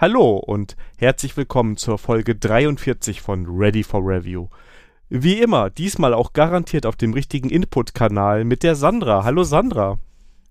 Hallo 0.00 0.38
und 0.38 0.76
herzlich 0.96 1.36
willkommen 1.36 1.76
zur 1.76 1.98
Folge 1.98 2.34
43 2.34 3.20
von 3.20 3.44
Ready 3.46 3.84
for 3.84 4.00
Review. 4.00 4.48
Wie 5.10 5.42
immer, 5.42 5.68
diesmal 5.68 6.14
auch 6.14 6.32
garantiert 6.32 6.86
auf 6.86 6.96
dem 6.96 7.12
richtigen 7.12 7.50
Input-Kanal 7.50 8.44
mit 8.44 8.62
der 8.62 8.76
Sandra. 8.76 9.24
Hallo 9.24 9.44
Sandra. 9.44 9.98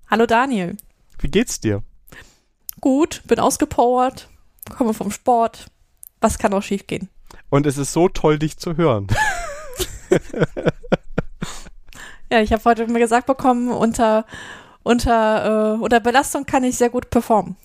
Hallo 0.08 0.28
Daniel. 0.28 0.78
Wie 1.18 1.32
geht's 1.32 1.60
dir? 1.60 1.82
Gut, 2.80 3.24
bin 3.26 3.40
ausgepowert, 3.40 4.30
komme 4.78 4.94
vom 4.94 5.10
Sport. 5.10 5.66
Was 6.22 6.38
kann 6.38 6.54
auch 6.54 6.62
schiefgehen? 6.62 7.10
Und 7.50 7.66
es 7.66 7.80
ist 7.80 7.92
so 7.92 8.08
toll, 8.08 8.38
dich 8.38 8.60
zu 8.60 8.78
hören. 8.78 9.08
ja, 12.32 12.40
ich 12.42 12.54
habe 12.54 12.64
heute 12.66 12.86
mir 12.86 13.00
gesagt 13.00 13.26
bekommen, 13.26 13.72
unter, 13.72 14.28
unter, 14.84 15.74
äh, 15.74 15.82
unter 15.82 16.02
Belastung 16.02 16.46
kann 16.46 16.64
ich 16.64 16.78
sehr 16.78 16.92
gut 16.92 17.10
performen. 17.10 17.58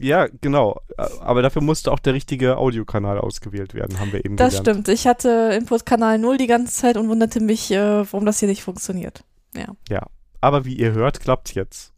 Ja, 0.00 0.28
genau. 0.40 0.80
Aber 1.20 1.42
dafür 1.42 1.62
musste 1.62 1.90
auch 1.90 1.98
der 1.98 2.12
richtige 2.14 2.58
Audiokanal 2.58 3.18
ausgewählt 3.18 3.74
werden, 3.74 3.98
haben 3.98 4.12
wir 4.12 4.24
eben 4.24 4.36
Das 4.36 4.58
gelernt. 4.58 4.68
stimmt. 4.68 4.88
Ich 4.88 5.06
hatte 5.06 5.56
Input-Kanal 5.58 6.18
0 6.18 6.36
die 6.36 6.46
ganze 6.46 6.74
Zeit 6.74 6.96
und 6.96 7.08
wunderte 7.08 7.40
mich, 7.40 7.70
äh, 7.70 8.04
warum 8.12 8.26
das 8.26 8.38
hier 8.40 8.48
nicht 8.48 8.62
funktioniert. 8.62 9.24
Ja. 9.54 9.68
Ja. 9.88 10.06
Aber 10.42 10.64
wie 10.64 10.74
ihr 10.76 10.92
hört, 10.92 11.20
klappt 11.20 11.54
jetzt. 11.54 11.92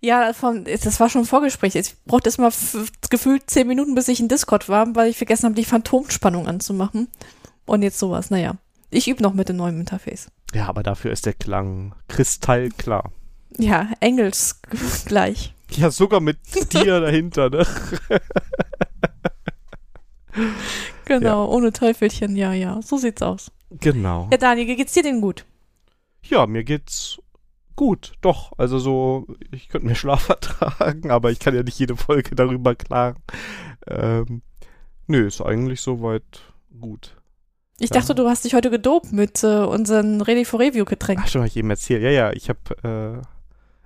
Ja, 0.00 0.32
von, 0.32 0.64
das 0.64 1.00
war 1.00 1.08
schon 1.08 1.22
ein 1.22 1.26
Vorgespräch. 1.26 1.74
Ich 1.76 1.94
brauchte 2.04 2.28
erst 2.28 2.38
mal 2.38 2.52
gefühlt 3.10 3.48
zehn 3.48 3.66
Minuten, 3.66 3.94
bis 3.94 4.08
ich 4.08 4.20
in 4.20 4.28
Discord 4.28 4.68
war, 4.68 4.94
weil 4.94 5.08
ich 5.10 5.16
vergessen 5.16 5.44
habe, 5.46 5.54
die 5.54 5.64
Phantomspannung 5.64 6.46
anzumachen. 6.48 7.08
Und 7.64 7.82
jetzt 7.82 7.98
sowas. 7.98 8.30
Naja. 8.30 8.56
Ich 8.90 9.08
übe 9.08 9.22
noch 9.22 9.34
mit 9.34 9.48
dem 9.48 9.56
neuen 9.56 9.80
Interface. 9.80 10.28
Ja, 10.54 10.66
aber 10.68 10.82
dafür 10.82 11.10
ist 11.12 11.26
der 11.26 11.32
Klang 11.34 11.94
kristallklar. 12.08 13.10
Ja, 13.58 13.88
Engels 14.00 14.60
gleich. 15.06 15.54
Ja, 15.76 15.90
sogar 15.90 16.20
mit 16.20 16.38
dir 16.72 17.00
dahinter, 17.00 17.50
ne? 17.50 17.66
genau, 21.04 21.44
ja. 21.44 21.50
ohne 21.50 21.72
Teufelchen, 21.72 22.36
ja, 22.36 22.52
ja. 22.52 22.80
So 22.82 22.96
sieht's 22.98 23.20
aus. 23.22 23.50
Genau. 23.70 24.28
Ja, 24.30 24.38
Daniel, 24.38 24.76
geht's 24.76 24.92
dir 24.92 25.02
denn 25.02 25.20
gut? 25.20 25.44
Ja, 26.22 26.46
mir 26.46 26.64
geht's 26.64 27.18
gut, 27.74 28.12
doch. 28.20 28.52
Also 28.58 28.78
so, 28.78 29.26
ich 29.50 29.68
könnte 29.68 29.86
mir 29.86 29.94
Schlaf 29.94 30.28
ertragen, 30.28 31.10
aber 31.10 31.30
ich 31.30 31.38
kann 31.38 31.54
ja 31.54 31.62
nicht 31.62 31.78
jede 31.78 31.96
Folge 31.96 32.34
darüber 32.34 32.74
klagen. 32.74 33.22
Ähm, 33.86 34.42
nö, 35.06 35.26
ist 35.26 35.40
eigentlich 35.40 35.80
soweit 35.80 36.42
gut. 36.80 37.16
Ich 37.78 37.90
ja. 37.90 38.00
dachte, 38.00 38.14
du 38.14 38.26
hast 38.26 38.44
dich 38.44 38.54
heute 38.54 38.70
gedopt 38.70 39.12
mit 39.12 39.42
äh, 39.44 39.58
unseren 39.58 40.22
Ready 40.22 40.46
for 40.46 40.60
Review 40.60 40.84
Getränk. 40.86 41.20
Ach, 41.22 41.28
schon, 41.28 41.42
habe 41.42 41.48
ich 41.48 41.56
eben 41.56 41.68
erzählt. 41.68 42.02
Ja, 42.02 42.10
ja, 42.10 42.32
ich 42.32 42.48
habe 42.48 43.22
äh, 43.22 43.35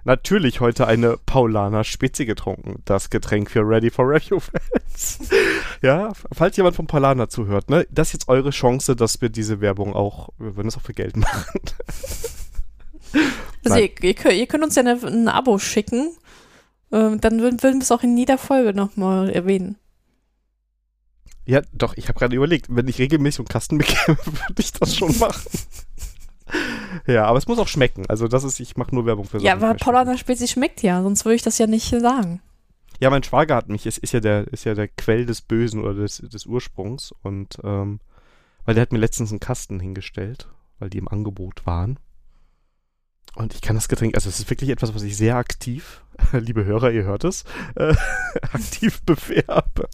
natürlich 0.04 0.60
heute 0.60 0.86
eine 0.86 1.16
Paulaner 1.16 1.84
Spezi 1.84 2.26
getrunken. 2.26 2.82
Das 2.84 3.10
Getränk 3.10 3.50
für 3.50 3.60
Ready 3.60 3.90
for 3.90 4.08
Review 4.08 4.40
Fans. 4.40 5.18
ja, 5.82 6.12
falls 6.32 6.56
jemand 6.56 6.76
von 6.76 6.86
Paulaner 6.86 7.28
zuhört, 7.28 7.70
ne, 7.70 7.86
das 7.90 8.08
ist 8.08 8.12
jetzt 8.12 8.28
eure 8.28 8.50
Chance, 8.50 8.96
dass 8.96 9.20
wir 9.20 9.28
diese 9.28 9.60
Werbung 9.60 9.94
auch, 9.94 10.30
wir 10.38 10.56
würden 10.56 10.68
es 10.68 10.76
auch 10.76 10.82
für 10.82 10.94
Geld 10.94 11.16
machen. 11.18 11.60
also 13.64 13.78
ihr, 13.78 13.90
ihr, 14.02 14.30
ihr, 14.32 14.46
könnt 14.46 14.64
uns 14.64 14.74
ja 14.76 14.82
eine, 14.82 14.98
ein 15.02 15.28
Abo 15.28 15.58
schicken. 15.58 16.10
Ähm, 16.92 17.20
dann 17.20 17.40
würden, 17.40 17.62
würden 17.62 17.78
wir 17.78 17.82
es 17.82 17.92
auch 17.92 18.02
in 18.02 18.16
jeder 18.16 18.38
Folge 18.38 18.74
nochmal 18.74 19.30
erwähnen. 19.30 19.76
Ja, 21.46 21.62
doch, 21.72 21.96
ich 21.96 22.08
habe 22.08 22.18
gerade 22.18 22.36
überlegt, 22.36 22.66
wenn 22.68 22.86
ich 22.88 22.98
regelmäßig 22.98 23.40
einen 23.40 23.48
Kasten 23.48 23.78
bekäme, 23.78 24.18
würde 24.24 24.60
ich 24.60 24.72
das 24.72 24.94
schon 24.94 25.16
machen. 25.18 25.50
Ja, 27.06 27.24
aber 27.27 27.38
es 27.38 27.46
muss 27.46 27.58
auch 27.58 27.69
schmecken. 27.69 28.05
Also 28.08 28.28
das 28.28 28.44
ist, 28.44 28.60
ich 28.60 28.77
mache 28.77 28.94
nur 28.94 29.06
Werbung 29.06 29.24
für 29.24 29.38
Ja, 29.38 29.52
aber 29.52 29.74
Paulaner 29.74 30.19
Spezi 30.19 30.48
schmeckt 30.48 30.83
ja, 30.83 31.02
sonst 31.02 31.24
würde 31.24 31.36
ich 31.36 31.42
das 31.42 31.58
ja 31.58 31.66
nicht 31.66 31.88
sagen. 31.88 32.42
Ja, 33.00 33.08
mein 33.10 33.22
Schwager 33.22 33.56
hat 33.56 33.69
mich, 33.69 33.86
es 33.86 33.97
ist 33.97 34.12
ja 34.12 34.20
der, 34.20 34.48
ist 34.48 34.64
ja 34.64 34.74
der 34.74 34.88
Quell 34.88 35.24
des 35.24 35.41
Bösen 35.41 35.80
oder 35.80 35.94
des, 35.94 36.19
des 36.19 36.47
Ursprungs 36.47 37.12
und 37.22 37.58
ähm, 37.64 38.00
weil 38.64 38.74
der 38.74 38.82
hat 38.82 38.92
mir 38.92 38.98
letztens 38.98 39.30
einen 39.30 39.41
Kasten 39.41 39.80
hingestellt, 39.80 40.48
weil 40.78 40.91
die 40.91 40.98
im 40.98 41.08
Angebot 41.08 41.64
waren. 41.66 41.98
Und 43.37 43.54
ich 43.54 43.62
kann 43.62 43.76
das 43.76 43.88
Getränk, 43.88 44.14
also 44.14 44.28
es 44.28 44.41
ist 44.41 44.50
wirklich 44.50 44.70
etwas, 44.70 44.94
was 44.94 45.03
ich 45.03 45.16
sehr 45.16 45.37
aktiv, 45.37 46.04
liebe 46.32 46.64
Hörer, 46.64 46.91
ihr 46.91 47.04
hört 47.04 47.25
es, 47.25 47.44
äh, 47.76 47.94
aktiv 48.43 49.03
bewerbe. 49.03 49.88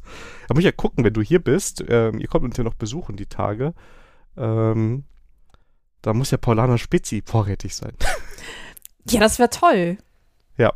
Da 0.48 0.54
muss 0.54 0.60
ich 0.60 0.64
ja 0.64 0.72
gucken, 0.72 1.04
wenn 1.04 1.14
du 1.14 1.22
hier 1.22 1.38
bist, 1.38 1.84
ähm, 1.88 2.18
ihr 2.18 2.28
kommt 2.28 2.44
uns 2.44 2.56
ja 2.56 2.64
noch 2.64 2.74
besuchen 2.74 3.16
die 3.16 3.26
Tage, 3.26 3.74
ähm, 4.36 5.04
da 6.06 6.14
muss 6.14 6.30
ja 6.30 6.38
Paulaner 6.38 6.78
Spezi 6.78 7.22
vorrätig 7.24 7.74
sein. 7.74 7.92
Ja, 9.08 9.20
das 9.20 9.38
wäre 9.38 9.50
toll. 9.50 9.98
Ja. 10.58 10.72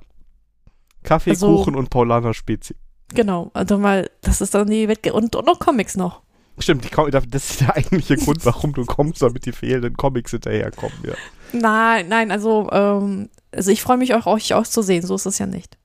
Kaffee, 1.03 1.31
also, 1.31 1.57
Kuchen 1.57 1.75
und 1.75 1.91
Paulaner 1.91 2.33
Spezi. 2.33 2.77
Genau, 3.09 3.51
also 3.55 3.77
mal, 3.77 4.09
das 4.21 4.41
ist 4.41 4.55
dann 4.55 4.71
die 4.71 4.87
Wette 4.87 5.13
und, 5.13 5.35
und 5.35 5.47
noch 5.47 5.59
Comics 5.59 5.97
noch. 5.97 6.23
Stimmt, 6.61 6.85
die, 6.85 7.11
das 7.11 7.51
ist 7.51 7.61
der 7.63 7.75
eigentliche 7.75 8.17
Grund, 8.25 8.47
warum 8.47 8.73
du 8.73 8.85
kommst, 8.85 9.21
damit 9.21 9.47
die 9.47 9.51
fehlenden 9.51 9.97
Comics 9.97 10.31
hinterherkommen, 10.31 10.97
ja. 11.03 11.15
Nein, 11.53 12.07
nein, 12.09 12.31
also, 12.31 12.71
ähm, 12.71 13.31
also 13.51 13.73
ich 13.73 13.83
freue 13.83 13.97
mich 13.97 14.15
auch, 14.15 14.27
euch 14.27 14.55
auch 14.55 14.63
zu 14.63 14.81
sehen, 14.81 15.05
so 15.05 15.17
ist 15.17 15.27
es 15.27 15.41
ja 15.41 15.47
nicht. 15.47 15.77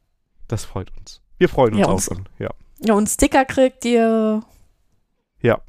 Das 0.47 0.65
freut 0.65 0.91
uns. 0.99 1.21
Wir 1.39 1.49
freuen 1.49 1.73
uns 1.73 1.79
ja, 1.79 1.87
auch. 1.87 2.15
An, 2.15 2.29
ja. 2.37 2.51
ja, 2.83 2.93
und 2.93 3.09
Sticker 3.09 3.43
kriegt 3.45 3.85
ihr. 3.85 4.43
Ja. 5.41 5.61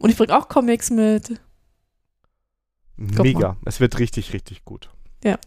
Und 0.00 0.08
ich 0.08 0.16
bringe 0.16 0.34
auch 0.34 0.48
Comics 0.48 0.88
mit. 0.88 1.38
Mega. 2.96 3.56
Es 3.64 3.80
wird 3.80 3.98
richtig, 3.98 4.32
richtig 4.32 4.64
gut. 4.64 4.90
Ja. 5.24 5.38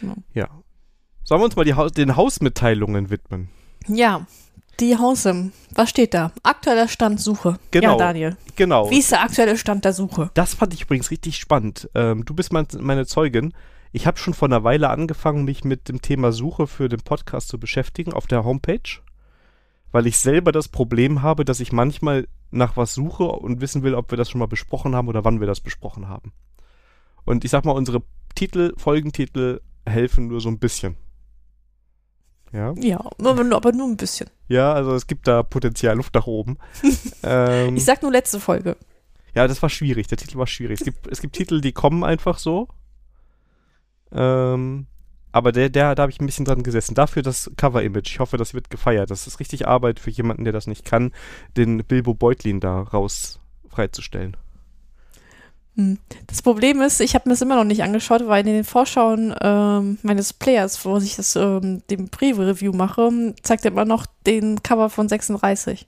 Genau. 0.00 0.16
Ja. 0.32 0.48
Sollen 1.24 1.40
wir 1.40 1.44
uns 1.44 1.56
mal 1.56 1.76
ha 1.76 1.88
den 1.88 2.16
Hausmitteilungen 2.16 3.10
widmen? 3.10 3.48
Ja. 3.86 4.26
Die 4.80 4.96
Hause. 4.98 5.52
Was 5.74 5.90
steht 5.90 6.14
da? 6.14 6.32
Aktueller 6.42 6.88
Stand 6.88 7.20
Suche. 7.20 7.58
Genau. 7.70 7.92
Ja, 7.92 7.96
Daniel. 7.98 8.36
Genau. 8.56 8.90
Wie 8.90 8.98
ist 8.98 9.12
der 9.12 9.22
aktuelle 9.22 9.56
Stand 9.56 9.84
der 9.84 9.92
Suche? 9.92 10.30
Das 10.34 10.54
fand 10.54 10.74
ich 10.74 10.82
übrigens 10.82 11.10
richtig 11.10 11.36
spannend. 11.36 11.90
Ähm, 11.94 12.24
du 12.24 12.34
bist 12.34 12.52
mein, 12.52 12.66
meine 12.80 13.06
Zeugin. 13.06 13.52
Ich 13.92 14.06
habe 14.06 14.18
schon 14.18 14.32
vor 14.34 14.48
einer 14.48 14.64
Weile 14.64 14.88
angefangen, 14.88 15.44
mich 15.44 15.64
mit 15.64 15.88
dem 15.88 16.00
Thema 16.00 16.32
Suche 16.32 16.66
für 16.66 16.88
den 16.88 17.00
Podcast 17.00 17.48
zu 17.48 17.60
beschäftigen 17.60 18.14
auf 18.14 18.26
der 18.26 18.42
Homepage, 18.42 19.00
weil 19.92 20.06
ich 20.06 20.18
selber 20.18 20.50
das 20.50 20.68
Problem 20.68 21.20
habe, 21.20 21.44
dass 21.44 21.60
ich 21.60 21.72
manchmal 21.72 22.26
nach 22.50 22.76
was 22.76 22.94
suche 22.94 23.24
und 23.24 23.60
wissen 23.60 23.82
will, 23.82 23.94
ob 23.94 24.10
wir 24.10 24.16
das 24.16 24.30
schon 24.30 24.38
mal 24.38 24.46
besprochen 24.46 24.96
haben 24.96 25.08
oder 25.08 25.24
wann 25.24 25.40
wir 25.40 25.46
das 25.46 25.60
besprochen 25.60 26.08
haben. 26.08 26.32
Und 27.24 27.44
ich 27.44 27.50
sag 27.50 27.64
mal, 27.64 27.72
unsere 27.72 28.02
Titel, 28.34 28.72
Folgentitel 28.76 29.60
helfen 29.86 30.28
nur 30.28 30.40
so 30.40 30.48
ein 30.48 30.58
bisschen. 30.58 30.96
Ja, 32.52 32.74
ja 32.76 32.98
aber, 33.18 33.72
nur 33.72 33.88
ein 33.88 33.96
bisschen. 33.96 34.28
Ja, 34.48 34.72
also 34.72 34.94
es 34.94 35.06
gibt 35.06 35.26
da 35.26 35.42
Potenzial 35.42 35.96
Luft 35.96 36.14
nach 36.14 36.26
oben. 36.26 36.58
ähm, 37.22 37.76
ich 37.76 37.84
sag 37.84 38.02
nur 38.02 38.12
letzte 38.12 38.40
Folge. 38.40 38.76
Ja, 39.34 39.48
das 39.48 39.62
war 39.62 39.70
schwierig. 39.70 40.08
Der 40.08 40.18
Titel 40.18 40.36
war 40.36 40.46
schwierig. 40.46 40.80
Es 40.80 40.84
gibt, 40.84 41.06
es 41.06 41.22
gibt 41.22 41.34
Titel, 41.34 41.62
die 41.62 41.72
kommen 41.72 42.04
einfach 42.04 42.38
so. 42.38 42.68
Ähm, 44.12 44.86
aber 45.32 45.52
der, 45.52 45.70
der, 45.70 45.94
da 45.94 46.02
habe 46.02 46.12
ich 46.12 46.20
ein 46.20 46.26
bisschen 46.26 46.44
dran 46.44 46.62
gesessen. 46.62 46.94
Dafür 46.94 47.22
das 47.22 47.50
Cover-Image. 47.56 48.10
Ich 48.10 48.20
hoffe, 48.20 48.36
das 48.36 48.52
wird 48.52 48.68
gefeiert. 48.68 49.10
Das 49.10 49.26
ist 49.26 49.40
richtig 49.40 49.66
Arbeit 49.66 49.98
für 49.98 50.10
jemanden, 50.10 50.44
der 50.44 50.52
das 50.52 50.66
nicht 50.66 50.84
kann, 50.84 51.12
den 51.56 51.78
Bilbo 51.84 52.12
Beutlin 52.12 52.60
da 52.60 52.82
raus 52.82 53.40
freizustellen. 53.68 54.36
Hm. 55.76 55.98
Das 56.26 56.42
Problem 56.42 56.82
ist, 56.82 57.00
ich 57.00 57.14
habe 57.14 57.28
mir 57.28 57.32
das 57.32 57.42
immer 57.42 57.56
noch 57.56 57.64
nicht 57.64 57.82
angeschaut, 57.82 58.26
weil 58.26 58.46
in 58.46 58.52
den 58.52 58.64
Vorschauen 58.64 59.34
ähm, 59.40 59.98
meines 60.02 60.32
Players, 60.32 60.84
wo 60.84 60.98
ich 60.98 61.16
das 61.16 61.34
ähm, 61.36 61.82
dem 61.88 62.08
Preview 62.08 62.72
mache, 62.72 63.34
zeigt 63.42 63.64
er 63.64 63.72
immer 63.72 63.84
noch 63.84 64.06
den 64.26 64.62
Cover 64.62 64.90
von 64.90 65.08
36. 65.08 65.86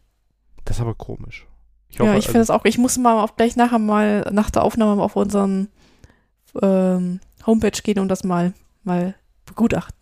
Das 0.64 0.76
ist 0.76 0.80
aber 0.80 0.94
komisch. 0.94 1.46
Ich 1.90 2.00
hoffe, 2.00 2.10
ja, 2.10 2.16
ich 2.16 2.24
finde 2.26 2.40
es 2.40 2.50
also 2.50 2.60
auch. 2.60 2.64
Ich 2.64 2.78
muss 2.78 2.98
mal 2.98 3.22
auch 3.22 3.36
gleich 3.36 3.56
nachher 3.56 3.78
mal 3.78 4.22
nach 4.32 4.50
der 4.50 4.64
Aufnahme 4.64 5.02
auf 5.02 5.16
unseren 5.16 5.68
ähm, 6.60 7.20
Homepage 7.46 7.82
gehen 7.82 7.98
und 7.98 8.08
das 8.08 8.24
mal 8.24 8.52
mal 8.82 9.14
begutachten. 9.46 9.96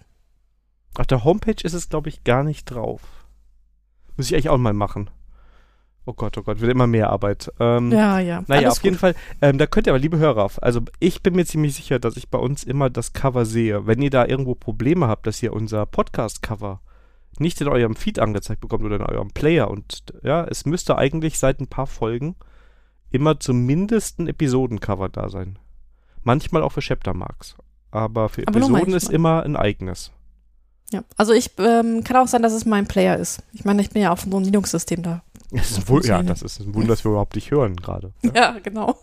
Auf 0.94 1.06
der 1.06 1.25
Homepage 1.25 1.62
ist 1.62 1.72
es, 1.72 1.88
glaube 1.88 2.09
ich, 2.09 2.25
gar 2.25 2.44
nicht 2.44 2.66
drauf. 2.66 3.00
Muss 4.16 4.26
ich 4.26 4.34
eigentlich 4.34 4.50
auch 4.50 4.58
mal 4.58 4.73
machen. 4.73 5.11
Oh 6.04 6.14
Gott, 6.14 6.37
oh 6.37 6.43
Gott, 6.43 6.60
wird 6.60 6.72
immer 6.72 6.88
mehr 6.88 7.10
Arbeit. 7.10 7.52
Ähm, 7.60 7.93
ja, 7.93 8.19
ja. 8.19 8.43
Naja, 8.49 8.70
auf 8.70 8.78
gut. 8.78 8.84
jeden 8.84 8.99
Fall, 8.99 9.14
ähm, 9.40 9.58
da 9.58 9.66
könnt 9.66 9.87
ihr 9.87 9.93
aber, 9.93 10.00
liebe 10.00 10.19
Hörer, 10.19 10.50
also 10.60 10.81
ich 10.99 11.22
bin 11.22 11.37
mir 11.37 11.46
ziemlich 11.46 11.75
sicher, 11.76 12.00
dass 12.00 12.16
ich 12.16 12.28
bei 12.28 12.38
uns 12.38 12.64
immer 12.64 12.90
das 12.90 13.12
Cover 13.12 13.44
sehe. 13.44 13.87
Wenn 13.87 14.02
ihr 14.02 14.10
da 14.10 14.26
irgendwo 14.26 14.56
Probleme 14.56 15.06
habt, 15.06 15.26
dass 15.28 15.43
ihr 15.43 15.52
unser 15.52 15.87
Podcast-Cover 15.87 16.81
nicht 17.38 17.60
in 17.60 17.69
eurem 17.69 17.94
Feed 17.94 18.19
angezeigt 18.19 18.60
bekommt 18.60 18.84
oder 18.84 18.96
in 18.96 19.02
eurem 19.02 19.31
Player 19.31 19.70
und 19.70 20.02
ja, 20.22 20.44
es 20.44 20.66
müsste 20.66 20.99
eigentlich 20.99 21.38
seit 21.38 21.60
ein 21.60 21.69
paar 21.69 21.87
Folgen 21.87 22.34
immer 23.10 23.38
zumindest 23.38 24.19
ein 24.19 24.26
Episodencover 24.26 25.08
da 25.08 25.28
sein. 25.28 25.58
Manchmal 26.22 26.62
auch 26.62 26.72
für 26.72 26.81
Chaptermarks. 26.81 27.56
Aber 27.90 28.28
für 28.28 28.46
aber 28.46 28.58
Episoden 28.58 28.94
ist 28.94 29.10
immer 29.10 29.43
ein 29.43 29.55
eigenes. 29.55 30.12
Ja, 30.90 31.05
also 31.16 31.32
ich 31.32 31.50
ähm, 31.58 32.05
kann 32.05 32.16
auch 32.16 32.28
sein, 32.28 32.43
dass 32.43 32.52
es 32.52 32.64
mein 32.64 32.87
Player 32.87 33.16
ist. 33.16 33.43
Ich 33.52 33.64
meine, 33.64 33.82
ich 33.82 33.90
bin 33.90 34.02
ja 34.02 34.12
auf 34.12 34.20
so 34.20 34.34
einem 34.34 34.44
Linux-System 34.44 35.02
da 35.02 35.22
das 35.52 35.78
ist 35.78 35.90
ein 35.90 36.02
ja, 36.02 36.22
das 36.22 36.43
ist 36.43 36.60
ein 36.60 36.75
Wunder, 36.75 36.88
dass 36.88 37.04
wir 37.04 37.10
überhaupt 37.10 37.37
dich 37.37 37.50
hören 37.50 37.76
gerade. 37.76 38.12
Ja. 38.22 38.31
ja, 38.34 38.58
genau. 38.62 38.96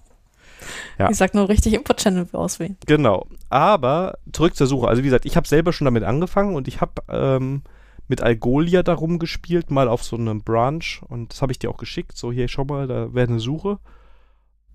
Ja. 0.97 1.09
Ich 1.09 1.17
sag 1.17 1.33
nur 1.33 1.47
richtig 1.47 1.73
Input-Channel 1.73 2.27
auswählen. 2.33 2.77
Genau. 2.85 3.27
Aber 3.49 4.17
zurück 4.33 4.55
zur 4.55 4.67
Suche. 4.67 4.87
Also 4.87 5.01
wie 5.01 5.07
gesagt, 5.07 5.25
ich 5.25 5.37
habe 5.37 5.47
selber 5.47 5.73
schon 5.73 5.85
damit 5.85 6.03
angefangen 6.03 6.55
und 6.55 6.67
ich 6.67 6.81
habe 6.81 7.01
ähm, 7.07 7.63
mit 8.07 8.21
Algolia 8.21 8.83
darum 8.83 9.19
gespielt, 9.19 9.71
mal 9.71 9.87
auf 9.87 10.03
so 10.03 10.17
einem 10.17 10.41
Branch. 10.41 11.01
Und 11.07 11.31
das 11.31 11.41
habe 11.41 11.51
ich 11.51 11.59
dir 11.59 11.69
auch 11.69 11.77
geschickt. 11.77 12.17
So, 12.17 12.31
hier, 12.31 12.47
schau 12.47 12.65
mal, 12.65 12.87
da 12.87 13.13
wäre 13.13 13.29
eine 13.29 13.39
Suche. 13.39 13.79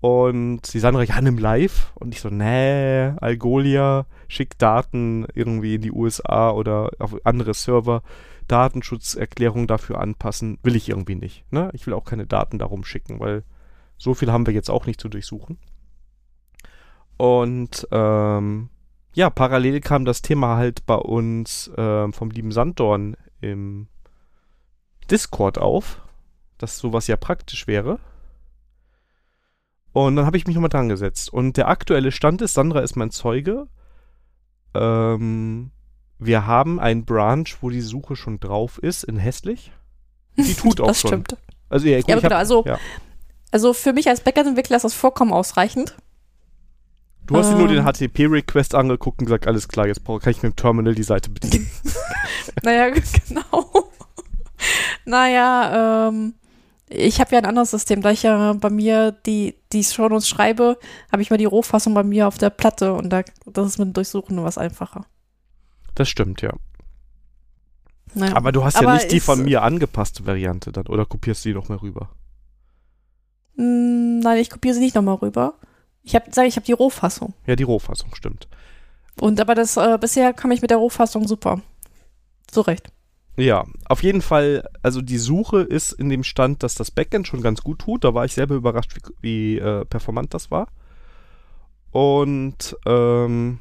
Und 0.01 0.61
die 0.73 0.79
Sandra, 0.79 1.03
ja, 1.03 1.19
nimm 1.21 1.37
live. 1.37 1.91
Und 1.95 2.13
ich 2.13 2.21
so, 2.21 2.29
nee, 2.29 3.11
Algolia 3.19 4.05
schickt 4.27 4.61
Daten 4.61 5.25
irgendwie 5.33 5.75
in 5.75 5.81
die 5.81 5.91
USA 5.91 6.51
oder 6.51 6.91
auf 6.99 7.15
andere 7.23 7.53
Server. 7.53 8.01
Datenschutzerklärung 8.47 9.67
dafür 9.67 9.99
anpassen, 9.99 10.59
will 10.63 10.75
ich 10.75 10.89
irgendwie 10.89 11.15
nicht. 11.15 11.51
Ne? 11.51 11.69
Ich 11.73 11.87
will 11.87 11.93
auch 11.93 12.05
keine 12.05 12.27
Daten 12.27 12.59
darum 12.59 12.83
schicken, 12.83 13.19
weil 13.19 13.43
so 13.97 14.13
viel 14.13 14.31
haben 14.31 14.45
wir 14.45 14.53
jetzt 14.53 14.69
auch 14.69 14.85
nicht 14.85 14.99
zu 14.99 15.09
durchsuchen. 15.09 15.57
Und 17.17 17.87
ähm, 17.91 18.69
ja, 19.13 19.29
parallel 19.29 19.79
kam 19.79 20.05
das 20.05 20.21
Thema 20.21 20.57
halt 20.57 20.85
bei 20.85 20.95
uns 20.95 21.71
ähm, 21.77 22.11
vom 22.13 22.29
lieben 22.29 22.51
Sanddorn 22.51 23.15
im 23.39 23.87
Discord 25.09 25.57
auf, 25.57 26.01
dass 26.57 26.77
sowas 26.77 27.07
ja 27.07 27.15
praktisch 27.15 27.67
wäre. 27.67 27.99
Und 29.93 30.17
dann 30.17 30.25
habe 30.25 30.35
ich 30.35 30.45
mich 30.45 30.55
nochmal 30.55 30.69
dran 30.69 30.89
gesetzt. 30.89 31.31
Und 31.31 31.55
der 31.55 31.69
aktuelle 31.69 32.11
Stand 32.11 32.41
ist, 32.41 32.53
Sandra 32.53 32.81
ist 32.81 32.97
mein 32.97 33.11
Zeuge. 33.11 33.67
Ähm, 34.73 35.71
wir 36.19 36.45
haben 36.45 36.79
ein 36.79 37.05
Branch, 37.05 37.47
wo 37.61 37.69
die 37.69 37.81
Suche 37.81 38.15
schon 38.15 38.39
drauf 38.39 38.77
ist, 38.77 39.03
in 39.03 39.17
hässlich. 39.17 39.71
Die 40.37 40.53
tut 40.55 40.81
auch 40.81 40.87
das 40.87 41.01
schon. 41.01 41.09
stimmt. 41.09 41.37
Also, 41.69 41.87
ja, 41.87 41.99
gut, 41.99 42.09
Ja, 42.09 42.15
hab, 42.15 42.23
genau, 42.23 42.35
also, 42.35 42.65
ja. 42.65 42.79
also 43.51 43.73
für 43.73 43.93
mich 43.93 44.07
als 44.07 44.21
Backend-Entwickler 44.21 44.77
ist 44.77 44.83
das 44.83 44.93
vollkommen 44.93 45.33
ausreichend. 45.33 45.95
Du 47.27 47.37
hast 47.37 47.51
dir 47.51 47.57
nur 47.57 47.67
den 47.67 47.79
ähm. 47.79 47.85
HTTP-Request 47.85 48.75
angeguckt 48.75 49.19
und 49.19 49.25
gesagt, 49.25 49.47
alles 49.47 49.67
klar, 49.67 49.87
jetzt 49.87 50.05
kann 50.05 50.19
ich 50.27 50.43
mit 50.43 50.53
dem 50.53 50.55
Terminal 50.55 50.93
die 50.93 51.03
Seite 51.03 51.29
bedienen. 51.29 51.69
Naja, 52.63 52.89
genau. 53.27 53.89
naja, 55.03 56.07
ähm, 56.09 56.35
ich 56.87 57.19
habe 57.19 57.31
ja 57.31 57.39
ein 57.39 57.45
anderes 57.45 57.71
System. 57.71 58.01
Da 58.01 58.11
ich 58.11 58.23
ja 58.23 58.53
bei 58.53 58.69
mir 58.69 59.11
die, 59.11 59.55
die 59.73 59.83
Shownotes 59.83 60.29
schreibe, 60.29 60.77
habe 61.11 61.21
ich 61.21 61.31
mal 61.31 61.37
die 61.37 61.45
Rohfassung 61.45 61.93
bei 61.95 62.03
mir 62.03 62.27
auf 62.27 62.37
der 62.37 62.51
Platte 62.51 62.93
und 62.93 63.09
da, 63.09 63.23
das 63.45 63.67
ist 63.67 63.79
mit 63.79 63.87
dem 63.87 63.93
Durchsuchen 63.93 64.35
nur 64.35 64.45
was 64.45 64.59
einfacher. 64.59 65.05
Das 65.95 66.09
stimmt, 66.09 66.41
ja. 66.41 66.53
Naja. 68.13 68.35
Aber 68.35 68.51
du 68.51 68.63
hast 68.63 68.75
ja 68.75 68.81
Aber 68.81 68.93
nicht 68.93 69.11
die 69.11 69.19
von 69.19 69.43
mir 69.43 69.63
angepasste 69.63 70.25
Variante 70.25 70.71
dann, 70.71 70.87
oder 70.87 71.05
kopierst 71.05 71.43
du 71.43 71.49
die 71.49 71.55
noch 71.55 71.69
mal 71.69 71.77
rüber? 71.77 72.09
Mm, 73.55 74.19
Nein, 74.19 74.39
ich 74.39 74.49
kopiere 74.49 74.73
sie 74.73 74.79
nicht 74.79 74.95
nochmal 74.95 75.15
rüber. 75.15 75.55
Ich 76.03 76.15
habe, 76.15 76.31
sage 76.31 76.47
ich, 76.47 76.55
habe 76.55 76.65
die 76.65 76.73
Rohfassung. 76.73 77.33
Ja, 77.45 77.55
die 77.55 77.63
Rohfassung, 77.63 78.13
stimmt. 78.15 78.47
Und 79.19 79.39
aber 79.39 79.55
das 79.55 79.77
äh, 79.77 79.97
bisher 79.99 80.33
kam 80.33 80.51
ich 80.51 80.61
mit 80.61 80.71
der 80.71 80.77
Rohfassung 80.77 81.27
super 81.27 81.61
zurecht. 82.47 82.89
Ja, 83.37 83.65
auf 83.89 84.01
jeden 84.01 84.21
Fall, 84.21 84.67
also 84.81 85.01
die 85.01 85.17
Suche 85.17 85.61
ist 85.61 85.91
in 85.91 86.09
dem 86.09 86.23
Stand, 86.23 86.63
dass 86.63 86.75
das 86.75 86.91
Backend 86.91 87.27
schon 87.27 87.41
ganz 87.41 87.61
gut 87.61 87.79
tut. 87.79 88.03
Da 88.03 88.13
war 88.13 88.23
ich 88.23 88.33
selber 88.33 88.55
überrascht, 88.55 88.95
wie, 88.95 89.11
wie 89.21 89.57
äh, 89.59 89.83
performant 89.85 90.33
das 90.33 90.51
war. 90.51 90.67
Und 91.91 92.77
ähm, 92.85 93.59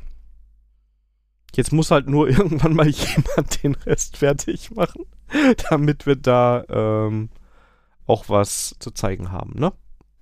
jetzt 1.57 1.73
muss 1.73 1.91
halt 1.91 2.09
nur 2.09 2.29
irgendwann 2.31 2.75
mal 2.75 2.89
jemand 2.89 3.63
den 3.63 3.75
Rest 3.75 4.17
fertig 4.19 4.71
machen, 4.73 5.05
damit 5.71 6.07
wir 6.07 6.17
da 6.17 6.65
ähm, 6.69 7.31
auch 8.07 8.29
was 8.29 8.77
zu 8.79 8.91
zeigen 8.91 9.33
haben, 9.33 9.59
ne? 9.59 9.73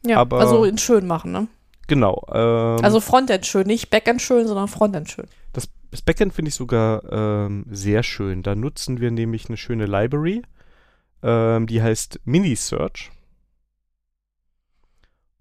Ja, 0.05 0.19
Aber- 0.19 0.41
also 0.41 0.65
in 0.65 0.79
schön 0.79 1.07
machen, 1.07 1.33
ne? 1.33 1.49
Genau. 1.89 2.25
Ähm, 2.33 2.85
Also 2.85 3.01
Frontend 3.01 3.45
schön, 3.45 3.67
nicht 3.67 3.91
Backend 3.91 4.23
schön, 4.23 4.47
sondern 4.47 4.69
Frontend 4.69 5.11
schön. 5.11 5.27
Das, 5.53 5.69
das 5.91 6.01
Backend 6.01 6.33
finde 6.33 6.49
ich 6.51 6.55
sogar 6.55 7.03
ähm, 7.13 7.67
sehr 7.71 8.03
schön. 8.03 8.43
Da 8.43 8.55
nutzen 8.55 9.01
wir 9.01 9.11
nämlich 9.11 9.49
eine 9.49 9.57
schöne 9.57 9.87
Library, 9.87 10.43
ähm, 11.23 11.67
die 11.67 11.83
heißt 11.83 12.21
Mini-Search. 12.25 13.11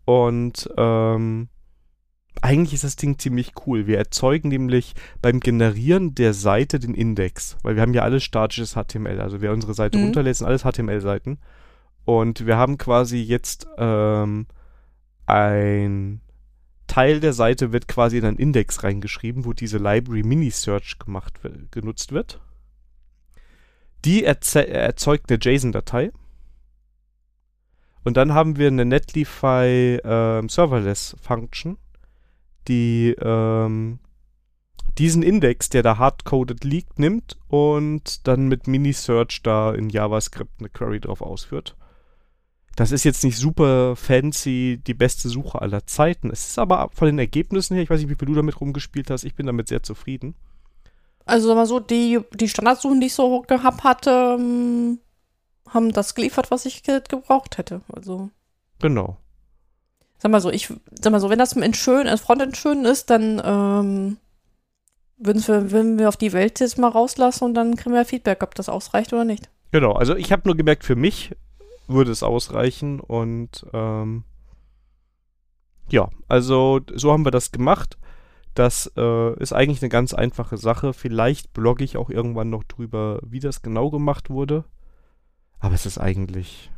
Und 0.06 0.70
ähm, 0.78 1.48
eigentlich 2.42 2.74
ist 2.74 2.83
das 2.83 2.95
Ding 2.95 3.19
ziemlich 3.19 3.54
cool. 3.66 3.88
Wir 3.88 3.98
erzeugen 3.98 4.50
nämlich 4.50 4.94
beim 5.22 5.39
Generieren 5.39 6.16
der 6.16 6.33
Seite 6.33 6.80
den 6.80 6.94
Index, 6.95 7.57
weil 7.62 7.75
wir 7.75 7.81
haben 7.81 7.94
ja 7.94 8.04
alles 8.04 8.24
statisches 8.24 8.74
HTML. 8.75 9.19
Also 9.19 9.42
wer 9.42 9.51
unsere 9.51 9.74
Seite 9.74 9.98
Mhm. 9.98 10.06
runterlädt, 10.06 10.38
sind 10.38 10.48
alles 10.48 10.63
HTML-Seiten. 10.63 11.39
Und 12.06 12.45
wir 12.45 12.57
haben 12.57 12.78
quasi 12.78 13.18
jetzt 13.18 13.68
ähm, 13.78 14.48
ein 15.25 16.22
Teil 16.88 17.19
der 17.19 17.33
Seite 17.33 17.72
wird 17.72 17.88
quasi 17.88 18.18
in 18.18 18.25
einen 18.25 18.38
Index 18.38 18.83
reingeschrieben, 18.83 19.45
wo 19.45 19.54
diese 19.54 19.78
Library 19.78 20.24
Mini-Search 20.24 21.00
gemacht 21.00 21.39
genutzt 21.72 22.12
wird. 22.12 22.42
Die 24.04 24.24
erze 24.25 24.68
erzeugt 24.68 25.30
eine 25.31 25.39
JSON-Datei. 25.42 26.12
Und 28.04 28.18
dann 28.18 28.33
haben 28.33 28.57
wir 28.57 28.68
eine 28.68 28.83
Netlify 28.83 30.00
ähm, 30.04 30.50
Serverless 30.50 31.16
Function, 31.22 31.78
die 32.68 33.16
ähm, 33.22 34.00
diesen 34.98 35.24
Index, 35.24 35.69
der 35.69 35.84
da 35.84 35.98
hardcoded 35.98 36.63
liegt, 36.63 37.00
nimmt 37.00 37.38
und 37.48 38.28
dann 38.28 38.48
mit 38.48 38.68
Mini-Search 38.68 39.42
da 39.44 39.74
in 39.74 39.90
JavaScript 39.90 40.60
eine 40.60 40.69
Query 40.69 41.00
drauf 41.00 41.22
ausführt. 41.22 41.75
Das 42.75 42.92
ist 42.92 43.04
jetzt 43.04 43.24
nicht 43.24 43.38
super 43.38 43.96
fancy, 43.96 44.80
die 44.86 44.94
beste 44.94 45.30
Suche 45.30 45.62
aller 45.62 45.86
Zeiten. 45.86 46.30
Es 46.30 46.50
ist 46.50 46.60
aber 46.60 46.90
von 46.94 47.06
den 47.08 47.19
Ergebnissen 47.19 47.75
her, 47.75 47.84
ich 47.84 47.90
weiß 47.90 48.00
nicht, 48.00 48.10
wie 48.10 48.16
viel 48.16 48.28
du 48.28 48.36
damit 48.36 48.60
rumgespielt 48.60 49.10
hast, 49.10 49.24
ich 49.24 49.36
bin 49.36 49.46
damit 49.46 49.68
sehr 49.68 49.84
zufrieden. 49.84 50.36
Also 51.25 51.48
sag 51.48 51.56
mal 51.56 51.66
so, 51.66 51.80
die, 51.80 52.19
die 52.34 52.50
Standardsuchen, 52.50 53.00
die 53.00 53.07
ich 53.07 53.14
so 53.14 53.42
gehabt 53.42 53.84
hatte, 53.84 54.38
ähm, 54.40 55.00
haben 55.69 55.92
das 55.92 56.16
geliefert, 56.16 56.52
was 56.52 56.66
ich 56.66 56.84
ge 56.84 57.02
gebraucht 57.07 57.57
hätte. 57.57 57.81
Also, 57.94 58.30
Genau. 58.80 59.18
Sag 60.21 60.31
mal 60.31 60.41
so, 60.41 60.51
ich 60.51 60.71
sag 61.01 61.12
mal 61.12 61.19
so, 61.19 61.29
wenn 61.29 61.39
das 61.39 61.53
in 61.53 61.73
schön, 61.73 62.06
in 62.06 62.18
Frontend 62.18 62.56
schön 62.56 62.85
ist, 62.85 63.09
dann 63.09 63.41
ähm, 63.44 64.18
würden 65.18 65.47
wir, 65.47 65.71
würden 65.71 66.00
wir 66.00 66.09
auf 66.09 66.18
die 66.18 66.31
Welt 66.31 66.59
jetzt 66.59 66.77
mal 66.77 66.89
rauslassen 66.89 67.45
und 67.45 67.53
dann 67.56 67.75
kriegen 67.75 67.95
wir 67.95 68.06
Feedback, 68.06 68.44
ob 68.44 68.53
das 68.53 68.69
ausreicht 68.69 69.13
oder 69.13 69.25
nicht. 69.25 69.50
Genau, 69.71 69.94
also 69.94 70.15
ich 70.15 70.31
habe 70.31 70.44
nur 70.45 70.56
gemerkt, 70.56 70.83
für 70.83 70.95
mich 70.95 71.35
würde 71.88 72.12
es 72.12 72.21
ausreichen 72.21 73.00
und 73.00 73.65
ähm, 73.73 74.23
ja, 75.89 76.09
also 76.27 76.79
so 76.94 77.12
haben 77.12 77.25
wir 77.25 77.31
das 77.31 77.51
gemacht. 77.51 77.97
Das 78.53 78.91
äh, 78.97 79.39
ist 79.39 79.53
eigentlich 79.53 79.81
eine 79.81 79.89
ganz 79.89 80.13
einfache 80.13 80.57
Sache. 80.57 80.94
Vielleicht 80.94 81.53
blogge 81.53 81.83
ich 81.83 81.97
auch 81.97 82.09
irgendwann 82.09 82.50
noch 82.50 82.63
drüber, 82.63 83.19
wie 83.23 83.39
das 83.39 83.62
genau 83.62 83.89
gemacht 83.89 84.29
wurde. 84.29 84.65
Aber 85.59 85.73
es 85.73 85.85
ist 85.85 85.97
eigentlich. 85.97 86.69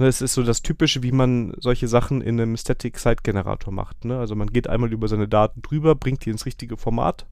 Ne, 0.00 0.06
es 0.06 0.22
ist 0.22 0.32
so 0.32 0.42
das 0.42 0.62
Typische, 0.62 1.02
wie 1.02 1.12
man 1.12 1.52
solche 1.58 1.86
Sachen 1.86 2.22
in 2.22 2.40
einem 2.40 2.56
Static 2.56 2.98
Site 2.98 3.20
Generator 3.22 3.70
macht. 3.70 4.06
Ne? 4.06 4.18
Also 4.18 4.34
man 4.34 4.48
geht 4.50 4.66
einmal 4.66 4.90
über 4.94 5.08
seine 5.08 5.28
Daten 5.28 5.60
drüber, 5.60 5.94
bringt 5.94 6.24
die 6.24 6.30
ins 6.30 6.46
richtige 6.46 6.78
Format, 6.78 7.26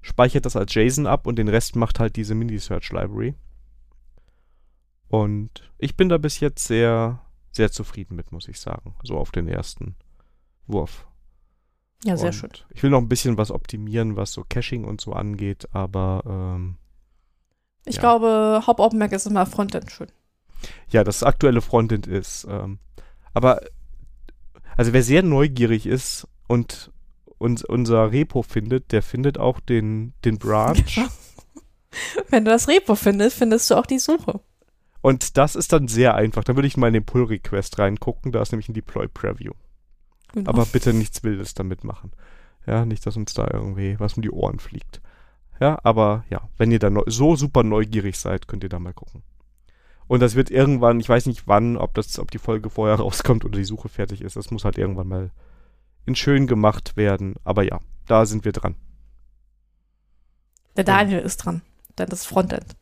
speichert 0.00 0.46
das 0.46 0.56
als 0.56 0.72
JSON 0.72 1.06
ab 1.06 1.26
und 1.26 1.36
den 1.36 1.48
Rest 1.48 1.76
macht 1.76 2.00
halt 2.00 2.16
diese 2.16 2.34
Mini-Search 2.34 2.90
Library. 2.92 3.34
Und 5.08 5.70
ich 5.76 5.98
bin 5.98 6.08
da 6.08 6.16
bis 6.16 6.40
jetzt 6.40 6.66
sehr, 6.66 7.20
sehr 7.52 7.70
zufrieden 7.70 8.16
mit, 8.16 8.32
muss 8.32 8.48
ich 8.48 8.58
sagen. 8.58 8.94
So 9.02 9.18
auf 9.18 9.30
den 9.30 9.46
ersten 9.46 9.96
Wurf. 10.66 11.06
Ja, 12.04 12.16
sehr 12.16 12.28
und 12.28 12.32
schön. 12.32 12.50
Ich 12.70 12.82
will 12.82 12.90
noch 12.90 13.02
ein 13.02 13.08
bisschen 13.08 13.36
was 13.36 13.50
optimieren, 13.50 14.16
was 14.16 14.32
so 14.32 14.46
Caching 14.48 14.84
und 14.84 15.02
so 15.02 15.12
angeht, 15.12 15.68
aber 15.72 16.22
ähm, 16.24 16.78
Ich 17.84 17.96
Ja. 17.96 18.00
glaube, 18.00 18.62
Hauptaugenmerk 18.66 19.12
ist 19.12 19.26
immer 19.26 19.44
Frontend 19.44 19.92
schön. 19.92 20.08
Ja, 20.88 21.04
das 21.04 21.22
aktuelle 21.22 21.60
Frontend 21.60 22.06
ist. 22.06 22.46
Ähm, 22.48 22.78
aber 23.34 23.60
also 24.76 24.92
wer 24.92 25.02
sehr 25.02 25.22
neugierig 25.22 25.86
ist 25.86 26.28
und 26.46 26.92
uns, 27.38 27.64
unser 27.64 28.12
Repo 28.12 28.42
findet, 28.42 28.92
der 28.92 29.02
findet 29.02 29.38
auch 29.38 29.60
den, 29.60 30.14
den 30.24 30.38
Branch. 30.38 30.76
Wenn 32.28 32.44
du 32.44 32.50
das 32.50 32.68
Repo 32.68 32.94
findest, 32.94 33.38
findest 33.38 33.70
du 33.70 33.74
auch 33.74 33.86
die 33.86 33.98
Suche. 33.98 34.40
Und 35.00 35.36
das 35.36 35.54
ist 35.54 35.72
dann 35.72 35.88
sehr 35.88 36.14
einfach. 36.14 36.44
Da 36.44 36.56
würde 36.56 36.66
ich 36.66 36.76
mal 36.76 36.88
in 36.88 36.94
den 36.94 37.04
Pull-Request 37.04 37.78
reingucken. 37.78 38.32
Da 38.32 38.42
ist 38.42 38.52
nämlich 38.52 38.68
ein 38.68 38.74
Deploy-Preview. 38.74 39.52
Genau. 40.32 40.50
Aber 40.50 40.66
bitte 40.66 40.92
nichts 40.92 41.22
Wildes 41.22 41.54
damit 41.54 41.84
machen. 41.84 42.12
Ja, 42.66 42.84
nicht, 42.84 43.06
dass 43.06 43.16
uns 43.16 43.32
da 43.32 43.48
irgendwie 43.50 43.98
was 44.00 44.14
um 44.14 44.22
die 44.22 44.30
Ohren 44.30 44.58
fliegt. 44.58 45.00
Ja, 45.60 45.78
aber 45.84 46.24
ja, 46.28 46.48
wenn 46.58 46.72
ihr 46.72 46.78
da 46.78 46.90
so 47.06 47.36
super 47.36 47.62
neugierig 47.62 48.18
seid, 48.18 48.48
könnt 48.48 48.64
ihr 48.64 48.68
da 48.68 48.78
mal 48.78 48.92
gucken. 48.92 49.22
Und 50.08 50.20
das 50.20 50.34
wird 50.34 50.50
irgendwann, 50.50 51.00
ich 51.00 51.08
weiß 51.08 51.26
nicht 51.26 51.48
wann, 51.48 51.76
ob 51.76 51.94
das, 51.94 52.18
ob 52.18 52.30
die 52.30 52.38
Folge 52.38 52.70
vorher 52.70 52.96
rauskommt 53.00 53.44
oder 53.44 53.58
die 53.58 53.64
Suche 53.64 53.88
fertig 53.88 54.22
ist. 54.22 54.36
Das 54.36 54.50
muss 54.50 54.64
halt 54.64 54.78
irgendwann 54.78 55.08
mal 55.08 55.30
in 56.04 56.14
schön 56.14 56.46
gemacht 56.46 56.96
werden. 56.96 57.34
Aber 57.44 57.62
ja, 57.62 57.80
da 58.06 58.26
sind 58.26 58.44
wir 58.44 58.52
dran. 58.52 58.76
Der 60.76 60.84
Daniel 60.84 61.20
ist 61.20 61.38
dran. 61.38 61.62
Dann 61.96 62.08
das 62.08 62.26
Frontend. 62.26 62.76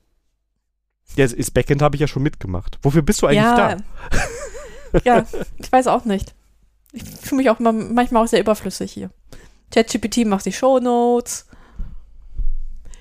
Ja, 1.16 1.26
das 1.26 1.50
Backend 1.50 1.80
habe 1.80 1.96
ich 1.96 2.00
ja 2.00 2.08
schon 2.08 2.22
mitgemacht. 2.22 2.78
Wofür 2.82 3.02
bist 3.02 3.22
du 3.22 3.26
eigentlich 3.26 3.42
ja, 3.42 3.76
da? 3.76 5.00
ja, 5.04 5.26
ich 5.58 5.70
weiß 5.70 5.86
auch 5.86 6.04
nicht. 6.04 6.34
Ich 6.92 7.04
fühle 7.04 7.38
mich 7.38 7.50
auch 7.50 7.60
immer, 7.60 7.72
manchmal 7.72 8.24
auch 8.24 8.28
sehr 8.28 8.40
überflüssig 8.40 8.92
hier. 8.92 9.10
ChatGPT 9.70 10.24
macht 10.26 10.46
die 10.46 10.52
Shownotes. 10.52 11.46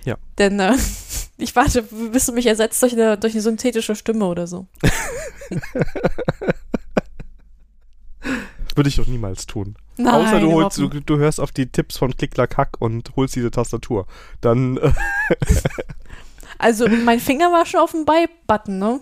Ja. 0.06 0.18
Denn 0.38 0.60
äh, 0.60 0.76
Ich 1.38 1.56
warte, 1.56 1.84
bis 1.84 2.26
du 2.28 2.32
mich 2.34 2.46
ersetzt 2.46 2.82
durch 2.82 2.94
eine, 2.94 3.18
durch 3.18 3.34
eine 3.34 3.42
synthetische 3.42 3.96
Stimme 3.96 4.26
oder 4.26 4.46
so. 4.48 4.68
Würde 8.76 8.90
ich 8.90 8.96
doch 8.96 9.08
niemals 9.08 9.46
tun. 9.46 9.76
Nein, 9.98 10.14
Außer 10.16 10.40
du, 10.40 10.52
holst, 10.52 10.78
du, 10.80 10.88
du 10.90 11.18
hörst 11.18 11.40
auf 11.40 11.52
die 11.52 11.68
Tipps 11.68 11.98
von 11.98 12.16
Klick-Klack-Hack 12.16 12.78
und 12.80 13.16
holst 13.16 13.36
diese 13.36 13.52
Tastatur. 13.52 14.08
Dann, 14.42 14.78
äh, 14.78 14.92
Also 16.58 16.88
mein 16.88 17.20
Finger 17.20 17.52
war 17.52 17.66
schon 17.66 17.82
auf 17.82 17.92
dem 17.92 18.06
Buy-Button, 18.06 18.80
ne? 18.80 19.00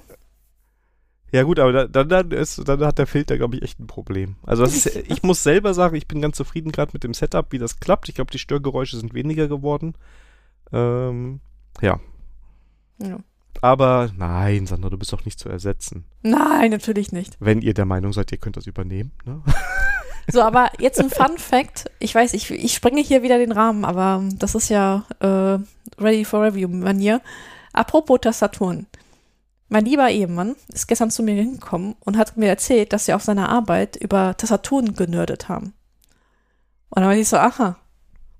ja 1.31 1.43
gut, 1.43 1.59
aber 1.59 1.71
da- 1.71 1.87
dann, 1.87 2.09
dann, 2.09 2.31
ist, 2.31 2.67
dann 2.67 2.83
hat 2.83 2.97
der 2.97 3.07
Filter, 3.07 3.37
glaube 3.37 3.55
ich, 3.55 3.61
echt 3.61 3.79
ein 3.79 3.87
Problem. 3.87 4.35
Also 4.43 4.63
ist, 4.63 4.85
ich 5.07 5.23
muss 5.23 5.43
selber 5.43 5.73
sagen, 5.73 5.95
ich 5.95 6.07
bin 6.07 6.21
ganz 6.21 6.35
zufrieden 6.35 6.71
gerade 6.73 6.91
mit 6.93 7.03
dem 7.05 7.13
Setup, 7.13 7.51
wie 7.51 7.59
das 7.59 7.79
klappt. 7.79 8.09
Ich 8.09 8.15
glaube, 8.15 8.31
die 8.31 8.39
Störgeräusche 8.39 8.97
sind 8.97 9.13
weniger 9.13 9.47
geworden. 9.47 9.93
Ähm, 10.73 11.39
ja. 11.81 11.99
Ja. 13.01 13.19
Aber 13.61 14.09
nein, 14.17 14.65
Sandra, 14.65 14.89
du 14.89 14.97
bist 14.97 15.13
doch 15.13 15.25
nicht 15.25 15.39
zu 15.39 15.49
ersetzen. 15.49 16.05
Nein, 16.23 16.71
natürlich 16.71 17.11
nicht. 17.11 17.37
Wenn 17.39 17.61
ihr 17.61 17.73
der 17.73 17.85
Meinung 17.85 18.13
seid, 18.13 18.31
ihr 18.31 18.37
könnt 18.37 18.57
das 18.57 18.67
übernehmen. 18.67 19.11
Ne? 19.25 19.41
So, 20.31 20.41
aber 20.41 20.71
jetzt 20.79 20.99
ein 20.99 21.09
Fun 21.09 21.37
Fact. 21.37 21.89
Ich 21.99 22.13
weiß, 22.15 22.33
ich, 22.33 22.49
ich 22.51 22.73
springe 22.73 23.01
hier 23.01 23.23
wieder 23.23 23.37
den 23.37 23.51
Rahmen, 23.51 23.83
aber 23.83 24.23
das 24.35 24.55
ist 24.55 24.69
ja 24.69 25.03
äh, 25.19 25.57
Ready 26.01 26.25
for 26.25 26.43
Review 26.43 26.67
Manier. 26.67 27.21
Apropos 27.73 28.19
Tastaturen. 28.21 28.87
Mein 29.69 29.85
lieber 29.85 30.09
Ehemann 30.09 30.55
ist 30.67 30.87
gestern 30.87 31.11
zu 31.11 31.23
mir 31.23 31.33
hingekommen 31.33 31.95
und 32.01 32.17
hat 32.17 32.35
mir 32.35 32.49
erzählt, 32.49 32.91
dass 32.91 33.05
sie 33.05 33.13
auf 33.13 33.23
seiner 33.23 33.49
Arbeit 33.49 33.95
über 33.95 34.35
Tastaturen 34.35 34.95
genördet 34.95 35.47
haben. 35.47 35.73
Und 36.89 37.01
dann 37.01 37.05
war 37.05 37.15
ich 37.15 37.29
so, 37.29 37.37
aha. 37.37 37.77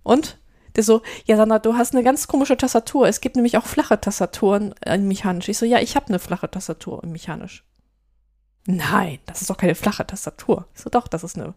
Und? 0.03 0.38
Der 0.75 0.84
so, 0.84 1.01
ja, 1.25 1.38
Sandra, 1.38 1.60
du 1.60 1.75
hast 1.75 1.94
eine 1.94 2.04
ganz 2.04 2.28
komische 2.28 2.58
Tastatur. 2.58 3.08
Es 3.08 3.22
gibt 3.22 3.36
nämlich 3.36 3.58
auch 3.58 3.66
flache 3.66 4.00
Tastaturen 4.00 4.74
in 4.86 5.08
mechanisch. 5.08 5.50
Ich 5.50 5.58
so, 5.58 5.66
ja, 5.66 5.80
ich 5.80 5.96
habe 5.96 6.08
eine 6.08 6.20
flache 6.20 6.50
Tastatur 6.50 7.04
in 7.04 7.12
mechanisch. 7.12 7.63
Nein, 8.68 9.20
das 9.25 9.42
ist 9.42 9.50
doch 9.50 9.58
keine 9.58 9.75
flache 9.75 10.06
Tastatur. 10.06 10.68
Ich 10.75 10.82
so, 10.82 10.90
doch, 10.90 11.08
das 11.08 11.24
ist 11.24 11.38
eine 11.38 11.56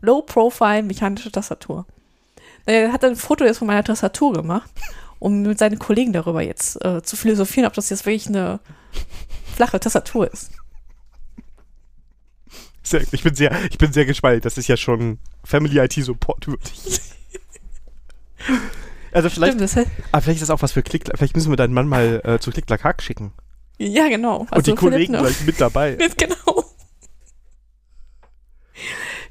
Low-Profile 0.00 0.82
mechanische 0.82 1.30
Tastatur. 1.30 1.86
Er 2.66 2.92
hat 2.92 3.04
ein 3.04 3.16
Foto 3.16 3.44
jetzt 3.44 3.58
von 3.58 3.66
meiner 3.66 3.84
Tastatur 3.84 4.32
gemacht, 4.32 4.70
um 5.18 5.42
mit 5.42 5.58
seinen 5.58 5.78
Kollegen 5.78 6.12
darüber 6.12 6.42
jetzt 6.42 6.82
äh, 6.84 7.02
zu 7.02 7.16
philosophieren, 7.16 7.66
ob 7.66 7.74
das 7.74 7.90
jetzt 7.90 8.06
wirklich 8.06 8.28
eine 8.28 8.60
flache 9.54 9.78
Tastatur 9.80 10.32
ist. 10.32 10.50
Sehr, 12.82 13.02
ich, 13.12 13.22
bin 13.22 13.34
sehr, 13.34 13.52
ich 13.70 13.78
bin 13.78 13.92
sehr 13.92 14.06
gespannt. 14.06 14.44
Das 14.44 14.58
ist 14.58 14.66
ja 14.66 14.76
schon 14.76 15.18
Family 15.44 15.78
IT 15.78 15.92
Support 15.92 16.46
würdig. 16.48 17.00
Also 19.12 19.28
vielleicht, 19.28 19.54
Stimmt, 19.54 19.62
das 19.62 19.74
heißt, 19.74 19.90
ah, 20.12 20.20
vielleicht 20.20 20.40
ist 20.40 20.48
das 20.48 20.50
auch 20.50 20.62
was 20.62 20.70
für 20.70 20.84
Klick. 20.84 21.10
Vielleicht 21.16 21.34
müssen 21.34 21.50
wir 21.50 21.56
deinen 21.56 21.74
Mann 21.74 21.88
mal 21.88 22.20
äh, 22.24 22.38
zu 22.38 22.52
Klick-Klack-Hack 22.52 23.02
schicken. 23.02 23.32
ja, 23.76 24.08
genau. 24.08 24.46
Und 24.52 24.66
die 24.68 24.74
Kollegen 24.76 25.14
ne? 25.14 25.18
gleich 25.18 25.44
mit 25.44 25.60
dabei. 25.60 25.96
genau. 26.16 26.64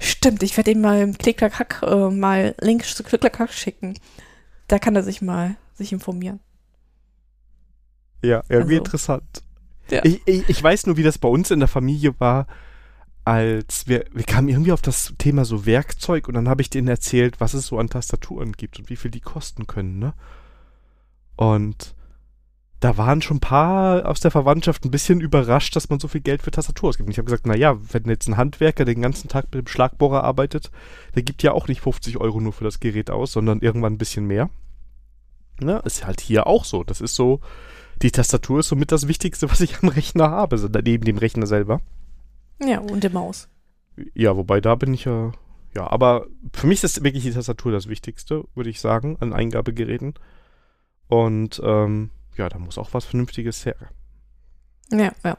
Stimmt, 0.02 0.44
ich 0.44 0.56
werde 0.58 0.72
ihm 0.72 0.82
mal 0.82 1.02
im 1.02 1.18
Klick-Klack-Hack 1.18 1.82
äh, 1.84 2.10
mal 2.10 2.56
Links 2.60 2.94
zu 2.96 3.04
Klick-Klack-Hack 3.04 3.54
schicken. 3.54 3.98
Da 4.68 4.80
kann 4.80 4.96
er 4.98 5.04
sich 5.04 5.22
mal 5.22 5.56
sich 5.76 5.94
informieren. 5.94 6.40
Ja, 8.22 8.44
irgendwie 8.50 8.76
Also, 8.76 8.84
interessant. 8.86 9.44
ja. 9.90 10.04
Ich, 10.04 10.22
ich, 10.26 10.50
ich 10.50 10.62
weiß 10.62 10.88
nur, 10.88 10.98
wie 10.98 11.04
das 11.04 11.18
bei 11.18 11.30
uns 11.30 11.52
in 11.52 11.60
der 11.60 11.70
Familie 11.70 12.20
war, 12.20 12.48
als 13.30 13.88
wir, 13.88 14.06
wir 14.12 14.24
kamen 14.24 14.50
irgendwie 14.50 14.72
auf 14.72 14.82
das 14.82 15.14
Thema 15.20 15.46
so 15.46 15.68
Werkzeug 15.68 16.28
und 16.28 16.34
dann 16.34 16.50
habe 16.50 16.64
ich 16.64 16.72
denen 16.72 16.88
erzählt, 16.88 17.40
was 17.40 17.54
es 17.54 17.68
so 17.68 17.78
an 17.78 17.88
Tastaturen 17.88 18.54
gibt 18.54 18.80
und 18.80 18.90
wie 18.90 18.96
viel 18.96 19.12
die 19.12 19.20
kosten 19.20 19.68
können, 19.68 20.00
ne? 20.00 20.16
Und 21.36 21.94
da 22.80 22.98
waren 22.98 23.22
schon 23.22 23.38
ein 23.38 23.42
paar 23.42 24.08
aus 24.08 24.20
der 24.20 24.32
Verwandtschaft 24.32 24.84
ein 24.84 24.90
bisschen 24.90 25.22
überrascht, 25.22 25.76
dass 25.76 25.90
man 25.90 26.00
so 26.00 26.08
viel 26.08 26.22
Geld 26.22 26.42
für 26.42 26.50
Tastatur 26.50 26.90
ausgibt. 26.90 27.06
Und 27.06 27.12
ich 27.12 27.20
habe 27.20 27.26
gesagt, 27.26 27.46
naja, 27.46 27.78
wenn 27.92 28.06
jetzt 28.06 28.28
ein 28.28 28.38
Handwerker 28.38 28.84
den 28.84 29.04
ganzen 29.04 29.28
Tag 29.28 29.46
mit 29.54 29.64
dem 29.64 29.68
Schlagbohrer 29.68 30.24
arbeitet, 30.24 30.72
der 31.14 31.22
gibt 31.22 31.44
ja 31.44 31.52
auch 31.52 31.68
nicht 31.68 31.82
50 31.82 32.18
Euro 32.18 32.42
nur 32.42 32.54
für 32.54 32.64
das 32.64 32.80
Gerät 32.80 33.12
aus, 33.12 33.34
sondern 33.34 33.60
irgendwann 33.60 33.94
ein 33.94 34.00
bisschen 34.00 34.26
mehr. 34.26 34.50
Ne? 35.60 35.84
Ist 35.86 36.08
halt 36.08 36.20
hier 36.20 36.48
auch 36.48 36.66
so. 36.66 36.84
Das 36.84 37.00
ist 37.00 37.14
so, 37.14 37.42
die 38.02 38.12
Tastatur 38.12 38.62
ist 38.62 38.70
somit 38.70 38.92
das 38.92 39.08
Wichtigste, 39.08 39.52
was 39.52 39.62
ich 39.62 39.84
am 39.84 39.90
Rechner 39.90 40.32
habe, 40.32 40.58
so 40.58 40.68
neben 40.68 41.06
dem 41.06 41.20
Rechner 41.20 41.46
selber. 41.46 41.82
Ja, 42.62 42.80
und 42.80 43.04
die 43.04 43.10
Maus. 43.10 43.48
Ja, 44.14 44.36
wobei 44.36 44.62
da 44.62 44.76
bin 44.76 44.94
ich 44.94 45.06
ja, 45.06 45.32
ja, 45.76 45.90
aber 45.90 46.26
für 46.54 46.68
mich 46.68 46.84
ist 46.84 47.04
wirklich 47.04 47.24
die 47.24 47.32
Tastatur 47.32 47.72
das 47.72 47.88
Wichtigste, 47.88 48.46
würde 48.56 48.70
ich 48.70 48.80
sagen, 48.80 49.18
an 49.20 49.34
Eingabegeräten. 49.34 50.14
Und 51.08 51.62
ähm, 51.64 52.10
ja, 52.38 52.50
da 52.50 52.60
muss 52.60 52.78
auch 52.78 52.94
was 52.94 53.06
Vernünftiges 53.06 53.66
her. 53.66 53.76
Ja, 54.92 55.12
ja. 55.24 55.38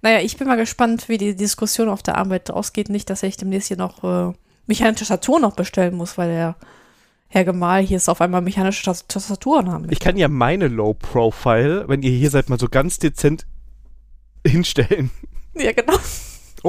Naja, 0.00 0.20
ich 0.20 0.36
bin 0.36 0.46
mal 0.46 0.56
gespannt, 0.56 1.08
wie 1.08 1.18
die 1.18 1.34
Diskussion 1.34 1.88
auf 1.88 2.02
der 2.02 2.16
Arbeit 2.16 2.50
ausgeht. 2.50 2.88
Nicht, 2.88 3.10
dass 3.10 3.22
ich 3.22 3.36
demnächst 3.36 3.68
hier 3.68 3.76
noch 3.76 4.04
äh, 4.04 4.32
mechanische 4.66 5.00
Tastatur 5.00 5.40
noch 5.40 5.56
bestellen 5.56 5.96
muss, 5.96 6.16
weil 6.16 6.28
der 6.28 6.56
Herr 7.28 7.44
Gemahl 7.44 7.82
hier 7.82 7.96
ist 7.96 8.08
auf 8.08 8.20
einmal 8.20 8.40
mechanische 8.40 8.84
Tas- 8.84 9.06
Tastaturen 9.08 9.70
haben. 9.70 9.86
Ich 9.90 9.98
kann 10.00 10.16
ja 10.16 10.28
meine 10.28 10.68
Low 10.68 10.94
Profile, 10.94 11.88
wenn 11.88 12.02
ihr 12.02 12.10
hier 12.12 12.30
seid, 12.30 12.48
mal 12.48 12.58
so 12.60 12.68
ganz 12.68 12.98
dezent 12.98 13.46
hinstellen. 14.46 15.10
ja, 15.54 15.72
genau. 15.72 15.98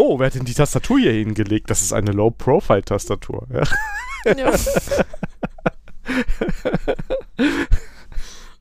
Oh, 0.01 0.18
wer 0.18 0.27
hat 0.27 0.36
denn 0.36 0.46
die 0.46 0.53
Tastatur 0.53 0.98
hier 0.98 1.12
hingelegt? 1.12 1.70
Das 1.70 1.82
ist 1.82 1.91
eine 1.91 2.12
Low 2.13 2.32
Profile 2.32 2.82
Tastatur. 2.84 3.46
Ja. 3.53 3.63
Ja. 4.38 4.53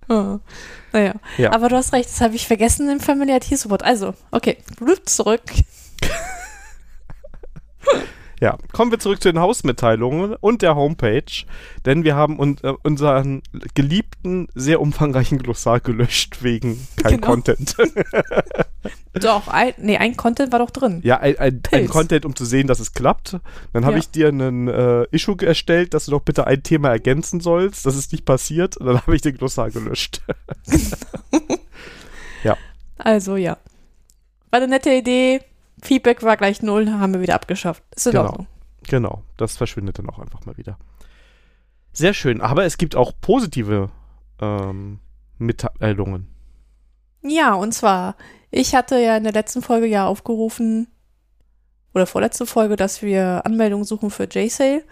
Ah, 0.09 0.41
naja, 0.93 1.15
Ja. 1.37 1.53
aber 1.53 1.69
du 1.69 1.77
hast 1.77 1.93
recht, 1.93 2.09
das 2.09 2.21
habe 2.21 2.35
ich 2.35 2.49
vergessen 2.49 2.91
im 2.91 2.99
Family 2.99 3.37
IT 3.37 3.45
Support. 3.57 3.85
Also, 3.85 4.15
okay, 4.33 4.59
Blut 4.79 5.09
zurück. 5.09 5.43
Ja, 8.41 8.57
kommen 8.73 8.91
wir 8.93 8.99
zurück 9.01 9.21
zu 9.23 9.33
den 9.33 9.41
Hausmitteilungen 9.41 10.35
und 10.37 10.63
der 10.63 10.77
Homepage, 10.77 11.25
denn 11.85 12.05
wir 12.05 12.15
haben 12.15 12.39
un 12.39 12.57
äh, 12.63 12.73
unseren 12.85 13.43
geliebten, 13.75 14.47
sehr 14.55 14.81
umfangreichen 14.81 15.39
Glossar 15.39 15.81
gelöscht 15.81 16.43
wegen 16.43 16.87
kein 17.03 17.15
Genau. 17.17 17.27
Content. 17.27 17.77
Doch, 19.15 19.49
ein, 19.49 19.73
nee, 19.79 19.97
ein 19.97 20.17
Content 20.17 20.53
war 20.53 20.61
doch 20.61 20.71
drin. 20.71 21.01
ja, 21.03 21.19
ein, 21.19 21.37
ein, 21.39 21.61
ein. 21.73 21.89
Content, 21.89 22.25
um 22.25 22.37
zu 22.37 22.45
sehen, 22.45 22.69
dass 22.69 22.79
es 22.79 22.93
klappt. 22.93 23.37
Dann 23.73 23.85
habe 23.85 23.95
Ja. 23.95 23.99
ich 23.99 24.11
dir 24.11 24.29
einen 24.29 24.69
äh, 24.69 25.05
Issue 25.11 25.37
erstellt, 25.45 25.93
dass 25.93 26.05
du 26.05 26.13
doch 26.13 26.21
bitte 26.21 26.47
ein 26.47 26.63
Thema 26.63 26.91
ergänzen 26.91 27.41
sollst. 27.41 27.85
Das 27.87 27.97
ist 27.97 28.13
nicht 28.13 28.25
passiert. 28.25 28.77
Und 28.77 28.87
dann 28.87 29.01
habe 29.03 29.17
ich 29.17 29.23
den 29.23 29.37
Glossar 29.37 29.71
gelöscht. 29.71 30.23
Also, 33.01 33.37
ja. 33.37 33.57
War 34.51 34.59
eine 34.61 34.67
nette 34.69 34.91
Idee. 34.93 35.41
Feedback 35.83 36.23
war 36.23 36.37
gleich 36.37 36.63
null, 36.63 36.91
haben 36.91 37.15
wir 37.15 37.21
wieder 37.21 37.35
abgeschafft. 37.35 37.83
Ist 37.95 38.07
in 38.07 38.13
Genau. 38.13 38.25
Ordnung. 38.27 38.47
genau, 38.89 39.23
das 39.37 39.57
verschwindet 39.57 39.99
dann 39.99 40.09
auch 40.09 40.19
einfach 40.19 40.45
mal 40.47 40.57
wieder. 40.57 40.79
Sehr 41.93 42.15
schön, 42.15 42.41
aber 42.41 42.65
es 42.65 42.79
gibt 42.79 42.95
auch 42.97 43.13
positive 43.21 43.91
ähm, 44.41 45.01
Mitteilungen. 45.39 46.29
Ja, 47.23 47.55
und 47.55 47.73
zwar, 47.73 48.17
ich 48.51 48.75
hatte 48.75 48.99
ja 49.01 49.17
in 49.17 49.25
der 49.25 49.33
letzten 49.33 49.63
Folge 49.63 49.87
ja 49.87 50.07
aufgerufen, 50.07 50.89
oder 51.95 52.07
vorletzte 52.07 52.47
Folge, 52.47 52.77
dass 52.77 53.03
wir 53.03 53.43
Anmeldungen 53.45 53.85
suchen 53.85 54.11
für 54.11 54.25
J-Sale. 54.25 54.85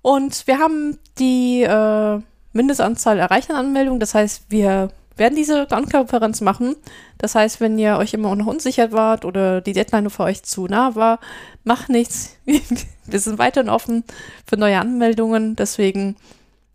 Und 0.00 0.46
wir 0.46 0.58
haben 0.58 0.98
die 1.18 1.62
äh, 1.62 2.20
Mindestanzahl 2.52 3.18
erreicht 3.18 3.50
an 3.50 3.56
Anmeldungen. 3.56 4.00
Das 4.00 4.14
heißt, 4.14 4.46
wir 4.48 4.88
werden 5.16 5.36
diese 5.36 5.66
Konferenz 5.66 6.40
machen. 6.40 6.76
Das 7.18 7.34
heißt, 7.34 7.60
wenn 7.60 7.78
ihr 7.78 7.96
euch 7.96 8.14
immer 8.14 8.34
noch 8.34 8.46
unsicher 8.46 8.92
wart 8.92 9.24
oder 9.24 9.60
die 9.60 9.72
Deadline 9.72 10.10
für 10.10 10.24
euch 10.24 10.42
zu 10.42 10.66
nah 10.66 10.94
war, 10.94 11.20
macht 11.64 11.88
nichts. 11.88 12.36
wir 12.44 13.20
sind 13.20 13.38
weiterhin 13.38 13.70
offen 13.70 14.04
für 14.46 14.56
neue 14.56 14.78
Anmeldungen. 14.78 15.56
Deswegen, 15.56 16.16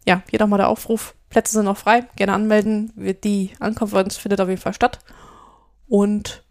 ja, 0.05 0.23
hier 0.29 0.39
nochmal 0.39 0.59
der 0.59 0.69
Aufruf. 0.69 1.15
Plätze 1.29 1.53
sind 1.53 1.65
noch 1.65 1.77
frei. 1.77 2.05
Gerne 2.15 2.33
anmelden. 2.33 2.93
Die 3.23 3.51
Ankonferenz 3.59 4.17
findet 4.17 4.41
auf 4.41 4.49
jeden 4.49 4.61
Fall 4.61 4.73
statt. 4.73 4.99
Und 5.87 6.43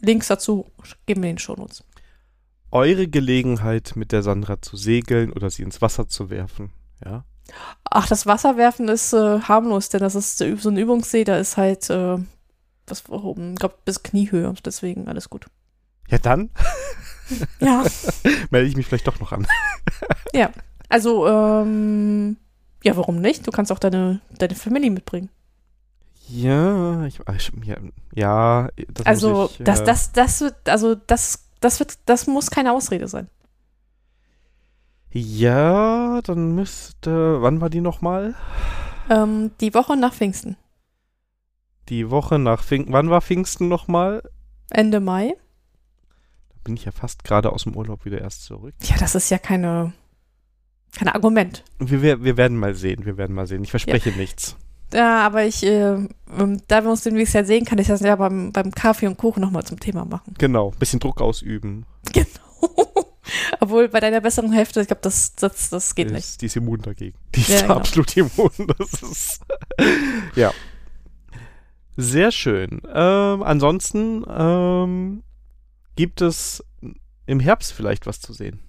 Links 0.00 0.28
dazu 0.28 0.66
geben 1.06 1.22
wir 1.22 1.30
in 1.30 1.36
den 1.36 1.40
Shownotes. 1.40 1.84
Eure 2.70 3.06
Gelegenheit, 3.06 3.92
mit 3.94 4.10
der 4.10 4.22
Sandra 4.22 4.60
zu 4.60 4.76
segeln 4.76 5.32
oder 5.32 5.48
sie 5.48 5.62
ins 5.62 5.80
Wasser 5.80 6.08
zu 6.08 6.30
werfen. 6.30 6.72
Ja. 7.04 7.24
Ach, 7.90 8.08
das 8.08 8.26
Wasserwerfen 8.26 8.88
ist 8.88 9.12
äh, 9.12 9.40
harmlos, 9.40 9.88
denn 9.88 10.00
das 10.00 10.14
ist 10.14 10.40
äh, 10.40 10.56
so 10.56 10.70
ein 10.70 10.76
Übungssee, 10.76 11.24
da 11.24 11.36
ist 11.38 11.56
halt, 11.56 11.88
äh, 11.90 12.18
was 12.86 13.08
oben, 13.08 13.52
ich 13.52 13.58
glaube, 13.58 13.76
bis 13.84 14.02
Kniehöhe, 14.02 14.52
deswegen 14.64 15.08
alles 15.08 15.30
gut. 15.30 15.46
Ja, 16.08 16.18
dann 16.18 16.50
Ja, 17.60 17.84
melde 18.50 18.68
ich 18.68 18.76
mich 18.76 18.86
vielleicht 18.86 19.06
doch 19.06 19.20
noch 19.20 19.32
an. 19.32 19.46
also, 20.88 21.26
ähm, 21.26 22.36
ja, 22.82 22.96
warum 22.96 23.20
nicht? 23.20 23.46
Du 23.46 23.50
kannst 23.50 23.72
auch 23.72 23.78
deine, 23.78 24.20
deine 24.38 24.54
Family 24.54 24.90
mitbringen. 24.90 25.30
Ja, 26.28 27.04
ich, 27.04 27.20
ich 27.36 27.52
ja, 27.64 27.76
ja, 28.14 28.68
das 28.88 29.06
Also, 29.06 29.50
ich, 29.52 29.64
das, 29.64 29.80
äh, 29.80 29.84
das, 29.84 30.12
das 30.12 30.40
wird, 30.40 30.68
also, 30.68 30.94
das, 30.94 31.44
das 31.60 31.80
wird, 31.80 31.98
das 32.06 32.26
muss 32.26 32.50
keine 32.50 32.72
Ausrede 32.72 33.08
sein. 33.08 33.28
Ja, 35.16 36.20
dann 36.22 36.56
müsste, 36.56 37.40
wann 37.40 37.60
war 37.60 37.70
die 37.70 37.80
nochmal? 37.80 38.34
Ähm, 39.08 39.52
die 39.60 39.72
Woche 39.72 39.96
nach 39.96 40.12
Pfingsten. 40.12 40.56
die 41.88 42.10
Woche 42.10 42.38
nach 42.40 42.64
Pfingsten. 42.64 42.92
Wann 42.92 43.10
war 43.10 43.20
Pfingsten 43.20 43.68
nochmal? 43.68 44.22
Ende 44.70 44.98
Mai. 44.98 45.34
Da 46.48 46.54
bin 46.64 46.74
ich 46.74 46.84
ja 46.84 46.90
fast 46.90 47.22
gerade 47.22 47.52
aus 47.52 47.62
dem 47.62 47.76
Urlaub 47.76 48.04
wieder 48.04 48.20
erst 48.20 48.42
zurück. 48.44 48.74
Ja, 48.82 48.96
das 48.98 49.14
ist 49.14 49.30
ja 49.30 49.38
keine, 49.38 49.92
kein 50.96 51.06
Argument. 51.08 51.62
Wir, 51.78 52.02
wir, 52.02 52.24
wir 52.24 52.36
werden 52.36 52.58
mal 52.58 52.74
sehen, 52.74 53.04
wir 53.06 53.16
werden 53.16 53.36
mal 53.36 53.46
sehen. 53.46 53.62
Ich 53.62 53.70
verspreche 53.70 54.10
nichts. 54.10 54.56
Ja, 54.92 55.24
aber 55.24 55.44
ich, 55.44 55.62
äh, 55.64 55.92
ähm, 56.38 56.60
da 56.66 56.82
wir 56.82 56.90
uns 56.90 57.02
demnächst 57.02 57.34
ja 57.34 57.44
sehen, 57.44 57.64
kann 57.64 57.78
ich 57.78 57.86
das 57.86 58.00
ja 58.00 58.16
beim, 58.16 58.52
beim 58.52 58.72
Kaffee 58.72 59.06
und 59.06 59.16
Kuchen 59.16 59.42
nochmal 59.42 59.64
zum 59.64 59.78
Thema 59.78 60.04
machen. 60.04 60.34
Genau, 60.38 60.72
bisschen 60.72 60.98
Druck 60.98 61.20
ausüben. 61.20 61.86
Genau. 62.12 62.26
Obwohl 63.60 63.88
bei 63.88 64.00
deiner 64.00 64.20
besseren 64.20 64.52
Hälfte, 64.52 64.80
ich 64.80 64.86
glaube, 64.86 65.02
das, 65.02 65.34
das, 65.34 65.70
das 65.70 65.94
geht 65.94 66.10
Die 66.10 66.14
nicht. 66.14 66.24
ist, 66.24 66.42
die 66.42 66.46
ist 66.46 66.56
immun 66.56 66.82
dagegen. 66.82 67.16
Die 67.34 67.40
ist 67.40 67.48
Ja, 67.48 67.60
genau. 67.62 67.74
absolut 67.76 68.16
immun. 68.16 68.50
Das 68.78 69.02
ist. 69.02 69.40
ja. 70.36 70.52
Sehr 71.96 72.32
schön. 72.32 72.80
Ähm, 72.92 73.42
ansonsten 73.42 74.24
ähm, 74.28 75.22
gibt 75.96 76.20
es 76.20 76.64
im 77.26 77.40
Herbst 77.40 77.72
vielleicht 77.72 78.06
was 78.06 78.20
zu 78.20 78.32
sehen. 78.32 78.60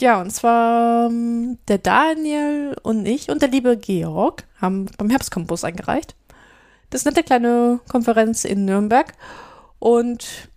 Ja, 0.00 0.20
und 0.20 0.30
zwar 0.30 1.06
ähm, 1.10 1.58
der 1.68 1.78
Daniel 1.78 2.76
und 2.82 3.04
ich 3.06 3.28
und 3.30 3.42
der 3.42 3.48
liebe 3.50 3.76
Georg 3.76 4.44
haben 4.60 4.86
beim 4.96 5.10
Herbstcampus 5.10 5.64
eingereicht. 5.64 6.14
Das 6.90 7.02
ist 7.02 7.06
eine 7.06 7.14
nette 7.14 7.26
kleine 7.26 7.80
Konferenz 7.88 8.44
in 8.44 8.64
Nürnberg. 8.64 9.12
Und 9.78 10.48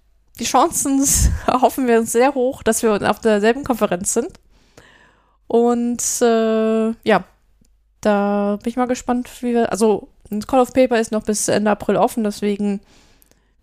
die 0.42 0.46
Chancen 0.46 1.02
hoffen 1.48 1.88
wir 1.88 2.00
uns 2.00 2.12
sehr 2.12 2.34
hoch, 2.34 2.64
dass 2.64 2.84
wir 2.84 3.10
auf 3.10 3.20
derselben 3.20 3.64
Konferenz 3.64 4.14
sind. 4.14 4.32
Und 5.48 6.04
äh, 6.22 6.92
ja, 7.04 7.24
da 8.02 8.58
bin 8.62 8.70
ich 8.70 8.78
mal 8.78 8.88
gespannt, 8.88 9.30
wie 9.42 9.54
wir. 9.54 9.72
Also, 9.72 10.10
ein 10.30 10.42
Call 10.42 10.62
of 10.62 10.74
Paper 10.74 11.00
ist 11.00 11.12
noch 11.12 11.24
bis 11.24 11.48
Ende 11.48 11.72
April 11.72 11.98
offen, 11.98 12.24
deswegen 12.24 12.82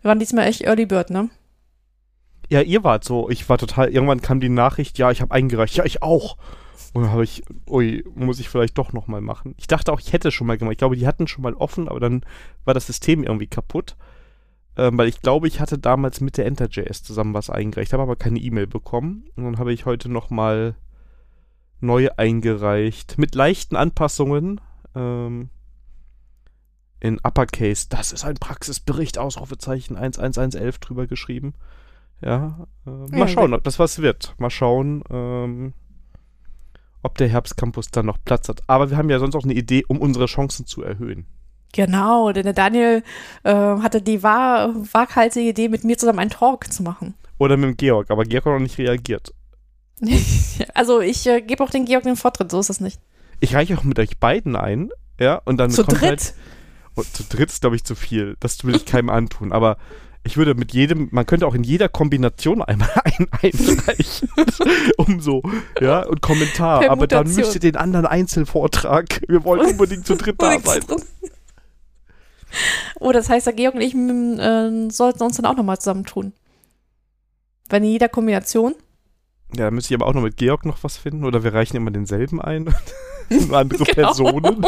wir 0.01 0.09
waren 0.09 0.19
diesmal 0.19 0.47
echt 0.47 0.63
Early 0.63 0.87
Bird, 0.87 1.11
ne? 1.11 1.29
Ja, 2.49 2.61
ihr 2.63 2.85
wart 2.85 3.05
so. 3.05 3.29
Ich 3.29 3.49
war 3.49 3.59
total. 3.59 3.89
Irgendwann 3.89 4.23
kam 4.23 4.41
die 4.41 4.49
Nachricht, 4.49 4.99
ja, 4.99 5.11
ich 5.11 5.21
habe 5.21 5.35
eingereicht. 5.35 5.77
Ja, 5.77 5.85
ich 5.85 6.03
auch. 6.03 6.37
Und 6.95 7.03
dann 7.03 7.13
habe 7.13 7.25
ich, 7.25 7.43
ui, 7.69 8.05
muss 8.15 8.41
ich 8.41 8.49
vielleicht 8.49 8.79
doch 8.79 8.93
nochmal 8.93 9.21
machen. 9.21 9.55
Ich 9.59 9.67
dachte 9.67 9.93
auch, 9.93 10.01
ich 10.01 10.13
hätte 10.13 10.31
schon 10.31 10.47
mal 10.47 10.57
gemacht. 10.57 10.73
Ich 10.73 10.79
glaube, 10.79 10.97
die 10.97 11.07
hatten 11.07 11.27
schon 11.27 11.43
mal 11.43 11.55
offen, 11.55 11.89
aber 11.89 12.01
dann 12.01 12.23
war 12.65 12.75
das 12.75 12.87
System 12.87 13.25
irgendwie 13.25 13.49
kaputt. 13.49 13.97
Ähm, 14.79 14.97
weil 14.97 15.09
ich 15.09 15.21
glaube, 15.21 15.49
ich 15.49 15.61
hatte 15.61 15.77
damals 15.77 16.21
mit 16.21 16.39
der 16.39 16.47
Enter.js 16.47 17.03
zusammen 17.03 17.35
was 17.35 17.51
eingereicht, 17.51 17.93
habe 17.93 18.05
aber 18.05 18.17
keine 18.17 18.39
E-Mail 18.39 18.69
bekommen. 18.69 19.25
Und 19.35 19.45
dann 19.45 19.59
habe 19.59 19.73
ich 19.73 19.87
heute 19.87 20.09
nochmal 20.09 20.77
neu 21.81 22.09
eingereicht. 22.17 23.19
Mit 23.19 23.35
leichten 23.35 23.75
Anpassungen. 23.75 24.61
Ähm, 24.95 25.51
in 27.01 27.19
Uppercase. 27.23 27.87
Das 27.89 28.13
ist 28.13 28.25
ein 28.25 28.37
Praxisbericht, 28.37 29.19
Ausrufezeichen 29.19 29.97
11111 29.97 30.79
drüber 30.79 31.07
geschrieben. 31.07 31.55
Ja, 32.21 32.67
äh, 32.87 32.91
mal 32.91 33.21
Ja, 33.21 33.29
schauen, 33.29 33.55
ob 33.55 33.65
das 33.65 33.79
was 33.79 34.01
wird. 34.01 34.35
Mal 34.39 34.51
schauen, 34.51 35.05
ähm, 35.11 35.75
ob 37.03 37.17
der 37.19 37.29
Herbstcampus 37.29 37.91
dann 37.91 38.07
noch 38.07 38.19
Platz 38.25 38.49
hat. 38.49 38.63
Aber 38.67 38.91
wir 38.91 38.97
haben 38.97 39.11
ja 39.11 39.19
sonst 39.19 39.37
auch 39.37 39.45
eine 39.45 39.55
Idee, 39.55 39.85
um 39.87 40.01
unsere 40.01 40.27
Chancen 40.27 40.67
zu 40.67 40.83
erhöhen. 40.83 41.27
Genau, 41.73 42.33
denn 42.33 42.45
der 42.45 42.55
Daniel 42.55 43.03
äh, 43.45 43.53
hatte 43.53 44.01
die 44.01 44.23
wahr, 44.23 44.75
waghalsige 44.93 45.49
Idee, 45.49 45.69
mit 45.69 45.85
mir 45.85 45.99
zusammen 45.99 46.19
einen 46.19 46.31
Talk 46.31 46.73
zu 46.73 46.83
machen. 46.83 47.15
Oder 47.39 47.57
mit 47.57 47.69
dem 47.69 47.77
Georg, 47.77 48.11
aber 48.11 48.25
Georg 48.25 48.47
hat 48.47 48.53
noch 48.53 48.59
nicht 48.59 48.79
reagiert. 48.79 49.33
also 50.75 51.01
ich 51.01 51.27
äh, 51.27 51.41
gebe 51.43 51.63
auch 51.63 51.71
den 51.71 51.85
Georg 51.85 52.05
den 52.05 52.17
Vortritt, 52.17 52.51
so 52.51 52.61
ist 52.61 52.71
es 52.71 52.81
nicht. 52.81 53.01
Ich 53.41 53.55
reiche 53.55 53.77
auch 53.77 53.85
mit 53.85 53.99
euch 53.99 54.19
beiden 54.19 54.57
ein, 54.57 54.91
ja, 55.21 55.41
und 55.45 55.59
dann 55.59 55.71
Zu 55.71 55.85
kommt 55.85 56.01
dritt? 56.01 56.09
halt. 56.09 56.35
Oh, 56.97 57.03
zu 57.03 57.23
dritt 57.25 57.51
ist, 57.51 57.61
glaube 57.61 57.77
ich, 57.77 57.85
zu 57.85 57.95
viel. 57.95 58.37
Das 58.41 58.65
will 58.65 58.75
ich 58.75 58.85
keinem 58.85 59.09
antun. 59.09 59.53
Aber 59.53 59.77
ich 60.25 60.37
würde 60.37 60.55
mit 60.55 60.73
jedem, 60.73 61.09
man 61.13 61.27
könnte 61.27 61.47
auch 61.47 61.55
in 61.55 61.63
jeder 61.63 61.89
Kombination 61.89 62.61
einmal 62.61 62.91
ein 63.05 63.29
einreichen. 63.41 64.29
um 64.97 65.21
so, 65.21 65.42
ja, 65.81 66.05
und 66.07 66.21
Kommentar. 66.21 66.90
Aber 66.90 67.07
dann 67.07 67.33
müsst 67.33 67.55
ihr 67.55 67.61
den 67.61 67.77
anderen 67.77 68.07
Einzelvortrag. 68.07 69.23
Wir 69.29 69.45
wollen 69.45 69.71
unbedingt 69.71 70.07
zu 70.07 70.16
dritt 70.16 70.40
da 70.40 70.59
sein. 70.59 70.83
Oh, 73.01 73.13
das 73.13 73.29
heißt, 73.29 73.47
der 73.47 73.53
Georg 73.55 73.75
und 73.75 73.81
ich 73.81 73.95
m, 73.95 74.39
äh, 74.41 74.91
sollten 74.91 75.23
uns 75.23 75.37
dann 75.37 75.47
auch 75.47 75.57
nochmal 75.57 75.79
zusammentun. 75.79 76.33
Wenn 77.69 77.85
in 77.85 77.91
jeder 77.91 78.09
Kombination. 78.09 78.75
Ja, 79.55 79.67
da 79.67 79.71
müsste 79.71 79.95
ich 79.95 80.01
aber 80.01 80.09
auch 80.09 80.15
noch 80.15 80.23
mit 80.23 80.37
Georg 80.37 80.65
noch 80.67 80.83
was 80.83 80.97
finden. 80.97 81.25
Oder 81.25 81.45
wir 81.45 81.55
reichen 81.55 81.77
immer 81.77 81.91
denselben 81.91 82.41
ein. 82.41 82.75
Andere 83.53 83.85
Genau. 83.85 83.95
Personen. 83.95 84.67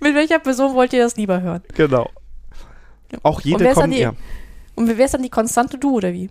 mit 0.00 0.14
welcher 0.14 0.38
Person 0.38 0.74
wollt 0.74 0.92
ihr 0.94 1.02
das 1.04 1.16
lieber 1.16 1.40
hören? 1.42 1.62
Genau. 1.74 2.08
Auch 3.22 3.40
jede 3.42 3.64
dann 3.64 3.74
kommt. 3.74 3.92
die- 3.94 3.98
Ja. 4.00 4.14
Und 4.74 4.88
wer 4.88 5.04
ist 5.04 5.14
dann 5.14 5.22
die 5.22 5.28
Konstante, 5.30 5.78
du 5.78 5.96
oder 5.96 6.12
wie? 6.12 6.30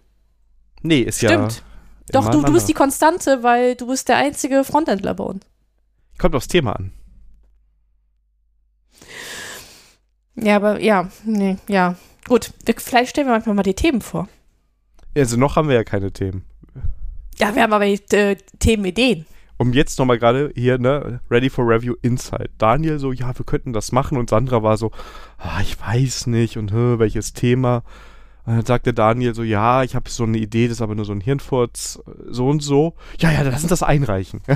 Nee, 0.81 1.01
ist 1.01 1.21
ja. 1.21 1.29
Stimmt. 1.29 1.63
Doch, 2.11 2.29
du, 2.29 2.41
du 2.41 2.53
bist 2.53 2.67
die. 2.67 2.73
Konstante, 2.73 3.43
weil 3.43 3.75
du 3.75 3.85
bist 3.87 4.09
der 4.09 4.17
einzige 4.17 4.63
Frontendler 4.63 5.13
bei 5.13 5.23
uns. 5.25 5.45
Kommt 6.17 6.33
aufs 6.35 6.47
Thema 6.47 6.73
an. 6.75 6.91
Ja, 10.41 10.55
aber 10.55 10.81
ja, 10.81 11.09
nee, 11.25 11.57
ja. 11.67 11.95
Gut, 12.27 12.51
wir, 12.65 12.75
vielleicht 12.77 13.11
stellen 13.11 13.27
wir 13.27 13.33
manchmal 13.33 13.55
mal 13.55 13.63
die 13.63 13.73
Themen 13.73 14.01
vor. 14.01 14.27
Also 15.15 15.37
noch 15.37 15.55
haben 15.55 15.67
wir 15.67 15.75
ja 15.75 15.83
keine 15.83 16.11
Themen. 16.11 16.45
Ja, 17.39 17.55
wir 17.55 17.63
haben 17.63 17.73
aber 17.73 17.85
äh, 17.85 18.35
Themenideen. 18.59 19.25
Um 19.57 19.73
jetzt 19.73 19.99
nochmal 19.99 20.19
gerade 20.19 20.51
hier, 20.55 20.77
ne, 20.77 21.19
Ready 21.29 21.49
for 21.49 21.67
Review 21.67 21.95
Inside. 22.01 22.49
Daniel 22.57 22.99
so, 22.99 23.11
ja, 23.11 23.37
wir 23.37 23.45
könnten 23.45 23.73
das 23.73 23.91
machen 23.91 24.17
und 24.17 24.29
Sandra 24.29 24.63
war 24.63 24.77
so, 24.77 24.91
ah, 25.37 25.59
ich 25.61 25.79
weiß 25.79 26.27
nicht 26.27 26.57
und 26.57 26.71
hä, 26.71 26.95
welches 26.97 27.33
Thema. 27.33 27.83
Und 28.45 28.55
dann 28.55 28.65
sagte 28.65 28.93
Daniel 28.93 29.35
so, 29.35 29.43
ja, 29.43 29.83
ich 29.83 29.95
habe 29.95 30.09
so 30.09 30.23
eine 30.23 30.37
Idee, 30.37 30.67
das 30.67 30.77
ist 30.77 30.81
aber 30.81 30.95
nur 30.95 31.05
so 31.05 31.13
ein 31.13 31.21
Hirnfurz, 31.21 31.99
äh, 32.05 32.11
so 32.29 32.47
und 32.47 32.61
so. 32.61 32.95
Ja, 33.19 33.31
ja, 33.31 33.41
lass 33.41 33.61
uns 33.61 33.69
das 33.69 33.83
einreichen. 33.83 34.41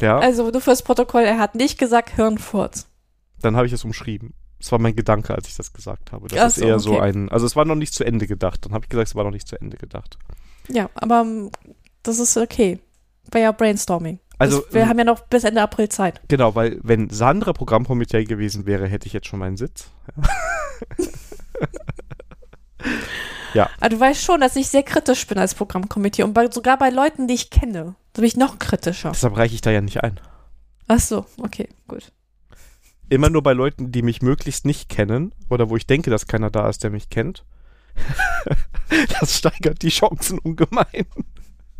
ja, 0.00 0.18
Also 0.18 0.50
nur 0.50 0.60
fürs 0.60 0.82
Protokoll, 0.82 1.22
er 1.22 1.38
hat 1.38 1.54
nicht 1.54 1.78
gesagt 1.78 2.10
Hirnfurz. 2.10 2.87
Dann 3.40 3.56
habe 3.56 3.66
ich 3.66 3.72
es 3.72 3.84
umschrieben. 3.84 4.34
Das 4.58 4.72
war 4.72 4.78
mein 4.78 4.96
Gedanke, 4.96 5.34
als 5.34 5.48
ich 5.48 5.56
das 5.56 5.72
gesagt 5.72 6.12
habe. 6.12 6.28
Das 6.28 6.38
Ach 6.38 6.46
ist 6.48 6.56
so, 6.56 6.64
eher 6.66 6.78
so 6.78 6.94
okay. 6.94 7.02
ein, 7.02 7.28
also 7.28 7.46
es 7.46 7.54
war 7.54 7.64
noch 7.64 7.76
nicht 7.76 7.94
zu 7.94 8.04
Ende 8.04 8.26
gedacht. 8.26 8.64
Dann 8.64 8.72
habe 8.72 8.84
ich 8.84 8.88
gesagt, 8.88 9.08
es 9.08 9.14
war 9.14 9.24
noch 9.24 9.30
nicht 9.30 9.46
zu 9.46 9.60
Ende 9.60 9.76
gedacht. 9.76 10.18
Ja, 10.68 10.90
aber 10.94 11.20
ähm, 11.20 11.50
das 12.02 12.18
ist 12.18 12.36
okay. 12.36 12.80
War 13.30 13.40
ja 13.40 13.52
Brainstorming. 13.52 14.18
Also, 14.38 14.60
das, 14.60 14.74
wir 14.74 14.88
haben 14.88 14.98
ja 14.98 15.04
noch 15.04 15.20
bis 15.20 15.44
Ende 15.44 15.62
April 15.62 15.88
Zeit. 15.88 16.20
Genau, 16.28 16.54
weil 16.54 16.78
wenn 16.82 17.10
Sandra 17.10 17.52
Programmkomitee 17.52 18.24
gewesen 18.24 18.66
wäre, 18.66 18.86
hätte 18.86 19.06
ich 19.06 19.12
jetzt 19.12 19.26
schon 19.26 19.38
meinen 19.38 19.56
Sitz. 19.56 19.90
Aber 23.80 23.88
du 23.88 24.00
weißt 24.00 24.22
schon, 24.22 24.40
dass 24.40 24.56
ich 24.56 24.68
sehr 24.68 24.82
kritisch 24.82 25.26
bin 25.26 25.38
als 25.38 25.54
Programmkomitee 25.54 26.22
und 26.22 26.34
bei, 26.34 26.50
sogar 26.50 26.78
bei 26.78 26.90
Leuten, 26.90 27.26
die 27.26 27.34
ich 27.34 27.50
kenne, 27.50 27.94
bin 28.12 28.24
ich 28.24 28.36
noch 28.36 28.58
kritischer. 28.58 29.12
Deshalb 29.12 29.36
reiche 29.36 29.54
ich 29.54 29.60
da 29.60 29.70
ja 29.70 29.80
nicht 29.80 30.02
ein. 30.02 30.20
Ach 30.88 31.00
so, 31.00 31.26
okay, 31.40 31.68
gut. 31.86 32.12
Immer 33.08 33.30
nur 33.30 33.42
bei 33.42 33.52
Leuten, 33.52 33.90
die 33.92 34.02
mich 34.02 34.22
möglichst 34.22 34.64
nicht 34.64 34.88
kennen 34.88 35.32
oder 35.48 35.70
wo 35.70 35.76
ich 35.76 35.86
denke, 35.86 36.10
dass 36.10 36.26
keiner 36.26 36.50
da 36.50 36.68
ist, 36.68 36.84
der 36.84 36.90
mich 36.90 37.08
kennt. 37.10 37.44
das 39.20 39.38
steigert 39.38 39.82
die 39.82 39.88
Chancen 39.88 40.38
ungemein. 40.38 41.06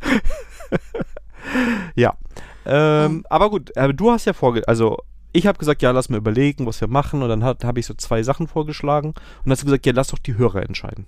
ja. 1.94 2.16
Ähm, 2.64 3.24
Aber 3.28 3.50
gut, 3.50 3.76
äh, 3.76 3.92
du 3.92 4.10
hast 4.10 4.24
ja 4.24 4.32
vorge... 4.32 4.66
Also, 4.66 4.98
ich 5.32 5.46
habe 5.46 5.58
gesagt, 5.58 5.82
ja, 5.82 5.90
lass 5.90 6.08
mal 6.08 6.16
überlegen, 6.16 6.66
was 6.66 6.80
wir 6.80 6.88
machen. 6.88 7.22
Und 7.22 7.28
dann 7.28 7.44
habe 7.44 7.80
ich 7.80 7.86
so 7.86 7.94
zwei 7.94 8.22
Sachen 8.22 8.48
vorgeschlagen. 8.48 9.14
Und 9.44 9.50
hast 9.50 9.62
du 9.62 9.66
gesagt, 9.66 9.86
ja, 9.86 9.92
lass 9.94 10.08
doch 10.08 10.18
die 10.18 10.36
Hörer 10.36 10.62
entscheiden. 10.62 11.06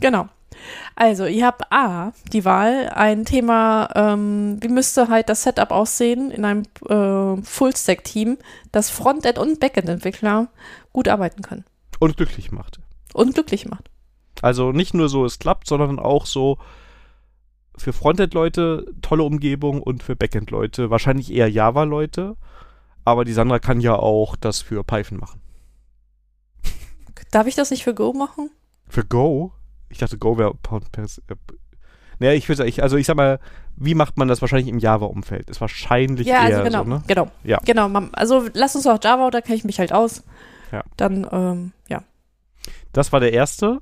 Genau. 0.00 0.28
Also, 0.96 1.26
ihr 1.26 1.46
habt 1.46 1.70
A, 1.70 2.12
die 2.32 2.44
Wahl, 2.44 2.90
ein 2.94 3.24
Thema, 3.24 3.88
ähm, 3.94 4.58
wie 4.60 4.68
müsste 4.68 5.08
halt 5.08 5.28
das 5.28 5.44
Setup 5.44 5.70
aussehen 5.70 6.30
in 6.30 6.44
einem 6.44 6.62
äh, 6.88 7.42
Full-Stack-Team, 7.42 8.38
das 8.72 8.90
Frontend- 8.90 9.38
und 9.38 9.60
Backend-Entwickler 9.60 10.48
gut 10.92 11.08
arbeiten 11.08 11.42
können 11.42 11.64
Und 12.00 12.16
glücklich 12.16 12.50
macht. 12.50 12.80
und 13.14 13.34
glücklich 13.34 13.68
macht. 13.68 13.90
Also 14.42 14.72
nicht 14.72 14.94
nur 14.94 15.08
so, 15.08 15.24
es 15.24 15.38
klappt, 15.38 15.68
sondern 15.68 15.98
auch 15.98 16.26
so 16.26 16.58
für 17.76 17.92
Frontend-Leute 17.92 18.92
tolle 19.02 19.22
Umgebung 19.22 19.80
und 19.82 20.02
für 20.02 20.16
Backend-Leute 20.16 20.90
wahrscheinlich 20.90 21.32
eher 21.32 21.48
Java-Leute. 21.48 22.36
Aber 23.04 23.24
die 23.24 23.32
Sandra 23.32 23.58
kann 23.60 23.80
ja 23.80 23.94
auch 23.94 24.34
das 24.36 24.60
für 24.60 24.82
Python 24.82 25.18
machen. 25.18 25.40
Darf 27.30 27.46
ich 27.46 27.54
das 27.54 27.70
nicht 27.70 27.84
für 27.84 27.94
Go 27.94 28.12
machen? 28.12 28.50
Für 28.88 29.04
Go? 29.04 29.52
Ich 29.90 29.98
dachte, 29.98 30.18
Go 30.18 30.38
wäre. 30.38 30.54
Äh, 30.96 31.34
naja, 32.18 32.32
ich 32.32 32.48
würde 32.48 32.66
ich, 32.66 32.82
also 32.82 32.96
ich 32.96 33.06
sag 33.06 33.16
mal, 33.16 33.38
wie 33.76 33.94
macht 33.94 34.16
man 34.16 34.28
das 34.28 34.40
wahrscheinlich 34.40 34.68
im 34.68 34.78
Java-Umfeld? 34.78 35.48
Ist 35.50 35.60
wahrscheinlich 35.60 36.26
Ja, 36.26 36.48
eher 36.48 36.58
also 36.58 36.64
genau, 36.64 36.84
so, 36.84 36.88
ne? 36.90 37.02
genau. 37.06 37.30
Ja. 37.44 37.60
Genau, 37.64 37.88
also 38.12 38.48
lass 38.54 38.74
uns 38.74 38.84
doch 38.84 38.98
Java, 39.02 39.30
da 39.30 39.40
kenne 39.40 39.56
ich 39.56 39.64
mich 39.64 39.78
halt 39.78 39.92
aus. 39.92 40.24
Ja. 40.72 40.82
Dann, 40.96 41.26
ähm, 41.30 41.72
ja. 41.88 42.02
Das 42.92 43.12
war 43.12 43.20
der 43.20 43.32
erste. 43.32 43.78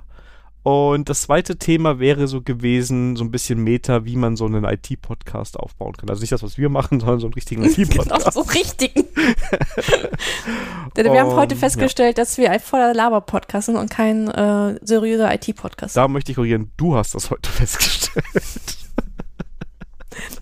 Und 0.66 1.08
das 1.08 1.22
zweite 1.22 1.58
Thema 1.58 2.00
wäre 2.00 2.26
so 2.26 2.42
gewesen, 2.42 3.14
so 3.14 3.22
ein 3.22 3.30
bisschen 3.30 3.62
Meta, 3.62 4.04
wie 4.04 4.16
man 4.16 4.34
so 4.34 4.46
einen 4.46 4.64
IT-Podcast 4.64 5.56
aufbauen 5.60 5.92
kann. 5.92 6.10
Also 6.10 6.22
nicht 6.22 6.32
das, 6.32 6.42
was 6.42 6.58
wir 6.58 6.68
machen, 6.68 6.98
sondern 6.98 7.20
so 7.20 7.28
einen 7.28 7.34
richtigen 7.34 7.62
IT-Podcast. 7.62 8.10
genau, 8.10 8.30
so 8.32 8.40
richtigen. 8.40 9.04
Denn 10.96 11.12
wir 11.12 11.20
haben 11.20 11.36
heute 11.36 11.54
festgestellt, 11.54 12.18
dass 12.18 12.36
wir 12.36 12.50
ein 12.50 12.58
voller 12.58 12.94
Laber-Podcast 12.94 13.66
sind 13.66 13.76
und 13.76 13.92
kein 13.92 14.26
äh, 14.26 14.76
seriöser 14.84 15.32
IT-Podcast. 15.32 15.96
Da 15.96 16.08
möchte 16.08 16.32
ich 16.32 16.36
korrigieren, 16.36 16.72
du 16.76 16.96
hast 16.96 17.14
das 17.14 17.30
heute 17.30 17.48
festgestellt. 17.52 18.26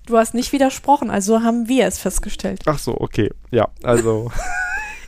Du 0.06 0.16
hast 0.16 0.32
nicht 0.32 0.52
widersprochen, 0.52 1.10
also 1.10 1.42
haben 1.42 1.68
wir 1.68 1.87
es 1.87 1.98
festgestellt. 1.98 2.62
Ach 2.64 2.78
so, 2.78 2.98
okay. 2.98 3.30
Ja, 3.50 3.68
also. 3.82 4.32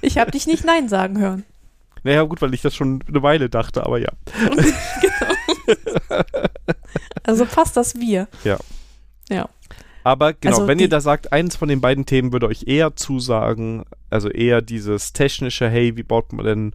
Ich 0.02 0.18
habe 0.18 0.30
dich 0.30 0.46
nicht 0.46 0.66
Nein 0.66 0.90
sagen 0.90 1.18
hören. 1.18 1.46
Naja, 2.06 2.22
gut, 2.22 2.40
weil 2.40 2.54
ich 2.54 2.62
das 2.62 2.76
schon 2.76 3.02
eine 3.08 3.20
Weile 3.24 3.50
dachte, 3.50 3.84
aber 3.84 3.98
ja. 3.98 4.10
Also 7.24 7.44
passt 7.44 7.76
das 7.76 7.96
wir. 7.96 8.28
Ja. 8.44 8.58
Ja. 9.28 9.48
Aber 10.04 10.32
genau, 10.32 10.54
Also 10.54 10.68
wenn 10.68 10.78
ihr 10.78 10.88
da 10.88 11.00
sagt, 11.00 11.32
eins 11.32 11.56
von 11.56 11.68
den 11.68 11.80
beiden 11.80 12.06
Themen 12.06 12.32
würde 12.32 12.46
euch 12.46 12.68
eher 12.68 12.94
zusagen, 12.94 13.82
also 14.08 14.28
eher 14.28 14.62
dieses 14.62 15.12
technische, 15.12 15.68
hey, 15.68 15.96
wie 15.96 16.04
baut 16.04 16.32
man 16.32 16.46
denn 16.46 16.74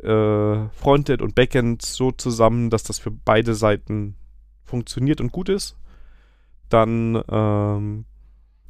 äh, 0.00 0.68
Frontend 0.76 1.22
und 1.22 1.34
Backend 1.34 1.82
so 1.82 2.12
zusammen, 2.12 2.70
dass 2.70 2.84
das 2.84 3.00
für 3.00 3.10
beide 3.10 3.56
Seiten 3.56 4.14
funktioniert 4.62 5.20
und 5.20 5.32
gut 5.32 5.48
ist, 5.48 5.76
dann 6.68 7.20
ähm, 7.28 8.04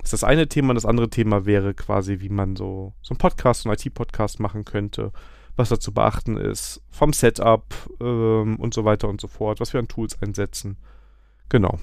ist 0.02 0.14
das 0.14 0.24
eine 0.24 0.48
Thema 0.48 0.70
und 0.70 0.76
das 0.76 0.86
andere 0.86 1.10
Thema 1.10 1.44
wäre 1.44 1.74
quasi, 1.74 2.20
wie 2.20 2.30
man 2.30 2.56
so, 2.56 2.94
so 3.02 3.12
einen 3.12 3.18
Podcast, 3.18 3.64
so 3.64 3.68
einen 3.68 3.76
IT-Podcast 3.78 4.40
machen 4.40 4.64
könnte, 4.64 5.12
was 5.58 5.68
da 5.68 5.80
zu 5.80 5.92
beachten 5.92 6.36
ist, 6.36 6.80
vom 6.90 7.12
Setup 7.12 7.64
ähm, 8.00 8.56
und 8.56 8.72
so 8.72 8.84
weiter 8.84 9.08
und 9.08 9.20
so 9.20 9.28
fort, 9.28 9.60
was 9.60 9.72
wir 9.72 9.80
an 9.80 9.88
Tools 9.88 10.16
einsetzen. 10.22 10.76
Genau. 11.48 11.78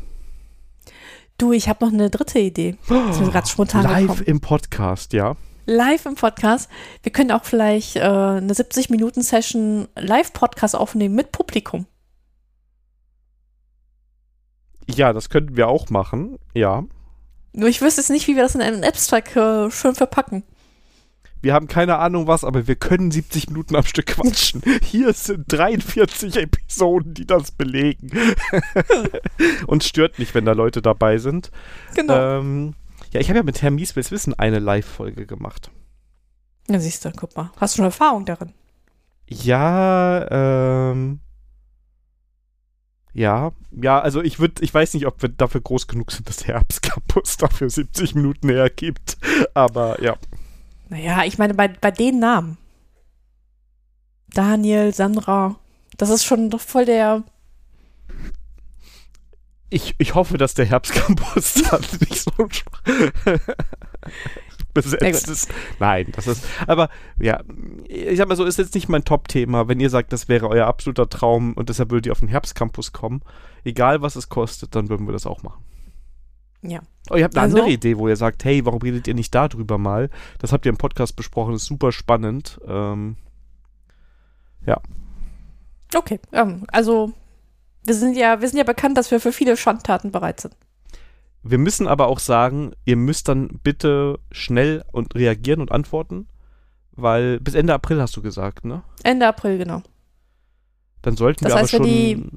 Du, 1.38 1.52
ich 1.52 1.68
habe 1.68 1.86
noch 1.86 1.94
eine 1.94 2.10
dritte 2.10 2.40
Idee. 2.40 2.78
Ist 3.10 3.20
mir 3.20 3.30
gerade 3.30 3.48
spontan 3.48 3.84
Live 3.84 4.02
gekommen. 4.02 4.24
im 4.26 4.40
Podcast, 4.40 5.12
ja. 5.12 5.36
Live 5.66 6.06
im 6.06 6.16
Podcast. 6.16 6.70
Wir 7.04 7.12
können 7.12 7.32
auch 7.32 7.44
vielleicht 7.44 7.98
äh, 7.98 8.02
eine 8.02 8.54
70-Minuten-Session 8.54 9.88
Live-Podcast 9.96 10.76
aufnehmen 10.76 11.16
mit 11.16 11.32
Publikum. 11.32 11.88
Ja, 14.88 15.12
das 15.12 15.30
könnten 15.30 15.58
wir 15.58 15.68
auch 15.68 15.90
machen, 15.90 16.38
ja. 16.54 16.86
Nur 17.52 17.68
ich 17.68 17.82
wüsste 17.82 18.02
jetzt 18.02 18.12
nicht, 18.12 18.28
wie 18.28 18.36
wir 18.36 18.44
das 18.44 18.56
in 18.56 18.62
einen 18.62 18.84
Abstract 18.84 19.36
äh, 19.36 19.72
schön 19.72 19.96
verpacken. 19.96 20.44
Wir 21.46 21.54
haben 21.54 21.68
keine 21.68 22.00
Ahnung 22.00 22.26
was, 22.26 22.44
aber 22.44 22.66
wir 22.66 22.76
können 22.76 23.12
70 23.12 23.50
Minuten 23.50 23.76
am 23.76 23.84
Stück 23.84 24.08
quatschen. 24.08 24.64
Hier 24.82 25.14
sind 25.14 25.46
43 25.48 26.38
Episoden, 26.38 27.14
die 27.14 27.28
das 27.28 27.52
belegen. 27.52 28.10
Uns 29.68 29.88
stört 29.88 30.18
nicht, 30.18 30.34
wenn 30.34 30.46
da 30.46 30.54
Leute 30.54 30.82
dabei 30.82 31.20
sind. 31.20 31.52
Genau. 31.94 32.40
Ähm, 32.40 32.74
ja, 33.12 33.20
ich 33.20 33.30
habe 33.30 33.38
ja 33.38 33.44
mit 33.44 33.62
Herrn 33.62 33.76
Mieswils 33.76 34.10
Wissen 34.10 34.34
eine 34.34 34.58
Live-Folge 34.58 35.28
gemacht. 35.28 35.70
Ja, 36.68 36.80
siehst 36.80 37.06
du, 37.06 37.12
guck 37.16 37.36
mal. 37.36 37.52
Hast 37.58 37.76
du 37.76 37.78
schon 37.78 37.86
Erfahrung 37.86 38.26
darin? 38.26 38.52
Ja, 39.28 40.90
ähm. 40.90 41.20
Ja, 43.14 43.52
ja, 43.70 44.00
also 44.00 44.24
ich 44.24 44.40
würde, 44.40 44.64
ich 44.64 44.74
weiß 44.74 44.96
nicht, 44.96 45.06
ob 45.06 45.22
wir 45.22 45.30
dafür 45.30 45.62
groß 45.62 45.86
genug 45.86 46.12
sind, 46.12 46.28
dass 46.28 46.38
der 46.38 46.56
Herbstcampus 46.56 47.38
dafür 47.38 47.70
70 47.70 48.16
Minuten 48.16 48.50
hergibt. 48.50 49.18
Aber 49.54 50.02
ja. 50.02 50.18
Naja, 50.89 51.24
ich 51.24 51.38
meine, 51.38 51.54
bei, 51.54 51.67
bei 51.67 51.91
den 51.91 52.19
Namen. 52.19 52.58
Daniel, 54.34 54.93
Sandra, 54.93 55.56
das 55.98 56.10
ist 56.10 56.26
schon 56.26 56.50
doch 56.50 56.60
voll 56.60 56.86
der. 56.86 57.24
Ich, 59.69 59.95
ich 59.98 60.13
hoffe, 60.13 60.38
dass 60.38 60.54
der 60.54 60.65
Herbstcampus 60.65 61.54
dann 61.69 61.82
nicht 62.00 62.21
so 62.21 62.32
besetzt 64.74 65.30
ist. 65.30 65.50
Nein, 65.80 66.12
das 66.12 66.28
ist. 66.28 66.45
Aber 66.67 66.89
ja, 67.17 67.41
ich 67.88 68.17
sag 68.17 68.28
mal 68.28 68.36
so, 68.36 68.43
ist 68.43 68.60
jetzt 68.60 68.76
nicht 68.76 68.89
mein 68.89 69.06
Top-Thema. 69.06 69.67
Wenn 69.67 69.80
ihr 69.80 69.89
sagt, 69.89 70.13
das 70.13 70.28
wäre 70.28 70.50
euer 70.50 70.67
absoluter 70.67 71.10
Traum 71.10 71.54
und 71.54 71.69
deshalb 71.69 71.89
würdet 71.89 72.08
ihr 72.08 72.12
auf 72.12 72.19
den 72.19 72.28
Herbstcampus 72.28 72.91
kommen, 72.91 73.21
egal 73.63 74.02
was 74.02 74.15
es 74.15 74.30
kostet, 74.30 74.76
dann 74.76 74.89
würden 74.89 75.08
wir 75.08 75.13
das 75.13 75.26
auch 75.26 75.41
machen. 75.41 75.63
Ja. 76.69 76.82
Oh, 77.10 77.15
ihr 77.15 77.23
habt 77.23 77.36
eine 77.36 77.43
Also- 77.43 77.58
andere 77.58 77.71
Idee, 77.73 77.97
wo 77.97 78.08
ihr 78.08 78.15
sagt, 78.15 78.43
hey, 78.45 78.65
warum 78.65 78.82
redet 78.82 79.08
ihr 79.08 79.13
nicht 79.13 79.34
darüber 79.36 79.78
mal? 79.78 80.10
Das 80.39 80.51
habt 80.51 80.65
ihr 80.65 80.69
im 80.71 80.78
Podcast 80.78 81.15
besprochen, 81.15 81.54
ist 81.54 81.65
super 81.65 81.91
spannend. 81.91 82.60
Ähm, 82.67 83.17
Okay. 85.93 86.19
Ähm, 86.34 86.65
also, 86.71 87.13
wir 87.86 87.93
sind 87.93 88.17
ja, 88.17 88.41
wir 88.41 88.49
sind 88.49 88.58
ja 88.58 88.63
bekannt, 88.65 88.97
dass 88.97 89.12
wir 89.12 89.19
für 89.21 89.32
viele 89.32 89.56
Schandtaten 89.56 90.12
bereit 90.12 90.41
sind. 90.41 90.56
wir 91.43 91.58
müssen 91.60 91.88
aber 91.88 92.08
auch 92.08 92.19
sagen, 92.19 92.73
ihr 92.86 92.95
müsst 92.97 93.28
dann 93.30 93.60
bitte 93.63 94.19
schnell 94.32 94.84
und 94.91 95.13
reagieren 95.15 95.62
und 95.62 95.71
antworten, 95.71 96.28
weil 96.91 97.39
bis 97.39 97.54
Ende 97.54 97.73
April 97.73 98.01
hast 98.01 98.17
du 98.17 98.21
gesagt, 98.23 98.65
ne? 98.65 98.82
Ende 99.04 99.28
April, 99.28 99.60
genau. 99.60 99.84
Dann 101.04 101.15
sollten 101.15 101.43
Das 101.45 101.54
wir 101.54 101.60
heißt, 101.62 101.75
aber 101.75 101.86
wenn 101.86 101.91
schon. 101.91 101.97
die- 101.97 102.30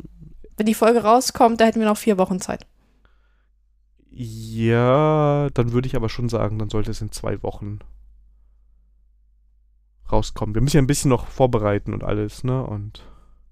Wenn 0.58 0.66
die 0.66 0.74
Folge 0.74 1.02
rauskommt, 1.02 1.60
da 1.60 1.64
hätten 1.64 1.80
wir 1.80 1.86
noch 1.88 1.96
vier 1.96 2.18
Wochen 2.18 2.38
Zeit. 2.40 2.66
Ja, 4.20 5.48
dann 5.54 5.70
würde 5.70 5.86
ich 5.86 5.94
aber 5.94 6.08
schon 6.08 6.28
sagen, 6.28 6.58
dann 6.58 6.70
sollte 6.70 6.90
es 6.90 7.00
in 7.00 7.12
zwei 7.12 7.40
Wochen 7.44 7.78
rauskommen. 10.10 10.56
Wir 10.56 10.60
müssen 10.60 10.76
ja 10.78 10.82
ein 10.82 10.88
bisschen 10.88 11.08
noch 11.08 11.28
vorbereiten 11.28 11.94
und 11.94 12.02
alles, 12.02 12.42
ne? 12.42 12.64
Und 12.64 13.04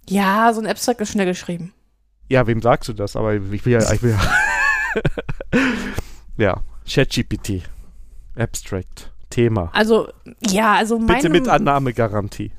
Ja, 0.08 0.52
so 0.52 0.60
ein 0.60 0.66
Abstract 0.66 1.00
ist 1.00 1.12
schnell 1.12 1.26
geschrieben. 1.26 1.72
ja, 2.28 2.48
wem 2.48 2.60
sagst 2.60 2.88
du 2.88 2.94
das? 2.94 3.14
Aber 3.14 3.34
ich 3.34 3.64
will 3.64 3.72
ja, 3.74 3.92
ich 3.92 4.02
will 4.02 4.10
ja. 4.10 5.02
ja, 6.36 6.60
ChatGPT, 6.84 7.62
Abstract, 8.36 9.12
Thema. 9.30 9.70
Also, 9.72 10.08
ja, 10.48 10.74
also 10.74 10.98
meine. 10.98 11.14
Bitte 11.14 11.28
mit 11.28 11.46
Annahmegarantie. 11.46 12.50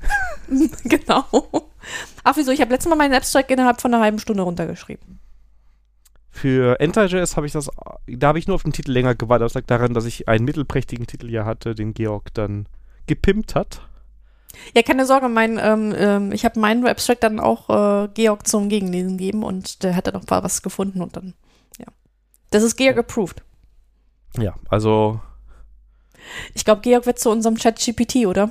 genau. 0.84 1.26
Ach, 2.24 2.36
wieso? 2.36 2.52
Ich 2.52 2.62
habe 2.62 2.70
letztes 2.70 2.88
Mal 2.88 2.96
meinen 2.96 3.12
Abstract 3.12 3.50
innerhalb 3.50 3.82
von 3.82 3.92
einer 3.92 4.02
halben 4.02 4.18
Stunde 4.18 4.44
runtergeschrieben. 4.44 5.17
Für 6.30 6.78
Enter.js 6.80 7.36
habe 7.36 7.46
ich 7.46 7.52
das, 7.52 7.70
da 8.06 8.28
habe 8.28 8.38
ich 8.38 8.46
nur 8.46 8.54
auf 8.54 8.62
den 8.62 8.72
Titel 8.72 8.92
länger 8.92 9.14
gewartet. 9.14 9.46
Das 9.46 9.54
lag 9.54 9.64
daran, 9.66 9.94
dass 9.94 10.04
ich 10.04 10.28
einen 10.28 10.44
mittelprächtigen 10.44 11.06
Titel 11.06 11.30
ja 11.30 11.44
hatte, 11.44 11.74
den 11.74 11.94
Georg 11.94 12.32
dann 12.34 12.66
gepimpt 13.06 13.54
hat. 13.54 13.82
Ja, 14.74 14.82
keine 14.82 15.06
Sorge, 15.06 15.28
mein, 15.28 15.58
ähm, 15.60 15.94
ähm, 15.96 16.32
ich 16.32 16.44
habe 16.44 16.60
meinen 16.60 16.86
Abstract 16.86 17.22
dann 17.22 17.40
auch 17.40 17.68
äh, 17.68 18.08
Georg 18.14 18.46
zum 18.46 18.68
Gegenlesen 18.68 19.18
gegeben 19.18 19.42
und 19.42 19.82
der 19.82 19.94
hat 19.94 20.06
dann 20.06 20.14
noch 20.14 20.26
mal 20.28 20.42
was 20.42 20.62
gefunden 20.62 21.02
und 21.02 21.16
dann, 21.16 21.34
ja. 21.78 21.86
Das 22.50 22.62
ist 22.62 22.76
Georg 22.76 22.98
approved. 22.98 23.42
Ja, 24.38 24.54
also 24.68 25.20
Ich 26.54 26.64
glaube, 26.64 26.82
Georg 26.82 27.06
wird 27.06 27.18
zu 27.18 27.30
unserem 27.30 27.56
Chat-GPT, 27.56 28.26
oder? 28.26 28.50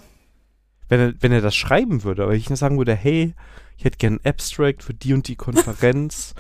wenn 0.89 0.99
er, 0.99 1.13
wenn 1.19 1.31
er 1.31 1.41
das 1.41 1.55
schreiben 1.55 2.03
würde, 2.03 2.23
aber 2.23 2.33
ich 2.33 2.47
sagen 2.47 2.77
würde, 2.77 2.95
hey, 2.95 3.33
ich 3.77 3.85
hätte 3.85 3.97
gern 3.97 4.15
ein 4.15 4.29
Abstract 4.29 4.83
für 4.83 4.93
die 4.93 5.13
und 5.13 5.27
die 5.27 5.35
Konferenz 5.37 6.33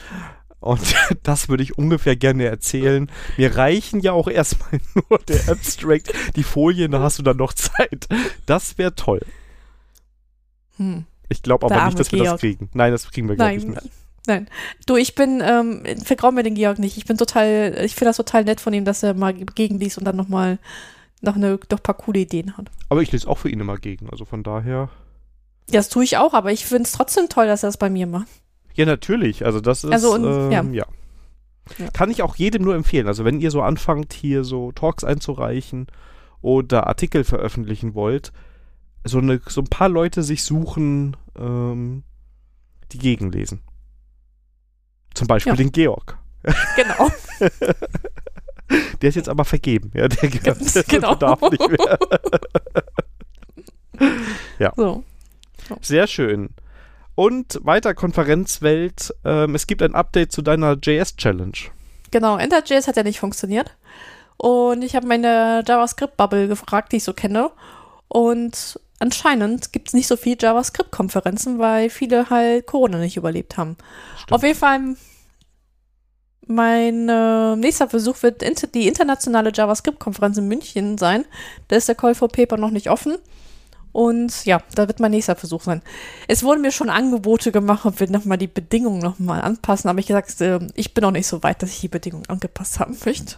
und 0.59 0.95
das 1.23 1.49
würde 1.49 1.63
ich 1.63 1.77
ungefähr 1.77 2.15
gerne 2.15 2.45
erzählen. 2.45 3.11
Mir 3.37 3.55
reichen 3.55 3.99
ja 3.99 4.11
auch 4.13 4.27
erstmal 4.27 4.79
nur 5.09 5.19
der 5.19 5.49
Abstract, 5.49 6.13
die 6.35 6.43
Folien, 6.43 6.91
da 6.91 7.01
hast 7.01 7.19
du 7.19 7.23
dann 7.23 7.37
noch 7.37 7.53
Zeit. 7.53 8.07
Das 8.45 8.77
wäre 8.77 8.95
toll. 8.95 9.21
Hm. 10.77 11.05
Ich 11.29 11.41
glaube 11.41 11.65
aber 11.65 11.85
nicht, 11.85 11.99
dass 11.99 12.11
wir 12.11 12.19
das 12.19 12.27
Georg. 12.27 12.39
kriegen. 12.39 12.69
Nein, 12.73 12.91
das 12.91 13.09
kriegen 13.11 13.27
wir, 13.27 13.35
glaube 13.35 13.55
ich, 13.55 13.65
nicht. 13.65 13.81
nein. 14.27 14.47
Du, 14.85 14.95
ich 14.95 15.13
bin, 15.13 15.43
ähm, 15.45 15.83
vergrau 16.03 16.31
mir 16.31 16.43
den 16.43 16.55
Georg 16.55 16.79
nicht. 16.79 16.97
Ich 16.97 17.05
bin 17.05 17.17
total, 17.17 17.77
ich 17.83 17.95
finde 17.95 18.09
das 18.09 18.17
total 18.17 18.45
nett 18.45 18.61
von 18.61 18.73
ihm, 18.73 18.85
dass 18.85 19.03
er 19.03 19.13
mal 19.13 19.33
gegenliest 19.33 19.97
und 19.97 20.05
dann 20.05 20.15
nochmal 20.15 20.57
noch 21.21 21.35
eine, 21.35 21.57
doch 21.57 21.79
ein 21.79 21.83
paar 21.83 21.97
coole 21.97 22.19
Ideen 22.19 22.57
hat. 22.57 22.69
Aber 22.89 23.01
ich 23.01 23.11
lese 23.11 23.27
auch 23.27 23.39
für 23.39 23.49
ihn 23.49 23.59
immer 23.59 23.77
gegen, 23.77 24.09
also 24.09 24.23
von 24.23 24.43
daher. 24.43 24.89
Das 25.69 25.89
tue 25.89 26.03
ich 26.05 26.17
auch, 26.17 26.33
aber 26.33 26.51
ich 26.51 26.65
finde 26.65 26.83
es 26.83 26.93
trotzdem 26.93 27.27
toll, 27.27 27.47
dass 27.47 27.63
er 27.63 27.69
es 27.69 27.77
bei 27.77 27.89
mir 27.89 28.07
macht. 28.07 28.27
Ja, 28.77 28.85
natürlich. 28.85 29.43
Also 29.45 29.59
das 29.59 29.83
ist, 29.83 29.91
Also 29.91 30.13
und- 30.13 30.23
ähm, 30.53 30.73
ja. 30.73 30.83
ja. 30.85 30.87
Ja. 31.79 31.89
Kann 31.91 32.09
ich 32.09 32.21
auch 32.23 32.37
jedem 32.37 32.63
nur 32.63 32.75
empfehlen. 32.75 33.07
Also 33.07 33.25
wenn 33.25 33.41
ihr 33.41 33.51
so 33.51 33.61
anfangt, 33.61 34.13
hier 34.13 34.45
so 34.45 34.71
Talks 34.71 35.03
einzureichen 35.03 35.87
oder 36.41 36.87
Artikel 36.87 37.25
veröffentlichen 37.25 37.93
wollt, 37.93 38.31
so, 39.03 39.17
eine, 39.17 39.41
so 39.47 39.59
ein 39.61 39.67
paar 39.67 39.89
Leute 39.89 40.23
sich 40.23 40.43
suchen, 40.45 41.17
ähm, 41.37 42.03
die 42.93 42.99
gegenlesen. 42.99 43.59
Zum 45.13 45.27
Beispiel 45.27 45.51
Ja. 45.53 45.57
den 45.57 45.73
Georg. 45.73 46.17
Genau. 46.77 47.11
Der 49.01 49.09
ist 49.09 49.15
jetzt 49.15 49.29
aber 49.29 49.43
vergeben. 49.45 49.91
Ja, 49.93 50.07
der, 50.07 50.29
der, 50.29 50.55
Genau. 50.87 51.15
darf 51.15 51.41
nicht 51.41 51.69
mehr. 51.69 51.99
So. 54.75 55.03
Sehr 55.81 56.07
schön. 56.07 56.49
Und 57.17 57.59
weiter 57.63 57.95
Konferenzwelt. 57.95 59.11
Ähm, 59.25 59.55
es 59.55 59.65
gibt 59.65 59.81
ein 59.81 59.95
Update 59.95 60.31
zu 60.31 60.43
deiner 60.43 60.77
JS-Challenge. 60.79 61.57
Genau, 62.11 62.37
Enter.js 62.37 62.87
hat 62.87 62.95
ja 62.95 63.01
nicht 63.01 63.19
funktioniert. 63.19 63.75
Und 64.37 64.83
ich 64.83 64.95
habe 64.95 65.07
meine 65.07 65.63
JavaScript-Bubble 65.67 66.47
gefragt, 66.47 66.91
die 66.91 66.97
ich 66.97 67.03
so 67.03 67.13
kenne. 67.13 67.49
Und 68.07 68.79
anscheinend 68.99 69.73
gibt 69.73 69.87
es 69.87 69.93
nicht 69.95 70.05
so 70.05 70.15
viel 70.15 70.37
JavaScript-Konferenzen, 70.39 71.57
weil 71.57 71.89
viele 71.89 72.29
halt 72.29 72.67
Corona 72.67 72.99
nicht 72.99 73.17
überlebt 73.17 73.57
haben. 73.57 73.77
Stimmt. 74.17 74.33
Auf 74.33 74.43
jeden 74.43 74.59
Fall, 74.59 74.95
mein 76.45 77.09
äh, 77.09 77.55
nächster 77.55 77.89
Versuch 77.89 78.21
wird 78.21 78.43
die 78.75 78.87
internationale 78.87 79.51
JavaScript-Konferenz 79.51 80.37
in 80.37 80.47
München 80.47 80.99
sein. 80.99 81.25
Da 81.67 81.77
ist 81.77 81.87
der 81.87 81.95
Call 81.95 82.13
for 82.13 82.27
Paper 82.27 82.57
noch 82.57 82.69
nicht 82.69 82.91
offen. 82.91 83.17
Und 83.97 84.45
ja, 84.45 84.61
da 84.75 84.87
wird 84.87 84.99
mein 84.99 85.09
nächster 85.09 85.35
Versuch 85.35 85.63
sein. 85.63 85.81
Es 86.27 86.43
wurden 86.43 86.61
mir 86.61 86.71
schon 86.71 86.91
Angebote 86.91 87.51
gemacht, 87.51 87.83
ob 87.83 87.99
wir 87.99 88.07
nochmal 88.11 88.37
die 88.37 88.45
Bedingungen 88.45 88.99
nochmal 88.99 89.41
anpassen, 89.41 89.89
aber 89.89 89.97
ich 89.97 90.05
gesagt, 90.05 90.39
äh, 90.39 90.59
ich 90.75 90.93
bin 90.93 91.01
noch 91.01 91.09
nicht 91.09 91.25
so 91.25 91.41
weit, 91.41 91.63
dass 91.63 91.71
ich 91.71 91.79
die 91.79 91.87
Bedingungen 91.87 92.27
angepasst 92.27 92.79
haben 92.79 92.95
möchte. 93.05 93.37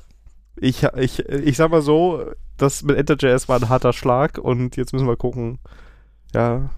Ich, 0.58 0.84
ich, 0.98 1.19
ich 1.19 1.56
sag 1.56 1.72
mal 1.72 1.82
so, 1.82 2.26
das 2.58 2.84
mit 2.84 2.98
Enter.js 2.98 3.48
war 3.48 3.58
ein 3.58 3.69
harter 3.69 3.93
Schlag 3.93 4.38
und 4.38 4.76
jetzt 4.76 4.91
müssen 4.91 5.08
wir 5.08 5.15
gucken. 5.15 5.60
Ja. 6.34 6.72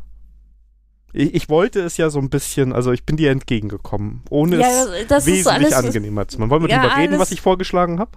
Ich, 1.12 1.34
ich 1.34 1.50
wollte 1.50 1.80
es 1.82 1.98
ja 1.98 2.12
so 2.12 2.20
ein 2.20 2.30
bisschen, 2.30 2.74
also 2.74 2.92
ich 2.92 3.04
bin 3.04 3.18
dir 3.18 3.32
entgegengekommen, 3.32 4.22
ohne 4.30 4.60
Ja, 4.60 4.68
es 5.10 5.26
wesentlich 5.26 5.48
alles- 5.48 5.74
angenehmer 5.74 6.28
zu 6.28 6.38
machen. 6.38 6.52
Wollen 6.52 6.62
wir 6.62 6.70
Ja, 6.70 6.84
drüber 6.84 6.98
reden, 6.98 7.18
was 7.18 7.32
ich 7.32 7.42
vorgeschlagen 7.42 8.00
habe? 8.00 8.12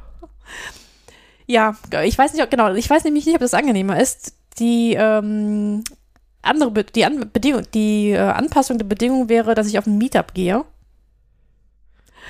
Ja, 1.46 1.74
ich 2.04 2.16
weiß 2.18 2.34
nicht, 2.34 2.42
ob, 2.42 2.50
genau, 2.50 2.72
ich 2.74 2.88
weiß 2.88 3.04
nämlich 3.04 3.24
nicht, 3.24 3.34
ob 3.34 3.40
das 3.40 3.54
angenehmer 3.54 3.98
ist. 3.98 4.34
Die 4.58 4.94
ähm, 4.98 5.82
andere, 6.42 6.70
Be 6.70 6.84
die, 6.84 7.04
An 7.04 7.30
Bedingung, 7.32 7.62
die 7.72 8.10
äh, 8.10 8.18
Anpassung 8.18 8.78
der 8.78 8.86
Bedingung 8.86 9.28
wäre, 9.28 9.54
dass 9.54 9.66
ich 9.66 9.78
auf 9.78 9.86
ein 9.86 9.98
Meetup 9.98 10.34
gehe. 10.34 10.64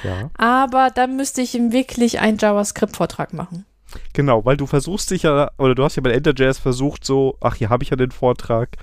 Ja. 0.03 0.31
Aber 0.35 0.91
dann 0.91 1.17
müsste 1.17 1.43
ich 1.43 1.55
wirklich 1.55 2.21
einen 2.21 2.39
JavaScript-Vortrag 2.39 3.33
machen. 3.33 3.65
Genau, 4.13 4.45
weil 4.45 4.57
du 4.57 4.67
versuchst 4.67 5.11
dich 5.11 5.23
ja, 5.23 5.51
oder 5.59 5.75
du 5.75 5.85
hast 5.85 5.97
ja 5.97 6.03
bei 6.03 6.11
Enter.js 6.11 6.59
versucht, 6.59 7.05
so, 7.05 7.37
ach, 7.41 7.55
hier 7.55 7.71
habe 7.71 7.85
ich 7.85 7.91
ja 7.91 7.97
den 7.97 8.11
Vortrag, 8.11 8.77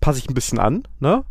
passe 0.00 0.18
ich 0.18 0.28
ein 0.28 0.34
bisschen 0.34 0.58
an, 0.58 0.86
ne? 1.00 1.24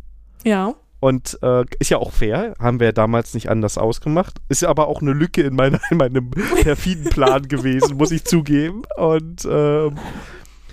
Ja. 0.44 0.74
Und 1.00 1.38
äh, 1.44 1.64
ist 1.80 1.90
ja 1.90 1.98
auch 1.98 2.12
fair, 2.12 2.56
haben 2.60 2.80
wir 2.80 2.88
ja 2.88 2.92
damals 2.92 3.34
nicht 3.36 3.50
anders 3.50 3.78
ausgemacht. 3.78 4.38
Ist 4.50 4.64
ja 4.64 4.70
aber 4.70 4.88
auch 4.88 5.02
eine 5.02 5.14
Lücke 5.14 5.44
in, 5.44 5.56
meiner, 5.56 5.80
in 5.92 5.98
meinem 5.98 6.32
perfiden 6.62 7.06
Plan 7.06 7.48
gewesen, 7.48 7.98
muss 7.98 8.12
ich 8.12 8.26
zugeben. 8.26 8.82
Und 8.98 9.48
ähm, 9.50 9.98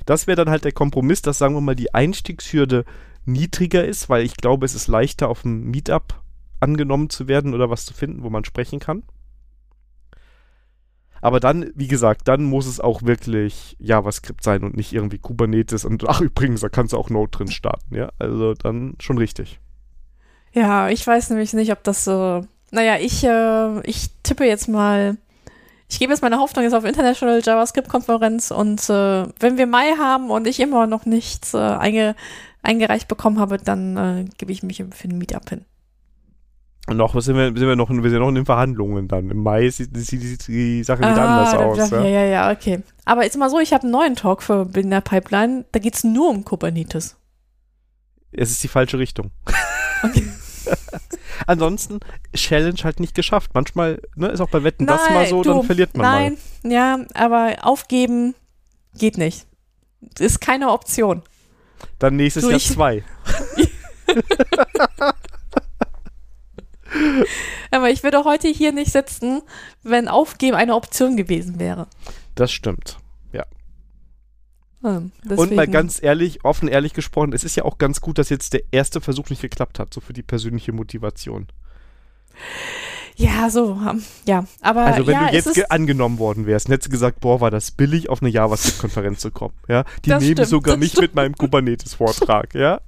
das 0.07 0.27
wäre 0.27 0.37
dann 0.37 0.51
halt 0.51 0.64
der 0.64 0.73
Kompromiss, 0.73 1.23
dass, 1.23 1.38
sagen 1.38 1.55
wir 1.55 1.61
mal, 1.61 1.75
die 1.75 1.95
Einstiegshürde 1.95 2.85
niedriger 3.25 3.85
ist, 3.85 4.09
weil 4.09 4.25
ich 4.25 4.37
glaube, 4.37 4.67
es 4.67 4.75
ist 4.75 4.88
leichter, 4.88 5.29
auf 5.29 5.43
dem 5.43 5.71
Meetup 5.71 6.23
angenommen 6.61 7.11
zu 7.11 7.29
werden 7.29 7.55
oder 7.55 7.71
was 7.71 7.87
zu 7.87 7.95
finden, 7.95 8.23
wo 8.23 8.31
man 8.31 8.45
sprechen 8.45 8.81
kann. 8.81 9.03
Aber 11.21 11.40
dann, 11.40 11.71
wie 11.75 11.88
gesagt, 11.88 12.29
dann 12.29 12.45
muss 12.45 12.67
es 12.67 12.81
auch 12.81 13.03
wirklich 13.03 13.77
JavaScript 13.79 14.45
sein 14.45 14.62
und 14.62 14.77
nicht 14.77 14.93
irgendwie 14.93 15.19
Kubernetes 15.19 15.87
und 15.87 16.07
ach 16.07 16.21
übrigens, 16.21 16.61
da 16.61 16.69
kannst 16.69 16.93
du 16.93 16.99
auch 16.99 17.09
Node 17.09 17.31
drin 17.31 17.51
starten, 17.51 17.95
ja. 17.95 18.11
Also 18.19 18.53
dann 18.53 18.97
schon 19.01 19.17
richtig. 19.17 19.59
Ja, 20.53 20.90
ich 20.90 21.07
weiß 21.07 21.31
nämlich 21.31 21.55
nicht, 21.55 21.73
ob 21.73 21.83
das 21.83 22.05
so. 22.05 22.47
Naja, 22.71 22.97
ich, 23.01 23.25
äh, 23.25 23.81
ich 23.88 24.11
tippe 24.23 24.45
jetzt 24.45 24.69
mal. 24.69 25.17
Ich 25.88 25.99
gebe 25.99 26.12
jetzt 26.12 26.23
meine 26.23 26.38
Hoffnung 26.38 26.64
jetzt 26.64 26.75
auf 26.75 26.85
International 26.85 27.40
JavaScript-Konferenz 27.44 28.51
und 28.51 28.81
äh, 28.88 29.27
wenn 29.40 29.59
wir 29.59 29.66
Mai 29.66 29.92
haben 29.99 30.31
und 30.31 30.47
ich 30.47 30.59
immer 30.61 30.87
noch 30.87 31.05
nichts 31.07 31.55
äh, 31.55 31.59
einge 31.59 32.14
eingereicht 32.62 33.09
bekommen 33.09 33.38
habe, 33.38 33.59
dann 33.59 33.97
äh, 33.97 34.25
gebe 34.38 34.51
ich 34.51 34.62
mich 34.62 34.83
für 34.92 35.09
ein 35.09 35.18
Meetup 35.18 35.51
hin. 35.51 35.64
Und 36.87 36.97
noch 36.97 37.18
sind 37.20 37.37
wir, 37.37 37.47
sind 37.47 37.61
wir 37.68 37.77
noch, 37.77 37.90
in- 37.90 38.03
wir 38.03 38.09
sind 38.11 38.20
noch 38.20 38.29
in 38.29 38.35
den 38.35 38.47
Verhandlungen 38.47 39.07
dann. 39.09 39.31
Im 39.31 39.42
Mai 39.42 39.68
sieht, 39.68 39.94
sieht 39.97 40.23
die, 40.23 40.53
die 40.53 40.83
Sache 40.85 41.01
wieder 41.01 41.23
anders 41.29 41.53
da- 41.53 41.59
aus. 41.59 41.90
da- 41.90 42.03
Ja. 42.03 42.09
ja, 42.09 42.25
ja, 42.25 42.51
okay. 42.51 42.83
Aber 43.05 43.23
jetzt 43.25 43.37
mal 43.37 43.51
so, 43.51 43.59
ich 43.61 43.73
habe 43.75 43.83
einen 43.83 43.92
neuen 43.92 44.16
Talk 44.16 44.42
für 44.42 44.66
in 44.75 44.90
der 44.90 45.03
Pipeline, 45.03 45.66
da 45.73 45.79
geht 45.79 45.94
es 45.94 46.05
nur 46.05 46.31
um 46.31 46.44
Kubernetes. 46.44 47.16
Es 48.33 48.51
ist 48.51 48.62
die 48.62 48.68
falsche 48.68 48.99
Richtung. 48.99 49.31
Okay. 50.03 50.27
Ansonsten, 51.46 52.00
Challenge 52.35 52.79
halt 52.85 53.00
nicht 53.00 53.14
geschafft. 53.14 53.50
Manchmal 53.55 54.00
ne, 54.16 54.29
ist 54.29 54.40
auch 54.40 54.48
bei 54.50 54.62
Wetten 54.64 54.87
das 54.87 55.00
Nein, 55.07 55.14
mal 55.14 55.27
so, 55.27 55.42
du, 55.42 55.53
dann 55.53 55.62
verliert 55.64 55.96
man 55.96 56.07
Nein, 56.07 56.38
ja, 56.62 56.98
aber 57.14 57.57
aufgeben 57.62 58.35
geht 58.98 59.18
nicht. 59.18 59.46
Ist 60.18 60.40
keine 60.40 60.70
Option. 60.70 61.18
mal. 61.18 61.24
Dann 61.98 62.16
nächstes 62.16 62.42
Du, 62.44 62.50
Jahr 62.50 62.57
ich- 62.59 62.70
zwei. 62.70 63.05
Aber 67.70 67.90
ich 67.90 68.03
würde 68.05 68.24
heute 68.24 68.48
hier 68.48 68.72
nicht 68.72 68.92
sitzen, 68.92 69.42
wenn 69.83 70.09
Aufgeben 70.09 70.57
eine 70.57 70.74
Option 70.77 71.16
gewesen 71.16 71.59
wäre. 71.59 71.88
Das 72.35 72.53
stimmt. 72.53 72.98
Ähm, 74.85 75.12
Und 75.37 75.53
mal 75.55 75.66
ganz 75.66 76.03
ehrlich, 76.03 76.44
offen 76.44 76.68
ehrlich 76.68 76.92
gesprochen, 76.92 77.33
es 77.33 77.42
ist 77.42 77.57
ja 77.57 77.64
auch 77.64 77.79
ganz 77.79 78.01
gut, 78.01 78.18
dass 78.18 78.29
jetzt 78.29 78.53
der 78.53 78.62
erste 78.70 79.01
Versuch 79.01 79.31
nicht 79.31 79.40
geklappt 79.40 79.79
hat, 79.79 79.94
so 79.94 80.01
für 80.01 80.12
die 80.12 80.23
persönliche 80.23 80.73
Motivation. 80.73 81.47
Ja, 83.16 83.49
so, 83.49 83.79
ähm, 83.88 84.03
ja. 84.27 84.44
Aber 84.61 84.83
Also 84.87 85.07
wenn 85.07 85.14
ja, 85.14 85.29
du 85.29 85.35
jetzt 85.35 85.70
angenommen 85.70 86.18
worden 86.18 86.47
wärst 86.47 86.68
hättest 86.68 86.90
gesagt, 86.90 87.20
boah, 87.20 87.40
war 87.40 87.51
das 87.51 87.70
billig, 87.70 88.09
auf 88.09 88.23
eine 88.23 88.31
JavaScript-Konferenz 88.31 89.20
zu 89.20 89.31
kommen. 89.31 89.55
Ja? 89.68 89.85
Die 90.05 90.11
Das 90.11 90.20
nehmen 90.23 90.35
stimmt, 90.35 90.49
sogar 90.49 90.77
mich 90.77 90.97
mit 90.99 91.14
meinem 91.14 91.35
Kubernetes-Vortrag, 91.35 92.55
ja. 92.55 92.81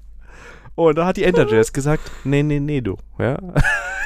Und 0.75 0.99
da 0.99 1.07
hat 1.07 1.17
die 1.17 1.25
Enterjazz 1.25 1.73
gesagt, 1.73 2.11
nee, 2.25 2.43
nee, 2.43 2.61
nee, 2.61 2.81
du. 2.81 2.99
Ja? 3.19 3.39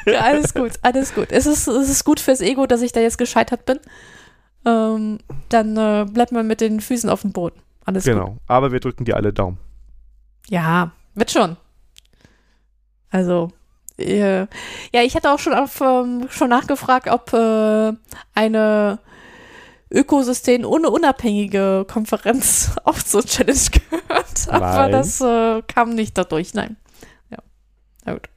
ja, 0.07 0.21
alles 0.21 0.55
gut, 0.55 0.73
alles 0.83 1.15
gut. 1.15 1.33
Es 1.33 1.47
ist, 1.47 1.67
es 1.67 1.89
ist 1.89 2.05
gut 2.05 2.21
fürs 2.21 2.43
Ego, 2.43 2.67
dass 2.67 2.83
ich 2.83 2.93
da 2.93 3.01
jetzt 3.01 3.19
gescheitert 3.19 3.65
bin. 3.65 3.81
Ähm, 4.67 5.19
dann 5.49 5.77
äh, 5.77 6.07
bleibt 6.13 6.33
man 6.33 6.47
mit 6.47 6.61
den 6.61 6.81
Füßen 6.81 7.09
auf 7.09 7.23
dem 7.23 7.33
Boden. 7.33 7.61
Alles 7.85 8.05
gut. 8.05 8.15
Genau. 8.15 8.37
Aber 8.47 8.73
wir 8.73 8.81
drücken 8.81 9.05
dir 9.05 9.17
alle 9.17 9.33
Daumen. 9.33 9.59
Ja, 10.49 10.93
wird 11.15 11.31
schon. 11.31 11.57
Also, 13.11 13.53
äh, 13.99 14.41
ja, 14.93 15.03
ich 15.03 15.15
hatte 15.15 15.31
auch 15.33 15.39
schon, 15.39 15.55
auf, 15.55 15.81
ähm, 15.81 16.29
schon 16.31 16.49
nachgefragt, 16.49 17.09
ob 17.09 17.33
äh, 17.33 17.93
eine 18.35 18.99
Ökosystem 19.91 20.65
ohne 20.65 20.91
unabhängige 20.91 21.85
Konferenz 21.89 22.73
auch 22.85 22.99
zur 22.99 23.25
Challenge 23.25 23.59
gehört. 23.91 24.49
Aber 24.49 24.89
Nein. 24.89 24.93
das 24.93 25.21
äh, 25.21 25.63
kam 25.63 25.95
nicht 25.95 26.17
dadurch, 26.17 26.55
nein. 26.55 26.77
Ja, 27.31 27.39
na 28.05 28.13
gut. 28.15 28.29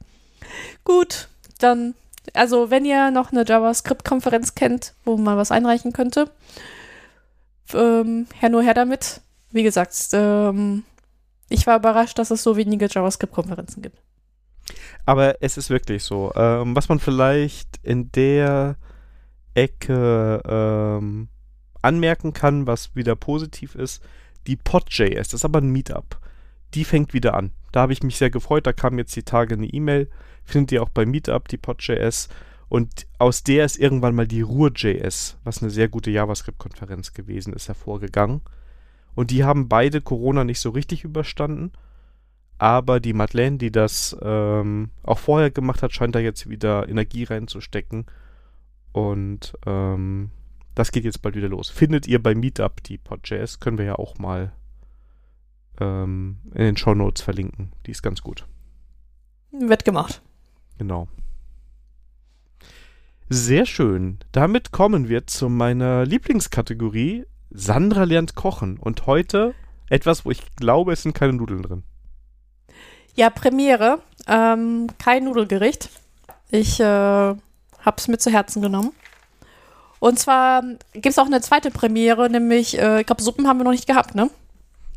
Gut, 0.84 1.28
dann, 1.58 1.94
also 2.34 2.70
wenn 2.70 2.84
ihr 2.84 3.10
noch 3.10 3.32
eine 3.32 3.44
JavaScript-Konferenz 3.46 4.54
kennt, 4.54 4.94
wo 5.04 5.16
man 5.16 5.36
was 5.36 5.50
einreichen 5.50 5.92
könnte, 5.92 6.30
ähm, 7.72 8.26
her 8.38 8.50
nur 8.50 8.62
her 8.62 8.74
damit. 8.74 9.20
Wie 9.54 9.62
gesagt, 9.62 9.94
ähm, 10.12 10.82
ich 11.48 11.64
war 11.68 11.76
überrascht, 11.76 12.18
dass 12.18 12.32
es 12.32 12.42
so 12.42 12.56
wenige 12.56 12.88
JavaScript-Konferenzen 12.90 13.82
gibt. 13.82 14.02
Aber 15.06 15.40
es 15.42 15.56
ist 15.56 15.70
wirklich 15.70 16.02
so. 16.02 16.32
Ähm, 16.34 16.74
was 16.74 16.88
man 16.88 16.98
vielleicht 16.98 17.78
in 17.84 18.10
der 18.10 18.76
Ecke 19.54 20.42
ähm, 20.44 21.28
anmerken 21.82 22.32
kann, 22.32 22.66
was 22.66 22.96
wieder 22.96 23.14
positiv 23.14 23.76
ist, 23.76 24.02
die 24.48 24.56
Pod.js, 24.56 25.28
das 25.28 25.34
ist 25.34 25.44
aber 25.44 25.60
ein 25.60 25.70
Meetup, 25.70 26.18
die 26.74 26.84
fängt 26.84 27.14
wieder 27.14 27.34
an. 27.34 27.52
Da 27.70 27.82
habe 27.82 27.92
ich 27.92 28.02
mich 28.02 28.16
sehr 28.16 28.30
gefreut, 28.30 28.66
da 28.66 28.72
kam 28.72 28.98
jetzt 28.98 29.14
die 29.14 29.22
Tage 29.22 29.54
eine 29.54 29.66
E-Mail, 29.66 30.10
findet 30.42 30.72
ihr 30.72 30.82
auch 30.82 30.88
bei 30.88 31.06
Meetup, 31.06 31.46
die 31.46 31.58
Pod.js. 31.58 32.28
Und 32.68 33.06
aus 33.18 33.44
der 33.44 33.66
ist 33.66 33.78
irgendwann 33.78 34.16
mal 34.16 34.26
die 34.26 34.40
Ruhr.js, 34.40 35.36
was 35.44 35.62
eine 35.62 35.70
sehr 35.70 35.86
gute 35.86 36.10
JavaScript-Konferenz 36.10 37.12
gewesen 37.12 37.52
ist, 37.52 37.68
hervorgegangen. 37.68 38.40
Und 39.14 39.30
die 39.30 39.44
haben 39.44 39.68
beide 39.68 40.00
Corona 40.00 40.44
nicht 40.44 40.60
so 40.60 40.70
richtig 40.70 41.04
überstanden. 41.04 41.72
Aber 42.58 43.00
die 43.00 43.12
Madeleine, 43.12 43.58
die 43.58 43.72
das 43.72 44.16
ähm, 44.22 44.90
auch 45.02 45.18
vorher 45.18 45.50
gemacht 45.50 45.82
hat, 45.82 45.92
scheint 45.92 46.14
da 46.14 46.20
jetzt 46.20 46.48
wieder 46.48 46.88
Energie 46.88 47.24
reinzustecken. 47.24 48.06
Und 48.92 49.54
ähm, 49.66 50.30
das 50.74 50.92
geht 50.92 51.04
jetzt 51.04 51.22
bald 51.22 51.34
wieder 51.36 51.48
los. 51.48 51.68
Findet 51.68 52.06
ihr 52.06 52.22
bei 52.22 52.34
Meetup 52.34 52.82
die 52.82 52.98
Pod.js, 52.98 53.60
können 53.60 53.78
wir 53.78 53.84
ja 53.84 53.94
auch 53.96 54.18
mal 54.18 54.52
ähm, 55.80 56.38
in 56.54 56.62
den 56.62 56.76
Show 56.76 56.94
Notes 56.94 57.22
verlinken. 57.22 57.72
Die 57.86 57.90
ist 57.90 58.02
ganz 58.02 58.22
gut. 58.22 58.46
Wird 59.50 59.84
gemacht. 59.84 60.22
Genau. 60.78 61.08
Sehr 63.28 63.66
schön. 63.66 64.18
Damit 64.32 64.70
kommen 64.70 65.08
wir 65.08 65.26
zu 65.26 65.48
meiner 65.48 66.04
Lieblingskategorie. 66.04 67.24
Sandra 67.54 68.04
lernt 68.04 68.34
kochen. 68.34 68.78
Und 68.78 69.06
heute 69.06 69.54
etwas, 69.88 70.26
wo 70.26 70.30
ich 70.30 70.42
glaube, 70.56 70.92
es 70.92 71.02
sind 71.02 71.14
keine 71.14 71.32
Nudeln 71.32 71.62
drin. 71.62 71.82
Ja, 73.14 73.30
Premiere. 73.30 74.00
Ähm, 74.26 74.88
kein 74.98 75.24
Nudelgericht. 75.24 75.88
Ich 76.50 76.80
äh, 76.80 77.34
hab's 77.80 78.08
mir 78.08 78.18
zu 78.18 78.30
Herzen 78.30 78.60
genommen. 78.60 78.92
Und 80.00 80.18
zwar 80.18 80.62
gibt 80.92 81.06
es 81.06 81.18
auch 81.18 81.26
eine 81.26 81.40
zweite 81.40 81.70
Premiere, 81.70 82.28
nämlich, 82.28 82.78
äh, 82.78 83.00
ich 83.00 83.06
glaube, 83.06 83.22
Suppen 83.22 83.48
haben 83.48 83.58
wir 83.58 83.64
noch 83.64 83.70
nicht 83.70 83.86
gehabt, 83.86 84.14
ne? 84.14 84.28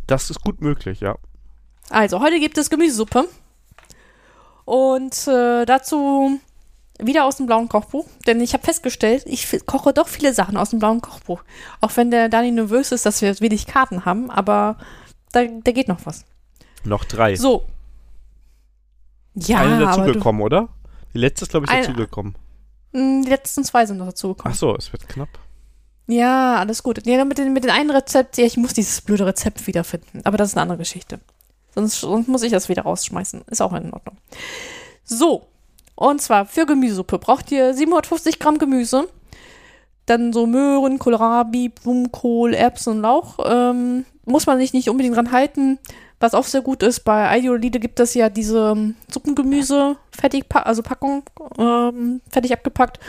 Das 0.06 0.30
ist 0.30 0.42
gut 0.42 0.60
möglich, 0.62 1.00
ja. 1.00 1.16
Also, 1.90 2.20
heute 2.20 2.40
gibt 2.40 2.58
es 2.58 2.70
Gemüsesuppe. 2.70 3.28
Und 4.66 5.28
äh, 5.28 5.66
dazu 5.66 6.42
wieder 7.00 7.26
aus 7.26 7.38
dem 7.38 7.46
blauen 7.46 7.70
Kochbuch. 7.70 8.06
Denn 8.26 8.42
ich 8.42 8.54
habe 8.54 8.64
festgestellt, 8.64 9.24
ich 9.26 9.66
koche 9.66 9.94
doch 9.94 10.08
viele 10.08 10.34
Sachen 10.34 10.58
aus 10.58 10.72
dem 10.72 10.80
blauen 10.80 11.02
Kochbuch. 11.02 11.44
Auch 11.82 11.96
wenn 11.96 12.12
der 12.12 12.30
Dani 12.30 12.52
nervös 12.52 12.92
ist, 12.92 13.06
dass 13.06 13.22
wir 13.22 13.40
wenig 13.40 13.68
Karten 13.68 14.06
haben. 14.06 14.30
Aber 14.32 14.78
da, 15.32 15.44
da 15.46 15.72
geht 15.72 15.88
noch 15.88 16.06
was. 16.06 16.26
Noch 16.84 17.04
drei. 17.06 17.36
So. 17.36 17.66
Ja, 19.36 19.60
Eine 19.60 19.80
dazugekommen, 19.80 20.42
oder? 20.42 20.70
Die 21.14 21.20
letzte 21.20 21.46
ist, 21.46 21.52
glaube 21.52 21.66
ich, 21.66 21.72
dazugekommen. 21.72 22.36
Mh, 22.94 23.24
die 23.26 23.30
letzten 23.30 23.64
zwei 23.64 23.86
sind 23.86 23.98
noch 23.98 24.06
Ach 24.06 24.12
dazugekommen. 24.12 24.56
so, 24.56 24.76
es 24.76 24.92
wird 24.92 25.08
knapp. 25.08 25.30
Ja, 26.08 26.56
alles 26.56 26.84
gut. 26.84 27.06
Ja, 27.06 27.24
mit 27.26 27.38
den, 27.38 27.54
mit 27.54 27.64
den 27.64 27.72
einen 27.72 27.92
Rezept, 27.92 28.38
ja, 28.38 28.46
ich 28.46 28.58
muss 28.58 28.74
dieses 28.74 29.02
blöde 29.02 29.26
Rezept 29.26 29.68
wiederfinden. 29.68 30.22
Aber 30.24 30.38
das 30.38 30.50
ist 30.50 30.56
eine 30.56 30.64
andere 30.64 30.78
Geschichte. 30.78 31.20
Sonst, 31.76 32.00
sonst 32.00 32.28
muss 32.28 32.44
ich 32.44 32.52
das 32.52 32.70
wieder 32.70 32.84
rausschmeißen. 32.84 33.42
Ist 33.48 33.62
auch 33.62 33.74
in 33.74 33.94
Ordnung. 33.94 34.18
So. 35.04 35.48
Und 35.98 36.22
zwar 36.22 36.46
für 36.46 36.68
Gemüsesuppe 36.68 37.18
braucht 37.18 37.52
ihr 37.52 37.74
750 37.74 38.38
Gramm 38.38 38.60
Gemüse. 38.60 39.10
Dann 40.06 40.32
so 40.32 40.46
Möhren, 40.46 41.00
Kohlrabi, 41.00 41.70
Blumenkohl, 41.70 42.54
Erbsen 42.54 42.98
und 42.98 43.02
Lauch. 43.02 43.40
Ähm, 43.44 44.06
muss 44.24 44.46
man 44.46 44.60
sich 44.60 44.74
nicht 44.74 44.90
unbedingt 44.90 45.16
dran 45.16 45.32
halten. 45.32 45.80
Was 46.20 46.36
auch 46.36 46.44
sehr 46.44 46.62
gut 46.62 46.84
ist, 46.84 47.00
bei 47.00 47.36
Ideolide 47.40 47.80
gibt 47.80 48.00
es 48.00 48.14
ja 48.14 48.30
diese 48.30 48.74
ähm, 48.76 48.96
Suppengemüse, 49.10 49.98
fertig, 50.12 50.46
also 50.54 50.84
Packung, 50.84 51.24
ähm, 51.58 52.22
fertig 52.30 52.54
abgepackt. 52.54 53.00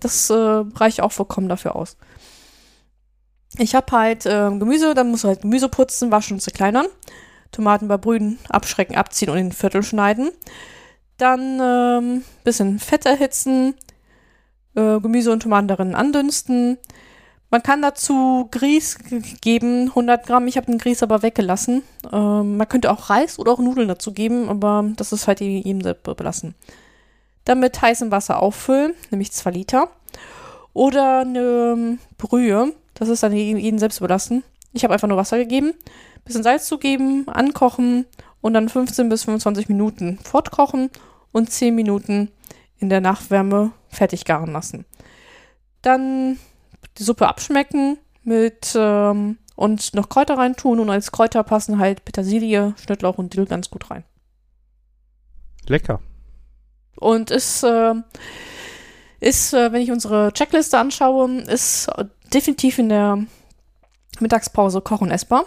Das 0.00 0.28
äh, 0.28 0.34
reicht 0.34 1.00
auch 1.00 1.12
vollkommen 1.12 1.48
dafür 1.48 1.74
aus. 1.76 1.96
Ich 3.56 3.74
habe 3.74 3.90
halt 3.90 4.24
ähm, 4.26 4.60
Gemüse, 4.60 4.92
dann 4.92 5.10
musst 5.10 5.24
du 5.24 5.28
halt 5.28 5.40
Gemüse 5.40 5.70
putzen, 5.70 6.10
waschen 6.10 6.34
und 6.34 6.40
zerkleinern. 6.40 6.86
Tomaten 7.52 7.86
überbrühen, 7.86 8.38
abschrecken, 8.50 8.96
abziehen 8.96 9.30
und 9.30 9.38
in 9.38 9.52
Viertel 9.52 9.82
schneiden. 9.82 10.30
Dann 11.18 11.60
ähm, 11.62 12.24
bisschen 12.42 12.78
Fett 12.78 13.06
erhitzen, 13.06 13.74
äh, 14.74 15.00
Gemüse 15.00 15.32
und 15.32 15.42
Tomaten 15.42 15.68
darin 15.68 15.94
andünsten. 15.94 16.78
Man 17.50 17.62
kann 17.62 17.82
dazu 17.82 18.48
Grieß 18.50 18.98
geben, 19.40 19.88
100 19.90 20.26
Gramm. 20.26 20.48
Ich 20.48 20.56
habe 20.56 20.66
den 20.66 20.78
Grieß 20.78 21.04
aber 21.04 21.22
weggelassen. 21.22 21.82
Ähm, 22.12 22.56
man 22.56 22.68
könnte 22.68 22.90
auch 22.90 23.10
Reis 23.10 23.38
oder 23.38 23.52
auch 23.52 23.60
Nudeln 23.60 23.86
dazu 23.86 24.12
geben, 24.12 24.48
aber 24.48 24.84
das 24.96 25.12
ist 25.12 25.28
halt 25.28 25.40
jedem 25.40 25.80
selbst 25.80 26.02
belassen. 26.02 26.56
Dann 27.44 27.60
mit 27.60 27.80
heißem 27.80 28.10
Wasser 28.10 28.42
auffüllen, 28.42 28.94
nämlich 29.10 29.30
2 29.30 29.50
Liter. 29.52 29.88
Oder 30.72 31.20
eine 31.20 31.74
ähm, 31.76 31.98
Brühe, 32.18 32.72
das 32.94 33.08
ist 33.08 33.22
dann 33.22 33.32
jedem 33.32 33.78
selbst 33.78 33.98
überlassen. 33.98 34.42
Ich 34.72 34.82
habe 34.82 34.92
einfach 34.92 35.06
nur 35.06 35.16
Wasser 35.16 35.38
gegeben, 35.38 35.74
bisschen 36.24 36.42
Salz 36.42 36.66
zugeben, 36.66 37.28
ankochen 37.28 38.06
und 38.44 38.52
dann 38.52 38.68
15 38.68 39.08
bis 39.08 39.24
25 39.24 39.70
Minuten 39.70 40.18
fortkochen 40.18 40.90
und 41.32 41.50
10 41.50 41.74
Minuten 41.74 42.30
in 42.76 42.90
der 42.90 43.00
Nachwärme 43.00 43.72
fertig 43.88 44.26
garen 44.26 44.52
lassen. 44.52 44.84
Dann 45.80 46.38
die 46.98 47.04
Suppe 47.04 47.26
abschmecken 47.26 47.96
mit 48.22 48.74
ähm, 48.76 49.38
und 49.56 49.94
noch 49.94 50.10
Kräuter 50.10 50.36
reintun 50.36 50.78
und 50.78 50.90
als 50.90 51.10
Kräuter 51.10 51.42
passen 51.42 51.78
halt 51.78 52.04
Petersilie, 52.04 52.74
Schnittlauch 52.76 53.16
und 53.16 53.32
Dill 53.32 53.46
ganz 53.46 53.70
gut 53.70 53.90
rein. 53.90 54.04
Lecker. 55.66 56.00
Und 56.96 57.30
ist, 57.30 57.62
äh, 57.62 57.94
ist 59.20 59.54
äh, 59.54 59.72
wenn 59.72 59.80
ich 59.80 59.90
unsere 59.90 60.34
Checkliste 60.34 60.76
anschaue, 60.76 61.40
ist 61.44 61.90
definitiv 62.34 62.78
in 62.78 62.90
der 62.90 63.24
Mittagspause 64.20 64.82
kochen 64.82 65.10
essbar. 65.10 65.46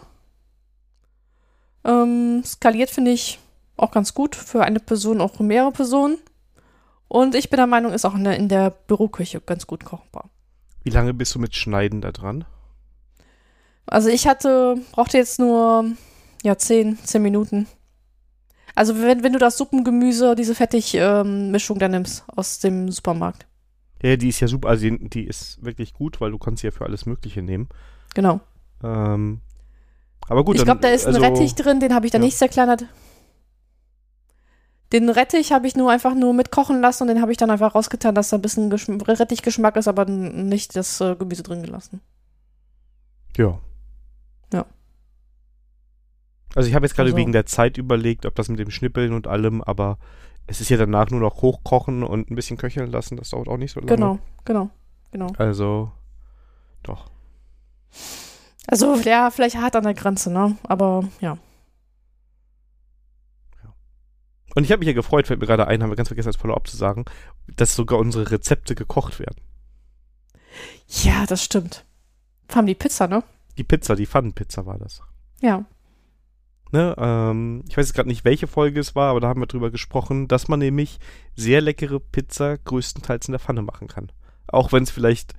Ähm, 1.88 2.44
skaliert 2.46 2.90
finde 2.90 3.12
ich 3.12 3.40
auch 3.78 3.92
ganz 3.92 4.14
gut 4.14 4.36
für 4.36 4.64
eine 4.64 4.80
Person, 4.80 5.22
auch 5.22 5.36
für 5.36 5.44
mehrere 5.44 5.72
Personen. 5.72 6.18
Und 7.08 7.34
ich 7.34 7.50
bin 7.50 7.58
der 7.58 7.68
Meinung, 7.68 7.94
ist 7.94 8.06
auch 8.06 8.16
in 8.16 8.26
der, 8.26 8.36
in 8.36 8.50
der 8.50 8.70
Büroküche 8.70 9.40
ganz 9.40 9.66
gut 9.66 9.86
kochbar. 9.86 10.30
Wie 10.84 10.90
lange 10.90 11.14
bist 11.14 11.34
du 11.34 11.40
mit 11.40 11.56
Schneiden 11.56 12.02
da 12.02 12.12
dran? 12.12 12.46
Also 13.86 14.10
ich 14.10 14.28
hatte, 14.28 14.76
brauchte 14.92 15.18
jetzt 15.18 15.40
nur, 15.40 15.86
ja, 16.44 16.58
10, 16.58 17.00
10 17.04 17.22
Minuten. 17.22 17.68
Also 18.76 19.02
wenn, 19.02 19.24
wenn 19.24 19.34
du 19.34 19.40
das 19.40 19.58
Suppengemüse, 19.58 20.36
diese 20.36 20.54
Fertigmischung 20.54 21.80
da 21.80 21.88
nimmst 21.88 22.26
aus 22.36 22.60
dem 22.60 22.92
Supermarkt. 22.92 23.48
Ja, 24.04 24.18
die 24.18 24.30
ist 24.30 24.42
ja 24.42 24.48
super. 24.48 24.70
Also 24.70 24.90
die, 24.90 25.10
die 25.10 25.24
ist 25.24 25.64
wirklich 25.64 25.94
gut, 25.94 26.22
weil 26.22 26.32
du 26.32 26.38
kannst 26.38 26.62
sie 26.62 26.68
ja 26.68 26.72
für 26.72 26.86
alles 26.86 27.06
Mögliche 27.06 27.42
nehmen. 27.42 27.70
Genau. 28.14 28.42
Ähm, 28.84 29.42
aber 30.28 30.44
gut, 30.44 30.56
ich 30.56 30.62
dann, 30.62 30.66
glaube, 30.66 30.82
da 30.82 30.90
ist 30.90 31.06
ein 31.06 31.16
also, 31.16 31.26
Rettich 31.26 31.56
drin, 31.56 31.80
den 31.80 31.94
habe 31.94 32.06
ich 32.06 32.12
da 32.12 32.18
ja. 32.18 32.24
nicht 32.24 32.38
zerkleinert. 32.38 32.86
Den 34.94 35.10
Rettich 35.10 35.52
habe 35.52 35.68
ich 35.68 35.76
nur 35.76 35.92
einfach 35.92 36.16
nur 36.16 36.34
mitkochen 36.34 36.80
lassen 36.80 37.04
und 37.04 37.10
den 37.10 37.22
habe 37.22 37.32
ich 37.32 37.38
dann 37.38 37.52
einfach 37.52 37.76
rausgetan, 37.76 38.16
dass 38.16 38.30
da 38.30 38.38
ein 38.38 38.42
bisschen 38.42 38.70
Geschm 38.70 38.98
Rettichgeschmack 39.02 39.76
ist, 39.76 39.88
aber 39.88 40.06
nicht 40.06 40.76
das 40.76 41.02
äh, 41.02 41.16
Gemüse 41.16 41.44
drin 41.44 41.62
gelassen. 41.62 42.02
Ja. 43.36 43.60
Ja. 44.54 44.66
Also 46.56 46.70
ich 46.70 46.76
habe 46.76 46.86
jetzt 46.86 46.96
gerade 46.96 47.08
Also- 47.08 47.18
wegen 47.18 47.34
der 47.34 47.46
Zeit 47.46 47.78
überlegt, 47.78 48.26
ob 48.26 48.36
das 48.36 48.48
mit 48.48 48.60
dem 48.60 48.72
Schnippeln 48.72 49.14
und 49.14 49.28
allem, 49.28 49.62
aber 49.62 49.98
es 50.48 50.62
ist 50.62 50.70
ja 50.70 50.78
danach 50.78 51.10
nur 51.10 51.20
noch 51.20 51.42
hochkochen 51.42 52.04
und 52.04 52.32
ein 52.32 52.36
bisschen 52.36 52.56
köcheln 52.56 52.90
lassen. 52.90 53.18
Das 53.18 53.32
dauert 53.32 53.50
auch 53.50 53.58
nicht 53.58 53.74
so 53.74 53.82
lange. 53.82 53.94
Genau, 53.94 54.20
genau, 54.46 54.70
genau. 55.12 55.28
Also, 55.38 55.92
doch. 56.84 57.10
Also 58.68 58.96
ja, 58.98 59.32
vielleicht 59.32 59.58
hart 59.58 59.76
an 59.76 59.84
der 59.84 59.94
Grenze, 59.94 60.32
ne? 60.32 60.58
Aber 60.64 61.08
ja. 61.22 61.38
Und 64.56 64.64
ich 64.64 64.72
habe 64.72 64.80
mich 64.80 64.88
ja 64.88 64.94
gefreut, 64.94 65.28
fällt 65.28 65.40
mir 65.40 65.46
gerade 65.46 65.68
ein, 65.68 65.82
haben 65.82 65.92
wir 65.92 65.96
ganz 65.96 66.10
vergessen 66.10 66.30
als 66.30 66.36
Follow-up 66.36 66.68
zu 66.68 66.78
sagen, 66.78 67.06
dass 67.56 67.76
sogar 67.76 68.00
unsere 68.00 68.32
Rezepte 68.32 68.76
gekocht 68.76 69.20
werden. 69.20 69.38
Ja, 70.88 71.26
das 71.28 71.44
stimmt. 71.44 71.86
Vor 72.48 72.58
allem 72.58 72.68
die 72.68 72.76
Pizza, 72.76 73.08
ne? 73.08 73.24
Die 73.58 73.64
Pizza, 73.64 73.96
die 73.96 74.06
Pfannenpizza 74.06 74.66
war 74.66 74.78
das. 74.78 75.02
Ja. 75.42 75.66
Ne, 76.72 76.96
ähm, 76.98 77.64
ich 77.70 77.78
weiß 77.78 77.88
jetzt 77.88 77.94
gerade 77.94 78.10
nicht, 78.10 78.26
welche 78.26 78.48
Folge 78.48 78.80
es 78.80 78.96
war, 78.96 79.12
aber 79.12 79.22
da 79.22 79.30
haben 79.30 79.42
wir 79.42 79.48
drüber 79.48 79.72
gesprochen, 79.72 80.28
dass 80.28 80.48
man 80.48 80.60
nämlich 80.60 81.00
sehr 81.36 81.62
leckere 81.62 82.00
Pizza 82.00 82.58
größtenteils 82.58 83.28
in 83.28 83.34
der 83.34 83.40
Pfanne 83.40 83.62
machen 83.62 83.88
kann. 83.88 84.12
Auch 84.48 84.72
wenn 84.72 84.84
es 84.84 84.92
vielleicht 84.92 85.34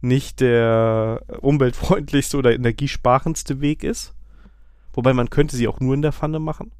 nicht 0.00 0.40
der 0.40 1.22
umweltfreundlichste 1.40 2.36
oder 2.36 2.54
energiesparendste 2.54 3.60
Weg 3.60 3.84
ist. 3.84 4.14
Wobei 4.92 5.12
man 5.12 5.30
könnte 5.30 5.56
sie 5.56 5.68
auch 5.68 5.80
nur 5.80 5.94
in 5.94 6.02
der 6.02 6.12
Pfanne 6.12 6.38
machen. 6.38 6.72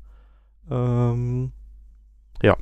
Ähm, 0.70 1.52
ja. 2.42 2.56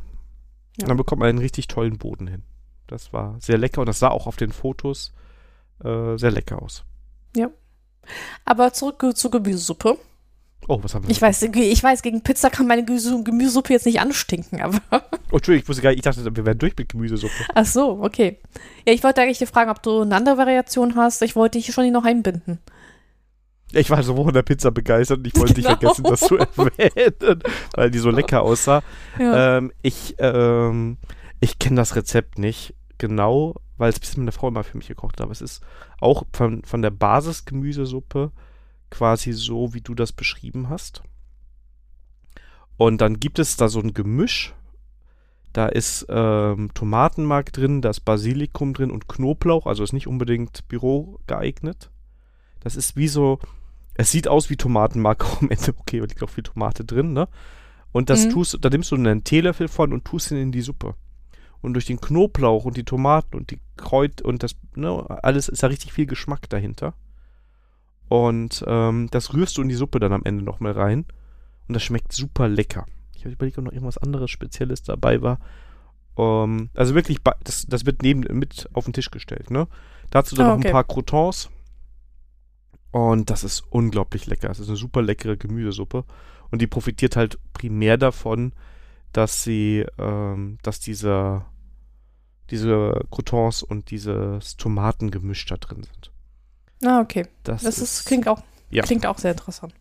Ja. 0.79 0.87
Dann 0.87 0.97
bekommt 0.97 1.21
man 1.21 1.29
einen 1.29 1.39
richtig 1.39 1.69
tollen 1.69 1.99
Boden 1.99 2.27
hin. 2.27 2.43
Das 2.87 3.13
war 3.13 3.41
sehr 3.41 3.59
lecker 3.59 3.81
und 3.81 3.87
das 3.87 3.99
sah 3.99 4.09
auch 4.09 4.27
auf 4.27 4.37
den 4.37 4.53
Fotos 4.53 5.13
äh, 5.83 6.17
sehr 6.17 6.31
lecker 6.31 6.63
aus. 6.63 6.85
Aber 8.45 8.73
zurück 8.73 9.05
zur 9.17 9.31
Gemüsesuppe. 9.31 9.99
Oh, 10.69 10.79
was 10.83 10.95
haben 10.95 11.05
wir? 11.05 11.11
Ich 11.11 11.23
weiß, 11.23 11.43
ich 11.43 11.83
weiß, 11.83 12.03
gegen 12.03 12.23
Pizza 12.23 12.51
kann 12.51 12.67
meine 12.67 12.85
Gemüse 12.85 13.23
Gemüsesuppe 13.23 13.73
jetzt 13.73 13.87
nicht 13.87 14.01
anstinken, 14.01 14.61
aber. 14.61 14.81
Oh, 15.31 15.37
Entschuldigung, 15.37 15.63
ich 15.63 15.69
wusste 15.69 15.83
gar 15.83 15.91
nicht, 15.91 15.99
ich 15.99 16.03
dachte, 16.03 16.37
wir 16.37 16.47
wären 16.47 16.59
durch 16.59 16.75
mit 16.77 16.89
Gemüsesuppe. 16.89 17.33
Ach 17.55 17.65
so, 17.67 18.03
okay. 18.03 18.39
Ja, 18.87 18.93
ich 18.93 19.05
wollte 19.05 19.23
eigentlich 19.23 19.39
dir 19.39 19.47
fragen, 19.47 19.71
ob 19.71 19.83
du 19.83 20.03
eine 20.03 20.15
andere 20.15 20.37
Variation 20.39 20.97
hast. 20.97 21.23
Ich 21.23 21.37
wollte 21.37 21.59
dich 21.59 21.73
schon 21.73 21.91
noch 21.93 22.05
einbinden. 22.05 22.59
Ich 23.73 23.91
war 23.91 24.03
so 24.03 24.15
von 24.15 24.33
der 24.33 24.43
Pizza 24.43 24.71
begeistert 24.71 25.19
und 25.19 25.27
ich 25.27 25.37
wollte 25.37 25.55
nicht 25.55 25.67
Genau. 25.81 25.93
vergessen, 25.95 26.05
das 26.05 26.21
zu 26.21 26.37
erwähnen, 26.39 27.43
weil 27.75 27.91
die 27.91 27.99
so 27.99 28.11
lecker 28.11 28.43
aussah. 28.43 28.83
Ja. 29.19 29.59
Ähm, 29.59 29.73
ich 29.83 30.15
ähm, 30.19 30.99
ich 31.41 31.59
kenne 31.59 31.77
das 31.77 31.97
Rezept 31.97 32.39
nicht 32.39 32.75
genau, 32.99 33.57
weil 33.77 33.91
es 33.91 34.01
bis 34.01 34.17
meine 34.17 34.33
Frau 34.33 34.49
immer 34.49 34.65
für 34.65 34.77
mich 34.77 34.89
gekocht 34.89 35.17
hat. 35.17 35.23
Aber 35.23 35.33
es 35.33 35.41
ist 35.43 35.63
auch 36.01 36.25
von, 36.33 36.63
von 36.65 36.83
der 36.83 36.91
Basis-Gemüsesuppe 36.91 38.33
quasi 38.91 39.33
so, 39.33 39.75
wie 39.75 39.81
du 39.81 39.95
das 39.95 40.13
beschrieben 40.13 40.69
hast. 40.69 41.03
Und 42.77 43.01
dann 43.01 43.21
gibt 43.21 43.39
es 43.39 43.57
da 43.57 43.69
so 43.69 43.81
ein 43.81 43.95
Gemisch. 43.95 44.55
Da 45.53 45.67
ist 45.67 46.05
ähm, 46.11 46.71
Tomatenmark 46.75 47.53
drin, 47.53 47.81
da 47.81 47.89
ist 47.91 48.01
Basilikum 48.01 48.75
drin 48.75 48.91
und 48.91 49.09
Knoblauch. 49.09 49.67
Also 49.67 49.83
ist 49.83 49.95
nicht 49.95 50.07
unbedingt 50.07 50.69
Büro 50.69 51.19
geeignet. 51.27 51.91
Das 52.61 52.77
ist 52.77 52.97
wie 52.97 53.09
so, 53.09 53.39
es 53.95 54.11
sieht 54.11 54.29
aus 54.29 54.51
wie 54.51 54.57
Tomatenmark 54.57 55.25
am 55.41 55.49
Ende. 55.51 55.75
Okay, 55.79 56.01
da 56.01 56.05
liegt 56.07 56.23
auch 56.23 56.31
viel 56.31 56.45
Tomate 56.45 56.85
drin, 56.85 57.13
ne? 57.15 57.29
Und 57.93 58.11
das 58.11 58.27
Mhm. 58.27 58.31
tust, 58.31 58.59
da 58.61 58.69
nimmst 58.69 58.91
du 58.91 58.97
einen 58.97 59.25
Teelöffel 59.25 59.69
von 59.69 59.95
und 59.95 60.05
tust 60.05 60.31
ihn 60.31 60.37
in 60.37 60.53
die 60.53 60.61
Suppe. 60.61 60.95
Und 61.63 61.73
durch 61.73 61.87
den 61.87 62.01
Knoblauch 62.01 62.67
und 62.67 62.77
die 62.77 62.85
Tomaten 62.85 63.35
und 63.37 63.51
die 63.51 63.59
Kräut 63.79 64.21
und 64.21 64.43
das, 64.43 64.55
ne, 64.75 65.07
alles 65.23 65.49
ist 65.49 65.63
da 65.63 65.69
richtig 65.69 65.95
viel 65.95 66.05
Geschmack 66.05 66.51
dahinter. 66.51 66.93
Und 68.09 68.65
ähm, 68.67 69.09
das 69.11 69.35
rührst 69.35 69.57
du 69.57 69.63
in 69.63 69.69
die 69.69 69.75
Suppe 69.75 69.99
dann 69.99 70.13
am 70.13 70.25
Ende 70.25 70.45
nochmal 70.45 70.73
rein. 70.73 71.05
Und 71.69 71.75
das 71.75 71.83
schmeckt 71.83 72.13
super 72.13 72.49
lecker. 72.49 72.87
Ich 73.15 73.25
habe 73.25 73.33
überlegt, 73.33 73.59
ob 73.59 73.65
noch 73.65 73.73
irgendwas 73.73 73.99
anderes 73.99 74.31
Spezielles 74.31 74.83
dabei 74.83 75.23
war. 75.23 75.41
Ähm, 76.17 76.71
also 76.75 76.95
wirklich, 76.95 77.19
das, 77.43 77.67
das 77.67 77.87
wird 77.87 78.03
neben 78.03 78.21
mit 78.39 78.69
auf 78.73 78.85
den 78.85 78.93
Tisch 78.93 79.11
gestellt, 79.11 79.51
ne? 79.51 79.67
Dazu 80.11 80.37
dann 80.37 80.47
Ah, 80.47 80.49
noch 80.51 80.59
okay. 80.59 80.69
ein 80.69 80.73
paar 80.73 80.85
Croutons. 80.85 81.51
Und 82.93 83.29
das 83.29 83.45
ist 83.45 83.65
unglaublich 83.71 84.27
lecker. 84.27 84.49
Es 84.51 84.61
ist 84.61 84.69
eine 84.69 84.77
super 84.77 85.03
leckere 85.03 85.37
Gemüsesuppe. 85.37 86.05
Und 86.51 86.63
die 86.63 86.67
profitiert 86.69 87.17
halt 87.17 87.39
primär 87.53 87.99
davon, 87.99 88.53
dass 89.13 89.43
sie, 89.43 89.85
ähm, 89.99 90.59
dass 90.63 90.79
dieser, 90.79 91.47
diese 92.51 93.01
Croutons 93.11 93.63
und 93.63 93.91
dieses 93.91 94.57
Tomatengemisch 94.57 95.45
da 95.47 95.57
drin 95.57 95.83
sind. 95.83 96.13
Ah, 96.85 97.01
okay. 97.01 97.27
Das, 97.45 97.63
Das 97.63 97.79
ist, 97.79 98.05
klingt, 98.07 98.29
auch, 98.29 98.43
ja. 98.71 98.83
klingt 98.83 99.07
auch 99.07 99.19
sehr 99.19 99.33
interessant. 99.33 99.75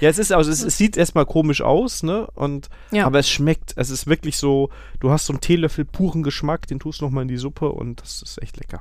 Ja, 0.00 0.08
es 0.10 0.18
ist, 0.18 0.32
also 0.32 0.50
es, 0.50 0.62
es 0.62 0.76
sieht 0.76 0.96
erstmal 0.96 1.26
komisch 1.26 1.62
aus, 1.62 2.02
ne? 2.02 2.26
Und, 2.34 2.68
Ja. 2.90 3.06
aber 3.06 3.20
es 3.20 3.28
schmeckt, 3.30 3.72
es 3.76 3.90
ist 3.90 4.06
wirklich 4.08 4.36
so, 4.36 4.70
du 5.00 5.10
hast 5.10 5.26
so 5.26 5.32
einen 5.32 5.40
Teelöffel 5.40 5.84
puren 5.84 6.22
Geschmack, 6.24 6.66
den 6.66 6.80
tust 6.80 7.00
du 7.00 7.04
nochmal 7.04 7.22
in 7.22 7.28
die 7.28 7.36
Suppe 7.36 7.70
und 7.70 8.00
das 8.02 8.20
ist 8.22 8.42
echt 8.42 8.56
lecker. 8.58 8.80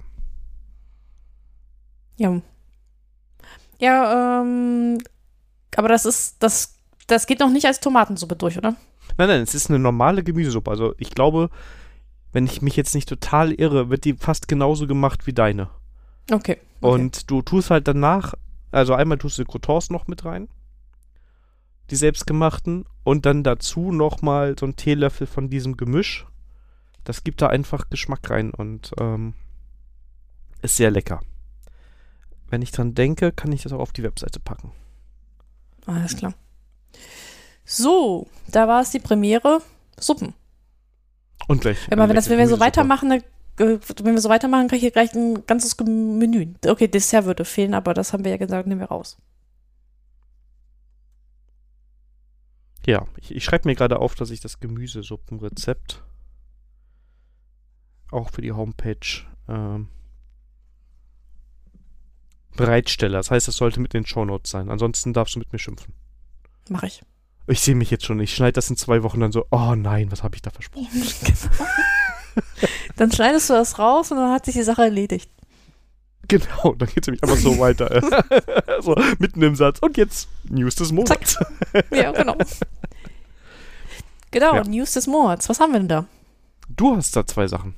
Ja. 2.18 2.42
Ja, 3.80 4.42
ähm, 4.42 4.98
aber 5.76 5.90
das 5.90 6.06
ist, 6.06 6.38
das, 6.42 6.76
das 7.08 7.28
geht 7.28 7.40
noch 7.40 7.52
nicht 7.52 7.66
als 7.66 7.80
Tomatensuppe 7.82 8.36
durch, 8.36 8.58
oder? 8.58 8.76
Nein, 9.18 9.28
nein, 9.28 9.42
es 9.42 9.54
ist 9.54 9.70
eine 9.70 9.80
normale 9.80 10.24
Gemüsesuppe. 10.24 10.72
Also 10.72 10.96
ich 10.98 11.12
glaube, 11.12 11.50
wenn 12.32 12.46
ich 12.46 12.62
mich 12.62 12.76
jetzt 12.76 12.96
nicht 12.96 13.08
total 13.10 13.52
irre, 13.52 13.90
wird 13.90 14.06
die 14.06 14.14
fast 14.14 14.48
genauso 14.48 14.88
gemacht 14.88 15.28
wie 15.28 15.34
deine. 15.34 15.70
Okay. 16.32 16.58
Okay. 16.82 17.02
Und 17.02 17.30
du 17.30 17.42
tust 17.42 17.70
halt 17.70 17.88
danach, 17.88 18.34
also 18.72 18.94
einmal 18.94 19.18
tust 19.18 19.38
du 19.38 19.44
die 19.44 19.52
Croutons 19.52 19.90
noch 19.90 20.08
mit 20.08 20.26
rein, 20.26 20.48
die 21.90 21.96
selbstgemachten, 21.96 22.86
und 23.04 23.26
dann 23.26 23.44
dazu 23.44 23.92
nochmal 23.92 24.56
so 24.60 24.66
einen 24.66 24.76
Teelöffel 24.76 25.28
von 25.28 25.50
diesem 25.50 25.78
Gemisch. 25.78 26.26
Das 27.04 27.24
gibt 27.24 27.42
da 27.42 27.48
einfach 27.48 27.90
Geschmack 27.92 28.30
rein 28.32 28.50
und 28.50 28.92
ähm, 29.00 29.36
ist 30.64 30.78
sehr 30.78 30.90
lecker. 30.90 31.22
Wenn 32.50 32.64
ich 32.64 32.72
dran 32.72 32.96
denke, 32.96 33.32
kann 33.32 33.52
ich 33.52 33.62
das 33.62 33.72
auch 33.72 33.80
auf 33.80 33.92
die 33.92 34.04
Webseite 34.04 34.40
packen. 34.40 34.72
Alles 35.86 36.18
klar. 36.18 36.34
So, 37.64 38.28
da 38.48 38.68
war 38.68 38.82
es 38.82 38.90
die 38.90 39.00
Premiere. 39.00 39.62
Suppen. 40.00 40.34
Und 41.48 41.62
gleich. 41.62 41.78
Aber 41.92 42.08
wenn, 42.10 42.16
das, 42.16 42.30
wenn 42.30 42.40
wir 42.40 42.48
so 42.48 42.60
weitermachen, 42.60 43.10
dann, 43.10 43.24
wenn 43.58 43.80
wir 44.16 44.22
so 44.22 44.30
weitermachen, 44.30 44.68
kriege 44.68 44.78
ich 44.78 44.82
hier 44.82 44.92
gleich 44.92 45.14
ein 45.14 45.46
ganzes 45.46 45.78
Menü. 45.80 46.54
Okay, 46.66 46.88
Dessert 46.88 47.26
würde 47.26 47.46
fehlen, 47.46 47.74
aber 47.74 47.94
das 47.94 48.14
haben 48.14 48.24
wir 48.24 48.32
ja 48.32 48.38
gesagt, 48.38 48.68
nehmen 48.68 48.82
wir 48.82 48.88
raus. 48.88 49.18
Ja, 52.86 53.08
ich, 53.18 53.34
ich 53.34 53.44
schreibe 53.44 53.68
mir 53.68 53.76
gerade 53.76 54.00
auf, 54.00 54.16
dass 54.16 54.30
ich 54.30 54.42
das 54.42 54.60
Gemüsesuppenrezept 54.60 56.04
auch 58.12 58.30
für 58.30 58.42
die 58.42 58.52
Homepage 58.52 59.26
ähm, 59.48 59.90
bereitstelle. 62.56 63.18
Das 63.18 63.32
heißt, 63.32 63.48
es 63.48 63.58
sollte 63.58 63.80
mit 63.80 63.94
den 63.94 64.06
Shownotes 64.06 64.52
sein. 64.52 64.70
Ansonsten 64.70 65.14
darfst 65.14 65.36
du 65.36 65.40
mit 65.40 65.52
mir 65.52 65.60
schimpfen. 65.60 65.94
Mache 66.70 66.88
ich. 66.88 67.02
Ich 67.48 67.62
sehe 67.62 67.76
mich 67.76 67.92
jetzt 67.92 68.06
schon. 68.06 68.20
Ich 68.20 68.34
schneide 68.34 68.54
das 68.54 68.70
in 68.70 68.78
zwei 68.78 69.04
Wochen 69.04 69.20
dann 69.20 69.32
so, 69.32 69.46
oh 69.52 69.76
nein, 69.76 70.12
was 70.12 70.24
habe 70.24 70.36
ich 70.36 70.42
da 70.42 70.52
versprochen? 70.52 70.88
Dann 72.96 73.12
schneidest 73.12 73.50
du 73.50 73.54
das 73.54 73.78
raus 73.80 74.12
und 74.12 74.18
dann 74.18 74.32
hat 74.32 74.46
sich 74.46 74.56
die 74.56 74.64
Sache 74.64 74.84
erledigt. 74.84 75.30
Genau, 76.28 76.74
dann 76.74 76.88
geht 76.90 77.04
es 77.04 77.08
nämlich 77.08 77.24
einfach 77.24 77.38
so 77.38 77.60
weiter. 77.60 78.02
so 78.82 78.96
mitten 79.20 79.44
im 79.44 79.56
Satz. 79.56 79.78
Und 79.80 79.96
jetzt 79.98 80.28
News 80.50 80.74
des 80.76 80.92
Monats. 80.92 81.38
Ja, 81.92 82.12
genau. 82.12 82.36
Genau, 84.32 84.56
Ja. 84.56 84.64
News 84.64 84.94
des 84.94 85.08
Monats. 85.08 85.48
Was 85.50 85.60
haben 85.60 85.74
wir 85.74 85.80
denn 85.80 85.88
da? 85.88 86.06
Du 86.68 86.96
hast 86.96 87.16
da 87.16 87.28
zwei 87.28 87.48
Sachen. 87.48 87.76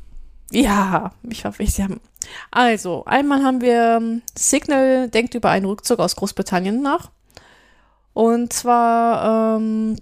Ja, 0.51 1.11
ich 1.29 1.43
hoffe, 1.43 1.63
ich 1.63 1.73
sie 1.73 1.83
haben. 1.83 1.99
Also, 2.51 3.03
einmal 3.05 3.43
haben 3.43 3.61
wir 3.61 3.97
ähm, 3.97 4.21
Signal 4.37 5.09
denkt 5.09 5.35
über 5.35 5.49
einen 5.49 5.65
Rückzug 5.65 5.99
aus 5.99 6.15
Großbritannien 6.15 6.81
nach. 6.81 7.11
Und 8.13 8.53
zwar 8.53 9.57
ähm, 9.57 9.97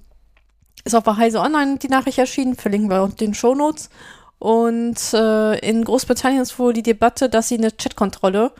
ist 0.83 0.95
auf 0.95 1.03
der 1.03 1.17
Heise 1.17 1.39
Online 1.41 1.77
die 1.77 1.89
Nachricht 1.89 2.19
erschienen, 2.19 2.55
verlinken 2.55 2.89
wir 2.89 3.03
unten 3.03 3.23
in 3.23 3.31
den 3.31 3.33
Shownotes. 3.33 3.89
Und 4.39 5.13
äh, 5.13 5.59
in 5.59 5.83
Großbritannien 5.83 6.41
ist 6.41 6.59
wohl 6.59 6.73
die 6.73 6.83
Debatte, 6.83 7.29
dass 7.29 7.47
sie 7.47 7.57
eine 7.57 7.71
Chatkontrolle 7.71 8.51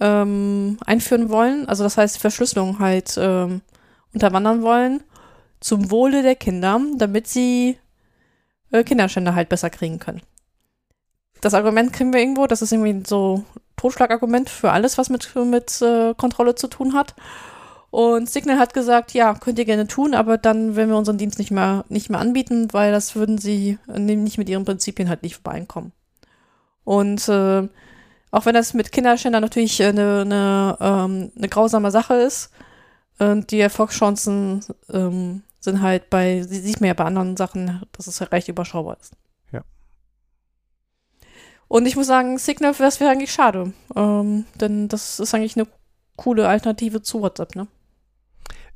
ähm, 0.00 0.78
einführen 0.84 1.28
wollen, 1.28 1.68
also 1.68 1.84
das 1.84 1.96
heißt 1.96 2.18
Verschlüsselung 2.18 2.78
halt 2.78 3.14
ähm, 3.18 3.60
unterwandern 4.14 4.62
wollen, 4.62 5.02
zum 5.60 5.90
Wohle 5.90 6.22
der 6.22 6.34
Kinder, 6.34 6.80
damit 6.96 7.28
sie 7.28 7.78
äh, 8.72 8.82
Kinderschänder 8.82 9.34
halt 9.34 9.48
besser 9.48 9.70
kriegen 9.70 9.98
können 9.98 10.22
das 11.42 11.54
Argument 11.54 11.92
kriegen 11.92 12.12
wir 12.12 12.20
irgendwo, 12.20 12.46
das 12.46 12.62
ist 12.62 12.72
irgendwie 12.72 13.02
so 13.06 13.44
Totschlagargument 13.76 14.48
für 14.48 14.70
alles, 14.70 14.96
was 14.96 15.10
mit, 15.10 15.34
mit 15.34 15.82
äh, 15.82 16.14
Kontrolle 16.14 16.54
zu 16.54 16.68
tun 16.68 16.94
hat. 16.94 17.14
Und 17.92 18.30
Signal 18.30 18.58
hat 18.58 18.72
gesagt, 18.72 19.12
ja, 19.12 19.34
könnt 19.34 19.58
ihr 19.58 19.66
gerne 19.66 19.86
tun, 19.86 20.14
aber 20.14 20.38
dann 20.38 20.76
werden 20.76 20.88
wir 20.88 20.96
unseren 20.96 21.18
Dienst 21.18 21.38
nicht 21.38 21.50
mehr, 21.50 21.84
nicht 21.90 22.08
mehr 22.08 22.20
anbieten, 22.20 22.72
weil 22.72 22.90
das 22.90 23.14
würden 23.16 23.36
sie 23.36 23.78
äh, 23.86 23.98
nicht 23.98 24.38
mit 24.38 24.48
ihren 24.48 24.64
Prinzipien 24.64 25.10
halt 25.10 25.22
nicht 25.22 25.40
übereinkommen. 25.40 25.92
Und 26.84 27.28
äh, 27.28 27.68
auch 28.30 28.46
wenn 28.46 28.54
das 28.54 28.72
mit 28.72 28.92
Kinderschändern 28.92 29.42
natürlich 29.42 29.82
eine, 29.82 30.22
eine, 30.22 30.78
ähm, 30.80 31.32
eine 31.36 31.48
grausame 31.50 31.90
Sache 31.90 32.14
ist, 32.14 32.50
äh, 33.18 33.36
die 33.42 33.60
Erfolgschancen 33.60 34.64
ähm, 34.88 35.42
sind 35.60 35.82
halt 35.82 36.08
bei, 36.08 36.40
sie- 36.40 36.60
sieht 36.60 36.80
man 36.80 36.88
ja 36.88 36.94
bei 36.94 37.04
anderen 37.04 37.36
Sachen, 37.36 37.82
dass 37.92 38.06
es 38.06 38.22
halt 38.22 38.32
recht 38.32 38.48
überschaubar 38.48 38.96
ist. 39.02 39.12
Ja. 39.52 39.60
Und 41.68 41.84
ich 41.84 41.94
muss 41.96 42.06
sagen, 42.06 42.38
Signal, 42.38 42.72
das 42.72 43.00
wäre 43.00 43.10
eigentlich 43.10 43.34
schade. 43.34 43.74
Ähm, 43.94 44.46
denn 44.58 44.88
das 44.88 45.20
ist 45.20 45.34
eigentlich 45.34 45.58
eine 45.58 45.66
coole 46.16 46.48
Alternative 46.48 47.02
zu 47.02 47.20
WhatsApp, 47.20 47.54
ne? 47.54 47.66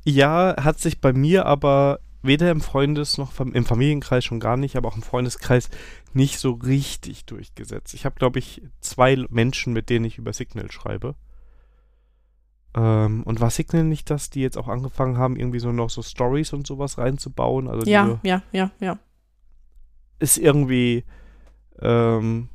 Ja, 0.08 0.54
hat 0.62 0.78
sich 0.78 1.00
bei 1.00 1.12
mir 1.12 1.46
aber 1.46 1.98
weder 2.22 2.50
im 2.52 2.60
Freundes- 2.60 3.18
noch 3.18 3.38
im 3.40 3.64
Familienkreis 3.64 4.24
schon 4.24 4.38
gar 4.38 4.56
nicht, 4.56 4.76
aber 4.76 4.88
auch 4.88 4.96
im 4.96 5.02
Freundeskreis 5.02 5.68
nicht 6.12 6.38
so 6.38 6.52
richtig 6.52 7.24
durchgesetzt. 7.24 7.92
Ich 7.92 8.04
habe, 8.04 8.14
glaube 8.14 8.38
ich, 8.38 8.62
zwei 8.80 9.16
Menschen, 9.30 9.72
mit 9.72 9.90
denen 9.90 10.04
ich 10.04 10.18
über 10.18 10.32
Signal 10.32 10.70
schreibe. 10.70 11.16
Ähm, 12.74 13.24
und 13.24 13.40
war 13.40 13.50
Signal 13.50 13.82
nicht 13.82 14.08
das, 14.08 14.30
die 14.30 14.42
jetzt 14.42 14.56
auch 14.56 14.68
angefangen 14.68 15.18
haben, 15.18 15.36
irgendwie 15.36 15.58
so 15.58 15.72
noch 15.72 15.90
so 15.90 16.02
Stories 16.02 16.52
und 16.52 16.66
sowas 16.66 16.98
reinzubauen? 16.98 17.68
Also 17.68 17.90
Ja, 17.90 18.20
ja, 18.22 18.42
ja, 18.52 18.70
ja. 18.78 18.98
ist 20.20 20.38
irgendwie 20.38 21.04
ähm, 21.80 22.48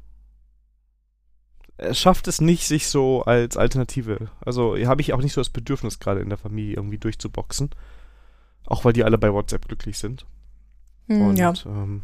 es 1.82 2.00
schafft 2.00 2.28
es 2.28 2.42
nicht, 2.42 2.68
sich 2.68 2.88
so 2.88 3.24
als 3.24 3.58
Alternative. 3.58 4.30
Also 4.40 4.78
habe 4.86 5.02
ich 5.02 5.14
auch 5.14 5.22
nicht 5.22 5.34
so 5.34 5.42
das 5.42 5.50
Bedürfnis, 5.50 6.00
gerade 6.00 6.22
in 6.22 6.30
der 6.30 6.38
Familie 6.38 6.76
irgendwie 6.76 6.98
durchzuboxen. 6.98 7.72
Auch 8.66 8.86
weil 8.86 8.94
die 8.94 9.04
alle 9.04 9.18
bei 9.18 9.34
WhatsApp 9.34 9.68
glücklich 9.68 9.98
sind. 9.98 10.26
Hm, 11.08 11.22
Und 11.22 11.38
ja. 11.40 11.54
ähm, 11.66 12.04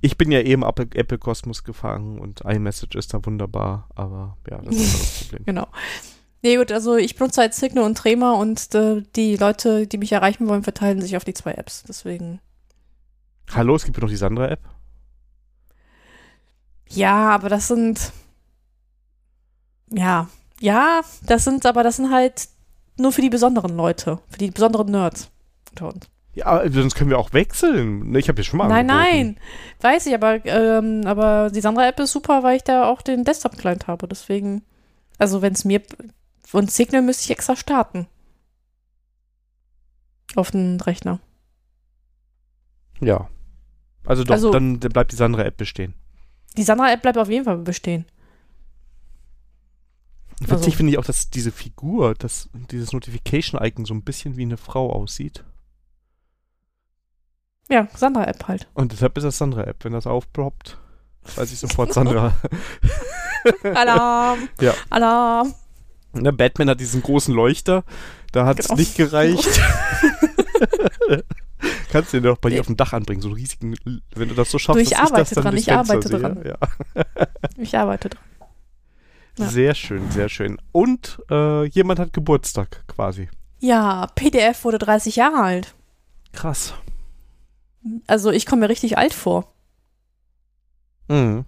ich 0.00 0.18
bin 0.18 0.30
ja 0.30 0.40
eben 0.40 0.62
Apple, 0.62 0.88
Apple 0.94 1.18
Kosmos 1.18 1.64
gefangen 1.64 2.18
und 2.18 2.42
iMessage 2.42 2.96
ist 2.96 3.14
da 3.14 3.24
wunderbar, 3.24 3.88
aber 3.94 4.36
ja, 4.48 4.58
das 4.58 4.76
ist 4.76 4.94
das 5.00 5.18
Problem. 5.22 5.44
Genau. 5.46 5.66
Nee, 6.42 6.56
gut, 6.56 6.70
also 6.70 6.96
ich 6.96 7.16
benutze 7.16 7.40
halt 7.40 7.54
Signal 7.54 7.84
und 7.84 7.96
Trema 7.98 8.34
und 8.34 8.72
äh, 8.74 9.02
die 9.16 9.36
Leute, 9.36 9.88
die 9.88 9.98
mich 9.98 10.12
erreichen 10.12 10.46
wollen, 10.46 10.62
verteilen 10.62 11.00
sich 11.00 11.16
auf 11.16 11.24
die 11.24 11.34
zwei 11.34 11.52
Apps. 11.54 11.82
Deswegen. 11.88 12.40
Hallo, 13.52 13.74
es 13.74 13.84
gibt 13.84 13.96
ja 13.96 14.02
noch 14.02 14.10
die 14.10 14.16
Sandra-App. 14.16 14.60
Ja, 16.90 17.30
aber 17.30 17.48
das 17.48 17.68
sind. 17.68 18.12
Ja. 19.90 20.28
Ja, 20.60 21.02
das 21.24 21.44
sind, 21.44 21.64
aber 21.66 21.82
das 21.82 21.96
sind 21.96 22.10
halt 22.12 22.48
nur 22.96 23.12
für 23.12 23.20
die 23.22 23.30
besonderen 23.30 23.76
Leute, 23.76 24.18
für 24.28 24.38
die 24.38 24.50
besonderen 24.50 24.88
Nerds 24.90 25.30
unter 25.70 25.88
uns. 25.94 26.06
Ja, 26.34 26.46
aber 26.46 26.70
sonst 26.70 26.94
können 26.96 27.10
wir 27.10 27.18
auch 27.18 27.32
wechseln. 27.32 28.10
Ne, 28.10 28.18
Ich 28.18 28.28
habe 28.28 28.38
ja 28.40 28.44
schon 28.44 28.58
mal 28.58 28.68
Nein, 28.68 28.90
angeboten. 28.90 29.16
nein, 29.16 29.36
weiß 29.80 30.06
ich, 30.06 30.14
aber, 30.14 30.44
ähm, 30.46 31.02
aber 31.06 31.50
die 31.50 31.60
Sandra-App 31.60 31.98
ist 32.00 32.12
super, 32.12 32.42
weil 32.42 32.56
ich 32.56 32.64
da 32.64 32.88
auch 32.88 33.02
den 33.02 33.24
Desktop-Client 33.24 33.86
habe. 33.86 34.08
Deswegen, 34.08 34.62
also 35.18 35.42
wenn 35.42 35.52
es 35.52 35.64
mir 35.64 35.80
und 36.52 36.70
Signal 36.70 37.02
müsste 37.02 37.24
ich 37.24 37.30
extra 37.30 37.54
starten. 37.56 38.06
Auf 40.34 40.50
den 40.50 40.80
Rechner. 40.80 41.20
Ja. 43.00 43.28
Also 44.04 44.24
doch, 44.24 44.34
Also- 44.34 44.50
dann 44.50 44.78
bleibt 44.80 45.12
die 45.12 45.16
Sandra-App 45.16 45.56
bestehen. 45.56 45.94
Die 46.56 46.62
Sandra-App 46.62 47.02
bleibt 47.02 47.18
auf 47.18 47.28
jeden 47.28 47.44
Fall 47.44 47.58
bestehen. 47.58 48.04
Witzig 50.40 50.52
Also- 50.52 50.70
finde 50.72 50.92
ich 50.92 50.98
auch, 50.98 51.04
dass 51.04 51.30
diese 51.30 51.50
Figur, 51.52 52.14
dass 52.14 52.48
dieses 52.70 52.92
Notification-Icon 52.92 53.84
so 53.84 53.94
ein 53.94 54.02
bisschen 54.02 54.36
wie 54.36 54.42
eine 54.42 54.56
Frau 54.56 54.92
aussieht. 54.92 55.44
Ja, 57.68 57.86
Sandra-App 57.94 58.48
halt. 58.48 58.68
Und 58.74 58.92
deshalb 58.92 59.16
ist 59.18 59.24
das 59.24 59.38
Sandra-App. 59.38 59.84
Wenn 59.84 59.92
das 59.92 60.06
aufploppt, 60.06 60.78
weiß 61.36 61.52
ich 61.52 61.58
sofort 61.58 61.92
Sandra. 61.94 62.34
Alarm! 63.62 64.48
Ja. 64.60 64.74
Alarm! 64.90 65.54
Ne, 66.14 66.32
Batman 66.32 66.70
hat 66.70 66.80
diesen 66.80 67.02
großen 67.02 67.34
Leuchter. 67.34 67.84
Da 68.32 68.46
hat 68.46 68.58
es 68.58 68.68
Genau. 68.68 68.78
nicht 68.78 68.96
gereicht. 68.96 69.46
Kannst 71.90 72.12
du 72.12 72.18
den 72.18 72.24
doch 72.24 72.38
bei 72.38 72.50
dir 72.50 72.60
auf 72.60 72.66
dem 72.66 72.76
Dach 72.76 72.92
anbringen, 72.92 73.20
so 73.20 73.28
einen 73.28 73.36
riesigen, 73.36 73.74
wenn 74.14 74.28
du 74.28 74.34
das 74.34 74.50
so 74.50 74.58
schaffst, 74.58 74.78
Du, 74.78 74.82
ich 74.82 74.90
dass 74.90 75.00
arbeite 75.00 75.22
das 75.22 75.30
dann 75.30 75.44
dran, 75.44 75.56
ich 75.56 75.64
Fenster 75.64 75.78
arbeite 75.94 76.08
sehe. 76.08 76.18
dran. 76.20 76.42
Ja. 76.44 76.56
Ich 77.56 77.76
arbeite 77.76 78.08
dran. 78.10 78.22
Ja. 79.38 79.46
Sehr 79.48 79.74
schön, 79.74 80.10
sehr 80.10 80.28
schön. 80.28 80.58
Und 80.72 81.20
äh, 81.30 81.64
jemand 81.66 81.98
hat 82.00 82.12
Geburtstag 82.12 82.84
quasi. 82.88 83.28
Ja, 83.60 84.06
PDF 84.14 84.64
wurde 84.64 84.78
30 84.78 85.16
Jahre 85.16 85.42
alt. 85.42 85.74
Krass. 86.32 86.74
Also 88.06 88.30
ich 88.30 88.46
komme 88.46 88.60
mir 88.62 88.68
richtig 88.68 88.98
alt 88.98 89.14
vor. 89.14 89.52
Mhm. 91.08 91.44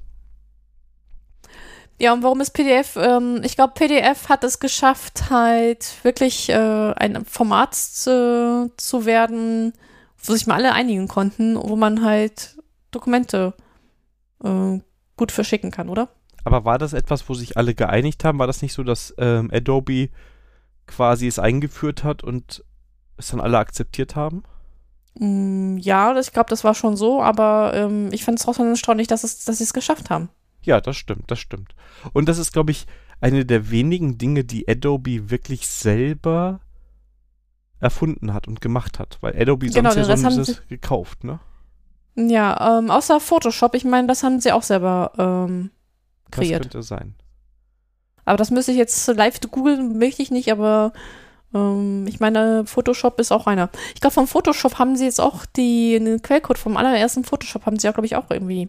Ja, 2.00 2.14
und 2.14 2.22
warum 2.22 2.40
ist 2.40 2.52
PDF? 2.52 2.96
Ähm, 2.96 3.42
ich 3.44 3.56
glaube, 3.56 3.74
PDF 3.74 4.30
hat 4.30 4.42
es 4.42 4.58
geschafft, 4.58 5.28
halt 5.28 6.02
wirklich 6.02 6.48
äh, 6.48 6.94
ein 6.96 7.26
Format 7.26 7.74
zu, 7.74 8.72
zu 8.78 9.04
werden, 9.04 9.74
wo 10.24 10.32
sich 10.32 10.46
mal 10.46 10.54
alle 10.54 10.72
einigen 10.72 11.08
konnten, 11.08 11.56
wo 11.56 11.76
man 11.76 12.02
halt 12.02 12.56
Dokumente 12.90 13.52
äh, 14.42 14.78
gut 15.18 15.30
verschicken 15.30 15.70
kann, 15.70 15.90
oder? 15.90 16.08
Aber 16.42 16.64
war 16.64 16.78
das 16.78 16.94
etwas, 16.94 17.28
wo 17.28 17.34
sich 17.34 17.58
alle 17.58 17.74
geeinigt 17.74 18.24
haben? 18.24 18.38
War 18.38 18.46
das 18.46 18.62
nicht 18.62 18.72
so, 18.72 18.82
dass 18.82 19.14
ähm, 19.18 19.50
Adobe 19.52 20.08
quasi 20.86 21.26
es 21.26 21.38
eingeführt 21.38 22.02
hat 22.02 22.24
und 22.24 22.64
es 23.18 23.28
dann 23.28 23.40
alle 23.40 23.58
akzeptiert 23.58 24.16
haben? 24.16 24.42
Mm, 25.18 25.76
ja, 25.76 26.18
ich 26.18 26.32
glaube, 26.32 26.48
das 26.48 26.64
war 26.64 26.74
schon 26.74 26.96
so, 26.96 27.22
aber 27.22 27.72
ähm, 27.74 28.08
ich 28.10 28.24
fand 28.24 28.38
es 28.38 28.46
trotzdem 28.46 28.68
erstaunlich, 28.68 29.06
dass, 29.06 29.22
es, 29.22 29.44
dass 29.44 29.58
sie 29.58 29.64
es 29.64 29.74
geschafft 29.74 30.08
haben. 30.08 30.30
Ja, 30.62 30.80
das 30.80 30.96
stimmt, 30.96 31.30
das 31.30 31.38
stimmt. 31.38 31.74
Und 32.12 32.28
das 32.28 32.38
ist, 32.38 32.52
glaube 32.52 32.70
ich, 32.70 32.86
eine 33.20 33.44
der 33.44 33.70
wenigen 33.70 34.18
Dinge, 34.18 34.44
die 34.44 34.68
Adobe 34.68 35.30
wirklich 35.30 35.66
selber 35.66 36.60
erfunden 37.80 38.34
hat 38.34 38.46
und 38.46 38.60
gemacht 38.60 38.98
hat. 38.98 39.18
Weil 39.20 39.40
Adobe 39.40 39.66
Genau, 39.68 39.90
sonst 39.90 40.08
ja 40.08 40.16
so 40.16 40.24
haben 40.24 40.36
bisschen 40.36 40.58
gekauft, 40.68 41.24
ne? 41.24 41.40
Ja, 42.16 42.78
ähm, 42.78 42.90
außer 42.90 43.20
Photoshop, 43.20 43.74
ich 43.74 43.84
meine, 43.84 44.06
das 44.06 44.22
haben 44.22 44.40
sie 44.40 44.52
auch 44.52 44.62
selber 44.62 45.12
ähm, 45.18 45.70
Das 46.30 46.40
kreiert. 46.40 46.62
könnte 46.62 46.82
sein. 46.82 47.14
Aber 48.24 48.36
das 48.36 48.50
müsste 48.50 48.72
ich 48.72 48.78
jetzt 48.78 49.06
live 49.08 49.40
googeln, 49.40 49.98
möchte 49.98 50.22
ich 50.22 50.30
nicht, 50.30 50.52
aber 50.52 50.92
ähm, 51.54 52.06
ich 52.06 52.20
meine, 52.20 52.64
Photoshop 52.66 53.18
ist 53.18 53.32
auch 53.32 53.46
einer. 53.46 53.70
Ich 53.94 54.00
glaube, 54.00 54.14
vom 54.14 54.26
Photoshop 54.26 54.78
haben 54.78 54.96
sie 54.96 55.04
jetzt 55.04 55.20
auch 55.20 55.46
die, 55.46 55.98
den 55.98 56.20
Quellcode 56.20 56.58
vom 56.58 56.76
allerersten 56.76 57.24
Photoshop 57.24 57.64
haben 57.66 57.78
sie 57.78 57.86
ja, 57.86 57.92
glaube 57.92 58.06
ich, 58.06 58.16
auch 58.16 58.30
irgendwie 58.30 58.68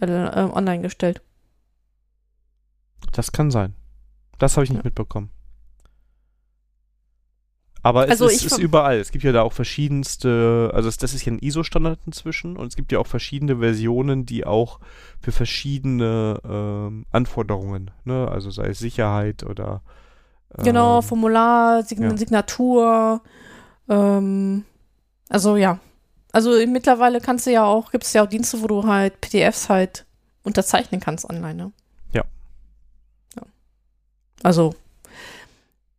äh, 0.00 0.06
online 0.06 0.80
gestellt. 0.82 1.20
Das 3.16 3.32
kann 3.32 3.50
sein. 3.50 3.74
Das 4.38 4.56
habe 4.56 4.64
ich 4.64 4.70
nicht 4.70 4.80
Ja. 4.80 4.84
mitbekommen. 4.84 5.30
Aber 7.82 8.04
es 8.04 8.10
Also 8.10 8.26
ist, 8.26 8.44
ist 8.44 8.58
überall. 8.58 8.98
Es 8.98 9.10
gibt 9.12 9.24
ja 9.24 9.32
da 9.32 9.42
auch 9.42 9.52
verschiedenste, 9.52 10.70
also 10.74 10.90
das 10.90 11.14
ist 11.14 11.24
ja 11.24 11.32
ein 11.32 11.38
ISO-Standard 11.38 12.00
inzwischen 12.04 12.56
und 12.56 12.66
es 12.66 12.76
gibt 12.76 12.90
ja 12.92 12.98
auch 12.98 13.06
verschiedene 13.06 13.58
Versionen, 13.58 14.26
die 14.26 14.44
auch 14.44 14.80
für 15.20 15.32
verschiedene 15.32 16.40
ähm, 16.44 17.06
Anforderungen, 17.12 17.92
ne, 18.04 18.28
also 18.28 18.50
sei 18.50 18.66
es 18.68 18.80
Sicherheit 18.80 19.44
oder 19.44 19.82
Genau, 20.58 20.96
ähm, 20.98 21.02
Formular, 21.02 21.84
Sign 21.84 22.02
ja. 22.02 22.16
Signatur, 22.16 23.22
ähm, 23.88 24.64
also 25.28 25.56
ja. 25.56 25.78
Also 26.32 26.50
mittlerweile 26.66 27.20
kannst 27.20 27.46
du 27.46 27.52
ja 27.52 27.64
auch, 27.64 27.92
gibt 27.92 28.04
es 28.04 28.12
ja 28.12 28.22
auch 28.24 28.28
Dienste, 28.28 28.60
wo 28.62 28.66
du 28.66 28.84
halt 28.84 29.20
PDFs 29.20 29.68
halt 29.70 30.06
unterzeichnen 30.42 31.00
kannst 31.00 31.24
online, 31.28 31.54
ne? 31.54 31.72
Also, 34.42 34.74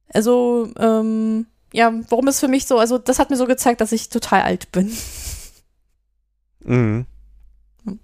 also, 0.09 0.69
ähm, 0.77 1.47
ja, 1.73 1.93
warum 2.09 2.27
ist 2.27 2.39
für 2.39 2.47
mich 2.47 2.65
so, 2.65 2.79
also 2.79 2.97
das 2.97 3.19
hat 3.19 3.29
mir 3.29 3.37
so 3.37 3.45
gezeigt, 3.45 3.81
dass 3.81 3.91
ich 3.91 4.09
total 4.09 4.41
alt 4.41 4.71
bin. 4.71 4.91
Mhm. 6.63 7.05
Hm. 7.85 7.99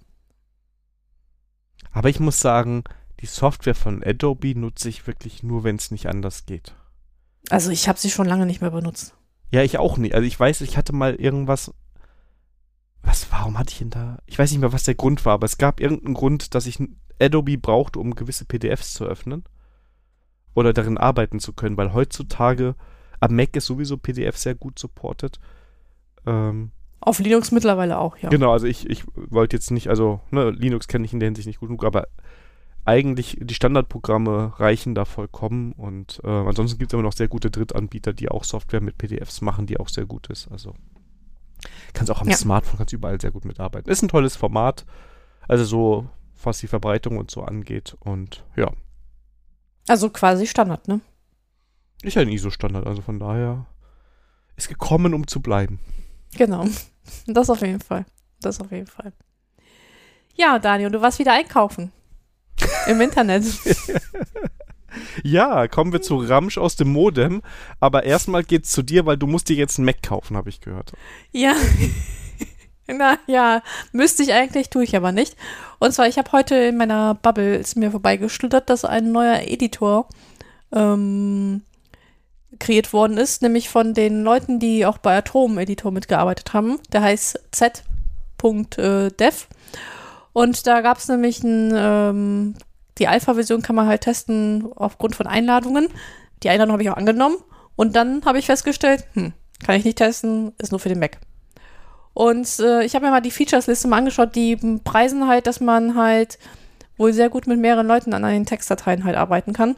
Aber 1.91 2.09
ich 2.09 2.19
muss 2.19 2.39
sagen, 2.39 2.83
die 3.19 3.25
Software 3.25 3.75
von 3.75 4.03
Adobe 4.03 4.57
nutze 4.57 4.89
ich 4.89 5.07
wirklich 5.07 5.43
nur, 5.43 5.63
wenn 5.63 5.77
es 5.77 5.91
nicht 5.91 6.07
anders 6.07 6.45
geht. 6.45 6.75
Also 7.49 7.71
ich 7.71 7.87
habe 7.87 7.99
sie 7.99 8.09
schon 8.09 8.27
lange 8.27 8.45
nicht 8.45 8.61
mehr 8.61 8.71
benutzt. 8.71 9.15
Ja, 9.51 9.63
ich 9.63 9.77
auch 9.77 9.97
nicht. 9.97 10.15
Also 10.15 10.25
ich 10.25 10.39
weiß, 10.39 10.61
ich 10.61 10.77
hatte 10.77 10.93
mal 10.93 11.15
irgendwas. 11.15 11.73
Was, 13.01 13.31
warum 13.31 13.59
hatte 13.59 13.71
ich 13.71 13.79
denn 13.79 13.89
da? 13.89 14.17
Ich 14.25 14.39
weiß 14.39 14.51
nicht 14.51 14.61
mehr, 14.61 14.73
was 14.73 14.83
der 14.83 14.95
Grund 14.95 15.25
war, 15.25 15.33
aber 15.33 15.45
es 15.45 15.57
gab 15.57 15.79
irgendeinen 15.79 16.15
Grund, 16.15 16.55
dass 16.55 16.65
ich 16.65 16.79
Adobe 17.19 17.57
brauchte, 17.57 17.99
um 17.99 18.15
gewisse 18.15 18.45
PDFs 18.45 18.93
zu 18.93 19.05
öffnen. 19.05 19.43
Oder 20.55 20.73
darin 20.73 20.97
arbeiten 20.97 21.39
zu 21.39 21.53
können, 21.53 21.77
weil 21.77 21.93
heutzutage 21.93 22.75
am 23.19 23.35
Mac 23.35 23.55
ist 23.55 23.65
sowieso 23.65 23.97
PDF 23.97 24.37
sehr 24.37 24.55
gut 24.55 24.77
supported. 24.77 25.39
Ähm, 26.25 26.71
Auf 26.99 27.19
Linux 27.19 27.51
mittlerweile 27.51 27.97
auch, 27.97 28.17
ja. 28.17 28.29
Genau, 28.29 28.51
also 28.51 28.67
ich, 28.67 28.89
ich 28.89 29.05
wollte 29.15 29.55
jetzt 29.55 29.71
nicht, 29.71 29.89
also 29.89 30.19
ne, 30.31 30.51
Linux 30.51 30.87
kenne 30.87 31.05
ich 31.05 31.13
in 31.13 31.19
der 31.19 31.27
Hinsicht 31.27 31.47
nicht 31.47 31.59
gut 31.59 31.69
genug, 31.69 31.85
aber 31.85 32.07
eigentlich 32.85 33.37
die 33.39 33.53
Standardprogramme 33.53 34.53
reichen 34.59 34.93
da 34.93 35.05
vollkommen 35.05 35.71
und 35.73 36.19
äh, 36.23 36.27
ansonsten 36.27 36.77
gibt 36.79 36.91
es 36.91 36.93
immer 36.93 37.03
noch 37.03 37.13
sehr 37.13 37.29
gute 37.29 37.49
Drittanbieter, 37.49 38.11
die 38.13 38.29
auch 38.29 38.43
Software 38.43 38.81
mit 38.81 38.97
PDFs 38.97 39.41
machen, 39.41 39.65
die 39.65 39.79
auch 39.79 39.87
sehr 39.87 40.05
gut 40.05 40.27
ist. 40.27 40.51
Also 40.51 40.75
kannst 41.93 42.11
auch 42.11 42.21
am 42.21 42.27
Ja. 42.27 42.35
Smartphone 42.35 42.77
kannst 42.77 42.93
überall 42.93 43.21
sehr 43.21 43.31
gut 43.31 43.45
mitarbeiten. 43.45 43.89
Ist 43.89 44.01
ein 44.01 44.09
tolles 44.09 44.35
Format, 44.35 44.85
also 45.47 45.63
so 45.63 46.09
was 46.43 46.59
die 46.59 46.67
Verbreitung 46.67 47.17
und 47.17 47.31
so 47.31 47.43
angeht 47.43 47.95
und 48.01 48.43
ja, 48.57 48.69
Also 49.87 50.09
quasi 50.09 50.47
Standard, 50.47 50.87
ne? 50.87 51.01
ist 52.03 52.15
ja 52.15 52.21
ein 52.21 52.29
ISO-Standard, 52.29 52.85
also 52.85 53.01
von 53.01 53.19
daher 53.19 53.65
ist 54.57 54.69
gekommen, 54.69 55.13
um 55.13 55.25
zu 55.27 55.41
bleiben. 55.41 55.79
Genau. 56.37 56.65
Das 57.27 57.49
auf 57.49 57.59
jeden 57.59 57.81
Fall. 57.81 58.05
Das 58.39 58.61
auf 58.61 58.71
jeden 58.71 58.87
Fall. 58.87 59.11
Ja, 60.35 60.57
Daniel, 60.57 60.89
du 60.89 61.01
warst 61.01 61.19
wieder 61.19 61.33
einkaufen. 61.33 61.91
Im 62.87 63.01
Internet. 63.01 63.43
Ja, 65.23 65.67
kommen 65.67 65.91
wir 65.91 66.03
zu 66.03 66.17
Ramsch 66.17 66.59
aus 66.59 66.75
dem 66.75 66.89
Modem. 66.89 67.41
Aber 67.79 68.03
erstmal 68.03 68.43
geht's 68.43 68.71
zu 68.71 68.83
dir, 68.83 69.07
weil 69.07 69.17
du 69.17 69.25
musst 69.25 69.49
dir 69.49 69.55
jetzt 69.55 69.79
einen 69.79 69.85
Mac 69.85 70.03
kaufen, 70.03 70.37
habe 70.37 70.49
ich 70.49 70.61
gehört. 70.61 70.93
Ja. 71.31 71.55
Na 72.87 73.17
ja, 73.27 73.61
müsste 73.91 74.23
ich 74.23 74.33
eigentlich, 74.33 74.69
tue 74.69 74.83
ich 74.83 74.95
aber 74.95 75.11
nicht. 75.11 75.35
Und 75.79 75.93
zwar, 75.93 76.07
ich 76.07 76.17
habe 76.17 76.31
heute 76.31 76.55
in 76.55 76.77
meiner 76.77 77.15
Bubble, 77.15 77.55
ist 77.55 77.75
mir 77.77 77.91
vorbeigeschlittert, 77.91 78.69
dass 78.69 78.85
ein 78.85 79.11
neuer 79.11 79.41
Editor 79.43 80.07
ähm, 80.71 81.61
kreiert 82.59 82.93
worden 82.93 83.17
ist, 83.17 83.41
nämlich 83.41 83.69
von 83.69 83.93
den 83.93 84.23
Leuten, 84.23 84.59
die 84.59 84.85
auch 84.85 84.97
bei 84.97 85.17
Atom 85.17 85.57
Editor 85.57 85.91
mitgearbeitet 85.91 86.53
haben. 86.53 86.79
Der 86.91 87.01
heißt 87.01 87.39
z.dev. 87.51 89.47
Und 90.33 90.67
da 90.67 90.81
gab 90.81 90.97
es 90.97 91.07
nämlich 91.07 91.43
ein, 91.43 91.71
ähm, 91.75 92.55
die 92.97 93.07
Alpha-Version 93.07 93.61
kann 93.61 93.75
man 93.75 93.87
halt 93.87 94.01
testen 94.01 94.67
aufgrund 94.75 95.15
von 95.15 95.27
Einladungen. 95.27 95.87
Die 96.41 96.49
Einladung 96.49 96.73
habe 96.73 96.83
ich 96.83 96.89
auch 96.89 96.97
angenommen. 96.97 97.37
Und 97.75 97.95
dann 97.95 98.23
habe 98.25 98.39
ich 98.39 98.45
festgestellt, 98.45 99.05
hm, 99.13 99.33
kann 99.63 99.75
ich 99.75 99.85
nicht 99.85 99.97
testen, 99.97 100.53
ist 100.57 100.71
nur 100.71 100.79
für 100.79 100.89
den 100.89 100.99
Mac. 100.99 101.19
Und 102.13 102.59
äh, 102.59 102.83
ich 102.83 102.93
habe 102.95 103.05
mir 103.05 103.11
mal 103.11 103.21
die 103.21 103.31
Features-Liste 103.31 103.87
mal 103.87 103.97
angeschaut, 103.97 104.35
die 104.35 104.55
preisen 104.83 105.27
halt, 105.27 105.47
dass 105.47 105.59
man 105.59 105.95
halt 105.95 106.37
wohl 106.97 107.11
sehr 107.13 107.29
gut 107.29 107.47
mit 107.47 107.59
mehreren 107.59 107.87
Leuten 107.87 108.13
an 108.13 108.21
den 108.23 108.45
Textdateien 108.45 109.03
halt 109.03 109.15
arbeiten 109.15 109.53
kann. 109.53 109.75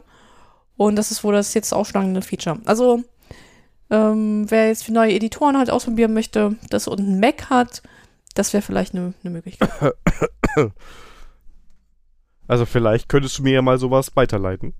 Und 0.76 0.96
das 0.96 1.10
ist 1.10 1.24
wohl 1.24 1.32
das 1.32 1.54
jetzt 1.54 1.72
ausschlagende 1.72 2.20
Feature. 2.20 2.58
Also, 2.66 3.02
ähm, 3.90 4.44
wer 4.50 4.68
jetzt 4.68 4.84
für 4.84 4.92
neue 4.92 5.14
Editoren 5.14 5.56
halt 5.56 5.70
ausprobieren 5.70 6.12
möchte, 6.12 6.56
das 6.68 6.88
und 6.88 6.98
ein 7.00 7.20
Mac 7.20 7.48
hat, 7.48 7.82
das 8.34 8.52
wäre 8.52 8.62
vielleicht 8.62 8.94
eine 8.94 9.14
ne 9.22 9.30
Möglichkeit. 9.30 9.70
Also 12.48 12.64
vielleicht 12.64 13.08
könntest 13.08 13.38
du 13.38 13.42
mir 13.42 13.54
ja 13.54 13.62
mal 13.62 13.76
sowas 13.78 14.14
weiterleiten. 14.14 14.72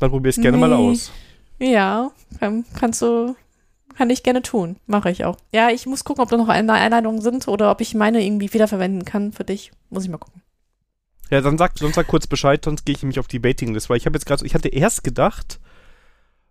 Dann 0.00 0.10
probier 0.10 0.28
es 0.30 0.36
gerne 0.36 0.58
mal 0.58 0.68
Nee. 0.68 0.74
aus. 0.74 1.12
Ja, 1.58 2.10
kann, 2.38 2.64
kannst 2.78 3.00
du, 3.00 3.34
kann 3.94 4.10
ich 4.10 4.22
gerne 4.22 4.42
tun. 4.42 4.76
Mache 4.86 5.10
ich 5.10 5.24
auch. 5.24 5.36
Ja, 5.52 5.70
ich 5.70 5.86
muss 5.86 6.04
gucken, 6.04 6.22
ob 6.22 6.28
da 6.30 6.36
noch 6.36 6.48
Ein- 6.48 6.68
Einladungen 6.70 7.20
sind 7.22 7.48
oder 7.48 7.70
ob 7.70 7.80
ich 7.80 7.94
meine 7.94 8.24
irgendwie 8.24 8.52
wiederverwenden 8.52 9.04
kann 9.04 9.32
für 9.32 9.44
dich. 9.44 9.72
Muss 9.90 10.04
ich 10.04 10.10
mal 10.10 10.18
gucken. 10.18 10.42
Ja, 11.30 11.40
dann 11.40 11.56
sag, 11.58 11.78
sonst 11.78 11.94
sag 11.94 12.06
kurz 12.06 12.26
Bescheid, 12.26 12.64
sonst 12.64 12.84
gehe 12.84 12.94
ich 12.94 13.02
nämlich 13.02 13.18
auf 13.18 13.28
die 13.28 13.42
Waitinglist, 13.42 13.88
weil 13.88 13.96
ich 13.96 14.06
habe 14.06 14.16
jetzt 14.16 14.26
gerade, 14.26 14.44
ich 14.44 14.54
hatte 14.54 14.68
erst 14.68 15.02
gedacht, 15.04 15.58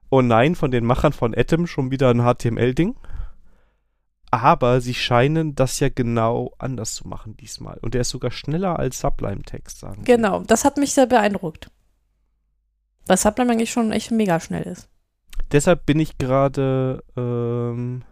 oh 0.09 0.21
nein, 0.21 0.55
von 0.55 0.71
den 0.71 0.85
Machern 0.85 1.13
von 1.13 1.35
Atom 1.37 1.67
schon 1.67 1.91
wieder 1.91 2.09
ein 2.09 2.21
HTML-Ding. 2.23 2.95
Aber 4.31 4.81
sie 4.81 4.95
scheinen 4.95 5.53
das 5.53 5.79
ja 5.79 5.89
genau 5.89 6.53
anders 6.57 6.95
zu 6.95 7.07
machen 7.07 7.37
diesmal. 7.37 7.77
Und 7.83 7.93
der 7.93 8.01
ist 8.01 8.09
sogar 8.09 8.31
schneller 8.31 8.79
als 8.79 8.99
Sublime-Text, 8.99 9.79
sagen. 9.79 10.03
Genau, 10.05 10.41
das 10.41 10.65
hat 10.65 10.77
mich 10.77 10.93
sehr 10.93 11.05
beeindruckt. 11.05 11.69
Weil 13.05 13.17
Sublime 13.17 13.51
eigentlich 13.51 13.71
schon 13.71 13.91
echt 13.91 14.09
mega 14.09 14.39
schnell 14.39 14.63
ist. 14.63 14.89
Deshalb 15.51 15.85
bin 15.85 15.99
ich 15.99 16.17
gerade 16.17 17.03
ähm, 17.15 18.03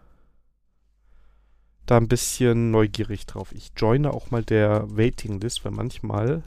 da 1.86 1.96
ein 1.96 2.08
bisschen 2.08 2.70
neugierig 2.70 3.26
drauf. 3.26 3.52
Ich 3.52 3.72
joine 3.76 4.12
auch 4.12 4.30
mal 4.30 4.44
der 4.44 4.84
Waiting-List, 4.96 5.64
weil 5.64 5.72
manchmal 5.72 6.44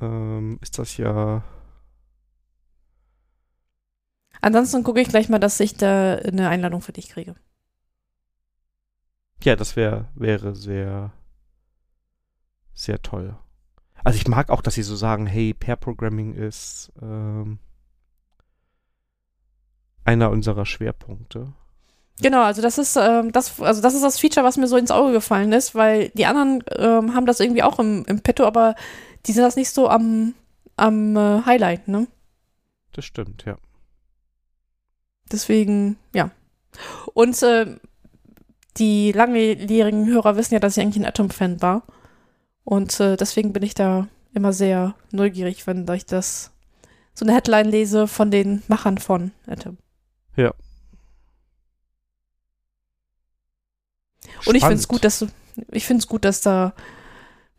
ähm, 0.00 0.58
ist 0.60 0.78
das 0.78 0.96
ja 0.98 1.42
Ansonsten 4.40 4.84
gucke 4.84 5.00
ich 5.00 5.08
gleich 5.08 5.28
mal, 5.28 5.38
dass 5.38 5.58
ich 5.60 5.74
da 5.74 6.14
eine 6.16 6.48
Einladung 6.48 6.80
für 6.80 6.92
dich 6.92 7.08
kriege. 7.08 7.34
Ja, 9.42 9.56
das 9.56 9.76
wär, 9.76 10.08
wäre 10.14 10.54
sehr, 10.54 11.12
sehr 12.72 13.00
toll. 13.02 13.36
Also 14.04 14.16
ich 14.16 14.28
mag 14.28 14.50
auch, 14.50 14.62
dass 14.62 14.74
sie 14.74 14.82
so 14.82 14.96
sagen, 14.96 15.26
hey, 15.26 15.54
Pair 15.54 15.76
Programming 15.76 16.34
ist 16.34 16.92
ähm, 17.02 17.58
einer 20.08 20.30
unserer 20.30 20.64
Schwerpunkte. 20.64 21.52
Genau, 22.20 22.42
also 22.42 22.62
das 22.62 22.78
ist 22.78 22.96
ähm, 22.96 23.30
das, 23.30 23.60
also 23.60 23.82
das 23.82 23.94
ist 23.94 24.02
das 24.02 24.18
Feature, 24.18 24.44
was 24.44 24.56
mir 24.56 24.66
so 24.66 24.78
ins 24.78 24.90
Auge 24.90 25.12
gefallen 25.12 25.52
ist, 25.52 25.74
weil 25.74 26.08
die 26.14 26.24
anderen 26.24 26.64
ähm, 26.76 27.14
haben 27.14 27.26
das 27.26 27.40
irgendwie 27.40 27.62
auch 27.62 27.78
im, 27.78 28.04
im 28.06 28.20
Petto, 28.20 28.44
aber 28.44 28.74
die 29.26 29.32
sind 29.32 29.44
das 29.44 29.54
nicht 29.54 29.70
so 29.70 29.88
am, 29.88 30.34
am 30.76 31.14
äh, 31.16 31.42
Highlight, 31.44 31.88
ne? 31.88 32.08
Das 32.92 33.04
stimmt, 33.04 33.44
ja. 33.44 33.58
Deswegen, 35.30 35.96
ja. 36.14 36.30
Und 37.12 37.40
äh, 37.42 37.76
die 38.78 39.12
langjährigen 39.12 40.06
Hörer 40.06 40.36
wissen 40.36 40.54
ja, 40.54 40.60
dass 40.60 40.76
ich 40.76 40.82
eigentlich 40.82 41.02
ein 41.02 41.08
Atom-Fan 41.08 41.60
war. 41.60 41.82
Und 42.64 42.98
äh, 42.98 43.16
deswegen 43.16 43.52
bin 43.52 43.62
ich 43.62 43.74
da 43.74 44.08
immer 44.32 44.52
sehr 44.54 44.94
neugierig, 45.12 45.66
wenn 45.66 45.86
ich 45.92 46.06
das 46.06 46.52
so 47.14 47.24
eine 47.24 47.34
Headline 47.34 47.68
lese 47.68 48.08
von 48.08 48.30
den 48.30 48.62
Machern 48.68 48.98
von 48.98 49.32
Atom. 49.46 49.76
Ja. 50.38 50.54
Und 54.46 54.54
ich 54.54 54.62
finde 54.62 54.76
es 54.76 54.86
gut, 54.86 55.04
dass 55.04 55.26
ich 55.72 55.84
finde 55.84 56.00
es 56.00 56.06
gut, 56.06 56.24
dass 56.24 56.40
da 56.40 56.72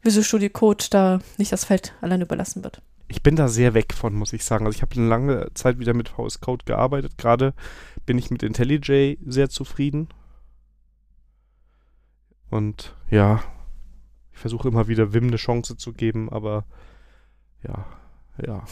Visual 0.01 0.23
Studio 0.23 0.49
Code 0.49 0.85
da 0.89 1.19
nicht 1.37 1.51
das 1.51 1.65
Feld 1.65 1.93
allein 1.99 2.21
überlassen 2.21 2.63
wird. 2.63 2.81
Ich 3.09 3.21
bin 3.21 3.35
da 3.35 3.49
sehr 3.49 3.73
weg 3.73 3.93
von, 3.93 4.13
muss 4.13 4.31
ich 4.31 4.45
sagen. 4.45 4.65
Also 4.65 4.77
ich 4.77 4.81
habe 4.81 4.95
eine 4.95 5.09
lange 5.09 5.47
Zeit 5.55 5.77
wieder 5.77 5.93
mit 5.93 6.07
VS 6.07 6.39
Code 6.39 6.63
gearbeitet. 6.63 7.17
Gerade 7.17 7.53
bin 8.05 8.17
ich 8.17 8.31
mit 8.31 8.43
IntelliJ 8.43 9.17
sehr 9.25 9.49
zufrieden. 9.49 10.07
Und 12.49 12.95
ja, 13.09 13.43
ich 14.31 14.39
versuche 14.39 14.69
immer 14.69 14.87
wieder 14.87 15.11
Wim 15.11 15.27
eine 15.27 15.35
Chance 15.35 15.75
zu 15.75 15.91
geben, 15.91 16.29
aber 16.29 16.65
ja, 17.61 17.85
ja, 18.41 18.63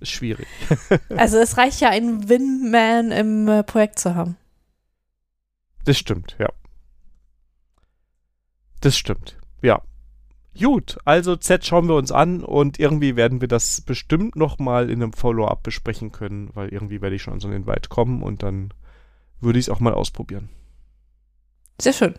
ist 0.00 0.10
schwierig. 0.10 0.46
also 1.16 1.38
es 1.38 1.56
reicht 1.56 1.80
ja, 1.80 1.90
einen 1.90 2.28
Win-Man 2.28 3.12
im 3.12 3.48
äh, 3.48 3.62
Projekt 3.62 3.98
zu 3.98 4.14
haben. 4.14 4.36
Das 5.84 5.98
stimmt, 5.98 6.36
ja. 6.38 6.48
Das 8.80 8.96
stimmt, 8.96 9.36
ja. 9.62 9.82
Gut, 10.58 10.98
also 11.04 11.36
Z 11.36 11.64
schauen 11.64 11.88
wir 11.88 11.94
uns 11.94 12.10
an 12.10 12.42
und 12.42 12.78
irgendwie 12.78 13.14
werden 13.16 13.40
wir 13.40 13.48
das 13.48 13.80
bestimmt 13.82 14.36
nochmal 14.36 14.90
in 14.90 15.02
einem 15.02 15.12
Follow-up 15.12 15.62
besprechen 15.62 16.12
können, 16.12 16.50
weil 16.54 16.68
irgendwie 16.70 17.00
werde 17.00 17.16
ich 17.16 17.22
schon 17.22 17.34
an 17.34 17.40
so 17.40 17.48
einen 17.48 17.58
Invite 17.58 17.88
kommen 17.88 18.22
und 18.22 18.42
dann 18.42 18.74
würde 19.40 19.58
ich 19.58 19.66
es 19.66 19.68
auch 19.70 19.80
mal 19.80 19.94
ausprobieren. 19.94 20.48
Sehr 21.80 21.92
schön. 21.92 22.14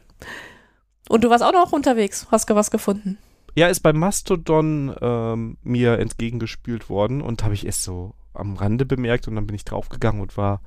Und 1.09 1.23
du 1.23 1.29
warst 1.29 1.43
auch 1.43 1.51
noch 1.51 1.71
unterwegs, 1.71 2.27
hast 2.32 2.49
du 2.49 2.55
was 2.55 2.71
gefunden? 2.71 3.17
Ja, 3.54 3.68
ist 3.68 3.82
bei 3.82 3.93
Mastodon 3.93 4.95
ähm, 5.02 5.58
mir 5.62 5.99
entgegengespült 5.99 6.89
worden 6.89 7.22
und 7.22 7.43
habe 7.43 7.54
ich 7.54 7.66
es 7.66 7.84
so 7.84 8.16
am 8.34 8.56
Rande 8.56 8.86
bemerkt 8.86 9.28
und 9.28 9.36
dann 9.36 9.45
bin 9.47 9.56
ich 9.56 9.66
draufgegangen 9.66 10.22
und 10.22 10.38
war 10.38 10.62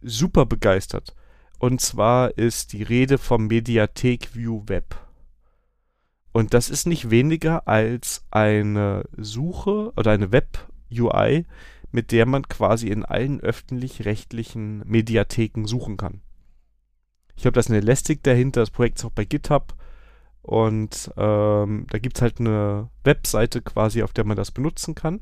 super 0.00 0.46
begeistert. 0.46 1.14
Und 1.58 1.80
zwar 1.80 2.36
ist 2.36 2.72
die 2.72 2.82
Rede 2.82 3.18
vom 3.18 3.46
Mediathek 3.46 4.34
View 4.34 4.62
Web. 4.66 4.96
Und 6.32 6.52
das 6.52 6.68
ist 6.68 6.86
nicht 6.86 7.10
weniger 7.10 7.66
als 7.68 8.24
eine 8.30 9.04
Suche 9.16 9.92
oder 9.96 10.10
eine 10.10 10.32
Web-UI, 10.32 11.46
mit 11.92 12.10
der 12.10 12.26
man 12.26 12.48
quasi 12.48 12.88
in 12.88 13.04
allen 13.04 13.40
öffentlich-rechtlichen 13.40 14.82
Mediatheken 14.84 15.66
suchen 15.66 15.96
kann. 15.96 16.22
Ich 17.36 17.46
habe 17.46 17.54
das 17.54 17.68
eine 17.68 17.78
Elastic 17.78 18.22
dahinter, 18.22 18.60
das 18.60 18.70
Projekt 18.70 18.98
ist 18.98 19.04
auch 19.04 19.10
bei 19.10 19.24
GitHub. 19.24 19.74
Und 20.44 21.10
ähm, 21.16 21.86
da 21.88 21.98
gibt 21.98 22.18
es 22.18 22.22
halt 22.22 22.38
eine 22.38 22.90
Webseite 23.02 23.62
quasi, 23.62 24.02
auf 24.02 24.12
der 24.12 24.24
man 24.24 24.36
das 24.36 24.50
benutzen 24.50 24.94
kann. 24.94 25.20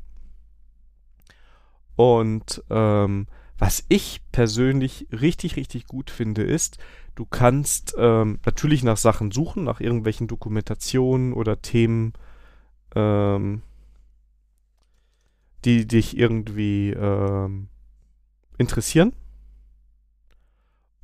Und 1.95 2.61
ähm, 2.69 3.27
was 3.57 3.85
ich 3.87 4.19
persönlich 4.33 5.07
richtig, 5.13 5.55
richtig 5.55 5.87
gut 5.87 6.09
finde, 6.09 6.43
ist, 6.43 6.77
du 7.15 7.25
kannst 7.25 7.95
ähm, 7.97 8.39
natürlich 8.45 8.83
nach 8.83 8.97
Sachen 8.97 9.31
suchen, 9.31 9.63
nach 9.63 9.79
irgendwelchen 9.79 10.27
Dokumentationen 10.27 11.31
oder 11.31 11.61
Themen, 11.61 12.11
ähm, 12.93 13.61
die 15.63 15.87
dich 15.87 16.17
irgendwie 16.17 16.89
ähm, 16.89 17.69
interessieren. 18.57 19.13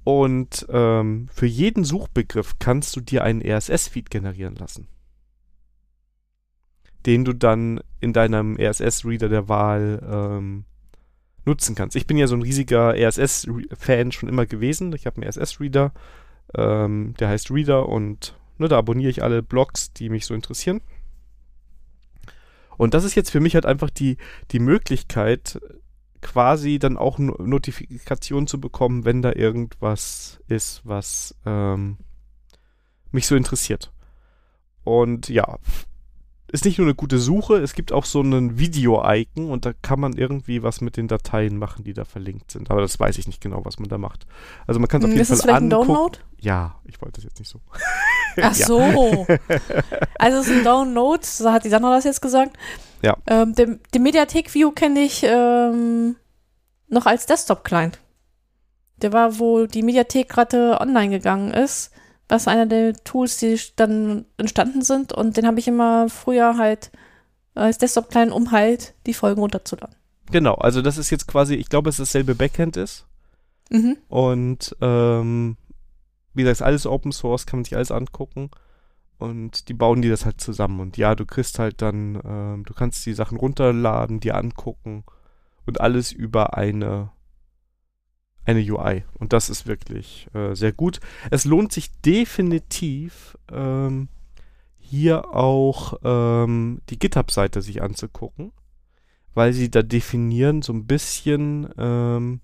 Und 0.09 0.65
ähm, 0.69 1.27
für 1.31 1.45
jeden 1.45 1.83
Suchbegriff 1.83 2.57
kannst 2.57 2.95
du 2.95 2.99
dir 2.99 3.23
einen 3.23 3.43
RSS-Feed 3.43 4.09
generieren 4.09 4.55
lassen. 4.55 4.87
Den 7.05 7.25
du 7.25 7.33
dann 7.33 7.79
in 7.99 8.11
deinem 8.11 8.57
RSS-Reader 8.59 9.29
der 9.29 9.49
Wahl 9.49 10.01
ähm, 10.11 10.65
nutzen 11.45 11.75
kannst. 11.75 11.95
Ich 11.95 12.07
bin 12.07 12.17
ja 12.17 12.25
so 12.25 12.35
ein 12.35 12.41
riesiger 12.41 12.95
RSS-Fan 12.95 14.11
schon 14.11 14.29
immer 14.29 14.47
gewesen. 14.47 14.93
Ich 14.93 15.05
habe 15.05 15.17
einen 15.21 15.29
RSS-Reader, 15.29 15.93
ähm, 16.55 17.13
der 17.19 17.29
heißt 17.29 17.51
Reader 17.51 17.87
und 17.87 18.35
ne, 18.57 18.67
da 18.67 18.79
abonniere 18.79 19.11
ich 19.11 19.21
alle 19.21 19.43
Blogs, 19.43 19.93
die 19.93 20.09
mich 20.09 20.25
so 20.25 20.33
interessieren. 20.33 20.81
Und 22.77 22.95
das 22.95 23.03
ist 23.03 23.13
jetzt 23.13 23.29
für 23.29 23.41
mich 23.41 23.53
halt 23.53 23.67
einfach 23.67 23.91
die, 23.91 24.17
die 24.49 24.59
Möglichkeit, 24.59 25.59
quasi 26.21 26.79
dann 26.79 26.97
auch 26.97 27.17
Notifikationen 27.17 28.47
zu 28.47 28.59
bekommen, 28.59 29.05
wenn 29.05 29.21
da 29.21 29.33
irgendwas 29.33 30.39
ist, 30.47 30.81
was 30.83 31.35
ähm, 31.45 31.97
mich 33.11 33.27
so 33.27 33.35
interessiert. 33.35 33.91
Und 34.83 35.29
ja, 35.29 35.57
ist 36.51 36.65
nicht 36.65 36.79
nur 36.79 36.87
eine 36.87 36.95
gute 36.95 37.19
Suche, 37.19 37.57
es 37.57 37.73
gibt 37.73 37.91
auch 37.91 38.05
so 38.05 38.21
einen 38.21 38.57
Video-Icon 38.57 39.51
und 39.51 39.65
da 39.65 39.73
kann 39.81 39.99
man 39.99 40.13
irgendwie 40.13 40.63
was 40.63 40.81
mit 40.81 40.97
den 40.97 41.07
Dateien 41.07 41.57
machen, 41.57 41.83
die 41.83 41.93
da 41.93 42.05
verlinkt 42.05 42.51
sind. 42.51 42.71
Aber 42.71 42.81
das 42.81 42.99
weiß 42.99 43.17
ich 43.19 43.27
nicht 43.27 43.41
genau, 43.41 43.65
was 43.65 43.77
man 43.77 43.87
da 43.87 43.97
macht. 43.97 44.25
Also 44.65 44.79
man 44.79 44.87
kann 44.87 45.01
es 45.01 45.05
auf 45.05 45.11
hm, 45.11 45.17
jeden 45.17 45.33
ist 45.33 45.41
Fall 45.41 45.51
angucken. 45.51 45.65
Ein 45.65 45.87
Download? 45.87 46.19
Ja, 46.39 46.79
ich 46.85 47.01
wollte 47.01 47.21
das 47.21 47.25
jetzt 47.25 47.39
nicht 47.39 47.49
so. 47.49 47.59
Ach 48.41 48.53
so. 48.55 49.27
also 50.17 50.37
es 50.39 50.47
ist 50.47 50.57
ein 50.57 50.63
Download, 50.63 51.23
so 51.23 51.51
hat 51.51 51.65
die 51.65 51.69
Sandra 51.69 51.95
das 51.95 52.05
jetzt 52.05 52.21
gesagt. 52.21 52.57
Ja. 53.01 53.17
Ähm, 53.27 53.53
den, 53.55 53.79
den 53.93 54.03
Mediathek-View 54.03 54.71
kenne 54.71 55.01
ich 55.01 55.23
ähm, 55.23 56.15
noch 56.87 57.05
als 57.05 57.25
Desktop-Client. 57.25 57.99
Der 58.97 59.13
war, 59.13 59.39
wo 59.39 59.65
die 59.65 59.83
Mediathek 59.83 60.29
gerade 60.29 60.77
online 60.81 61.09
gegangen 61.09 61.53
ist 61.53 61.91
was 62.29 62.47
einer 62.47 62.67
der 62.67 62.93
Tools, 62.93 63.37
die 63.37 63.59
dann 63.75 64.25
entstanden 64.37 64.83
sind. 64.83 65.11
Und 65.11 65.35
den 65.35 65.47
habe 65.47 65.59
ich 65.59 65.67
immer 65.67 66.07
früher 66.09 66.57
halt 66.57 66.91
als 67.55 67.79
Desktop-Client, 67.79 68.31
um 68.31 68.51
halt 68.51 68.93
die 69.07 69.15
Folgen 69.15 69.41
runterzuladen. 69.41 69.95
Genau, 70.31 70.53
also 70.53 70.83
das 70.83 70.99
ist 70.99 71.09
jetzt 71.09 71.27
quasi, 71.27 71.55
ich 71.55 71.69
glaube, 71.69 71.89
es 71.89 71.97
dasselbe 71.97 72.35
Backend 72.35 72.77
ist. 72.77 73.07
Mhm. 73.71 73.97
Und 74.07 74.75
ähm, 74.79 75.57
wie 76.35 76.43
gesagt, 76.43 76.61
alles 76.61 76.85
Open 76.85 77.11
Source, 77.11 77.47
kann 77.47 77.59
man 77.59 77.65
sich 77.65 77.75
alles 77.75 77.91
angucken. 77.91 78.51
Und 79.19 79.69
die 79.69 79.73
bauen 79.73 80.01
die 80.01 80.09
das 80.09 80.25
halt 80.25 80.41
zusammen. 80.41 80.79
Und 80.79 80.97
ja, 80.97 81.13
du 81.13 81.25
kriegst 81.25 81.59
halt 81.59 81.81
dann, 81.81 82.19
ähm, 82.25 82.63
du 82.65 82.73
kannst 82.73 83.05
die 83.05 83.13
Sachen 83.13 83.37
runterladen, 83.37 84.19
dir 84.19 84.35
angucken 84.35 85.03
und 85.65 85.81
alles 85.81 86.11
über 86.11 86.57
eine 86.57 87.11
eine 88.45 88.61
UI. 88.61 89.03
Und 89.13 89.33
das 89.33 89.49
ist 89.49 89.67
wirklich 89.67 90.27
äh, 90.33 90.55
sehr 90.55 90.71
gut. 90.71 90.99
Es 91.29 91.45
lohnt 91.45 91.71
sich 91.71 91.91
definitiv, 92.01 93.37
ähm, 93.51 94.09
hier 94.79 95.35
auch 95.35 95.99
ähm, 96.03 96.81
die 96.89 96.97
GitHub-Seite 96.97 97.61
sich 97.61 97.83
anzugucken, 97.83 98.51
weil 99.35 99.53
sie 99.53 99.69
da 99.69 99.83
definieren 99.83 100.63
so 100.63 100.73
ein 100.73 100.87
bisschen, 100.87 101.69
ähm, 101.77 102.41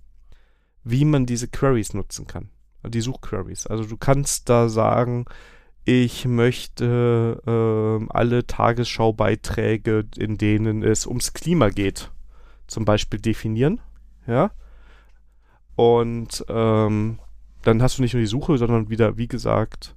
wie 0.84 1.06
man 1.06 1.26
diese 1.26 1.48
Queries 1.48 1.96
nutzen 1.96 2.28
kann. 2.28 2.50
Die 2.88 3.02
Suchqueries. 3.02 3.66
Also 3.66 3.86
du 3.86 3.98
kannst 3.98 4.48
da 4.48 4.70
sagen, 4.70 5.26
ich 5.86 6.26
möchte 6.26 7.42
äh, 7.46 8.08
alle 8.12 8.48
Tagesschau-Beiträge, 8.48 10.06
in 10.18 10.38
denen 10.38 10.82
es 10.84 11.06
ums 11.06 11.34
Klima 11.34 11.70
geht, 11.70 12.12
zum 12.66 12.86
Beispiel 12.86 13.20
definieren. 13.20 13.80
Ja. 14.26 14.52
Und 15.76 16.44
ähm, 16.50 17.20
dann 17.62 17.82
hast 17.84 17.98
du 17.98 18.02
nicht 18.02 18.14
nur 18.14 18.22
die 18.22 18.28
Suche, 18.28 18.58
sondern 18.58 18.90
wieder, 18.90 19.18
wie 19.18 19.28
gesagt, 19.28 19.96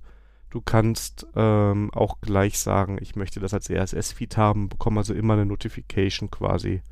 du 0.51 0.61
kannst 0.61 1.27
ähm, 1.35 1.91
auch 1.95 2.21
gleich 2.21 2.59
sagen, 2.59 2.99
ich 3.01 3.17
möchte 3.17 3.41
das 3.41 3.55
als 3.55 3.71
RSS-Feed 3.71 4.37
haben, 4.37 4.69
bekomme 4.69 5.01
also 5.01 5.15
immer 5.15 5.35
eine 5.35 5.47
Notification 5.47 6.31
quasi, 6.31 6.83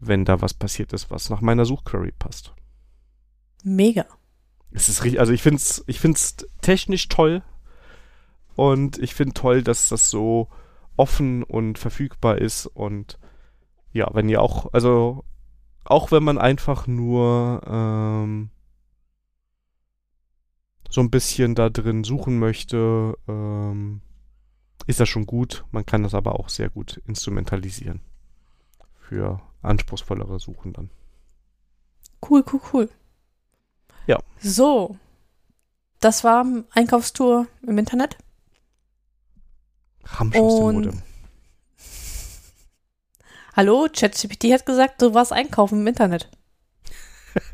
wenn 0.00 0.24
da 0.24 0.40
was 0.40 0.54
passiert 0.54 0.92
ist, 0.92 1.10
was 1.12 1.30
nach 1.30 1.40
meiner 1.40 1.64
Suchquery 1.64 2.12
passt. 2.18 2.52
Mega. 3.62 4.06
Es 4.72 4.88
ist 4.88 5.04
richtig, 5.04 5.20
also 5.20 5.32
ich 5.32 5.42
finde 5.42 5.58
es 5.58 5.84
ich 5.86 6.00
find's 6.00 6.36
technisch 6.62 7.08
toll 7.08 7.42
und 8.56 8.98
ich 8.98 9.14
finde 9.14 9.34
toll, 9.34 9.62
dass 9.62 9.88
das 9.88 10.10
so 10.10 10.48
offen 10.96 11.42
und 11.42 11.78
verfügbar 11.78 12.38
ist 12.38 12.66
und 12.66 13.18
ja, 13.92 14.08
wenn 14.12 14.28
ihr 14.28 14.40
auch, 14.40 14.72
also 14.72 15.24
auch 15.84 16.12
wenn 16.12 16.22
man 16.22 16.38
einfach 16.38 16.86
nur 16.86 17.60
ähm, 17.66 18.50
so 20.88 21.00
ein 21.00 21.10
bisschen 21.10 21.54
da 21.54 21.70
drin 21.70 22.04
suchen 22.04 22.38
möchte, 22.38 23.16
ähm, 23.28 24.00
ist 24.86 25.00
das 25.00 25.08
schon 25.08 25.26
gut. 25.26 25.64
Man 25.70 25.86
kann 25.86 26.02
das 26.02 26.14
aber 26.14 26.38
auch 26.38 26.48
sehr 26.48 26.68
gut 26.68 27.00
instrumentalisieren. 27.06 28.00
Für 29.00 29.40
anspruchsvollere 29.62 30.38
Suchen 30.38 30.72
dann. 30.72 30.90
Cool, 32.28 32.44
cool, 32.52 32.60
cool. 32.72 32.90
Ja. 34.06 34.18
So. 34.38 34.96
Das 36.00 36.24
war 36.24 36.44
Einkaufstour 36.72 37.46
im 37.66 37.78
Internet. 37.78 38.18
Ramsch 40.04 40.36
aus 40.36 40.54
dem 40.56 40.74
Modem. 40.74 41.02
Hallo, 43.54 43.86
ChatGPT 43.92 44.44
hat 44.52 44.64
gesagt, 44.66 45.02
du 45.02 45.12
warst 45.14 45.32
einkaufen 45.32 45.80
im 45.80 45.86
Internet. 45.86 46.28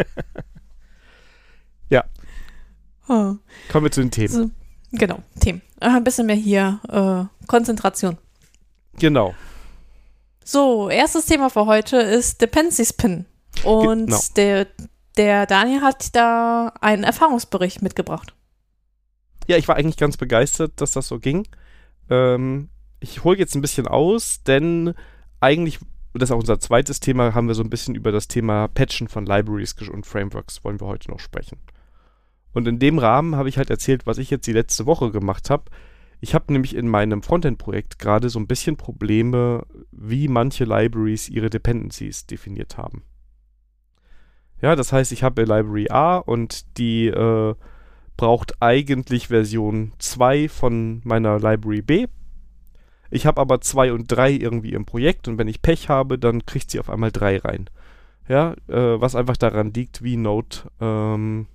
Ja. 1.90 2.04
Oh. 3.08 3.36
Kommen 3.72 3.84
wir 3.86 3.90
zu 3.90 4.02
den 4.02 4.10
Themen. 4.10 4.28
So, 4.28 4.50
genau, 4.92 5.20
Themen. 5.40 5.62
Äh, 5.80 5.86
ein 5.88 6.04
bisschen 6.04 6.26
mehr 6.26 6.36
hier 6.36 6.80
äh, 7.40 7.46
Konzentration. 7.46 8.18
Genau. 8.98 9.34
So, 10.44 10.90
erstes 10.90 11.24
Thema 11.24 11.48
für 11.48 11.64
heute 11.64 11.96
ist 11.96 12.42
Dependency 12.42 12.84
Spin. 12.84 13.24
Und 13.64 14.06
Genau. 14.08 14.20
der, 14.36 14.66
der 15.16 15.46
Daniel 15.46 15.80
hat 15.80 16.14
da 16.14 16.74
einen 16.82 17.04
Erfahrungsbericht 17.04 17.80
mitgebracht. 17.80 18.34
Ja, 19.46 19.56
ich 19.56 19.66
war 19.66 19.76
eigentlich 19.76 19.96
ganz 19.96 20.18
begeistert, 20.18 20.72
dass 20.76 20.90
das 20.90 21.08
so 21.08 21.18
ging. 21.18 21.48
Ähm, 22.10 22.68
ich 23.00 23.24
hole 23.24 23.38
jetzt 23.38 23.54
ein 23.54 23.62
bisschen 23.62 23.86
aus, 23.86 24.42
denn 24.42 24.94
eigentlich, 25.40 25.78
das 26.14 26.30
ist 26.30 26.32
auch 26.32 26.40
unser 26.40 26.60
zweites 26.60 27.00
Thema, 27.00 27.34
haben 27.34 27.48
wir 27.48 27.54
so 27.54 27.62
ein 27.62 27.70
bisschen 27.70 27.94
über 27.94 28.12
das 28.12 28.28
Thema 28.28 28.68
Patchen 28.68 29.08
von 29.08 29.26
Libraries 29.26 29.74
und 29.90 30.06
Frameworks 30.06 30.64
wollen 30.64 30.80
wir 30.80 30.86
heute 30.86 31.10
noch 31.10 31.20
sprechen. 31.20 31.58
Und 32.52 32.66
in 32.66 32.78
dem 32.78 32.98
Rahmen 32.98 33.36
habe 33.36 33.48
ich 33.48 33.58
halt 33.58 33.70
erzählt, 33.70 34.06
was 34.06 34.18
ich 34.18 34.30
jetzt 34.30 34.46
die 34.46 34.52
letzte 34.52 34.86
Woche 34.86 35.10
gemacht 35.10 35.50
habe. 35.50 35.64
Ich 36.20 36.34
habe 36.34 36.52
nämlich 36.52 36.74
in 36.74 36.88
meinem 36.88 37.22
Frontend-Projekt 37.22 37.98
gerade 37.98 38.28
so 38.28 38.40
ein 38.40 38.48
bisschen 38.48 38.76
Probleme, 38.76 39.64
wie 39.92 40.26
manche 40.26 40.64
Libraries 40.64 41.28
ihre 41.28 41.50
Dependencies 41.50 42.26
definiert 42.26 42.76
haben. 42.76 43.04
Ja, 44.60 44.74
das 44.74 44.92
heißt, 44.92 45.12
ich 45.12 45.22
habe 45.22 45.42
Library 45.42 45.88
A 45.90 46.16
und 46.16 46.78
die 46.78 47.06
äh, 47.06 47.54
braucht 48.18 48.60
eigentlich 48.60 49.28
Version 49.28 49.92
2 49.98 50.50
von 50.50 51.00
meiner 51.04 51.38
Library 51.38 51.80
B. 51.80 52.06
Ich 53.10 53.24
habe 53.24 53.40
aber 53.40 53.62
2 53.62 53.94
und 53.94 54.08
3 54.08 54.32
irgendwie 54.32 54.74
im 54.74 54.84
Projekt 54.84 55.28
und 55.28 55.38
wenn 55.38 55.48
ich 55.48 55.62
Pech 55.62 55.88
habe, 55.88 56.18
dann 56.18 56.44
kriegt 56.44 56.70
sie 56.70 56.80
auf 56.80 56.90
einmal 56.90 57.12
3 57.12 57.38
rein. 57.38 57.70
Ja, 58.28 58.52
äh, 58.66 59.00
was 59.00 59.14
einfach 59.14 59.38
daran 59.38 59.72
liegt, 59.72 60.02
wie 60.02 60.18
Node 60.18 60.58
ähm, 60.80 61.46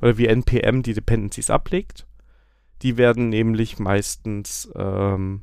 oder 0.00 0.16
wie 0.16 0.26
NPM 0.26 0.82
die 0.82 0.94
Dependencies 0.94 1.50
ablegt. 1.50 2.06
Die 2.80 2.96
werden 2.96 3.28
nämlich 3.28 3.78
meistens 3.78 4.70
ähm, 4.74 5.42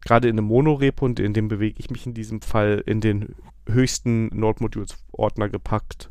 gerade 0.00 0.28
in 0.28 0.38
einem 0.38 0.46
Monorepo, 0.46 1.04
und 1.04 1.20
in 1.20 1.34
dem 1.34 1.48
bewege 1.48 1.78
ich 1.78 1.90
mich 1.90 2.06
in 2.06 2.14
diesem 2.14 2.40
Fall, 2.40 2.82
in 2.86 3.00
den 3.00 3.34
höchsten 3.68 4.28
Node-Modules-Ordner 4.28 5.48
gepackt, 5.48 6.10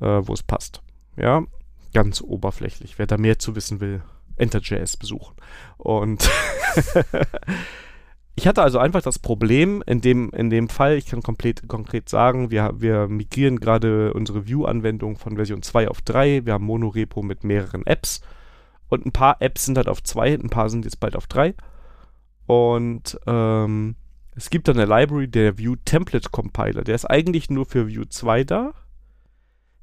äh, 0.00 0.20
wo 0.22 0.34
es 0.34 0.42
passt. 0.42 0.82
Ja, 1.16 1.44
ganz 1.92 2.20
oberflächlich. 2.20 2.98
Wer 2.98 3.06
da 3.06 3.16
mehr 3.16 3.38
zu 3.38 3.56
wissen 3.56 3.80
will, 3.80 4.02
Enter.js 4.36 4.96
besuchen. 4.96 5.36
Und 5.76 6.28
ich 8.36 8.46
hatte 8.46 8.62
also 8.62 8.78
einfach 8.78 9.02
das 9.02 9.18
Problem, 9.18 9.82
in 9.86 10.00
dem, 10.00 10.30
in 10.30 10.50
dem 10.50 10.68
Fall, 10.68 10.96
ich 10.96 11.06
kann 11.06 11.22
komplett, 11.22 11.68
konkret 11.68 12.08
sagen, 12.08 12.50
wir, 12.50 12.74
wir 12.76 13.08
migrieren 13.08 13.60
gerade 13.60 14.12
unsere 14.14 14.46
View-Anwendung 14.46 15.18
von 15.18 15.36
Version 15.36 15.62
2 15.62 15.88
auf 15.88 16.00
3. 16.02 16.46
Wir 16.46 16.54
haben 16.54 16.64
Monorepo 16.64 17.22
mit 17.22 17.44
mehreren 17.44 17.86
Apps. 17.86 18.20
Und 18.88 19.04
ein 19.04 19.12
paar 19.12 19.36
Apps 19.40 19.66
sind 19.66 19.76
halt 19.76 19.88
auf 19.88 20.02
2, 20.02 20.34
ein 20.34 20.50
paar 20.50 20.70
sind 20.70 20.84
jetzt 20.84 21.00
bald 21.00 21.14
auf 21.14 21.26
3. 21.26 21.54
Und 22.46 23.18
ähm, 23.26 23.96
es 24.34 24.50
gibt 24.50 24.68
dann 24.68 24.78
eine 24.78 24.86
Library, 24.86 25.28
der 25.28 25.58
View 25.58 25.76
Template 25.84 26.30
Compiler. 26.30 26.82
Der 26.82 26.94
ist 26.94 27.04
eigentlich 27.04 27.50
nur 27.50 27.66
für 27.66 27.88
View 27.88 28.04
2 28.08 28.44
da. 28.44 28.72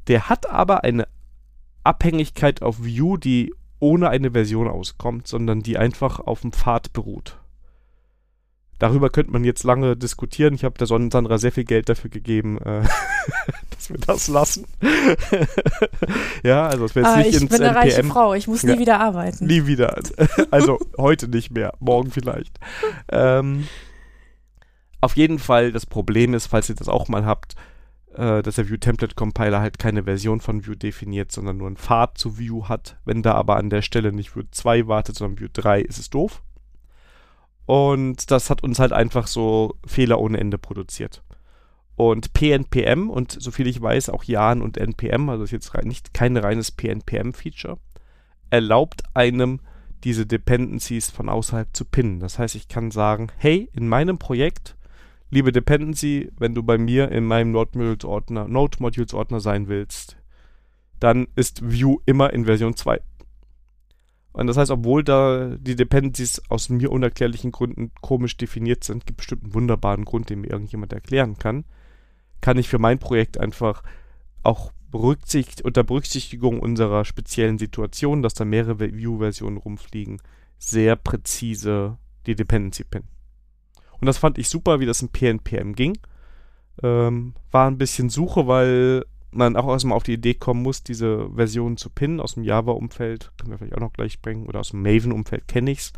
Der 0.08 0.30
hat 0.30 0.50
aber 0.50 0.84
eine 0.84 1.08
Abhängigkeit 1.86 2.62
auf 2.62 2.84
View, 2.84 3.18
die 3.18 3.54
ohne 3.80 4.10
eine 4.10 4.32
Version 4.32 4.68
auskommt, 4.68 5.28
sondern 5.28 5.62
die 5.62 5.78
einfach 5.78 6.20
auf 6.20 6.42
dem 6.42 6.52
Pfad 6.52 6.94
beruht. 6.94 7.38
Darüber 8.78 9.10
könnte 9.10 9.32
man 9.32 9.46
jetzt 9.46 9.64
lange 9.64 9.96
diskutieren. 9.96 10.54
Ich 10.54 10.66
habe 10.66 10.78
der 10.78 10.88
Sonnensandra 10.88 11.38
sehr 11.38 11.54
viel 11.54 11.64
Geld 11.64 11.88
dafür 11.88 12.10
gegeben, 12.10 12.58
äh, 12.60 12.82
dass 13.70 13.90
wir 13.90 13.98
das 13.98 14.28
lassen. 14.28 14.66
ja, 16.44 16.68
also 16.68 16.84
dass 16.84 16.96
wir 16.96 17.04
jetzt 17.04 17.12
Ah, 17.12 17.18
nicht 17.18 17.30
ich 17.36 17.42
ins 17.42 17.52
bin 17.52 17.62
eine 17.62 17.76
reiche 17.76 18.04
Frau, 18.04 18.34
ich 18.34 18.48
muss 18.48 18.64
nie 18.64 18.74
Ja. 18.74 18.80
wieder 18.80 19.00
arbeiten. 19.00 19.46
Nie 19.46 19.66
wieder. 19.66 19.98
Also 20.52 20.78
heute 20.98 21.30
nicht 21.30 21.52
mehr, 21.52 21.74
morgen 21.80 22.12
vielleicht. 22.12 22.60
Ähm, 23.10 23.68
auf 25.00 25.16
jeden 25.16 25.40
Fall, 25.40 25.72
das 25.72 25.86
Problem 25.86 26.34
ist, 26.34 26.48
falls 26.48 26.68
ihr 26.70 26.76
das 26.76 26.90
auch 26.90 27.08
mal 27.08 27.26
habt, 27.26 27.56
äh, 28.18 28.42
dass 28.42 28.56
der 28.56 28.70
View 28.70 28.78
Template 28.78 29.16
Compiler 29.16 29.60
halt 29.60 29.80
keine 29.80 30.04
Version 30.04 30.40
von 30.40 30.66
View 30.66 30.76
definiert, 30.76 31.32
sondern 31.32 31.58
nur 31.58 31.68
einen 31.68 31.78
Pfad 31.78 32.18
zu 32.18 32.38
View 32.38 32.66
hat. 32.68 32.98
Wenn 33.06 33.24
da 33.24 33.34
aber 33.34 33.58
an 33.58 33.70
der 33.70 33.82
Stelle 33.82 34.12
nicht 34.12 34.36
View 34.36 34.44
2 34.50 34.88
wartet, 34.88 35.16
sondern 35.16 35.40
View 35.40 35.50
3, 35.52 35.82
ist 35.82 36.00
es 36.00 36.10
doof. 36.10 36.42
Und 37.66 38.32
das 38.32 38.50
hat 38.50 38.64
uns 38.64 38.80
halt 38.80 38.94
einfach 38.94 39.28
so 39.28 39.76
Fehler 39.86 40.20
ohne 40.20 40.40
Ende 40.40 40.58
produziert. 40.58 41.24
Und 41.96 42.34
PNPM 42.34 43.10
und 43.10 43.32
soviel 43.32 43.68
ich 43.68 43.82
weiß 43.82 44.10
auch 44.10 44.24
Jan 44.24 44.62
und 44.62 44.78
NPM, 44.78 45.30
also 45.30 45.44
ist 45.44 45.52
jetzt 45.52 45.74
nicht 45.84 46.14
kein 46.14 46.36
reines 46.36 46.72
PNPM-Feature, 46.72 47.78
erlaubt 48.50 49.04
einem 49.14 49.62
diese 50.04 50.26
Dependencies 50.26 51.10
von 51.10 51.30
außerhalb 51.30 51.70
zu 51.74 51.86
pinnen. 51.86 52.20
Das 52.20 52.38
heißt, 52.38 52.56
ich 52.56 52.68
kann 52.68 52.92
sagen, 52.92 53.30
hey, 53.38 53.70
in 53.74 53.88
meinem 53.88 54.20
Projekt, 54.20 54.76
liebe 55.30 55.52
Dependency, 55.52 56.32
wenn 56.38 56.54
du 56.54 56.64
bei 56.64 56.78
mir 56.78 57.12
in 57.12 57.26
meinem 57.26 57.52
Node-Modules-Ordner 57.52 58.48
Node 58.48 59.40
sein 59.40 59.68
willst, 59.68 60.18
dann 61.00 61.28
ist 61.36 61.70
View 61.70 61.98
immer 62.06 62.32
in 62.34 62.46
Version 62.46 62.76
2. 62.76 63.02
Und 64.34 64.48
das 64.48 64.58
heißt, 64.58 64.72
obwohl 64.72 65.04
da 65.04 65.56
die 65.58 65.76
Dependencies 65.76 66.42
aus 66.50 66.68
mir 66.70 66.92
unerklärlichen 66.92 67.52
Gründen 67.52 67.92
komisch 68.02 68.36
definiert 68.36 68.84
sind, 68.84 69.06
gibt 69.06 69.18
bestimmt 69.18 69.44
einen 69.44 69.54
wunderbaren 69.54 70.04
Grund, 70.04 70.30
den 70.30 70.42
mir 70.42 70.50
irgendjemand 70.50 70.92
erklären 70.92 71.38
kann, 71.38 71.64
kann 72.42 72.58
ich 72.58 72.68
für 72.68 72.80
mein 72.80 73.00
Projekt 73.00 73.38
einfach 73.38 73.82
auch 74.44 74.74
berücksicht, 74.92 75.62
unter 75.62 75.84
Berücksichtigung 75.84 76.60
unserer 76.60 77.06
speziellen 77.06 77.58
Situation, 77.58 78.22
dass 78.22 78.34
da 78.34 78.44
mehrere 78.46 78.94
View-Versionen 78.94 79.58
rumfliegen, 79.58 80.22
sehr 80.58 80.96
präzise 80.96 81.98
die 82.26 82.36
Dependency 82.36 82.84
pinnen. 82.84 83.15
Und 84.00 84.06
das 84.06 84.18
fand 84.18 84.38
ich 84.38 84.50
super, 84.50 84.80
wie 84.80 84.86
das 84.86 85.02
in 85.02 85.10
PNPM 85.10 85.74
ging. 85.74 85.98
Ähm, 86.84 87.34
war 87.52 87.68
ein 87.68 87.78
bisschen 87.78 88.10
Suche, 88.10 88.48
weil 88.48 89.06
man 89.32 89.56
auch 89.56 89.68
erstmal 89.68 89.98
auf 89.98 90.04
die 90.04 90.14
Idee 90.14 90.34
kommen 90.34 90.64
muss, 90.64 90.84
diese 90.84 91.30
Versionen 91.36 91.78
zu 91.78 91.90
pinnen 91.90 92.20
aus 92.20 92.36
dem 92.36 92.44
Java-Umfeld. 92.44 93.32
Können 93.38 93.52
wir 93.52 93.58
vielleicht 93.58 93.76
auch 93.76 93.82
noch 93.82 93.94
gleich 93.94 94.22
bringen. 94.22 94.48
Oder 94.48 94.62
aus 94.62 94.70
dem 94.70 94.82
Maven-Umfeld 94.82 95.48
kenne 95.48 95.72
ich's. 95.72 95.94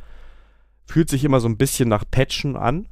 Fühlt 0.85 1.09
sich 1.09 1.23
immer 1.23 1.39
so 1.39 1.47
ein 1.47 1.57
bisschen 1.57 1.89
nach 1.89 2.05
Patchen 2.09 2.55
an, 2.55 2.87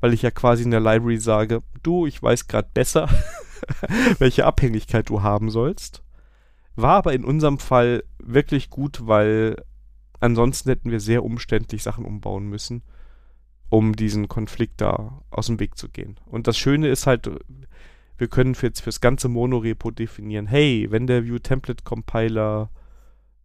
weil 0.00 0.14
ich 0.14 0.22
ja 0.22 0.30
quasi 0.30 0.62
in 0.62 0.70
der 0.70 0.80
Library 0.80 1.18
sage, 1.18 1.62
du, 1.82 2.06
ich 2.06 2.22
weiß 2.22 2.48
gerade 2.48 2.68
besser, 2.72 3.08
welche 4.18 4.46
Abhängigkeit 4.46 5.08
du 5.08 5.22
haben 5.22 5.50
sollst. 5.50 6.02
War 6.76 6.96
aber 6.96 7.12
in 7.12 7.24
unserem 7.24 7.58
Fall 7.58 8.04
wirklich 8.18 8.70
gut, 8.70 9.06
weil 9.06 9.56
ansonsten 10.18 10.70
hätten 10.70 10.90
wir 10.90 11.00
sehr 11.00 11.24
umständlich 11.24 11.82
Sachen 11.82 12.04
umbauen 12.04 12.46
müssen, 12.46 12.82
um 13.70 13.94
diesen 13.94 14.28
Konflikt 14.28 14.80
da 14.80 15.22
aus 15.30 15.46
dem 15.46 15.60
Weg 15.60 15.78
zu 15.78 15.88
gehen. 15.88 16.16
Und 16.26 16.46
das 16.46 16.58
Schöne 16.58 16.88
ist 16.88 17.06
halt, 17.06 17.30
wir 18.18 18.28
können 18.28 18.54
für 18.54 18.66
jetzt 18.66 18.80
fürs 18.80 19.00
ganze 19.00 19.28
Monorepo 19.28 19.90
definieren, 19.90 20.46
hey, 20.46 20.88
wenn 20.90 21.06
der 21.06 21.24
View 21.24 21.38
Template 21.38 21.84
Compiler 21.84 22.70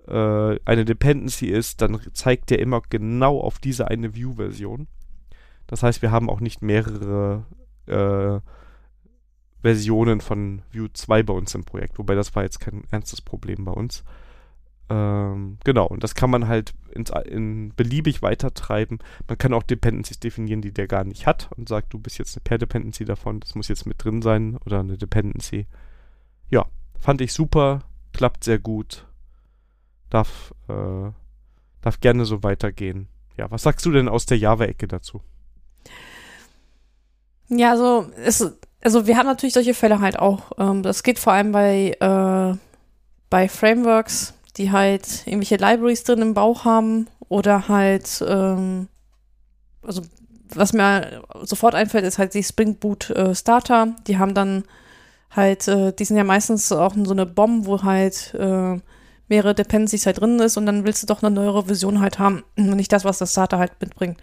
äh, 0.08 0.60
eine 0.66 0.84
Dependency 0.84 1.48
ist, 1.48 1.82
dann 1.82 2.00
zeigt 2.14 2.50
der 2.50 2.60
immer 2.60 2.82
genau 2.90 3.40
auf 3.40 3.60
diese 3.60 3.88
eine 3.88 4.16
View-Version. 4.16 4.88
Das 5.68 5.84
heißt, 5.84 6.02
wir 6.02 6.12
haben 6.12 6.30
auch 6.30 6.40
nicht 6.40 6.62
mehrere 6.62 7.46
äh, 7.86 8.40
Versionen 9.62 10.22
von 10.22 10.62
View 10.72 10.88
2 10.92 11.24
bei 11.24 11.34
uns 11.34 11.56
im 11.56 11.64
Projekt, 11.64 11.98
wobei 11.98 12.16
das 12.16 12.36
war 12.36 12.44
jetzt 12.44 12.60
kein 12.60 12.84
ernstes 12.92 13.22
Problem 13.22 13.66
bei 13.66 13.72
uns. 13.72 14.04
Ähm, 14.88 15.58
genau, 15.64 15.88
und 15.88 16.04
das 16.04 16.14
kann 16.14 16.30
man 16.30 16.48
halt 16.48 16.74
ins, 16.92 17.12
in 17.26 17.74
beliebig 17.76 18.22
weitertreiben. 18.22 19.00
Man 19.28 19.38
kann 19.38 19.54
auch 19.54 19.64
Dependencies 19.64 20.20
definieren, 20.20 20.62
die 20.62 20.72
der 20.72 20.88
gar 20.88 21.04
nicht 21.04 21.26
hat 21.26 21.50
und 21.58 21.68
sagt, 21.68 21.94
du 21.94 22.00
bist 22.00 22.20
jetzt 22.20 22.36
eine 22.36 22.44
Pair-Dependency 22.44 23.06
davon, 23.06 23.40
das 23.40 23.56
muss 23.56 23.68
jetzt 23.68 23.88
mit 23.88 24.04
drin 24.04 24.22
sein 24.22 24.58
oder 24.66 24.80
eine 24.80 24.98
Dependency. 24.98 25.66
Ja, 26.50 26.66
fand 27.00 27.22
ich 27.22 27.34
super, 27.34 27.82
klappt 28.14 28.44
sehr 28.44 28.60
gut, 28.60 29.08
darf, 30.10 30.54
äh, 30.68 31.12
darf 31.82 32.00
gerne 32.00 32.26
so 32.26 32.44
weitergehen. 32.44 33.08
Ja, 33.38 33.50
was 33.50 33.64
sagst 33.64 33.86
du 33.86 33.92
denn 33.92 34.08
aus 34.08 34.28
der 34.28 34.38
Java-Ecke 34.38 34.88
dazu? 34.88 35.22
Ja, 37.50 37.72
also, 37.72 38.10
es, 38.24 38.56
also 38.82 39.08
wir 39.08 39.18
haben 39.18 39.26
natürlich 39.26 39.54
solche 39.54 39.74
Fälle 39.74 40.00
halt 40.00 40.18
auch. 40.20 40.52
Ähm, 40.58 40.84
das 40.84 41.04
geht 41.04 41.20
vor 41.20 41.34
allem 41.34 41.52
bei, 41.52 41.96
äh, 42.00 42.58
bei 43.30 43.50
Frameworks, 43.50 44.35
die 44.58 44.72
halt 44.72 45.26
irgendwelche 45.26 45.58
Libraries 45.58 46.04
drin 46.04 46.22
im 46.22 46.34
Bauch 46.34 46.66
haben 46.66 47.08
oder 47.28 47.68
halt, 47.68 48.24
ähm, 48.28 48.88
also 49.82 50.02
was 50.54 50.74
mir 50.74 51.24
sofort 51.44 51.76
einfällt, 51.76 52.06
ist 52.06 52.18
halt 52.18 52.34
die 52.34 52.44
Spring 52.44 52.76
Boot 52.76 53.10
äh, 53.10 53.36
Starter. 53.36 53.96
Die 54.08 54.18
haben 54.18 54.34
dann 54.34 54.64
halt, 55.32 55.68
äh, 55.68 55.92
die 55.92 56.06
sind 56.06 56.18
ja 56.18 56.24
meistens 56.24 56.72
auch 56.72 56.96
in 56.96 57.06
so 57.06 57.14
eine 57.14 57.26
Bomb, 57.26 57.66
wo 57.66 57.84
halt 57.84 58.34
äh, 58.36 58.80
mehrere 59.28 59.56
Dependencies 59.56 60.06
halt 60.06 60.22
drin 60.22 60.40
ist 60.40 60.58
und 60.58 60.66
dann 60.66 60.86
willst 60.86 61.04
du 61.04 61.08
doch 61.08 61.24
eine 61.24 61.34
neuere 61.34 61.66
Version 61.66 62.00
halt 62.00 62.20
haben 62.20 62.44
und 62.58 62.70
nicht 62.76 62.92
das, 62.92 63.06
was 63.06 63.18
der 63.18 63.26
Starter 63.26 63.58
halt 63.58 63.72
mitbringt. 63.82 64.18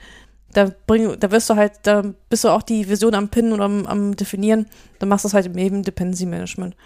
da 0.53 0.71
bring, 0.87 1.19
da 1.19 1.31
wirst 1.31 1.51
du 1.51 1.57
halt, 1.57 1.73
da 1.83 2.03
bist 2.29 2.45
du 2.45 2.49
auch 2.49 2.63
die 2.63 2.85
Version 2.85 3.15
am 3.15 3.29
Pinnen 3.29 3.53
oder 3.53 3.65
am, 3.65 3.87
am 3.87 4.17
Definieren, 4.17 4.67
dann 4.99 5.09
machst 5.09 5.25
du 5.25 5.29
das 5.29 5.35
halt 5.35 5.47
im 5.47 5.59
eben 5.59 5.83
Dependency 5.83 6.27
Management. 6.27 6.77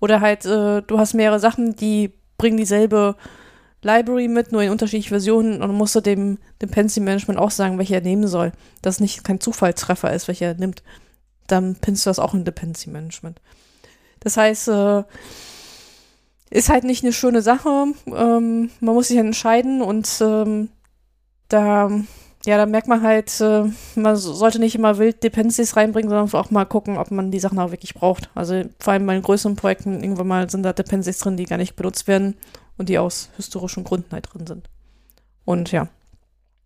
Oder 0.00 0.20
halt, 0.20 0.46
äh, 0.46 0.82
du 0.82 0.98
hast 0.98 1.14
mehrere 1.14 1.38
Sachen, 1.38 1.76
die 1.76 2.12
bringen 2.40 2.56
dieselbe 2.56 3.16
Library 3.82 4.28
mit, 4.28 4.50
nur 4.50 4.62
in 4.62 4.70
unterschiedlichen 4.70 5.10
Versionen 5.10 5.54
und 5.54 5.60
dann 5.60 5.74
musst 5.74 5.94
du 5.94 6.00
dem 6.00 6.38
Dependency 6.62 7.00
Management 7.00 7.38
auch 7.38 7.50
sagen, 7.50 7.76
welche 7.76 7.96
er 7.96 8.00
nehmen 8.00 8.26
soll. 8.26 8.52
Dass 8.80 8.98
nicht 8.98 9.24
kein 9.24 9.40
Zufallstreffer 9.40 10.10
ist, 10.12 10.26
welcher 10.26 10.46
er 10.46 10.54
nimmt. 10.54 10.82
Dann 11.48 11.76
pinnst 11.76 12.06
du 12.06 12.10
das 12.10 12.18
auch 12.18 12.32
in 12.32 12.46
Dependency 12.46 12.88
Management. 12.88 13.42
Das 14.20 14.38
heißt, 14.38 14.68
äh, 14.68 15.02
ist 16.48 16.70
halt 16.70 16.84
nicht 16.84 17.04
eine 17.04 17.12
schöne 17.12 17.42
Sache. 17.42 17.92
Ähm, 18.06 18.70
man 18.80 18.94
muss 18.94 19.08
sich 19.08 19.18
entscheiden 19.18 19.82
und 19.82 20.08
ähm, 20.22 20.70
da, 21.48 21.90
ja, 22.46 22.56
da 22.56 22.64
merkt 22.64 22.88
man 22.88 23.02
halt, 23.02 23.38
äh, 23.40 23.64
man 23.96 24.16
sollte 24.16 24.58
nicht 24.58 24.74
immer 24.74 24.96
wild 24.98 25.22
Dependencies 25.22 25.76
reinbringen, 25.76 26.08
sondern 26.08 26.32
auch 26.32 26.50
mal 26.50 26.64
gucken, 26.64 26.96
ob 26.96 27.10
man 27.10 27.30
die 27.30 27.40
Sachen 27.40 27.58
auch 27.58 27.70
wirklich 27.70 27.94
braucht. 27.94 28.30
Also 28.34 28.62
vor 28.78 28.94
allem 28.94 29.06
bei 29.06 29.12
den 29.12 29.22
größeren 29.22 29.56
Projekten 29.56 30.02
irgendwann 30.02 30.28
mal 30.28 30.50
sind 30.50 30.62
da 30.62 30.72
Dependencies 30.72 31.18
drin, 31.18 31.36
die 31.36 31.44
gar 31.44 31.58
nicht 31.58 31.76
benutzt 31.76 32.08
werden 32.08 32.36
und 32.78 32.88
die 32.88 32.98
aus 32.98 33.28
historischen 33.36 33.84
Gründen 33.84 34.12
halt 34.12 34.32
drin 34.32 34.46
sind. 34.46 34.70
Und 35.44 35.70
ja, 35.70 35.88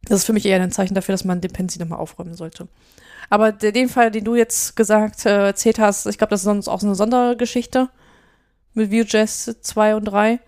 das 0.05 0.21
ist 0.21 0.27
für 0.27 0.33
mich 0.33 0.47
eher 0.47 0.61
ein 0.63 0.71
Zeichen 0.71 0.95
dafür, 0.95 1.13
dass 1.13 1.25
man 1.25 1.41
Dependency 1.41 1.81
nochmal 1.81 1.99
aufräumen 1.99 2.35
sollte. 2.35 2.69
Aber 3.31 3.51
den 3.51 3.89
Fall, 3.89 4.11
den 4.11 4.25
du 4.25 4.37
jetzt 4.37 4.77
gesagt, 4.77 5.27
äh, 5.27 5.47
erzählt 5.47 5.81
hast, 5.81 6.07
ich 6.07 6.19
glaube, 6.19 6.31
das 6.31 6.41
ist 6.41 6.45
sonst 6.45 6.69
auch 6.69 6.81
so 6.81 6.87
eine 6.87 6.95
Sondergeschichte 6.95 7.89
mit 8.75 8.93
Vue.js 8.93 9.57
2 9.61 9.97
und 9.97 10.05
3. 10.05 10.39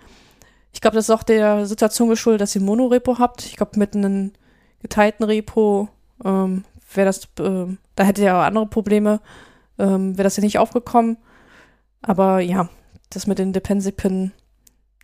Ich 0.72 0.80
glaube, 0.80 0.94
das 0.94 1.06
ist 1.06 1.10
auch 1.10 1.22
der 1.22 1.66
Situation 1.66 2.10
geschuldet, 2.10 2.42
dass 2.42 2.54
ihr 2.54 2.60
ein 2.60 2.66
Monorepo 2.66 3.18
habt. 3.18 3.46
Ich 3.46 3.56
glaube, 3.56 3.78
mit 3.78 3.96
einem 3.96 4.32
geteilten 4.80 5.24
Repo 5.24 5.88
ähm, 6.24 6.64
wäre 6.94 7.06
das, 7.06 7.24
äh, 7.40 7.76
da 7.94 8.04
hätte 8.04 8.22
ihr 8.22 8.36
auch 8.36 8.42
andere 8.42 8.66
Probleme, 8.66 9.20
ähm, 9.78 10.16
wäre 10.16 10.24
das 10.24 10.36
ja 10.36 10.42
nicht 10.42 10.58
aufgekommen. 10.58 11.18
Aber 12.02 12.40
ja, 12.40 12.68
das 13.10 13.26
mit 13.26 13.38
den 13.38 13.52
Dependency-Pin 13.52 14.32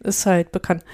ist 0.00 0.26
halt 0.26 0.52
bekannt. 0.52 0.84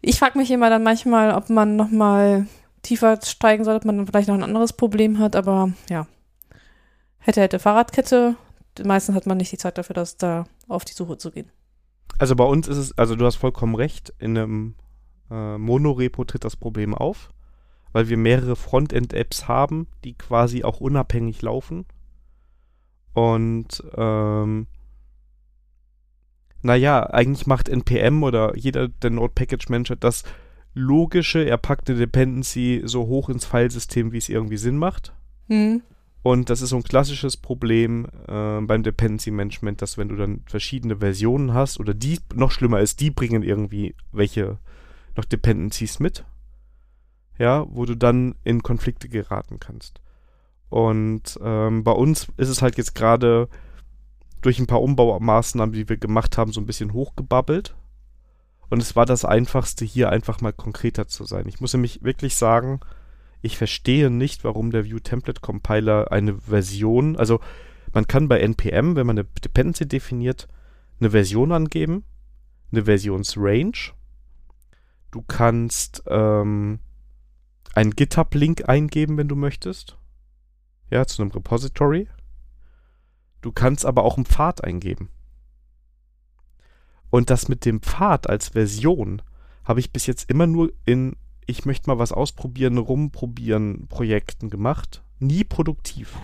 Ich 0.00 0.18
frage 0.18 0.38
mich 0.38 0.50
immer 0.50 0.70
dann 0.70 0.82
manchmal, 0.82 1.32
ob 1.34 1.48
man 1.50 1.76
noch 1.76 1.90
mal 1.90 2.46
tiefer 2.82 3.18
steigen 3.24 3.64
soll, 3.64 3.76
ob 3.76 3.84
man 3.84 4.06
vielleicht 4.06 4.28
noch 4.28 4.34
ein 4.34 4.42
anderes 4.42 4.72
Problem 4.72 5.18
hat, 5.18 5.36
aber 5.36 5.72
ja. 5.88 6.06
Hätte, 7.18 7.40
hätte 7.40 7.60
Fahrradkette, 7.60 8.34
meistens 8.84 9.14
hat 9.14 9.26
man 9.26 9.36
nicht 9.36 9.52
die 9.52 9.58
Zeit 9.58 9.78
dafür, 9.78 9.94
das 9.94 10.16
da 10.16 10.44
auf 10.66 10.84
die 10.84 10.92
Suche 10.92 11.18
zu 11.18 11.30
gehen. 11.30 11.50
Also 12.18 12.34
bei 12.34 12.44
uns 12.44 12.66
ist 12.66 12.78
es, 12.78 12.98
also 12.98 13.14
du 13.14 13.24
hast 13.24 13.36
vollkommen 13.36 13.76
recht, 13.76 14.12
in 14.18 14.36
einem 14.36 14.74
äh, 15.30 15.56
Monorepo 15.56 16.24
tritt 16.24 16.44
das 16.44 16.56
Problem 16.56 16.94
auf, 16.94 17.30
weil 17.92 18.08
wir 18.08 18.16
mehrere 18.16 18.56
Frontend-Apps 18.56 19.48
haben, 19.48 19.86
die 20.04 20.14
quasi 20.14 20.64
auch 20.64 20.80
unabhängig 20.80 21.42
laufen. 21.42 21.84
Und 23.12 23.82
ähm, 23.94 24.66
naja, 26.62 27.04
eigentlich 27.10 27.46
macht 27.46 27.68
NPM 27.68 28.22
oder 28.22 28.56
jeder, 28.56 28.88
der 28.88 29.10
Node 29.10 29.32
Package 29.34 29.68
Manager, 29.68 29.96
das 29.96 30.22
logische, 30.74 31.44
er 31.44 31.58
packt 31.58 31.90
eine 31.90 31.98
Dependency 31.98 32.82
so 32.84 33.06
hoch 33.06 33.28
ins 33.28 33.44
Filesystem, 33.44 34.12
wie 34.12 34.18
es 34.18 34.28
irgendwie 34.28 34.56
Sinn 34.56 34.78
macht. 34.78 35.12
Mhm. 35.48 35.82
Und 36.22 36.50
das 36.50 36.62
ist 36.62 36.70
so 36.70 36.76
ein 36.76 36.84
klassisches 36.84 37.36
Problem 37.36 38.06
äh, 38.28 38.60
beim 38.60 38.84
Dependency 38.84 39.32
Management, 39.32 39.82
dass 39.82 39.98
wenn 39.98 40.08
du 40.08 40.16
dann 40.16 40.42
verschiedene 40.46 40.98
Versionen 40.98 41.52
hast 41.52 41.80
oder 41.80 41.94
die, 41.94 42.20
noch 42.34 42.52
schlimmer 42.52 42.80
ist, 42.80 43.00
die 43.00 43.10
bringen 43.10 43.42
irgendwie 43.42 43.96
welche 44.12 44.58
noch 45.16 45.24
Dependencies 45.24 45.98
mit, 45.98 46.24
ja, 47.38 47.66
wo 47.68 47.84
du 47.84 47.96
dann 47.96 48.34
in 48.44 48.62
Konflikte 48.62 49.08
geraten 49.08 49.58
kannst. 49.60 50.00
Und 50.68 51.38
ähm, 51.42 51.84
bei 51.84 51.92
uns 51.92 52.28
ist 52.36 52.48
es 52.48 52.62
halt 52.62 52.78
jetzt 52.78 52.94
gerade 52.94 53.48
durch 54.40 54.58
ein 54.58 54.66
paar 54.66 54.82
Umbaumaßnahmen, 54.82 55.74
die 55.74 55.88
wir 55.88 55.96
gemacht 55.96 56.38
haben, 56.38 56.52
so 56.52 56.60
ein 56.60 56.66
bisschen 56.66 56.92
hochgebabbelt. 56.92 57.76
Und 58.70 58.80
es 58.82 58.96
war 58.96 59.04
das 59.04 59.24
Einfachste, 59.24 59.84
hier 59.84 60.08
einfach 60.08 60.40
mal 60.40 60.52
konkreter 60.52 61.06
zu 61.06 61.24
sein. 61.24 61.46
Ich 61.46 61.60
muss 61.60 61.74
nämlich 61.74 62.02
wirklich 62.02 62.36
sagen, 62.36 62.80
ich 63.42 63.58
verstehe 63.58 64.08
nicht, 64.08 64.44
warum 64.44 64.70
der 64.70 64.84
View 64.84 64.98
Template 64.98 65.40
Compiler 65.40 66.10
eine 66.10 66.38
Version, 66.38 67.16
also 67.16 67.40
man 67.92 68.06
kann 68.06 68.28
bei 68.28 68.40
NPM, 68.40 68.96
wenn 68.96 69.06
man 69.06 69.18
eine 69.18 69.28
Dependency 69.44 69.86
definiert, 69.86 70.48
eine 71.00 71.10
Version 71.10 71.52
angeben, 71.52 72.04
eine 72.70 72.84
Versionsrange. 72.84 73.92
Du 75.10 75.20
kannst 75.20 76.02
ähm, 76.06 76.78
einen 77.74 77.92
GitHub-Link 77.92 78.68
eingeben, 78.68 79.16
wenn 79.16 79.28
du 79.28 79.36
möchtest. 79.36 79.96
Ja, 80.90 81.06
zu 81.06 81.22
einem 81.22 81.30
Repository. 81.30 82.08
Du 83.40 83.52
kannst 83.52 83.86
aber 83.86 84.04
auch 84.04 84.16
einen 84.16 84.26
Pfad 84.26 84.62
eingeben. 84.62 85.08
Und 87.10 87.30
das 87.30 87.48
mit 87.48 87.64
dem 87.64 87.80
Pfad 87.80 88.28
als 88.28 88.50
Version 88.50 89.22
habe 89.64 89.80
ich 89.80 89.92
bis 89.92 90.06
jetzt 90.06 90.30
immer 90.30 90.46
nur 90.46 90.72
in 90.84 91.16
ich 91.46 91.64
möchte 91.64 91.90
mal 91.90 91.98
was 91.98 92.12
ausprobieren, 92.12 92.78
rumprobieren 92.78 93.86
Projekten 93.88 94.50
gemacht. 94.50 95.02
Nie 95.18 95.44
produktiv. 95.44 96.16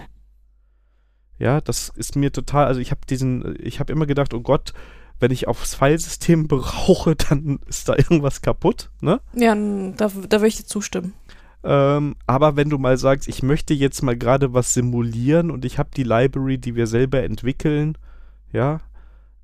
Ja, 1.38 1.60
das 1.60 1.88
ist 1.90 2.16
mir 2.16 2.32
total, 2.32 2.66
also 2.66 2.80
ich 2.80 2.90
habe 2.90 3.00
diesen, 3.08 3.56
ich 3.60 3.80
habe 3.80 3.92
immer 3.92 4.06
gedacht, 4.06 4.34
oh 4.34 4.40
Gott, 4.40 4.72
wenn 5.20 5.30
ich 5.30 5.48
aufs 5.48 5.74
Filesystem 5.74 6.48
brauche, 6.48 7.16
dann 7.16 7.60
ist 7.66 7.88
da 7.88 7.96
irgendwas 7.96 8.42
kaputt, 8.42 8.90
ne? 9.00 9.20
Ja, 9.34 9.54
da, 9.54 10.08
da 10.08 10.38
würde 10.38 10.48
ich 10.48 10.56
dir 10.56 10.66
zustimmen. 10.66 11.14
Ähm, 11.68 12.16
aber 12.26 12.56
wenn 12.56 12.70
du 12.70 12.78
mal 12.78 12.96
sagst, 12.96 13.28
ich 13.28 13.42
möchte 13.42 13.74
jetzt 13.74 14.02
mal 14.02 14.16
gerade 14.16 14.54
was 14.54 14.72
simulieren 14.72 15.50
und 15.50 15.64
ich 15.64 15.78
habe 15.78 15.90
die 15.94 16.04
Library, 16.04 16.58
die 16.58 16.74
wir 16.74 16.86
selber 16.86 17.22
entwickeln, 17.22 17.98
ja, 18.52 18.80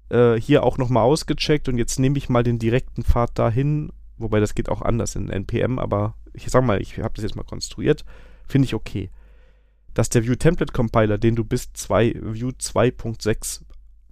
äh, 0.09 0.35
hier 0.35 0.63
auch 0.63 0.79
nochmal 0.79 1.05
ausgecheckt 1.05 1.69
und 1.69 1.77
jetzt 1.77 1.99
nehme 1.99 2.17
ich 2.19 2.29
mal 2.29 2.43
den 2.43 2.59
direkten 2.59 3.03
Pfad 3.03 3.39
dahin 3.39 3.91
wobei 4.17 4.41
das 4.41 4.55
geht 4.55 4.69
auch 4.69 4.83
anders 4.83 5.17
in 5.17 5.31
NPM, 5.31 5.79
aber 5.79 6.15
ich 6.33 6.49
sag 6.49 6.65
mal, 6.65 6.81
ich 6.81 6.99
habe 6.99 7.15
das 7.15 7.23
jetzt 7.23 7.37
mal 7.37 7.45
konstruiert, 7.45 8.05
finde 8.47 8.67
ich 8.67 8.75
okay. 8.75 9.11
Dass 9.93 10.09
der 10.09 10.25
View 10.25 10.35
Template 10.35 10.73
Compiler, 10.73 11.19
den 11.19 11.37
du 11.37 11.45
bis 11.45 11.73
2, 11.73 12.15
View 12.21 12.49
2.6 12.49 13.63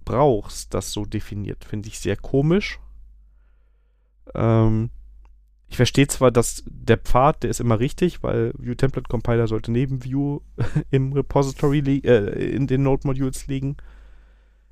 brauchst, 0.05 0.73
das 0.73 0.91
so 0.91 1.05
definiert, 1.05 1.65
finde 1.65 1.89
ich 1.89 1.99
sehr 1.99 2.15
komisch. 2.15 2.79
Ähm, 4.33 4.89
ich 5.73 5.77
verstehe 5.77 6.05
zwar, 6.05 6.29
dass 6.29 6.61
der 6.67 6.97
Pfad, 6.97 7.41
der 7.41 7.49
ist 7.49 7.59
immer 7.59 7.79
richtig, 7.79 8.21
weil 8.21 8.53
View 8.59 8.75
Template 8.75 9.09
Compiler 9.09 9.47
sollte 9.47 9.71
neben 9.71 10.03
View 10.03 10.41
im 10.91 11.13
Repository, 11.13 11.79
äh, 11.79 12.53
in 12.53 12.67
den 12.67 12.83
Node 12.83 13.07
Modules 13.07 13.47
liegen. 13.47 13.77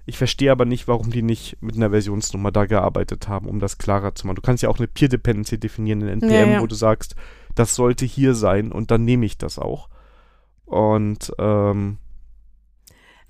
Ich 0.06 0.20
verstehe 0.20 0.52
aber 0.52 0.66
nicht, 0.66 0.88
warum 0.88 1.10
die 1.10 1.24
nicht 1.24 1.58
mit 1.60 1.76
einer 1.76 1.90
Versionsnummer 1.90 2.52
da 2.52 2.68
gearbeitet 2.68 3.28
haben, 3.28 3.48
um 3.48 3.60
das 3.60 3.80
klarer 3.80 4.14
zu 4.14 4.28
machen. 4.28 4.36
Du 4.36 4.44
kannst 4.44 4.62
ja 4.62 4.70
auch 4.70 4.78
eine 4.78 4.88
Peer 4.88 5.10
Dependency 5.10 5.60
definieren 5.60 6.02
in 6.02 6.08
NPM, 6.08 6.30
ja, 6.30 6.46
ja. 6.46 6.62
wo 6.62 6.68
du 6.68 6.76
sagst, 6.76 7.16
das 7.56 7.74
sollte 7.74 8.06
hier 8.06 8.36
sein 8.36 8.72
und 8.72 8.92
dann 8.92 9.04
nehme 9.04 9.26
ich 9.26 9.40
das 9.40 9.58
auch. 9.58 9.90
Und 10.66 11.34
ähm, 11.40 11.98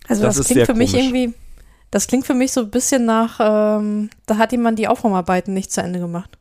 also 0.10 0.24
das, 0.24 0.36
das 0.36 0.48
klingt 0.48 0.66
für 0.66 0.74
komisch. 0.74 0.92
mich 0.92 1.02
irgendwie, 1.02 1.34
das 1.90 2.08
klingt 2.08 2.26
für 2.26 2.34
mich 2.34 2.52
so 2.52 2.64
ein 2.64 2.70
bisschen 2.70 3.06
nach, 3.06 3.40
ähm, 3.40 4.10
da 4.26 4.36
hat 4.36 4.52
jemand 4.52 4.78
die 4.78 4.90
Aufräumarbeiten 4.90 5.54
nicht 5.54 5.72
zu 5.72 5.82
Ende 5.82 6.00
gemacht. 6.00 6.38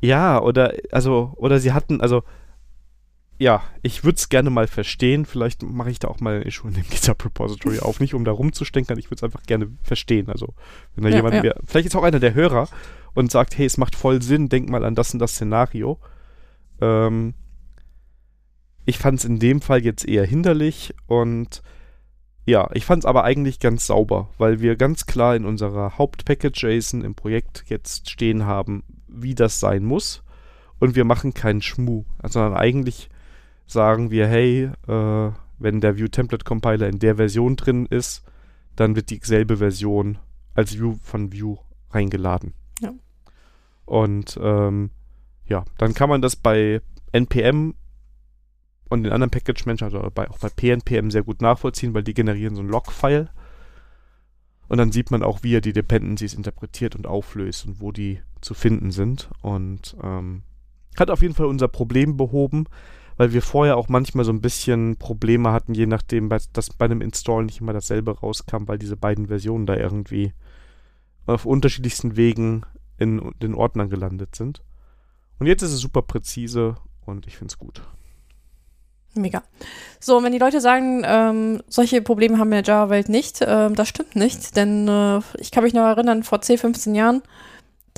Ja, 0.00 0.40
oder 0.40 0.74
also, 0.92 1.32
oder 1.36 1.58
sie 1.58 1.72
hatten, 1.72 2.00
also 2.00 2.22
ja, 3.38 3.62
ich 3.82 4.02
würde 4.02 4.16
es 4.16 4.28
gerne 4.28 4.48
mal 4.48 4.66
verstehen. 4.66 5.26
Vielleicht 5.26 5.62
mache 5.62 5.90
ich 5.90 5.98
da 5.98 6.08
auch 6.08 6.20
mal 6.20 6.50
schon 6.50 6.74
im 6.74 6.82
GitHub 6.90 7.22
Repository 7.24 7.80
auf, 7.80 8.00
nicht 8.00 8.14
um 8.14 8.24
da 8.24 8.32
rumzustenkern. 8.32 8.98
Ich 8.98 9.06
würde 9.06 9.16
es 9.16 9.24
einfach 9.24 9.42
gerne 9.42 9.68
verstehen. 9.82 10.28
Also, 10.30 10.54
wenn 10.94 11.04
da 11.04 11.10
ja, 11.10 11.16
jemand, 11.16 11.34
ja. 11.34 11.42
Wär, 11.42 11.56
vielleicht 11.64 11.86
ist 11.86 11.96
auch 11.96 12.02
einer 12.02 12.20
der 12.20 12.34
Hörer 12.34 12.68
und 13.14 13.30
sagt, 13.30 13.58
hey, 13.58 13.66
es 13.66 13.76
macht 13.76 13.94
voll 13.94 14.22
Sinn, 14.22 14.48
denk 14.48 14.68
mal 14.68 14.84
an 14.84 14.94
das 14.94 15.12
und 15.12 15.20
das 15.20 15.32
Szenario. 15.32 15.98
Ähm, 16.80 17.34
ich 18.86 18.98
fand 18.98 19.18
es 19.18 19.24
in 19.24 19.38
dem 19.38 19.60
Fall 19.60 19.84
jetzt 19.84 20.06
eher 20.06 20.24
hinderlich 20.24 20.94
und 21.06 21.62
ja, 22.46 22.70
ich 22.74 22.84
fand 22.84 23.02
es 23.02 23.06
aber 23.06 23.24
eigentlich 23.24 23.58
ganz 23.58 23.86
sauber, 23.86 24.28
weil 24.38 24.60
wir 24.60 24.76
ganz 24.76 25.06
klar 25.06 25.34
in 25.34 25.44
unserer 25.44 25.98
Hauptpackage-JSON 25.98 27.02
im 27.02 27.16
Projekt 27.16 27.64
jetzt 27.66 28.08
stehen 28.08 28.46
haben, 28.46 28.84
wie 29.16 29.34
das 29.34 29.60
sein 29.60 29.84
muss. 29.84 30.22
Und 30.78 30.94
wir 30.94 31.04
machen 31.04 31.34
keinen 31.34 31.62
Schmuh, 31.62 32.04
sondern 32.22 32.54
eigentlich 32.54 33.08
sagen 33.66 34.10
wir, 34.10 34.26
hey, 34.26 34.70
äh, 34.86 35.30
wenn 35.58 35.80
der 35.80 35.96
View 35.96 36.08
Template 36.08 36.44
Compiler 36.44 36.88
in 36.88 36.98
der 36.98 37.16
Version 37.16 37.56
drin 37.56 37.86
ist, 37.86 38.22
dann 38.76 38.94
wird 38.94 39.10
dieselbe 39.10 39.56
Version 39.56 40.18
als 40.54 40.78
View 40.78 40.96
von 41.02 41.32
View 41.32 41.56
reingeladen. 41.90 42.52
Ja. 42.80 42.92
Und 43.86 44.38
ähm, 44.42 44.90
ja, 45.46 45.64
dann 45.78 45.94
kann 45.94 46.10
man 46.10 46.20
das 46.20 46.36
bei 46.36 46.82
NPM 47.12 47.74
und 48.88 49.02
den 49.02 49.12
anderen 49.12 49.30
Package 49.30 49.66
Managern, 49.66 49.94
also 49.94 50.10
bei, 50.14 50.28
auch 50.28 50.38
bei 50.38 50.48
PNPM 50.48 51.10
sehr 51.10 51.22
gut 51.22 51.40
nachvollziehen, 51.40 51.94
weil 51.94 52.04
die 52.04 52.14
generieren 52.14 52.54
so 52.54 52.62
ein 52.62 52.68
Log-File. 52.68 53.30
Und 54.68 54.78
dann 54.78 54.92
sieht 54.92 55.10
man 55.10 55.22
auch, 55.22 55.42
wie 55.42 55.56
er 55.56 55.60
die 55.60 55.72
Dependencies 55.72 56.34
interpretiert 56.34 56.96
und 56.96 57.06
auflöst 57.06 57.66
und 57.66 57.80
wo 57.80 57.92
die 57.92 58.20
zu 58.40 58.54
finden 58.54 58.90
sind. 58.90 59.30
Und 59.42 59.96
ähm, 60.02 60.42
hat 60.98 61.10
auf 61.10 61.22
jeden 61.22 61.34
Fall 61.34 61.46
unser 61.46 61.68
Problem 61.68 62.16
behoben, 62.16 62.64
weil 63.16 63.32
wir 63.32 63.42
vorher 63.42 63.76
auch 63.76 63.88
manchmal 63.88 64.24
so 64.24 64.32
ein 64.32 64.40
bisschen 64.40 64.96
Probleme 64.96 65.52
hatten, 65.52 65.74
je 65.74 65.86
nachdem, 65.86 66.28
dass 66.28 66.70
bei 66.70 66.84
einem 66.84 67.00
Install 67.00 67.44
nicht 67.44 67.60
immer 67.60 67.72
dasselbe 67.72 68.18
rauskam, 68.18 68.66
weil 68.66 68.78
diese 68.78 68.96
beiden 68.96 69.28
Versionen 69.28 69.66
da 69.66 69.76
irgendwie 69.76 70.32
auf 71.26 71.46
unterschiedlichsten 71.46 72.16
Wegen 72.16 72.62
in 72.98 73.32
den 73.42 73.54
Ordnern 73.54 73.90
gelandet 73.90 74.36
sind. 74.36 74.62
Und 75.38 75.46
jetzt 75.46 75.62
ist 75.62 75.72
es 75.72 75.80
super 75.80 76.02
präzise 76.02 76.76
und 77.04 77.26
ich 77.26 77.36
finde 77.36 77.52
es 77.52 77.58
gut. 77.58 77.82
Mega. 79.14 79.42
So, 79.98 80.22
wenn 80.22 80.32
die 80.32 80.38
Leute 80.38 80.60
sagen, 80.60 81.02
ähm, 81.04 81.62
solche 81.68 82.02
Probleme 82.02 82.38
haben 82.38 82.50
wir 82.50 82.58
in 82.58 82.64
der 82.64 82.74
Java-Welt 82.74 83.08
nicht, 83.08 83.40
ähm, 83.46 83.74
das 83.74 83.88
stimmt 83.88 84.14
nicht, 84.14 84.56
denn 84.56 84.88
äh, 84.88 85.20
ich 85.38 85.50
kann 85.50 85.64
mich 85.64 85.72
noch 85.72 85.84
erinnern, 85.84 86.22
vor 86.22 86.42
10, 86.42 86.58
15 86.58 86.94
Jahren, 86.94 87.22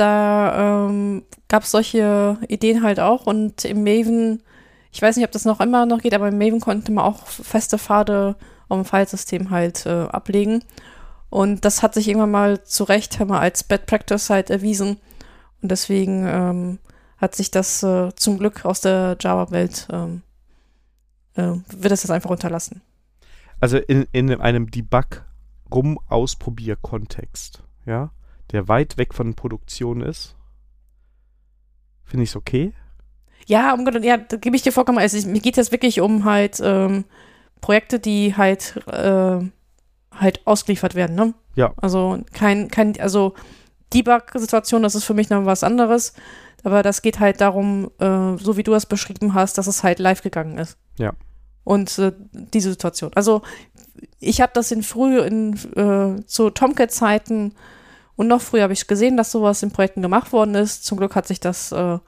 da 0.01 0.89
ähm, 0.89 1.25
gab 1.49 1.63
es 1.63 1.71
solche 1.71 2.39
Ideen 2.49 2.83
halt 2.83 3.01
auch 3.01 3.27
und 3.27 3.65
im 3.65 3.83
Maven, 3.83 4.43
ich 4.93 5.03
weiß 5.03 5.17
nicht, 5.17 5.25
ob 5.25 5.33
das 5.33 5.45
noch 5.45 5.61
immer 5.61 5.87
noch 5.87 6.01
geht, 6.01 6.15
aber 6.15 6.29
im 6.29 6.39
Maven 6.39 6.61
konnte 6.61 6.93
man 6.93 7.05
auch 7.05 7.27
feste 7.27 7.79
Pfade 7.79 8.37
auf 8.69 8.79
dem 8.79 8.85
Filesystem 8.85 9.51
halt 9.51 9.87
äh, 9.87 10.07
ablegen. 10.09 10.63
Und 11.31 11.65
das 11.65 11.83
hat 11.83 11.95
sich 11.95 12.09
irgendwann 12.09 12.31
mal 12.31 12.63
zu 12.65 12.85
Recht 12.85 13.19
mal 13.27 13.41
als 13.41 13.65
Bad 13.65 13.87
Practice 13.87 14.31
halt 14.31 14.51
erwiesen. 14.51 14.99
Und 15.61 15.71
deswegen 15.71 16.25
ähm, 16.27 16.79
hat 17.19 17.35
sich 17.35 17.51
das 17.51 17.83
äh, 17.83 18.15
zum 18.15 18.39
Glück 18.39 18.65
aus 18.65 18.81
der 18.81 19.19
Java-Welt, 19.21 19.89
ähm, 19.93 20.23
äh, 21.35 21.57
wird 21.69 21.93
es 21.93 22.01
das 22.03 22.11
einfach 22.11 22.31
unterlassen. 22.31 22.81
Also 23.61 23.79
in, 23.79 24.07
in 24.13 24.33
einem 24.41 24.71
Debug-Rum-Ausprobier-Kontext, 24.71 27.65
ja, 27.87 28.13
der 28.53 28.69
weit 28.69 28.97
weg 28.99 29.15
von 29.15 29.35
Produktion 29.35 30.01
ist, 30.01 30.37
finde 32.05 32.25
ich 32.25 32.31
es 32.31 32.37
okay. 32.37 32.73
Ja, 33.47 33.73
um 33.73 33.85
Gott, 33.85 34.03
ja, 34.05 34.17
da 34.17 34.37
gebe 34.37 34.57
ich 34.57 34.63
dir 34.63 34.73
vollkommen. 34.73 34.99
Also 34.99 35.17
ich, 35.17 35.27
mir 35.27 35.41
geht 35.41 35.59
es 35.59 35.73
wirklich 35.73 36.01
um 36.01 36.25
halt 36.25 36.61
ähm, 36.63 37.05
Projekte, 37.61 37.99
die 37.99 38.37
halt 38.37 38.77
äh, 38.87 39.41
halt 40.13 40.47
ausgeliefert 40.47 40.95
werden, 40.95 41.17
ne? 41.17 41.35
Ja. 41.55 41.73
Also 41.77 42.19
kein, 42.33 42.69
kein, 42.69 42.99
also 43.01 43.35
Debug-Situation, 43.95 44.83
das 44.83 44.95
ist 44.95 45.05
für 45.05 45.15
mich 45.15 45.31
noch 45.31 45.45
was 45.47 45.65
anderes. 45.65 46.13
Aber 46.65 46.83
das 46.83 47.03
geht 47.03 47.21
halt 47.21 47.41
darum, 47.41 47.91
äh, 47.99 48.37
so 48.37 48.57
wie 48.57 48.63
du 48.63 48.75
es 48.75 48.87
beschrieben 48.87 49.35
hast, 49.35 49.59
dass 49.59 49.67
es 49.67 49.83
halt 49.83 49.99
live 49.99 50.23
gegangen 50.23 50.59
ist. 50.59 50.77
Ja. 50.99 51.13
Und 51.65 51.99
äh, 51.99 52.13
diese 52.33 52.71
Situation. 52.71 53.13
Also 53.15 53.43
ich 54.19 54.41
habe 54.41 54.53
das 54.55 54.71
in 54.73 54.83
früh 54.83 55.21
in 55.21 55.55
äh, 55.77 56.25
zu 56.27 56.51
Tomcat-Zeiten 56.51 57.55
und 58.19 58.29
noch 58.29 58.43
früher 58.43 58.65
habe 58.65 58.75
ich 58.75 58.87
gesehen, 58.87 59.17
dass 59.17 59.33
sowas 59.33 59.63
in 59.63 59.71
Projekten 59.71 60.03
gemacht 60.03 60.33
worden 60.33 60.55
ist. 60.55 60.85
Zum 60.85 60.99
Glück 60.99 61.15
hat 61.15 61.27
sich 61.27 61.41
das, 61.41 61.73
äh, 61.73 61.99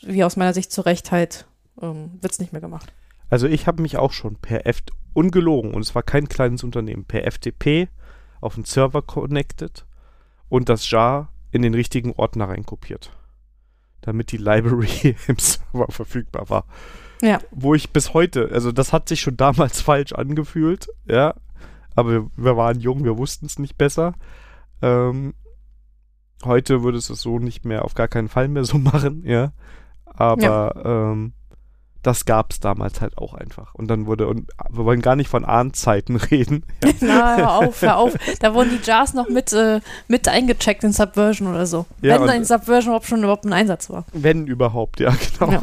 wie 0.00 0.24
aus 0.24 0.36
meiner 0.36 0.54
Sicht 0.54 0.72
zu 0.72 0.80
Recht 0.80 1.12
halt, 1.12 1.46
ähm, 1.82 2.12
wird 2.22 2.32
es 2.32 2.38
nicht 2.38 2.52
mehr 2.52 2.62
gemacht. 2.62 2.92
Also 3.28 3.46
ich 3.46 3.66
habe 3.66 3.82
mich 3.82 3.98
auch 3.98 4.12
schon 4.12 4.36
per 4.36 4.66
F 4.66 4.78
ungelogen 5.12 5.74
und 5.74 5.82
es 5.82 5.94
war 5.94 6.02
kein 6.02 6.28
kleines 6.28 6.64
Unternehmen 6.64 7.04
per 7.04 7.30
FTP 7.30 7.88
auf 8.40 8.54
den 8.54 8.64
Server 8.64 9.02
connected 9.02 9.84
und 10.48 10.70
das 10.70 10.90
Jar 10.90 11.32
in 11.50 11.62
den 11.62 11.74
richtigen 11.74 12.14
Ordner 12.14 12.48
reinkopiert 12.48 13.10
damit 14.02 14.32
die 14.32 14.36
Library 14.36 15.16
im 15.26 15.38
Server 15.38 15.86
verfügbar 15.90 16.48
war. 16.50 16.64
Ja. 17.22 17.38
Wo 17.50 17.74
ich 17.74 17.90
bis 17.90 18.14
heute, 18.14 18.48
also 18.52 18.72
das 18.72 18.92
hat 18.92 19.08
sich 19.08 19.20
schon 19.20 19.36
damals 19.36 19.80
falsch 19.82 20.12
angefühlt, 20.12 20.88
ja, 21.06 21.34
aber 21.94 22.10
wir, 22.10 22.30
wir 22.36 22.56
waren 22.56 22.80
jung, 22.80 23.04
wir 23.04 23.18
wussten 23.18 23.46
es 23.46 23.58
nicht 23.58 23.76
besser. 23.76 24.14
Ähm, 24.80 25.34
heute 26.44 26.82
würde 26.82 26.98
es 26.98 27.06
so 27.06 27.38
nicht 27.38 27.64
mehr, 27.64 27.84
auf 27.84 27.94
gar 27.94 28.08
keinen 28.08 28.28
Fall 28.28 28.48
mehr 28.48 28.64
so 28.64 28.78
machen, 28.78 29.22
ja. 29.24 29.52
Aber 30.04 30.42
ja. 30.42 31.10
Ähm, 31.12 31.32
das 32.02 32.24
gab 32.24 32.52
es 32.52 32.60
damals 32.60 33.00
halt 33.00 33.18
auch 33.18 33.34
einfach. 33.34 33.74
Und 33.74 33.88
dann 33.88 34.06
wurde, 34.06 34.26
und 34.26 34.50
wir 34.70 34.84
wollen 34.84 35.02
gar 35.02 35.16
nicht 35.16 35.28
von 35.28 35.44
Ahnzeiten 35.44 36.16
reden. 36.30 36.64
Ja. 36.82 36.90
Na, 37.00 37.36
hör 37.36 37.52
auf, 37.58 37.82
hör 37.82 37.96
auf. 37.98 38.14
Da 38.40 38.54
wurden 38.54 38.70
die 38.70 38.86
Jars 38.86 39.12
noch 39.12 39.28
mit, 39.28 39.52
äh, 39.52 39.80
mit 40.08 40.26
eingecheckt 40.28 40.82
in 40.84 40.92
Subversion 40.92 41.48
oder 41.48 41.66
so. 41.66 41.86
Ja, 42.00 42.18
wenn 42.18 42.26
dann 42.26 42.44
Subversion 42.44 42.92
überhaupt 42.92 43.06
schon 43.06 43.18
überhaupt 43.18 43.44
ein 43.44 43.52
Einsatz 43.52 43.90
war. 43.90 44.04
Wenn 44.12 44.46
überhaupt, 44.46 45.00
ja, 45.00 45.14
genau. 45.38 45.52
Ja. 45.52 45.62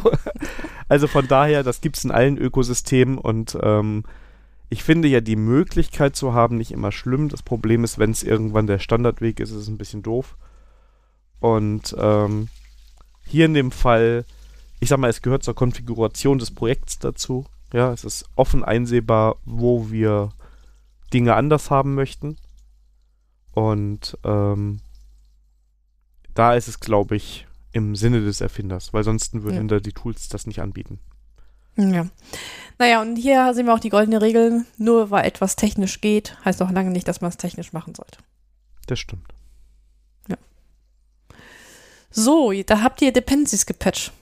Also 0.88 1.06
von 1.06 1.26
daher, 1.26 1.62
das 1.62 1.80
gibt 1.80 1.98
es 1.98 2.04
in 2.04 2.10
allen 2.10 2.38
Ökosystemen 2.38 3.18
und 3.18 3.58
ähm, 3.60 4.04
ich 4.70 4.84
finde 4.84 5.08
ja 5.08 5.20
die 5.20 5.36
Möglichkeit 5.36 6.14
zu 6.14 6.34
haben 6.34 6.56
nicht 6.56 6.72
immer 6.72 6.92
schlimm. 6.92 7.28
Das 7.28 7.42
Problem 7.42 7.84
ist, 7.84 7.98
wenn 7.98 8.10
es 8.10 8.22
irgendwann 8.22 8.66
der 8.66 8.78
Standardweg 8.78 9.40
ist, 9.40 9.50
ist 9.50 9.56
es 9.56 9.68
ein 9.68 9.78
bisschen 9.78 10.02
doof. 10.02 10.36
Und 11.40 11.94
ähm, 11.98 12.48
hier 13.26 13.46
in 13.46 13.54
dem 13.54 13.70
Fall 13.70 14.24
ich 14.80 14.88
sag 14.88 14.98
mal, 14.98 15.10
es 15.10 15.22
gehört 15.22 15.42
zur 15.42 15.54
Konfiguration 15.54 16.38
des 16.38 16.50
Projekts 16.50 16.98
dazu. 16.98 17.46
Ja, 17.72 17.92
es 17.92 18.04
ist 18.04 18.24
offen 18.36 18.64
einsehbar, 18.64 19.36
wo 19.44 19.90
wir 19.90 20.30
Dinge 21.12 21.34
anders 21.34 21.70
haben 21.70 21.94
möchten. 21.94 22.36
Und 23.52 24.16
ähm, 24.24 24.80
da 26.34 26.54
ist 26.54 26.68
es, 26.68 26.80
glaube 26.80 27.16
ich, 27.16 27.46
im 27.72 27.96
Sinne 27.96 28.20
des 28.20 28.40
Erfinders, 28.40 28.94
weil 28.94 29.04
sonst 29.04 29.34
würden 29.42 29.68
ja. 29.68 29.80
die 29.80 29.92
Tools 29.92 30.28
das 30.28 30.46
nicht 30.46 30.60
anbieten. 30.60 31.00
Ja. 31.76 32.06
Naja, 32.78 33.02
und 33.02 33.16
hier 33.16 33.52
sehen 33.54 33.66
wir 33.66 33.74
auch 33.74 33.80
die 33.80 33.90
goldene 33.90 34.22
Regel, 34.22 34.64
nur 34.78 35.10
weil 35.10 35.24
etwas 35.24 35.56
technisch 35.56 36.00
geht, 36.00 36.36
heißt 36.44 36.60
noch 36.60 36.70
lange 36.70 36.90
nicht, 36.90 37.08
dass 37.08 37.20
man 37.20 37.30
es 37.30 37.36
technisch 37.36 37.72
machen 37.72 37.94
sollte. 37.94 38.18
Das 38.86 38.98
stimmt. 38.98 39.34
So, 42.10 42.52
da 42.66 42.82
habt 42.82 43.02
ihr 43.02 43.12
Dependencies 43.12 43.66
gepatcht. 43.66 44.12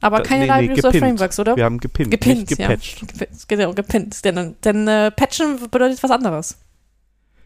Aber 0.00 0.22
keine 0.22 0.46
nee, 0.46 0.60
Libraries 0.60 0.82
nee, 0.82 0.88
oder 0.88 0.98
Frameworks, 0.98 1.40
oder? 1.40 1.56
Wir 1.56 1.64
haben 1.64 1.78
gepinnt, 1.78 2.10
gepinnt 2.10 2.50
nicht 2.50 2.58
gepatcht. 2.58 3.02
Ja. 3.18 3.26
Genau, 3.48 3.72
gepinnt. 3.72 4.24
Denn, 4.24 4.56
denn 4.62 4.86
äh, 4.86 5.10
patchen 5.10 5.58
bedeutet 5.70 6.02
was 6.02 6.10
anderes. 6.10 6.58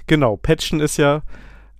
Genau, 0.06 0.36
patchen 0.36 0.80
ist 0.80 0.98
ja, 0.98 1.22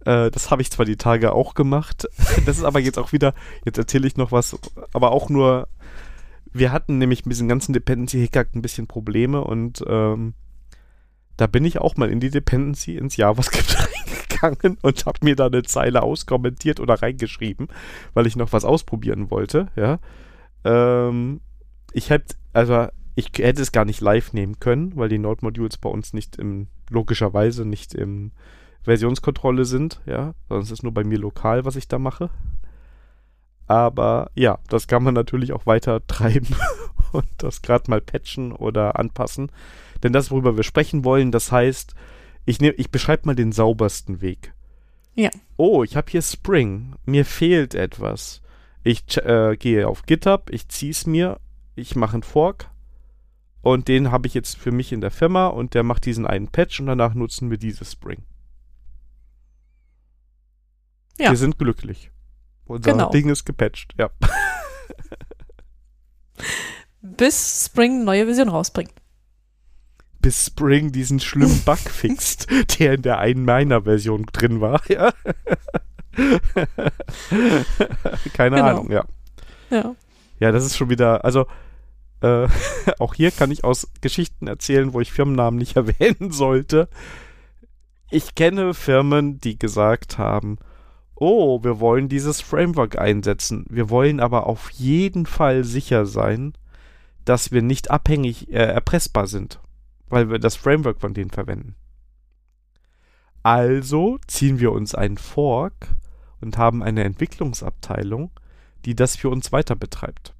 äh, 0.06 0.30
das 0.30 0.50
habe 0.50 0.62
ich 0.62 0.70
zwar 0.70 0.86
die 0.86 0.96
Tage 0.96 1.32
auch 1.32 1.54
gemacht, 1.54 2.08
das 2.46 2.58
ist 2.58 2.64
aber 2.64 2.80
jetzt 2.80 2.98
auch 2.98 3.12
wieder, 3.12 3.34
jetzt 3.64 3.78
erzähle 3.78 4.06
ich 4.06 4.16
noch 4.16 4.32
was, 4.32 4.56
aber 4.92 5.10
auch 5.10 5.28
nur, 5.28 5.68
wir 6.52 6.72
hatten 6.72 6.98
nämlich 6.98 7.26
mit 7.26 7.32
diesem 7.32 7.48
ganzen 7.48 7.72
Dependency-Hickhack 7.72 8.54
ein 8.54 8.62
bisschen 8.62 8.86
Probleme 8.86 9.42
und 9.42 9.82
ähm, 9.86 10.34
da 11.36 11.46
bin 11.46 11.64
ich 11.64 11.78
auch 11.78 11.96
mal 11.96 12.10
in 12.10 12.20
die 12.20 12.30
Dependency 12.30 12.96
ins 12.96 13.16
JavaScript 13.16 13.76
reingegangen 14.42 14.78
und 14.82 15.06
habe 15.06 15.18
mir 15.22 15.36
da 15.36 15.46
eine 15.46 15.62
Zeile 15.62 16.02
auskommentiert 16.02 16.80
oder 16.80 16.94
reingeschrieben, 16.94 17.68
weil 18.14 18.26
ich 18.26 18.36
noch 18.36 18.52
was 18.52 18.64
ausprobieren 18.64 19.30
wollte, 19.30 19.68
ja. 19.76 19.98
Ähm, 20.64 21.40
ich 21.92 22.10
hätte, 22.10 22.34
also 22.52 22.88
ich 23.14 23.30
hätte 23.36 23.62
es 23.62 23.72
gar 23.72 23.84
nicht 23.84 24.00
live 24.00 24.32
nehmen 24.32 24.58
können, 24.58 24.96
weil 24.96 25.08
die 25.08 25.18
Node-Modules 25.18 25.78
bei 25.78 25.90
uns 25.90 26.12
nicht 26.12 26.36
im, 26.36 26.68
logischerweise 26.88 27.64
nicht 27.64 27.94
im 27.94 28.32
Versionskontrolle 28.82 29.64
sind, 29.64 30.00
ja, 30.06 30.34
sondern 30.48 30.64
es 30.64 30.70
ist 30.70 30.82
nur 30.82 30.92
bei 30.92 31.04
mir 31.04 31.18
lokal, 31.18 31.64
was 31.64 31.76
ich 31.76 31.88
da 31.88 31.98
mache. 31.98 32.30
Aber 33.66 34.30
ja, 34.34 34.58
das 34.68 34.86
kann 34.86 35.02
man 35.02 35.14
natürlich 35.14 35.52
auch 35.52 35.66
weiter 35.66 36.04
treiben 36.06 36.54
und 37.12 37.26
das 37.38 37.62
gerade 37.62 37.90
mal 37.90 38.00
patchen 38.00 38.52
oder 38.52 38.98
anpassen. 38.98 39.52
Denn 40.02 40.12
das, 40.12 40.30
worüber 40.30 40.56
wir 40.56 40.64
sprechen 40.64 41.04
wollen, 41.04 41.30
das 41.30 41.52
heißt, 41.52 41.94
ich, 42.44 42.60
nehm, 42.60 42.74
ich 42.76 42.90
beschreibe 42.90 43.26
mal 43.26 43.34
den 43.34 43.52
saubersten 43.52 44.20
Weg. 44.20 44.54
Ja. 45.14 45.30
Oh, 45.56 45.84
ich 45.84 45.96
habe 45.96 46.10
hier 46.10 46.22
Spring. 46.22 46.94
Mir 47.04 47.24
fehlt 47.24 47.74
etwas. 47.74 48.40
Ich 48.82 49.16
äh, 49.18 49.56
gehe 49.56 49.86
auf 49.86 50.02
GitHub, 50.06 50.50
ich 50.50 50.68
ziehe 50.68 50.90
es 50.90 51.06
mir, 51.06 51.38
ich 51.76 51.94
mache 51.94 52.14
einen 52.14 52.22
Fork 52.24 52.70
und 53.60 53.86
den 53.86 54.10
habe 54.10 54.26
ich 54.26 54.34
jetzt 54.34 54.58
für 54.58 54.72
mich 54.72 54.92
in 54.92 55.00
der 55.00 55.12
Firma 55.12 55.46
und 55.46 55.74
der 55.74 55.84
macht 55.84 56.04
diesen 56.04 56.26
einen 56.26 56.48
Patch 56.48 56.80
und 56.80 56.86
danach 56.86 57.14
nutzen 57.14 57.48
wir 57.50 57.58
dieses 57.58 57.92
Spring. 57.92 58.24
Ja. 61.18 61.30
Wir 61.30 61.36
sind 61.36 61.58
glücklich. 61.58 62.10
Unser 62.64 62.92
genau. 62.92 63.10
Ding 63.10 63.28
ist 63.28 63.44
gepatcht, 63.44 63.94
ja. 63.98 64.10
Bis 67.02 67.66
Spring 67.66 67.96
eine 67.96 68.04
neue 68.04 68.26
Version 68.26 68.48
rausbringt. 68.48 69.01
Bis 70.22 70.46
Spring 70.46 70.92
diesen 70.92 71.20
schlimmen 71.20 71.60
Bug 71.66 71.78
fixt, 71.78 72.46
der 72.78 72.94
in 72.94 73.02
der 73.02 73.18
einen 73.18 73.44
meiner 73.44 73.82
Version 73.82 74.24
drin 74.32 74.60
war, 74.60 74.80
ja. 74.88 75.12
Keine 78.32 78.56
genau. 78.56 78.68
Ahnung, 78.68 78.90
ja. 78.90 79.04
Ja. 79.70 79.94
Ja, 80.40 80.52
das 80.52 80.64
ist 80.64 80.76
schon 80.76 80.90
wieder, 80.90 81.24
also 81.24 81.46
äh, 82.22 82.48
auch 82.98 83.14
hier 83.14 83.30
kann 83.30 83.50
ich 83.50 83.64
aus 83.64 83.88
Geschichten 84.00 84.46
erzählen, 84.46 84.92
wo 84.92 85.00
ich 85.00 85.12
Firmennamen 85.12 85.58
nicht 85.58 85.76
erwähnen 85.76 86.30
sollte. 86.30 86.88
Ich 88.10 88.34
kenne 88.34 88.74
Firmen, 88.74 89.40
die 89.40 89.58
gesagt 89.58 90.18
haben, 90.18 90.58
oh, 91.14 91.62
wir 91.62 91.80
wollen 91.80 92.08
dieses 92.08 92.40
Framework 92.40 92.98
einsetzen. 92.98 93.64
Wir 93.68 93.90
wollen 93.90 94.20
aber 94.20 94.46
auf 94.46 94.70
jeden 94.70 95.26
Fall 95.26 95.64
sicher 95.64 96.06
sein, 96.06 96.54
dass 97.24 97.52
wir 97.52 97.62
nicht 97.62 97.90
abhängig 97.90 98.50
äh, 98.50 98.64
erpressbar 98.64 99.26
sind, 99.26 99.60
weil 100.12 100.28
wir 100.28 100.38
das 100.38 100.56
Framework 100.56 101.00
von 101.00 101.14
denen 101.14 101.30
verwenden. 101.30 101.74
Also 103.42 104.18
ziehen 104.26 104.60
wir 104.60 104.70
uns 104.72 104.94
einen 104.94 105.16
Fork 105.16 105.88
und 106.42 106.58
haben 106.58 106.82
eine 106.82 107.02
Entwicklungsabteilung, 107.04 108.30
die 108.84 108.94
das 108.94 109.16
für 109.16 109.30
uns 109.30 109.52
weiter 109.52 109.74
betreibt. 109.74 110.34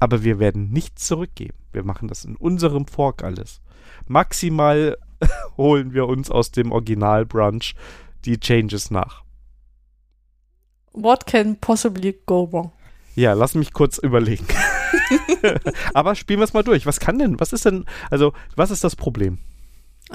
Aber 0.00 0.24
wir 0.24 0.40
werden 0.40 0.70
nichts 0.70 1.06
zurückgeben. 1.06 1.56
Wir 1.72 1.84
machen 1.84 2.08
das 2.08 2.24
in 2.24 2.34
unserem 2.34 2.88
Fork 2.88 3.22
alles. 3.22 3.60
Maximal 4.08 4.98
holen 5.56 5.94
wir 5.94 6.08
uns 6.08 6.28
aus 6.28 6.50
dem 6.50 6.72
Original-Brunch 6.72 7.76
die 8.24 8.40
Changes 8.40 8.90
nach. 8.90 9.22
What 10.92 11.26
can 11.26 11.56
possibly 11.60 12.18
go 12.26 12.50
wrong? 12.50 12.72
Ja, 13.14 13.34
lass 13.34 13.54
mich 13.54 13.72
kurz 13.72 13.98
überlegen. 13.98 14.46
Aber 15.94 16.14
spielen 16.14 16.40
wir 16.40 16.44
es 16.44 16.54
mal 16.54 16.62
durch. 16.62 16.86
Was 16.86 17.00
kann 17.00 17.18
denn, 17.18 17.38
was 17.40 17.52
ist 17.52 17.64
denn, 17.64 17.84
also, 18.10 18.32
was 18.54 18.70
ist 18.70 18.84
das 18.84 18.96
Problem? 18.96 19.38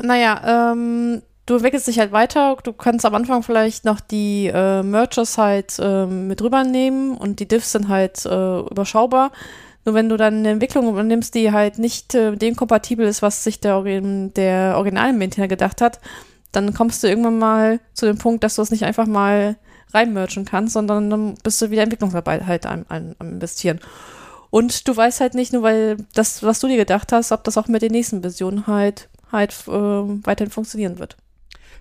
Naja, 0.01 0.71
ähm, 0.71 1.21
du 1.45 1.55
entwickelst 1.55 1.87
dich 1.87 1.99
halt 1.99 2.11
weiter. 2.11 2.57
Du 2.63 2.73
kannst 2.73 3.05
am 3.05 3.15
Anfang 3.15 3.43
vielleicht 3.43 3.85
noch 3.85 3.99
die 3.99 4.47
äh, 4.47 4.83
Mergers 4.83 5.37
halt 5.37 5.77
äh, 5.79 6.05
mit 6.05 6.41
rübernehmen 6.41 7.17
und 7.17 7.39
die 7.39 7.47
Diffs 7.47 7.71
sind 7.71 7.87
halt 7.89 8.25
äh, 8.25 8.59
überschaubar. 8.59 9.31
Nur 9.83 9.95
wenn 9.95 10.09
du 10.09 10.17
dann 10.17 10.35
eine 10.37 10.49
Entwicklung 10.49 10.87
übernimmst, 10.87 11.33
die 11.33 11.51
halt 11.51 11.79
nicht 11.79 12.13
äh, 12.13 12.35
dem 12.35 12.55
kompatibel 12.55 13.07
ist, 13.07 13.21
was 13.21 13.43
sich 13.43 13.59
der, 13.59 13.81
der 13.81 14.75
Original-Maintainer 14.77 15.47
gedacht 15.47 15.81
hat, 15.81 15.99
dann 16.51 16.73
kommst 16.73 17.03
du 17.03 17.07
irgendwann 17.07 17.39
mal 17.39 17.79
zu 17.93 18.05
dem 18.05 18.17
Punkt, 18.17 18.43
dass 18.43 18.55
du 18.55 18.61
es 18.61 18.71
nicht 18.71 18.83
einfach 18.83 19.07
mal 19.07 19.57
reinmerchen 19.93 20.45
kannst, 20.45 20.73
sondern 20.73 21.09
dann 21.09 21.35
bist 21.43 21.61
du 21.61 21.71
wieder 21.71 21.83
Entwicklungsarbeit 21.83 22.45
halt 22.45 22.65
am, 22.65 22.85
am, 22.89 23.15
am 23.19 23.29
investieren. 23.29 23.79
Und 24.51 24.87
du 24.87 24.95
weißt 24.95 25.21
halt 25.21 25.33
nicht 25.33 25.53
nur, 25.53 25.63
weil 25.63 25.97
das, 26.13 26.43
was 26.43 26.59
du 26.59 26.67
dir 26.67 26.77
gedacht 26.77 27.11
hast, 27.13 27.31
ob 27.31 27.43
das 27.45 27.57
auch 27.57 27.67
mit 27.67 27.81
den 27.81 27.93
nächsten 27.93 28.21
Versionen 28.21 28.67
halt, 28.67 29.09
halt 29.31 29.53
äh, 29.67 29.71
weiterhin 29.71 30.51
funktionieren 30.51 30.99
wird. 30.99 31.17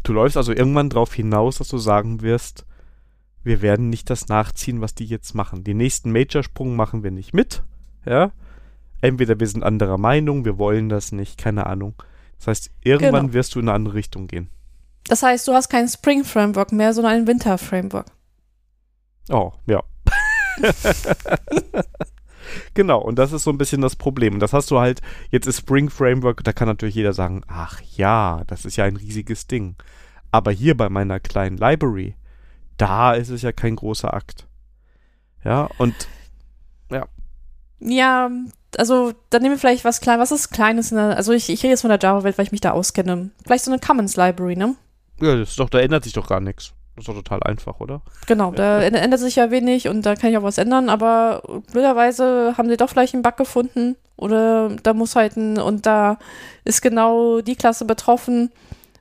Du 0.05 0.13
läufst 0.13 0.37
also 0.37 0.53
irgendwann 0.53 0.89
darauf 0.89 1.13
hinaus, 1.13 1.59
dass 1.59 1.69
du 1.69 1.79
sagen 1.79 2.23
wirst, 2.23 2.65
wir 3.43 3.61
werden 3.61 3.91
nicht 3.91 4.09
das 4.09 4.29
nachziehen, 4.29 4.81
was 4.81 4.95
die 4.95 5.05
jetzt 5.05 5.35
machen. 5.35 5.65
Den 5.65 5.79
nächsten 5.79 6.13
Major-Sprung 6.13 6.77
machen 6.77 7.03
wir 7.03 7.11
nicht 7.11 7.35
mit. 7.35 7.65
Ja. 8.07 8.31
Entweder 9.01 9.41
wir 9.41 9.49
sind 9.49 9.65
anderer 9.65 9.99
Meinung, 9.99 10.45
wir 10.45 10.57
wollen 10.57 10.89
das 10.89 11.11
nicht, 11.11 11.39
keine 11.39 11.67
Ahnung. 11.67 11.95
Das 12.39 12.47
heißt, 12.47 12.71
irgendwann 12.85 13.27
genau. 13.27 13.35
wirst 13.35 13.55
du 13.55 13.59
in 13.59 13.69
eine 13.69 13.75
andere 13.75 13.95
Richtung 13.95 14.29
gehen. 14.29 14.49
Das 15.09 15.25
heißt, 15.25 15.49
du 15.49 15.55
hast 15.55 15.71
kein 15.71 15.89
Spring 15.89 16.23
Framework 16.23 16.71
mehr, 16.71 16.95
sondern 16.95 17.15
ein 17.15 17.27
Winter 17.27 17.59
Framework. 17.59 18.07
Oh, 19.29 19.53
ja. 19.67 19.83
genau, 22.75 23.01
und 23.01 23.19
das 23.19 23.33
ist 23.33 23.45
so 23.45 23.51
ein 23.51 23.59
bisschen 23.59 23.81
das 23.81 23.97
Problem. 23.97 24.35
Und 24.35 24.41
das 24.41 24.53
hast 24.53 24.71
du 24.71 24.79
halt, 24.79 25.01
jetzt 25.31 25.47
ist 25.47 25.59
Spring 25.59 25.91
Framework, 25.91 26.45
da 26.45 26.53
kann 26.53 26.69
natürlich 26.69 26.95
jeder 26.95 27.13
sagen, 27.13 27.43
ach 27.49 27.81
ja, 27.97 28.43
das 28.47 28.65
ist 28.65 28.77
ja 28.77 28.85
ein 28.85 28.97
riesiges 28.97 29.47
Ding. 29.47 29.77
Aber 30.31 30.51
hier 30.53 30.77
bei 30.77 30.89
meiner 30.89 31.21
kleinen 31.21 31.57
Library, 31.57 32.15
da 32.77 33.13
ist 33.15 33.31
es 33.31 33.43
ja 33.43 33.53
kein 33.53 33.77
großer 33.77 34.13
Akt. 34.15 34.47
Ja, 35.45 35.69
und 35.79 35.95
ja. 36.91 37.07
Ja, 37.81 38.31
also 38.79 39.13
dann 39.31 39.43
nehmen 39.43 39.55
wir 39.55 39.59
vielleicht 39.59 39.85
was 39.85 40.01
klein, 40.01 40.21
was 40.21 40.33
ist 40.33 40.51
Kleines, 40.51 40.93
ne? 40.93 41.17
also 41.17 41.33
ich, 41.33 41.49
ich 41.49 41.63
rede 41.63 41.73
jetzt 41.73 41.81
von 41.81 41.91
der 41.91 41.99
Java-Welt, 41.99 42.39
weil 42.39 42.45
ich 42.45 42.53
mich 42.53 42.61
da 42.61 42.73
auskenne. 42.73 43.31
Vielleicht 43.45 43.65
so 43.65 43.71
eine 43.71 43.81
Commons 43.81 44.17
Library, 44.17 44.57
ne? 44.57 44.77
Ja, 45.21 45.37
das 45.37 45.51
ist 45.51 45.59
doch, 45.59 45.71
da 45.71 45.81
ändert 45.81 46.05
sich 46.05 46.13
doch 46.13 46.29
gar 46.29 46.41
nichts. 46.41 46.73
Das 47.01 47.09
ist 47.09 47.17
doch 47.17 47.23
total 47.23 47.43
einfach, 47.45 47.81
oder? 47.81 48.03
Genau, 48.27 48.53
da 48.53 48.83
ändert 48.83 49.21
sich 49.21 49.37
ja 49.37 49.51
wenig 49.51 49.89
und 49.89 50.05
da 50.05 50.17
kann 50.17 50.31
ich 50.31 50.37
auch 50.37 50.43
was 50.43 50.59
ändern, 50.59 50.91
aber 50.91 51.63
blöderweise 51.73 52.55
haben 52.59 52.69
sie 52.69 52.77
doch 52.77 52.91
vielleicht 52.91 53.15
einen 53.15 53.23
Bug 53.23 53.39
gefunden 53.39 53.97
oder 54.19 54.69
da 54.83 54.93
muss 54.93 55.17
halt 55.17 55.35
ein, 55.39 55.59
und 55.59 55.87
da 55.87 56.19
ist 56.65 56.83
genau 56.83 57.41
die 57.41 57.57
Klasse 57.57 57.87
betroffen, 57.87 58.53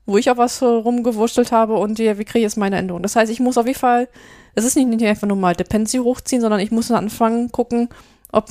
wo 0.06 0.18
ich 0.18 0.32
auch 0.32 0.38
was 0.38 0.64
rumgewurschtelt 0.64 1.52
habe 1.52 1.74
und 1.74 2.00
ja, 2.00 2.18
wie 2.18 2.24
kriege 2.24 2.40
ich 2.40 2.44
jetzt 2.44 2.56
meine 2.58 2.78
Änderung? 2.78 3.04
Das 3.04 3.18
heißt, 3.18 3.30
ich 3.30 3.42
muss 3.42 3.58
auf 3.58 3.68
jeden 3.68 3.78
Fall, 3.78 4.08
es 4.56 4.64
ist 4.64 4.78
nicht, 4.78 4.88
nicht 4.88 5.06
einfach 5.06 5.28
nur 5.28 5.36
mal 5.36 5.54
Dependency 5.54 5.98
hochziehen, 5.98 6.42
sondern 6.42 6.62
ich 6.62 6.72
muss 6.72 6.88
dann 6.88 6.98
anfangen, 6.98 7.52
gucken, 7.52 7.90
ob 8.32 8.50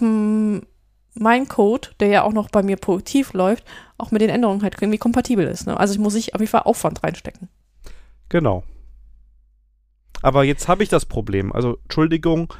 mein 1.15 1.49
Code, 1.49 1.89
der 2.01 2.09
ja 2.09 2.23
auch 2.23 2.35
noch 2.35 2.51
bei 2.51 2.63
mir 2.63 2.77
produktiv 2.77 3.33
läuft, 3.33 3.65
auch 3.97 4.11
mit 4.11 4.21
den 4.21 4.29
Änderungen 4.29 4.63
halt 4.63 4.77
irgendwie 4.79 4.99
kompatibel 4.99 5.47
ist. 5.47 5.67
Ne? 5.67 5.81
Also 5.81 5.95
ich 5.95 6.01
muss 6.01 6.15
ich 6.17 6.35
auf 6.35 6.41
jeden 6.43 6.51
Fall 6.51 6.65
Aufwand 6.65 7.03
reinstecken. 7.03 7.49
Genau. 8.29 8.63
Aber 10.23 10.45
jetzt 10.45 10.69
habe 10.69 10.83
ich 10.83 10.89
das 10.89 11.07
Problem. 11.07 11.53
Also, 11.53 11.79
Entschuldigung, 11.85 12.53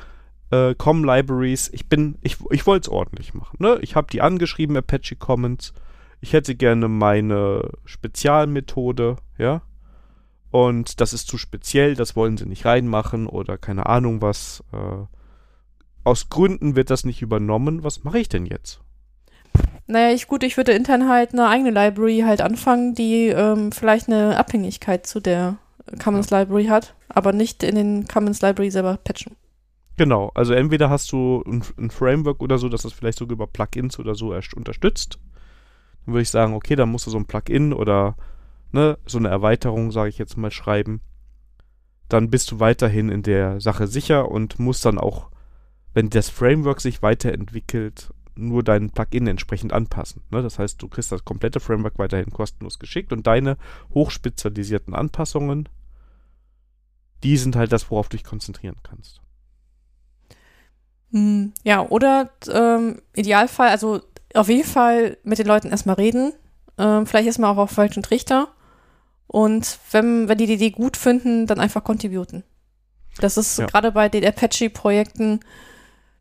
äh, 0.51 0.75
Com 0.75 1.05
Libraries, 1.05 1.71
ich 1.73 1.89
bin, 1.89 2.19
ich, 2.23 2.39
ich 2.51 2.67
wollte 2.67 2.89
es 2.89 2.93
ordentlich 2.93 3.35
machen. 3.35 3.57
Ne? 3.61 3.79
Ich 3.83 3.97
habe 3.97 4.09
die 4.11 4.23
angeschrieben, 4.23 4.77
Apache 4.77 5.17
Commons. 5.17 5.73
Ich 6.21 6.33
hätte 6.33 6.55
gerne 6.55 6.89
meine 6.89 7.71
Spezialmethode, 7.85 9.17
ja. 9.37 9.63
Und 10.51 11.01
das 11.01 11.13
ist 11.13 11.29
zu 11.29 11.37
speziell, 11.37 11.95
das 11.95 12.17
wollen 12.17 12.37
sie 12.37 12.47
nicht 12.47 12.65
reinmachen 12.65 13.27
oder 13.27 13.59
keine 13.59 13.87
Ahnung 13.87 14.23
was. 14.23 14.65
Äh, 14.73 15.05
aus 16.05 16.31
Gründen 16.31 16.75
wird 16.75 16.91
das 16.91 17.05
nicht 17.05 17.21
übernommen. 17.21 17.85
Was 17.85 18.03
mache 18.03 18.19
ich 18.19 18.29
denn 18.31 18.47
jetzt? 18.47 18.81
Naja, 19.87 20.15
ich 20.15 20.27
gut, 20.27 20.43
ich 20.43 20.57
würde 20.57 20.73
intern 20.73 21.09
halt 21.09 21.33
eine 21.33 21.49
eigene 21.49 21.71
Library 21.71 22.23
halt 22.25 22.41
anfangen, 22.41 22.95
die 22.95 23.27
ähm, 23.29 23.73
vielleicht 23.73 24.09
eine 24.09 24.37
Abhängigkeit 24.39 25.07
zu 25.07 25.21
der 25.21 25.59
Commons. 26.03 26.31
Library 26.31 26.67
hat, 26.67 26.95
aber 27.09 27.33
nicht 27.33 27.63
in 27.63 27.75
den 27.75 28.09
Commons 28.09 28.41
Library 28.43 28.71
selber 28.71 28.97
patchen. 28.97 29.37
Genau, 29.97 30.31
also 30.35 30.55
entweder 30.55 30.91
hast 30.91 31.11
du 31.11 31.43
ein, 31.47 31.65
ein 31.77 31.91
Framework 31.91 32.41
oder 32.41 32.59
so, 32.59 32.69
dass 32.69 32.83
das 32.83 32.93
vielleicht 32.93 33.19
sogar 33.19 33.33
über 33.33 33.47
Plugins 33.49 33.99
oder 33.99 34.15
so 34.15 34.33
erst 34.33 34.55
unterstützt. 34.55 35.19
Dann 36.07 36.15
würde 36.15 36.23
ich 36.23 36.31
sagen, 36.31 36.55
okay, 36.55 36.77
dann 36.77 36.91
musst 36.91 37.07
du 37.07 37.11
so 37.11 37.19
ein 37.19 37.27
Plugin 37.27 37.73
oder 37.73 38.17
ne, 38.71 38.97
so 39.07 39.19
eine 39.19 39.29
Erweiterung, 39.29 39.91
sage 39.91 40.09
ich 40.11 40.19
jetzt 40.19 40.37
mal, 40.37 40.53
schreiben. 40.53 41.01
Dann 42.09 42.31
bist 42.31 42.51
du 42.53 42.61
weiterhin 42.61 43.09
in 43.09 43.23
der 43.23 43.61
Sache 43.61 43.89
sicher 43.89 44.31
und 44.31 44.59
musst 44.59 44.85
dann 44.85 44.99
auch, 44.99 45.31
wenn 45.95 46.11
das 46.11 46.31
Framework 46.31 46.81
sich 46.81 47.03
weiterentwickelt, 47.03 48.13
nur 48.37 48.63
dein 48.63 48.91
Plugin 48.91 49.27
entsprechend 49.27 49.73
anpassen. 49.73 50.23
Ne? 50.31 50.43
Das 50.43 50.59
heißt, 50.59 50.81
du 50.81 50.89
kriegst 50.89 51.11
das 51.11 51.25
komplette 51.25 51.59
Framework 51.61 51.99
weiterhin 51.99 52.31
kostenlos 52.31 52.79
geschickt 52.79 53.13
und 53.13 53.27
deine 53.27 53.57
hochspezialisierten 53.93 54.95
Anpassungen, 54.95 55.69
die 57.23 57.37
sind 57.37 57.57
halt 57.57 57.73
das, 57.73 57.91
worauf 57.91 58.09
du 58.09 58.17
dich 58.17 58.25
konzentrieren 58.25 58.77
kannst. 58.83 59.21
Hm, 61.11 61.53
ja, 61.65 61.87
oder 61.89 62.31
ähm, 62.53 63.01
Idealfall, 63.15 63.69
also 63.69 64.01
auf 64.35 64.49
jeden 64.49 64.69
Fall 64.69 65.17
mit 65.23 65.39
den 65.39 65.47
Leuten 65.47 65.69
erstmal 65.69 65.97
reden. 65.97 66.33
Ähm, 66.77 67.07
vielleicht 67.07 67.27
erstmal 67.27 67.53
auch 67.53 67.59
auf 67.59 67.71
falschen 67.71 68.03
Trichter. 68.03 68.49
Und 69.27 69.79
wenn, 69.91 70.29
wenn 70.29 70.39
die 70.39 70.47
die 70.47 70.55
Idee 70.55 70.71
gut 70.71 70.97
finden, 70.97 71.47
dann 71.47 71.61
einfach 71.61 71.85
contributen. 71.85 72.45
Das 73.21 73.37
ist 73.37 73.59
ja. 73.59 73.67
gerade 73.67 73.93
bei 73.93 74.09
den 74.09 74.25
Apache-Projekten 74.25 75.41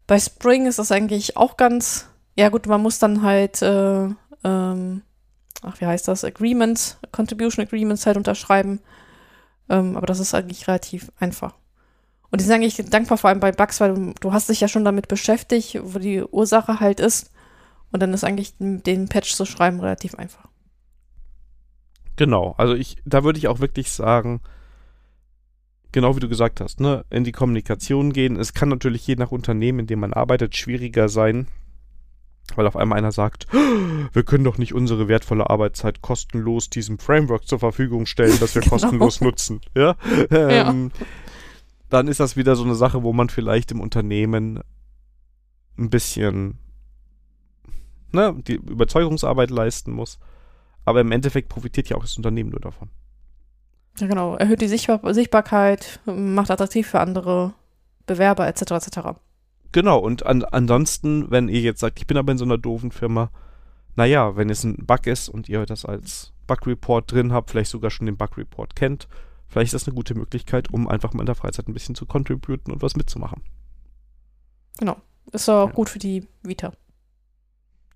bei 0.07 0.19
Spring 0.19 0.65
ist 0.65 0.79
das 0.79 0.91
eigentlich 0.91 1.35
auch 1.35 1.57
ganz, 1.57 2.07
ja 2.37 2.47
gut, 2.47 2.65
man 2.65 2.81
muss 2.81 2.97
dann 2.97 3.21
halt, 3.21 3.61
äh, 3.61 4.07
ähm, 4.43 5.01
ach, 5.61 5.79
wie 5.79 5.85
heißt 5.85 6.07
das, 6.07 6.23
Agreements, 6.23 6.97
Contribution 7.11 7.65
Agreements 7.65 8.05
halt 8.05 8.15
unterschreiben. 8.15 8.79
Ähm, 9.69 9.97
aber 9.97 10.05
das 10.05 10.19
ist 10.19 10.33
eigentlich 10.33 10.67
relativ 10.67 11.11
einfach. 11.19 11.55
Und 12.29 12.41
die 12.41 12.45
sind 12.45 12.55
eigentlich 12.55 12.75
dankbar 12.89 13.17
vor 13.17 13.29
allem 13.29 13.39
bei 13.39 13.51
Bugs, 13.51 13.79
weil 13.79 13.93
du, 13.93 14.13
du 14.19 14.33
hast 14.33 14.49
dich 14.49 14.59
ja 14.59 14.67
schon 14.67 14.85
damit 14.85 15.07
beschäftigt, 15.07 15.79
wo 15.81 15.99
die 15.99 16.23
Ursache 16.23 16.79
halt 16.79 16.99
ist. 16.99 17.31
Und 17.91 18.01
dann 18.01 18.13
ist 18.13 18.23
eigentlich 18.23 18.53
den 18.59 19.07
Patch 19.07 19.33
zu 19.33 19.45
schreiben 19.45 19.79
relativ 19.79 20.15
einfach. 20.15 20.47
Genau, 22.17 22.55
also 22.57 22.73
ich, 22.73 22.97
da 23.05 23.23
würde 23.23 23.39
ich 23.39 23.47
auch 23.47 23.59
wirklich 23.59 23.91
sagen, 23.91 24.41
genau 25.91 26.15
wie 26.15 26.19
du 26.19 26.27
gesagt 26.27 26.59
hast, 26.59 26.79
ne, 26.79 27.05
in 27.09 27.23
die 27.23 27.31
Kommunikation 27.31 28.11
gehen. 28.11 28.35
Es 28.35 28.53
kann 28.53 28.69
natürlich 28.69 29.05
je 29.07 29.15
nach 29.15 29.31
Unternehmen, 29.31 29.79
in 29.79 29.87
dem 29.87 29.99
man 29.99 30.13
arbeitet, 30.13 30.55
schwieriger 30.55 31.09
sein, 31.09 31.47
weil 32.55 32.67
auf 32.67 32.75
einmal 32.75 32.97
einer 32.97 33.11
sagt, 33.11 33.47
wir 33.51 34.23
können 34.23 34.43
doch 34.43 34.57
nicht 34.57 34.73
unsere 34.73 35.07
wertvolle 35.07 35.49
Arbeitszeit 35.49 36.01
kostenlos 36.01 36.69
diesem 36.69 36.99
Framework 36.99 37.47
zur 37.47 37.59
Verfügung 37.59 38.05
stellen, 38.05 38.37
das 38.39 38.55
wir 38.55 38.61
genau. 38.63 38.71
kostenlos 38.71 39.21
nutzen. 39.21 39.61
Ja? 39.75 39.95
Ähm, 40.31 40.91
ja. 40.99 41.05
Dann 41.89 42.07
ist 42.07 42.19
das 42.19 42.35
wieder 42.35 42.55
so 42.55 42.63
eine 42.63 42.75
Sache, 42.75 43.03
wo 43.03 43.13
man 43.13 43.29
vielleicht 43.29 43.71
im 43.71 43.79
Unternehmen 43.79 44.61
ein 45.77 45.89
bisschen 45.89 46.57
ne, 48.11 48.35
die 48.47 48.55
Überzeugungsarbeit 48.55 49.49
leisten 49.49 49.91
muss. 49.91 50.19
Aber 50.85 51.01
im 51.01 51.11
Endeffekt 51.11 51.49
profitiert 51.49 51.89
ja 51.89 51.97
auch 51.97 52.01
das 52.01 52.15
Unternehmen 52.17 52.49
nur 52.49 52.61
davon. 52.61 52.89
Ja, 53.99 54.07
genau. 54.07 54.35
Erhöht 54.35 54.61
die 54.61 54.67
Sichtbar 54.67 55.13
Sichtbarkeit, 55.13 55.99
macht 56.05 56.51
attraktiv 56.51 56.87
für 56.87 56.99
andere 56.99 57.53
Bewerber 58.05 58.47
etc. 58.47 58.71
etc. 58.71 59.19
Genau, 59.71 59.99
und 59.99 60.25
an, 60.25 60.43
ansonsten, 60.43 61.29
wenn 61.29 61.49
ihr 61.49 61.61
jetzt 61.61 61.79
sagt, 61.79 61.99
ich 61.99 62.07
bin 62.07 62.17
aber 62.17 62.31
in 62.31 62.37
so 62.37 62.45
einer 62.45 62.57
doofen 62.57 62.91
Firma, 62.91 63.29
naja, 63.95 64.35
wenn 64.35 64.49
es 64.49 64.63
ein 64.63 64.85
Bug 64.85 65.07
ist 65.07 65.29
und 65.29 65.49
ihr 65.49 65.65
das 65.65 65.85
als 65.85 66.33
Bug-Report 66.47 67.11
drin 67.11 67.33
habt, 67.33 67.51
vielleicht 67.51 67.71
sogar 67.71 67.91
schon 67.91 68.05
den 68.05 68.17
Bug-Report 68.17 68.75
kennt, 68.75 69.07
vielleicht 69.47 69.73
ist 69.73 69.81
das 69.81 69.87
eine 69.87 69.95
gute 69.95 70.15
Möglichkeit, 70.15 70.71
um 70.73 70.87
einfach 70.87 71.13
mal 71.13 71.23
in 71.23 71.27
der 71.27 71.35
Freizeit 71.35 71.67
ein 71.67 71.73
bisschen 71.73 71.95
zu 71.95 72.05
contributen 72.05 72.71
und 72.71 72.81
was 72.81 72.95
mitzumachen. 72.95 73.41
Genau. 74.79 74.97
Ist 75.31 75.49
auch 75.49 75.67
ja. 75.67 75.73
gut 75.73 75.89
für 75.89 75.99
die 75.99 76.25
Vita. 76.43 76.71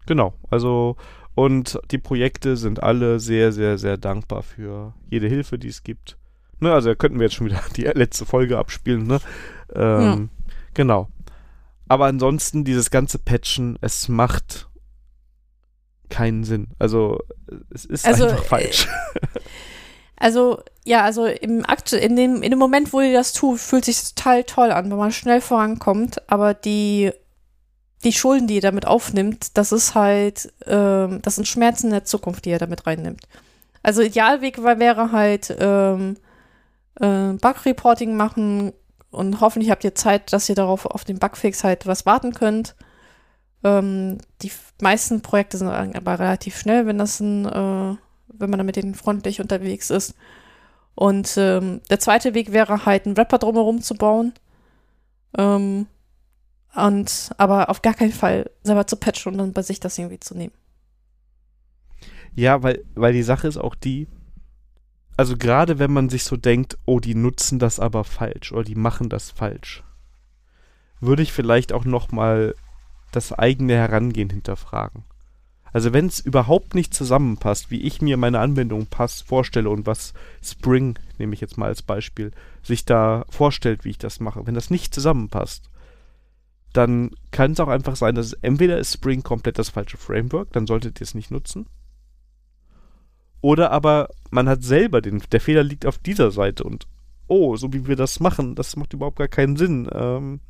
Genau, 0.05 0.33
also 0.49 0.97
und 1.35 1.79
die 1.91 1.97
Projekte 1.97 2.57
sind 2.57 2.83
alle 2.83 3.19
sehr, 3.19 3.51
sehr, 3.51 3.77
sehr 3.77 3.97
dankbar 3.97 4.43
für 4.43 4.93
jede 5.09 5.27
Hilfe, 5.27 5.57
die 5.57 5.69
es 5.69 5.83
gibt. 5.83 6.17
Ne, 6.59 6.73
also 6.73 6.89
da 6.89 6.95
könnten 6.95 7.19
wir 7.19 7.25
jetzt 7.25 7.35
schon 7.35 7.47
wieder 7.47 7.61
die 7.75 7.83
letzte 7.83 8.25
Folge 8.25 8.57
abspielen. 8.57 9.07
Ne? 9.07 9.19
Ähm, 9.73 10.01
ja. 10.01 10.53
Genau. 10.73 11.09
Aber 11.91 12.05
ansonsten 12.05 12.63
dieses 12.63 12.89
ganze 12.89 13.19
Patchen, 13.19 13.77
es 13.81 14.07
macht 14.07 14.69
keinen 16.09 16.43
Sinn. 16.45 16.67
Also 16.79 17.19
es 17.73 17.83
ist 17.85 18.05
Also, 18.05 18.27
einfach 18.27 18.43
falsch. 18.45 18.87
Also, 20.23 20.61
ja, 20.85 21.01
also 21.03 21.25
im 21.25 21.65
Akt, 21.65 21.93
in 21.93 22.15
dem, 22.15 22.43
in 22.43 22.51
dem 22.51 22.59
Moment, 22.59 22.93
wo 22.93 23.01
ihr 23.01 23.11
das 23.11 23.33
tut, 23.33 23.59
fühlt 23.59 23.85
sich 23.85 23.99
total 24.13 24.43
toll 24.43 24.71
an, 24.71 24.91
wenn 24.91 24.97
man 24.97 25.11
schnell 25.11 25.41
vorankommt, 25.41 26.29
aber 26.29 26.53
die, 26.53 27.11
die 28.03 28.13
Schulden, 28.13 28.45
die 28.45 28.53
ihr 28.55 28.61
damit 28.61 28.85
aufnimmt, 28.85 29.57
das 29.57 29.71
ist 29.71 29.95
halt, 29.95 30.53
ähm, 30.67 31.23
das 31.23 31.35
sind 31.35 31.47
Schmerzen 31.47 31.87
in 31.87 31.93
der 31.93 32.05
Zukunft, 32.05 32.45
die 32.45 32.51
ihr 32.51 32.59
damit 32.59 32.85
reinnimmt. 32.85 33.23
Also 33.81 34.03
Idealweg 34.03 34.61
wär- 34.63 34.77
wäre 34.77 35.11
halt 35.11 35.55
ähm, 35.59 36.17
äh, 36.99 37.33
Bug-Reporting 37.33 38.15
machen 38.15 38.73
und 39.11 39.41
hoffentlich 39.41 39.69
habt 39.69 39.83
ihr 39.83 39.93
Zeit, 39.93 40.33
dass 40.33 40.49
ihr 40.49 40.55
darauf 40.55 40.85
auf 40.85 41.03
den 41.03 41.19
Bugfix 41.19 41.63
halt 41.63 41.85
was 41.85 42.05
warten 42.05 42.33
könnt. 42.33 42.75
Ähm, 43.63 44.17
die 44.41 44.51
meisten 44.81 45.21
Projekte 45.21 45.57
sind 45.57 45.67
aber 45.67 46.19
relativ 46.19 46.57
schnell, 46.57 46.85
wenn 46.87 46.97
das 46.97 47.19
ein, 47.19 47.45
äh, 47.45 47.95
wenn 48.27 48.49
man 48.49 48.65
mit 48.65 48.77
denen 48.77 48.95
freundlich 48.95 49.41
unterwegs 49.41 49.89
ist. 49.89 50.15
Und 50.95 51.35
ähm, 51.37 51.81
der 51.89 51.99
zweite 51.99 52.33
Weg 52.33 52.51
wäre 52.51 52.85
halt, 52.85 53.05
einen 53.05 53.17
Wrapper 53.17 53.37
drumherum 53.37 53.81
zu 53.81 53.95
bauen. 53.95 54.33
Ähm, 55.37 55.87
und 56.73 57.31
aber 57.37 57.69
auf 57.69 57.81
gar 57.81 57.93
keinen 57.93 58.13
Fall 58.13 58.49
selber 58.63 58.87
zu 58.87 58.95
patchen 58.95 59.33
und 59.33 59.37
dann 59.37 59.53
bei 59.53 59.61
sich 59.61 59.79
das 59.79 59.97
irgendwie 59.97 60.19
zu 60.19 60.35
nehmen. 60.35 60.53
Ja, 62.33 62.63
weil, 62.63 62.85
weil 62.95 63.11
die 63.11 63.23
Sache 63.23 63.47
ist 63.47 63.57
auch 63.57 63.75
die, 63.75 64.07
also 65.17 65.37
gerade 65.37 65.79
wenn 65.79 65.91
man 65.91 66.09
sich 66.09 66.23
so 66.23 66.37
denkt, 66.37 66.77
oh, 66.85 66.99
die 66.99 67.15
nutzen 67.15 67.59
das 67.59 67.79
aber 67.79 68.03
falsch 68.03 68.51
oder 68.51 68.63
die 68.63 68.75
machen 68.75 69.09
das 69.09 69.31
falsch, 69.31 69.83
würde 70.99 71.23
ich 71.23 71.33
vielleicht 71.33 71.73
auch 71.73 71.85
nochmal 71.85 72.55
das 73.11 73.33
eigene 73.33 73.73
Herangehen 73.73 74.29
hinterfragen. 74.29 75.03
Also 75.73 75.93
wenn 75.93 76.07
es 76.07 76.19
überhaupt 76.19 76.75
nicht 76.75 76.93
zusammenpasst, 76.93 77.71
wie 77.71 77.81
ich 77.81 78.01
mir 78.01 78.17
meine 78.17 78.39
Anwendung 78.39 78.87
pass 78.87 79.21
vorstelle 79.21 79.69
und 79.69 79.85
was 79.85 80.13
Spring, 80.43 80.99
nehme 81.17 81.33
ich 81.33 81.41
jetzt 81.41 81.57
mal 81.57 81.67
als 81.67 81.81
Beispiel, 81.81 82.31
sich 82.61 82.83
da 82.83 83.25
vorstellt, 83.29 83.85
wie 83.85 83.91
ich 83.91 83.97
das 83.97 84.19
mache, 84.19 84.45
wenn 84.45 84.53
das 84.53 84.69
nicht 84.69 84.93
zusammenpasst, 84.93 85.69
dann 86.73 87.11
kann 87.31 87.53
es 87.53 87.59
auch 87.59 87.67
einfach 87.67 87.95
sein, 87.95 88.15
dass 88.15 88.33
entweder 88.33 88.79
ist 88.79 88.93
Spring 88.93 89.23
komplett 89.23 89.59
das 89.59 89.69
falsche 89.69 89.97
Framework, 89.97 90.51
dann 90.51 90.67
solltet 90.67 90.99
ihr 90.99 91.05
es 91.05 91.15
nicht 91.15 91.31
nutzen. 91.31 91.67
Oder 93.41 93.71
aber 93.71 94.09
man 94.29 94.47
hat 94.47 94.63
selber 94.63 95.01
den, 95.01 95.21
der 95.31 95.41
Fehler 95.41 95.63
liegt 95.63 95.85
auf 95.85 95.97
dieser 95.97 96.31
Seite 96.31 96.63
und 96.63 96.87
oh, 97.27 97.55
so 97.55 97.73
wie 97.73 97.87
wir 97.87 97.95
das 97.95 98.19
machen, 98.19 98.55
das 98.55 98.75
macht 98.75 98.93
überhaupt 98.93 99.17
gar 99.17 99.27
keinen 99.27 99.55
Sinn. 99.55 99.89
Ähm, 99.93 100.41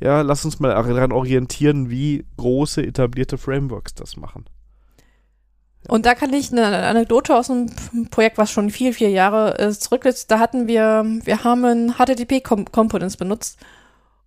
ja, 0.00 0.20
lass 0.20 0.44
uns 0.44 0.60
mal 0.60 0.68
daran 0.68 1.12
orientieren, 1.12 1.90
wie 1.90 2.24
große 2.36 2.86
etablierte 2.86 3.38
Frameworks 3.38 3.94
das 3.94 4.16
machen. 4.16 4.44
Und 5.88 6.06
da 6.06 6.14
kann 6.14 6.32
ich 6.32 6.52
eine 6.52 6.66
Anekdote 6.66 7.34
aus 7.34 7.50
einem 7.50 7.70
Projekt, 8.10 8.36
was 8.36 8.50
schon 8.50 8.70
vier, 8.70 8.92
vier 8.92 9.10
Jahre 9.10 9.58
äh, 9.58 9.70
zurück 9.70 10.04
ist. 10.04 10.30
Da 10.30 10.38
hatten 10.38 10.68
wir, 10.68 11.04
wir 11.24 11.44
haben 11.44 11.94
HTTP-Components 11.94 13.16
benutzt. 13.16 13.58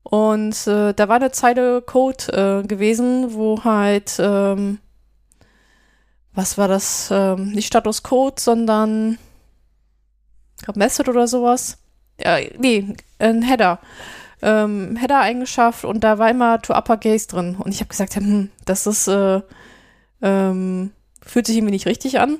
Und 0.03 0.65
äh, 0.67 0.93
da 0.93 1.07
war 1.07 1.17
eine 1.17 1.31
Zeile 1.31 1.81
Code 1.83 2.63
äh, 2.63 2.67
gewesen, 2.67 3.33
wo 3.35 3.63
halt, 3.63 4.17
ähm, 4.19 4.79
was 6.33 6.57
war 6.57 6.67
das? 6.67 7.09
Ähm, 7.11 7.51
nicht 7.51 7.67
Status 7.67 8.03
Code, 8.03 8.39
sondern 8.39 9.17
ich 10.57 10.63
glaub 10.63 10.75
Method 10.75 11.09
oder 11.09 11.27
sowas. 11.27 11.77
Ja, 12.19 12.37
nee, 12.57 12.95
ein 13.19 13.41
Header. 13.41 13.79
Ähm, 14.41 14.95
Header 14.95 15.19
eingeschafft 15.19 15.85
und 15.85 16.03
da 16.03 16.17
war 16.17 16.29
immer 16.29 16.61
to 16.61 16.73
uppercase 16.73 17.27
drin. 17.27 17.55
Und 17.57 17.73
ich 17.73 17.79
habe 17.79 17.89
gesagt, 17.89 18.15
hm, 18.15 18.49
das 18.65 18.87
ist, 18.87 19.07
äh, 19.07 19.41
ähm, 20.21 20.91
fühlt 21.21 21.47
sich 21.47 21.57
irgendwie 21.57 21.73
nicht 21.73 21.87
richtig 21.87 22.19
an. 22.19 22.39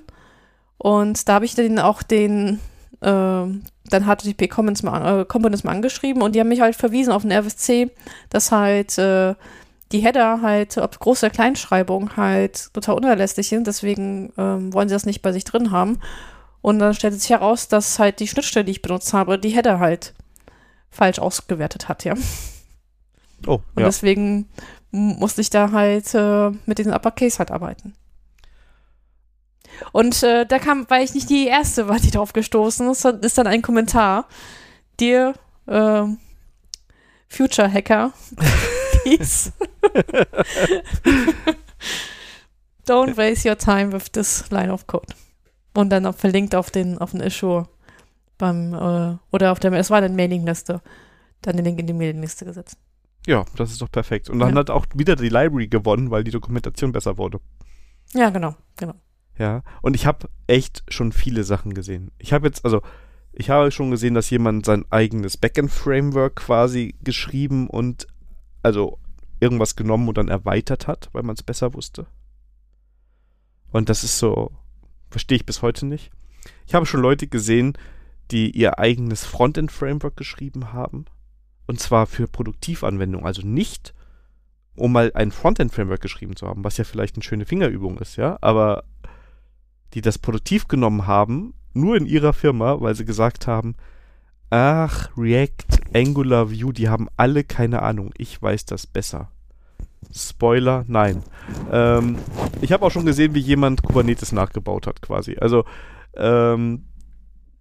Und 0.78 1.28
da 1.30 1.36
habe 1.36 1.46
ich 1.46 1.54
dann 1.56 1.78
auch 1.80 2.02
den 2.02 2.60
ähm, 3.02 3.64
dann 3.90 4.06
HTTP 4.06 4.48
Commons 4.48 4.84
mal, 4.84 5.22
äh, 5.22 5.26
Components 5.26 5.64
mal 5.64 5.72
angeschrieben 5.72 6.22
und 6.22 6.36
die 6.36 6.40
haben 6.40 6.48
mich 6.48 6.62
halt 6.62 6.76
verwiesen 6.76 7.12
auf 7.12 7.24
den 7.24 7.32
RFC, 7.32 7.92
dass 8.30 8.52
halt 8.52 8.98
äh, 8.98 9.36
die 9.92 10.00
Header 10.00 10.42
halt, 10.42 10.78
ob 10.78 10.96
Groß- 10.98 11.24
oder 11.24 11.30
Kleinschreibung 11.30 12.16
halt 12.18 12.74
total 12.74 12.96
unerlässlich 12.96 13.50
sind, 13.50 13.68
deswegen 13.68 14.34
ähm, 14.38 14.74
wollen 14.74 14.90
sie 14.90 14.96
das 14.96 15.06
nicht 15.06 15.22
bei 15.22 15.32
sich 15.32 15.44
drin 15.44 15.72
haben. 15.72 16.00
Und 16.62 16.80
dann 16.80 16.94
stellte 16.94 17.18
sich 17.18 17.30
heraus, 17.30 17.68
dass 17.68 18.00
halt 18.00 18.20
die 18.20 18.28
Schnittstelle, 18.28 18.66
die 18.66 18.72
ich 18.72 18.82
benutzt 18.82 19.14
habe, 19.14 19.40
die 19.40 19.50
Header 19.50 19.80
halt 19.80 20.14
falsch 20.90 21.20
ausgewertet 21.20 21.90
hat, 21.90 22.04
ja. 22.04 22.14
Oh, 23.48 23.62
Und 23.76 23.82
ja. 23.82 23.86
deswegen 23.86 24.50
musste 24.92 25.42
ich 25.42 25.50
da 25.50 25.72
halt 25.72 26.14
äh, 26.14 26.52
mit 26.66 26.78
diesen 26.78 26.94
Uppercase 26.94 27.40
halt 27.40 27.52
arbeiten. 27.52 27.96
Und 29.92 30.22
äh, 30.22 30.46
da 30.46 30.60
kam, 30.60 30.86
weil 30.90 31.04
ich 31.04 31.14
nicht 31.14 31.30
die 31.30 31.48
erste 31.48 31.88
war, 31.88 32.00
die 32.00 32.12
darauf 32.12 32.34
gestoßen 32.34 32.90
ist, 32.92 33.06
ist 33.06 33.38
dann 33.38 33.48
ein 33.48 33.62
Kommentar. 33.62 34.28
Dir, 35.00 35.34
ähm, 35.68 36.20
Future 37.28 37.72
Hacker, 37.72 38.12
please. 39.04 39.52
Don't 42.86 43.16
waste 43.16 43.46
your 43.48 43.58
time 43.58 43.92
with 43.92 44.12
this 44.12 44.50
line 44.52 44.72
of 44.72 44.88
code. 44.88 45.14
Und 45.74 45.90
dann 45.90 46.06
auch 46.06 46.16
verlinkt 46.16 46.56
auf 46.56 46.72
den, 46.72 46.98
auf 46.98 47.12
den 47.12 47.22
Issue 47.22 47.68
beim, 48.38 48.74
äh, 48.74 49.18
oder 49.32 49.52
auf 49.52 49.60
der, 49.60 49.72
es 49.74 49.90
war 49.90 50.00
eine 50.00 50.10
Mailingliste, 50.10 50.82
dann 51.42 51.56
den 51.56 51.66
Link 51.66 51.80
in 51.80 51.88
die 51.88 51.94
Mailingliste 51.94 52.46
gesetzt. 52.46 52.78
ja, 53.28 53.46
das 53.56 53.72
ist 53.72 53.82
doch 53.82 53.92
perfekt. 53.92 54.30
Und 54.30 54.40
dann 54.40 54.50
Ja. 54.56 54.60
hat 54.60 54.70
auch 54.72 54.86
wieder 54.96 55.16
die 55.16 55.30
Library 55.30 55.68
gewonnen, 55.68 56.10
weil 56.10 56.24
die 56.24 56.32
Dokumentation 56.32 56.92
besser 56.92 57.18
wurde. 57.20 57.40
Ja, 58.14 58.32
genau, 58.32 58.56
genau. 58.78 58.96
Ja, 59.38 59.62
und 59.84 59.96
ich 59.96 60.06
habe 60.08 60.28
echt 60.48 60.84
schon 60.90 61.12
viele 61.12 61.44
Sachen 61.44 61.74
gesehen. 61.74 62.12
Ich 62.18 62.34
habe 62.34 62.48
jetzt, 62.48 62.66
also, 62.66 62.82
ich 63.32 63.50
habe 63.52 63.72
schon 63.72 63.92
gesehen, 63.92 64.16
dass 64.16 64.30
jemand 64.32 64.66
sein 64.66 64.84
eigenes 64.90 65.38
Backend-Framework 65.38 66.36
quasi 66.36 66.96
geschrieben 67.02 67.70
und, 67.70 68.08
also, 68.64 69.00
irgendwas 69.40 69.76
genommen 69.76 70.08
und 70.08 70.18
dann 70.18 70.28
erweitert 70.28 70.88
hat, 70.88 71.10
weil 71.14 71.24
man 71.24 71.36
es 71.36 71.44
besser 71.44 71.74
wusste. 71.74 72.06
Und 73.72 73.90
das 73.90 74.04
ist 74.04 74.18
so, 74.18 74.52
verstehe 75.10 75.38
ich 75.38 75.46
bis 75.46 75.62
heute 75.62 75.86
nicht. 75.86 76.12
Ich 76.68 76.76
habe 76.76 76.86
schon 76.86 77.02
Leute 77.02 77.28
gesehen, 77.28 77.78
die 78.30 78.52
ihr 78.52 78.80
eigenes 78.80 79.26
Frontend-Framework 79.26 80.16
geschrieben 80.16 80.74
haben. 80.74 81.06
Und 81.68 81.80
zwar 81.80 82.06
für 82.06 82.28
Produktivanwendungen, 82.28 83.26
also 83.26 83.42
nicht 83.42 83.94
um 84.76 84.94
mal 84.94 85.12
ein 85.16 85.32
Frontend-Framework 85.32 86.02
geschrieben 86.02 86.36
zu 86.36 86.48
haben, 86.48 86.64
was 86.64 86.78
ja 86.78 86.84
vielleicht 86.84 87.16
eine 87.16 87.24
schöne 87.24 87.46
Fingerübung 87.46 87.98
ist, 87.98 88.16
ja, 88.16 88.38
aber 88.42 88.84
die 89.94 90.02
das 90.02 90.18
produktiv 90.18 90.68
genommen 90.68 91.08
haben, 91.08 91.54
nur 91.74 91.98
in 91.98 92.06
ihrer 92.06 92.34
Firma, 92.34 92.80
weil 92.80 92.96
sie 92.96 93.06
gesagt 93.06 93.48
haben, 93.48 93.76
ach, 94.52 95.10
React, 95.18 95.96
Angular, 95.96 96.52
Vue, 96.52 96.74
die 96.74 96.90
haben 96.90 97.08
alle 97.18 97.44
keine 97.44 97.82
Ahnung, 97.82 98.12
ich 98.18 98.40
weiß 98.40 98.66
das 98.66 98.86
besser. 98.86 99.32
Spoiler, 100.14 100.84
nein. 100.88 101.24
Ähm, 101.72 102.18
ich 102.62 102.72
habe 102.72 102.86
auch 102.86 102.92
schon 102.92 103.06
gesehen, 103.06 103.34
wie 103.34 103.40
jemand 103.40 103.82
Kubernetes 103.82 104.32
nachgebaut 104.32 104.88
hat, 104.88 105.02
quasi. 105.02 105.38
Also, 105.40 105.64
ähm, 106.16 106.86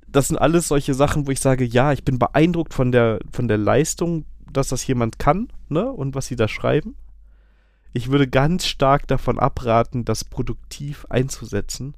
das 0.09 0.29
sind 0.29 0.39
alles 0.39 0.67
solche 0.69 0.95
Sachen, 0.95 1.27
wo 1.27 1.31
ich 1.31 1.41
sage, 1.41 1.65
ja, 1.65 1.93
ich 1.93 2.05
bin 2.05 2.19
beeindruckt 2.19 2.75
von 2.75 2.91
der, 2.91 3.21
von 3.31 3.47
der 3.47 3.59
Leistung, 3.59 4.25
dass 4.53 4.69
das 4.69 4.85
jemand 4.87 5.19
kann, 5.21 5.53
ne, 5.69 5.91
und 5.91 6.15
was 6.17 6.27
sie 6.27 6.37
da 6.37 6.49
schreiben. 6.49 6.97
Ich 7.93 8.11
würde 8.11 8.27
ganz 8.27 8.67
stark 8.67 9.07
davon 9.07 9.39
abraten, 9.39 10.05
das 10.05 10.25
produktiv 10.25 11.07
einzusetzen, 11.09 11.95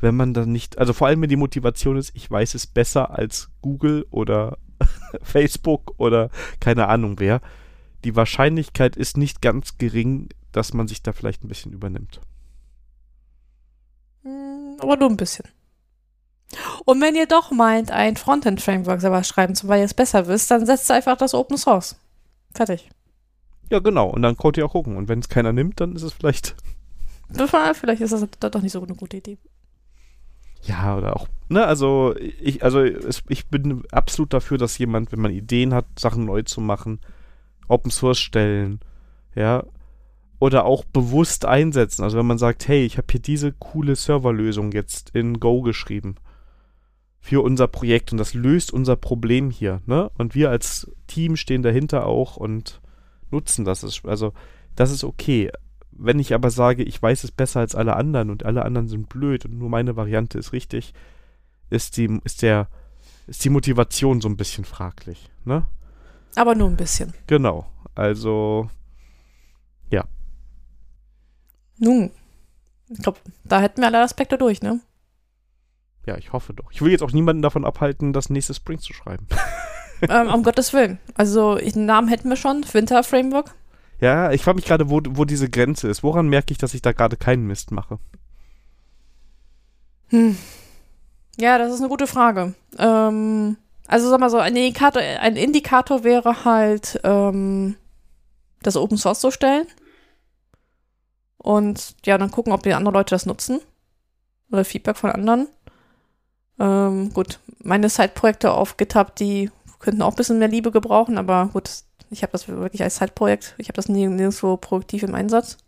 wenn 0.00 0.16
man 0.16 0.34
dann 0.34 0.52
nicht, 0.52 0.78
also 0.78 0.92
vor 0.92 1.06
allem 1.06 1.22
wenn 1.22 1.28
die 1.28 1.36
Motivation 1.36 1.96
ist, 1.96 2.14
ich 2.14 2.30
weiß 2.30 2.54
es 2.54 2.66
besser 2.66 3.10
als 3.10 3.50
Google 3.62 4.06
oder 4.10 4.58
Facebook 5.22 5.94
oder 5.98 6.30
keine 6.60 6.88
Ahnung 6.88 7.18
wer. 7.18 7.40
Die 8.04 8.16
Wahrscheinlichkeit 8.16 8.96
ist 8.96 9.16
nicht 9.16 9.42
ganz 9.42 9.76
gering, 9.76 10.30
dass 10.52 10.72
man 10.72 10.88
sich 10.88 11.02
da 11.02 11.12
vielleicht 11.12 11.44
ein 11.44 11.48
bisschen 11.48 11.72
übernimmt. 11.72 12.20
Mm, 14.22 14.76
Aber 14.80 14.96
nur 14.96 15.10
ein 15.10 15.16
bisschen. 15.16 15.46
Und 16.84 17.00
wenn 17.00 17.14
ihr 17.14 17.26
doch 17.26 17.50
meint, 17.50 17.92
ein 17.92 18.16
Frontend-Framework 18.16 19.00
selber 19.00 19.22
schreiben 19.22 19.54
zu, 19.54 19.68
weil 19.68 19.80
ihr 19.80 19.84
es 19.84 19.94
besser 19.94 20.26
wisst, 20.26 20.50
dann 20.50 20.66
setzt 20.66 20.90
einfach 20.90 21.16
das 21.16 21.34
Open 21.34 21.58
Source. 21.58 21.96
Fertig. 22.54 22.90
Ja, 23.70 23.78
genau. 23.78 24.08
Und 24.08 24.22
dann 24.22 24.36
könnt 24.36 24.56
ihr 24.56 24.66
auch 24.66 24.72
gucken. 24.72 24.96
Und 24.96 25.08
wenn 25.08 25.20
es 25.20 25.28
keiner 25.28 25.52
nimmt, 25.52 25.78
dann 25.80 25.94
ist 25.94 26.02
es 26.02 26.12
vielleicht 26.12 26.56
Vielleicht 27.74 28.00
ist 28.00 28.12
das 28.12 28.26
doch 28.40 28.62
nicht 28.62 28.72
so 28.72 28.82
eine 28.82 28.94
gute 28.94 29.18
Idee. 29.18 29.38
Ja, 30.62 30.96
oder 30.96 31.16
auch, 31.16 31.26
ne, 31.48 31.64
also 31.64 32.14
ich, 32.18 32.62
also 32.62 32.80
es, 32.80 33.22
ich 33.28 33.46
bin 33.48 33.82
absolut 33.90 34.32
dafür, 34.32 34.58
dass 34.58 34.78
jemand, 34.78 35.10
wenn 35.12 35.20
man 35.20 35.32
Ideen 35.32 35.72
hat, 35.72 35.86
Sachen 35.98 36.26
neu 36.26 36.42
zu 36.42 36.60
machen, 36.60 37.00
Open 37.68 37.90
Source 37.90 38.18
stellen, 38.18 38.80
ja, 39.34 39.64
oder 40.38 40.64
auch 40.64 40.84
bewusst 40.84 41.44
einsetzen. 41.44 42.02
Also 42.02 42.18
wenn 42.18 42.26
man 42.26 42.38
sagt, 42.38 42.66
hey, 42.66 42.84
ich 42.84 42.98
habe 42.98 43.06
hier 43.10 43.20
diese 43.20 43.52
coole 43.52 43.94
Serverlösung 43.94 44.72
jetzt 44.72 45.10
in 45.10 45.38
Go 45.38 45.62
geschrieben 45.62 46.16
für 47.20 47.42
unser 47.42 47.68
Projekt 47.68 48.12
und 48.12 48.18
das 48.18 48.34
löst 48.34 48.72
unser 48.72 48.96
Problem 48.96 49.50
hier, 49.50 49.82
ne? 49.86 50.10
Und 50.16 50.34
wir 50.34 50.50
als 50.50 50.90
Team 51.06 51.36
stehen 51.36 51.62
dahinter 51.62 52.06
auch 52.06 52.36
und 52.38 52.80
nutzen. 53.30 53.66
Das 53.66 54.04
also, 54.04 54.32
das 54.74 54.90
ist 54.90 55.04
okay. 55.04 55.50
Wenn 56.02 56.18
ich 56.18 56.32
aber 56.32 56.50
sage, 56.50 56.82
ich 56.82 57.00
weiß 57.00 57.24
es 57.24 57.30
besser 57.30 57.60
als 57.60 57.74
alle 57.74 57.94
anderen 57.94 58.30
und 58.30 58.46
alle 58.46 58.64
anderen 58.64 58.88
sind 58.88 59.10
blöd 59.10 59.44
und 59.44 59.58
nur 59.58 59.68
meine 59.68 59.96
Variante 59.96 60.38
ist 60.38 60.54
richtig, 60.54 60.94
ist 61.68 61.98
die, 61.98 62.18
ist 62.24 62.40
der, 62.40 62.68
ist 63.26 63.44
die 63.44 63.50
Motivation 63.50 64.22
so 64.22 64.28
ein 64.30 64.38
bisschen 64.38 64.64
fraglich, 64.64 65.30
ne? 65.44 65.66
Aber 66.36 66.54
nur 66.54 66.70
ein 66.70 66.78
bisschen. 66.78 67.12
Genau. 67.26 67.66
Also, 67.94 68.70
ja. 69.90 70.04
Nun, 71.76 72.10
ich 72.88 73.02
glaube, 73.02 73.18
da 73.44 73.60
hätten 73.60 73.82
wir 73.82 73.88
alle 73.88 74.00
Aspekte 74.00 74.38
durch, 74.38 74.62
ne? 74.62 74.80
Ja, 76.06 76.16
ich 76.16 76.32
hoffe 76.32 76.54
doch. 76.54 76.72
Ich 76.72 76.80
will 76.80 76.92
jetzt 76.92 77.02
auch 77.02 77.12
niemanden 77.12 77.42
davon 77.42 77.66
abhalten, 77.66 78.14
das 78.14 78.30
nächste 78.30 78.54
Spring 78.54 78.78
zu 78.78 78.94
schreiben. 78.94 79.26
ähm, 80.08 80.28
um 80.30 80.42
Gottes 80.44 80.72
Willen. 80.72 80.98
Also, 81.12 81.56
den 81.56 81.84
Namen 81.84 82.08
hätten 82.08 82.30
wir 82.30 82.36
schon. 82.36 82.64
Winter 82.72 83.04
Framework. 83.04 83.54
Ja, 84.00 84.32
ich 84.32 84.42
frage 84.42 84.56
mich 84.56 84.64
gerade, 84.64 84.88
wo, 84.90 85.00
wo 85.10 85.24
diese 85.24 85.50
Grenze 85.50 85.88
ist. 85.88 86.02
Woran 86.02 86.28
merke 86.28 86.52
ich, 86.52 86.58
dass 86.58 86.74
ich 86.74 86.82
da 86.82 86.92
gerade 86.92 87.16
keinen 87.16 87.46
Mist 87.46 87.70
mache? 87.70 87.98
Hm. 90.08 90.36
Ja, 91.38 91.58
das 91.58 91.74
ist 91.74 91.80
eine 91.80 91.88
gute 91.88 92.06
Frage. 92.06 92.54
Ähm, 92.78 93.56
also 93.86 94.08
sag 94.08 94.20
mal 94.20 94.30
so, 94.30 94.38
ein 94.38 94.56
Indikator, 94.56 95.02
ein 95.02 95.36
Indikator 95.36 96.04
wäre 96.04 96.44
halt, 96.44 97.00
ähm, 97.04 97.76
das 98.62 98.76
Open 98.76 98.96
Source 98.96 99.20
zu 99.20 99.30
stellen. 99.30 99.66
Und 101.38 101.96
ja, 102.04 102.18
dann 102.18 102.30
gucken, 102.30 102.52
ob 102.52 102.62
die 102.62 102.74
anderen 102.74 102.94
Leute 102.94 103.14
das 103.14 103.26
nutzen. 103.26 103.60
Oder 104.50 104.64
Feedback 104.64 104.96
von 104.96 105.10
anderen. 105.10 105.48
Ähm, 106.58 107.12
gut, 107.14 107.40
meine 107.62 107.88
Side-Projekte 107.88 108.52
auf 108.52 108.76
GitHub, 108.76 109.16
die 109.16 109.50
könnten 109.78 110.02
auch 110.02 110.10
ein 110.10 110.16
bisschen 110.16 110.38
mehr 110.38 110.48
Liebe 110.48 110.70
gebrauchen, 110.70 111.16
aber 111.16 111.48
gut, 111.52 111.70
ich 112.10 112.22
habe 112.22 112.32
das 112.32 112.48
wirklich 112.48 112.82
als 112.82 112.96
Side-Projekt. 112.96 113.54
Ich 113.58 113.68
habe 113.68 113.76
das 113.76 113.88
nirgendwo 113.88 114.56
produktiv 114.56 115.04
im 115.04 115.14
Einsatz. 115.14 115.58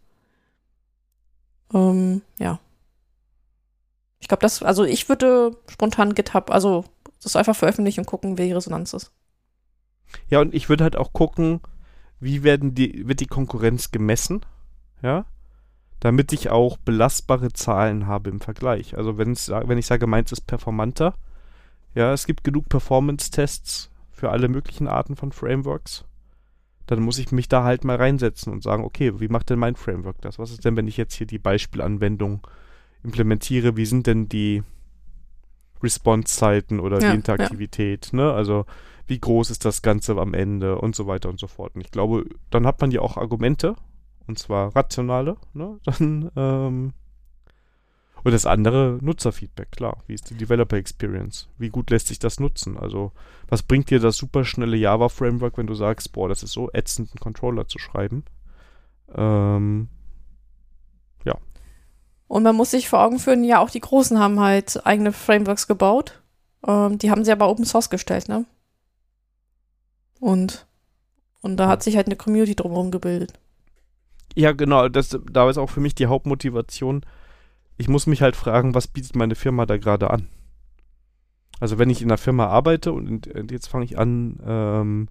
Ähm, 1.72 2.22
ja. 2.38 2.58
Ich 4.18 4.28
glaube, 4.28 4.42
das, 4.42 4.62
also 4.62 4.84
ich 4.84 5.08
würde 5.08 5.56
spontan 5.68 6.14
GitHub, 6.14 6.50
also 6.50 6.84
das 7.22 7.36
einfach 7.36 7.56
veröffentlichen 7.56 8.00
und 8.00 8.06
gucken, 8.06 8.36
die 8.36 8.52
Resonanz 8.52 8.92
ist. 8.92 9.12
Ja, 10.28 10.40
und 10.40 10.54
ich 10.54 10.68
würde 10.68 10.84
halt 10.84 10.96
auch 10.96 11.12
gucken, 11.12 11.60
wie 12.20 12.42
werden 12.42 12.74
die, 12.74 13.06
wird 13.08 13.20
die 13.20 13.26
Konkurrenz 13.26 13.90
gemessen, 13.90 14.44
ja, 15.02 15.24
damit 16.00 16.32
ich 16.32 16.50
auch 16.50 16.76
belastbare 16.76 17.52
Zahlen 17.52 18.06
habe 18.06 18.30
im 18.30 18.40
Vergleich. 18.40 18.96
Also 18.96 19.16
wenn 19.18 19.32
ich 19.32 19.86
sage, 19.86 20.06
meins 20.06 20.32
ist 20.32 20.46
performanter, 20.46 21.14
ja, 21.94 22.12
es 22.12 22.26
gibt 22.26 22.44
genug 22.44 22.68
Performance-Tests 22.68 23.90
für 24.10 24.30
alle 24.30 24.48
möglichen 24.48 24.88
Arten 24.88 25.16
von 25.16 25.32
Frameworks, 25.32 26.04
dann 26.86 27.00
muss 27.00 27.18
ich 27.18 27.32
mich 27.32 27.48
da 27.48 27.64
halt 27.64 27.84
mal 27.84 27.96
reinsetzen 27.96 28.52
und 28.52 28.62
sagen, 28.62 28.84
okay, 28.84 29.20
wie 29.20 29.28
macht 29.28 29.50
denn 29.50 29.58
mein 29.58 29.76
Framework 29.76 30.20
das? 30.20 30.38
Was 30.38 30.50
ist 30.50 30.64
denn, 30.64 30.76
wenn 30.76 30.88
ich 30.88 30.96
jetzt 30.96 31.14
hier 31.14 31.26
die 31.26 31.38
Beispielanwendung 31.38 32.46
implementiere, 33.02 33.76
wie 33.76 33.86
sind 33.86 34.06
denn 34.06 34.28
die 34.28 34.62
Response-Zeiten 35.82 36.80
oder 36.80 37.00
ja, 37.00 37.10
die 37.10 37.16
Interaktivität, 37.16 38.10
ja. 38.12 38.16
ne? 38.16 38.32
Also 38.32 38.66
wie 39.06 39.18
groß 39.18 39.50
ist 39.50 39.64
das 39.64 39.82
Ganze 39.82 40.16
am 40.16 40.34
Ende 40.34 40.78
und 40.78 40.94
so 40.94 41.06
weiter 41.06 41.28
und 41.28 41.40
so 41.40 41.48
fort. 41.48 41.74
Und 41.74 41.80
ich 41.80 41.90
glaube, 41.90 42.24
dann 42.50 42.66
hat 42.66 42.80
man 42.80 42.90
ja 42.90 43.00
auch 43.00 43.16
Argumente, 43.16 43.74
und 44.26 44.38
zwar 44.38 44.74
rationale, 44.74 45.36
ne? 45.52 45.78
Dann, 45.84 46.30
ähm, 46.36 46.92
und 48.24 48.32
das 48.32 48.46
andere 48.46 48.98
Nutzerfeedback, 49.00 49.72
klar. 49.72 50.02
Wie 50.06 50.14
ist 50.14 50.30
die 50.30 50.34
Developer 50.34 50.76
Experience? 50.76 51.48
Wie 51.58 51.70
gut 51.70 51.90
lässt 51.90 52.08
sich 52.08 52.18
das 52.18 52.38
nutzen? 52.38 52.76
Also, 52.76 53.12
was 53.48 53.62
bringt 53.62 53.90
dir 53.90 53.98
das 53.98 54.16
superschnelle 54.16 54.76
Java-Framework, 54.76 55.58
wenn 55.58 55.66
du 55.66 55.74
sagst, 55.74 56.12
boah, 56.12 56.28
das 56.28 56.42
ist 56.42 56.52
so 56.52 56.70
ätzend, 56.72 57.10
einen 57.10 57.20
Controller 57.20 57.66
zu 57.66 57.78
schreiben? 57.78 58.24
Ähm, 59.14 59.88
ja. 61.24 61.36
Und 62.28 62.44
man 62.44 62.56
muss 62.56 62.70
sich 62.70 62.88
vor 62.88 63.02
Augen 63.02 63.18
führen, 63.18 63.42
ja, 63.44 63.58
auch 63.58 63.70
die 63.70 63.80
Großen 63.80 64.18
haben 64.18 64.38
halt 64.38 64.86
eigene 64.86 65.12
Frameworks 65.12 65.66
gebaut. 65.66 66.22
Ähm, 66.66 66.98
die 66.98 67.10
haben 67.10 67.24
sie 67.24 67.32
aber 67.32 67.48
Open 67.48 67.64
Source 67.64 67.90
gestellt, 67.90 68.28
ne? 68.28 68.46
Und, 70.20 70.66
und 71.40 71.56
da 71.56 71.66
hat 71.66 71.82
sich 71.82 71.96
halt 71.96 72.06
eine 72.06 72.14
Community 72.14 72.54
drumherum 72.54 72.92
gebildet. 72.92 73.32
Ja, 74.36 74.52
genau. 74.52 74.88
Das, 74.88 75.18
da 75.30 75.50
ist 75.50 75.58
auch 75.58 75.68
für 75.68 75.80
mich 75.80 75.96
die 75.96 76.06
Hauptmotivation. 76.06 77.04
Ich 77.82 77.88
muss 77.88 78.06
mich 78.06 78.22
halt 78.22 78.36
fragen, 78.36 78.76
was 78.76 78.86
bietet 78.86 79.16
meine 79.16 79.34
Firma 79.34 79.66
da 79.66 79.76
gerade 79.76 80.08
an? 80.08 80.28
Also 81.58 81.80
wenn 81.80 81.90
ich 81.90 82.00
in 82.00 82.08
einer 82.08 82.16
Firma 82.16 82.46
arbeite 82.46 82.92
und, 82.92 83.26
und 83.26 83.50
jetzt 83.50 83.66
fange 83.66 83.84
ich 83.84 83.98
an, 83.98 84.38
ähm, 84.46 85.08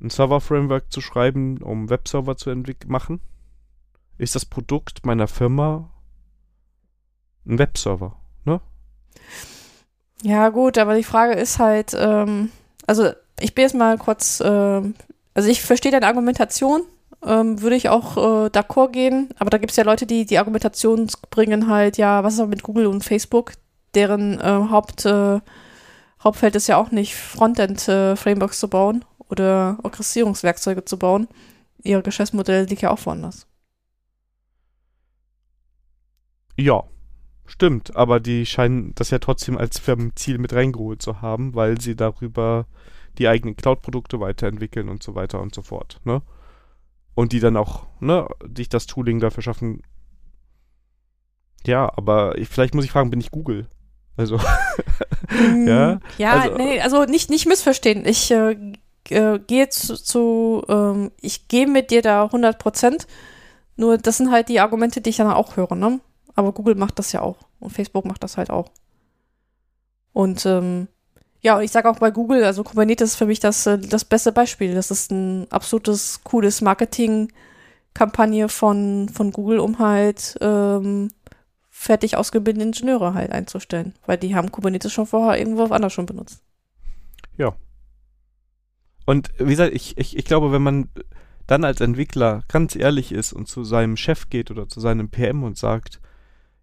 ein 0.00 0.08
Server-Framework 0.08 0.92
zu 0.92 1.00
schreiben, 1.00 1.60
um 1.60 1.90
Webserver 1.90 2.36
zu 2.36 2.54
machen, 2.86 3.20
ist 4.16 4.36
das 4.36 4.44
Produkt 4.44 5.04
meiner 5.04 5.26
Firma 5.26 5.90
ein 7.46 7.58
Webserver, 7.58 8.14
ne? 8.44 8.60
Ja, 10.22 10.50
gut, 10.50 10.78
aber 10.78 10.94
die 10.94 11.02
Frage 11.02 11.32
ist 11.32 11.58
halt, 11.58 11.96
ähm, 11.98 12.52
also 12.86 13.10
ich 13.40 13.56
bin 13.56 13.62
jetzt 13.62 13.74
mal 13.74 13.98
kurz, 13.98 14.38
äh, 14.38 14.82
also 15.34 15.48
ich 15.48 15.62
verstehe 15.62 15.90
deine 15.90 16.06
Argumentation, 16.06 16.82
ähm, 17.24 17.60
würde 17.62 17.76
ich 17.76 17.88
auch 17.88 18.16
äh, 18.16 18.46
d'accord 18.48 18.92
gehen, 18.92 19.30
aber 19.38 19.50
da 19.50 19.58
gibt 19.58 19.70
es 19.70 19.76
ja 19.76 19.84
Leute, 19.84 20.06
die 20.06 20.26
die 20.26 20.38
Argumentation 20.38 21.08
bringen 21.30 21.68
halt, 21.68 21.96
ja, 21.98 22.24
was 22.24 22.34
ist 22.34 22.40
aber 22.40 22.50
mit 22.50 22.62
Google 22.62 22.86
und 22.86 23.04
Facebook, 23.04 23.52
deren 23.94 24.40
äh, 24.40 24.68
Haupt, 24.70 25.04
äh, 25.06 25.40
Hauptfeld 26.22 26.56
ist 26.56 26.68
ja 26.68 26.76
auch 26.76 26.90
nicht 26.90 27.14
Frontend-Frameworks 27.14 28.60
zu 28.60 28.68
bauen 28.68 29.04
oder 29.28 29.78
Orchestrierungswerkzeuge 29.82 30.84
zu 30.84 30.98
bauen. 30.98 31.28
Ihr 31.82 32.00
Geschäftsmodell 32.02 32.66
liegt 32.66 32.82
ja 32.82 32.90
auch 32.90 33.04
woanders. 33.04 33.46
Ja, 36.56 36.84
Stimmt, 37.52 37.94
aber 37.96 38.18
die 38.18 38.46
scheinen 38.46 38.94
das 38.94 39.10
ja 39.10 39.18
trotzdem 39.18 39.58
als 39.58 39.78
Firmenziel 39.78 40.38
mit 40.38 40.54
reingeholt 40.54 41.02
zu 41.02 41.20
haben, 41.20 41.54
weil 41.54 41.78
sie 41.78 41.94
darüber 41.94 42.66
die 43.18 43.28
eigenen 43.28 43.56
Cloud-Produkte 43.56 44.20
weiterentwickeln 44.20 44.88
und 44.88 45.02
so 45.02 45.14
weiter 45.14 45.38
und 45.38 45.54
so 45.54 45.60
fort, 45.60 46.00
ne? 46.04 46.22
Und 47.14 47.32
die 47.32 47.40
dann 47.40 47.56
auch, 47.56 47.86
ne, 48.00 48.26
sich 48.56 48.68
das 48.68 48.86
Tooling 48.86 49.20
dafür 49.20 49.42
schaffen. 49.42 49.82
Ja, 51.66 51.92
aber 51.96 52.38
ich, 52.38 52.48
vielleicht 52.48 52.74
muss 52.74 52.84
ich 52.84 52.90
fragen, 52.90 53.10
bin 53.10 53.20
ich 53.20 53.30
Google? 53.30 53.68
Also, 54.16 54.38
mm, 55.28 55.66
ja. 55.68 56.00
Ja, 56.18 56.40
also, 56.40 56.56
nee, 56.56 56.80
also 56.80 57.04
nicht, 57.04 57.30
nicht 57.30 57.46
missverstehen. 57.46 58.04
Ich 58.06 58.30
äh, 58.30 58.56
äh, 59.10 59.38
gehe 59.38 59.68
zu, 59.68 59.96
zu 59.96 60.64
ähm, 60.68 61.10
ich 61.20 61.48
gehe 61.48 61.66
mit 61.66 61.90
dir 61.90 62.02
da 62.02 62.24
100 62.24 62.58
Prozent. 62.58 63.06
Nur 63.76 63.98
das 63.98 64.18
sind 64.18 64.30
halt 64.30 64.48
die 64.48 64.60
Argumente, 64.60 65.00
die 65.00 65.10
ich 65.10 65.16
dann 65.16 65.30
auch 65.30 65.56
höre, 65.56 65.74
ne? 65.74 66.00
Aber 66.34 66.52
Google 66.52 66.74
macht 66.74 66.98
das 66.98 67.12
ja 67.12 67.22
auch. 67.22 67.38
Und 67.58 67.70
Facebook 67.70 68.04
macht 68.04 68.22
das 68.22 68.36
halt 68.36 68.50
auch. 68.50 68.70
Und 70.12 70.44
ähm, 70.46 70.88
ja, 71.42 71.56
und 71.56 71.64
ich 71.64 71.72
sage 71.72 71.90
auch 71.90 71.98
bei 71.98 72.12
Google, 72.12 72.44
also 72.44 72.62
Kubernetes 72.62 73.10
ist 73.10 73.16
für 73.16 73.26
mich 73.26 73.40
das, 73.40 73.66
äh, 73.66 73.76
das 73.76 74.04
beste 74.04 74.30
Beispiel. 74.30 74.74
Das 74.74 74.92
ist 74.92 75.10
ein 75.10 75.50
absolutes 75.50 76.22
cooles 76.22 76.60
Marketing-Kampagne 76.60 78.48
von, 78.48 79.08
von 79.08 79.32
Google, 79.32 79.58
um 79.58 79.80
halt 79.80 80.38
ähm, 80.40 81.10
fertig 81.68 82.16
ausgebildete 82.16 82.64
Ingenieure 82.64 83.14
halt 83.14 83.32
einzustellen. 83.32 83.94
Weil 84.06 84.18
die 84.18 84.36
haben 84.36 84.52
Kubernetes 84.52 84.92
schon 84.92 85.06
vorher 85.06 85.36
irgendwo 85.36 85.64
anders 85.64 85.92
schon 85.92 86.06
benutzt. 86.06 86.44
Ja. 87.36 87.56
Und 89.04 89.32
wie 89.38 89.50
gesagt, 89.50 89.74
ich, 89.74 89.98
ich, 89.98 90.16
ich 90.16 90.24
glaube, 90.24 90.52
wenn 90.52 90.62
man 90.62 90.90
dann 91.48 91.64
als 91.64 91.80
Entwickler 91.80 92.44
ganz 92.46 92.76
ehrlich 92.76 93.10
ist 93.10 93.32
und 93.32 93.48
zu 93.48 93.64
seinem 93.64 93.96
Chef 93.96 94.30
geht 94.30 94.52
oder 94.52 94.68
zu 94.68 94.78
seinem 94.78 95.10
PM 95.10 95.42
und 95.42 95.58
sagt, 95.58 96.00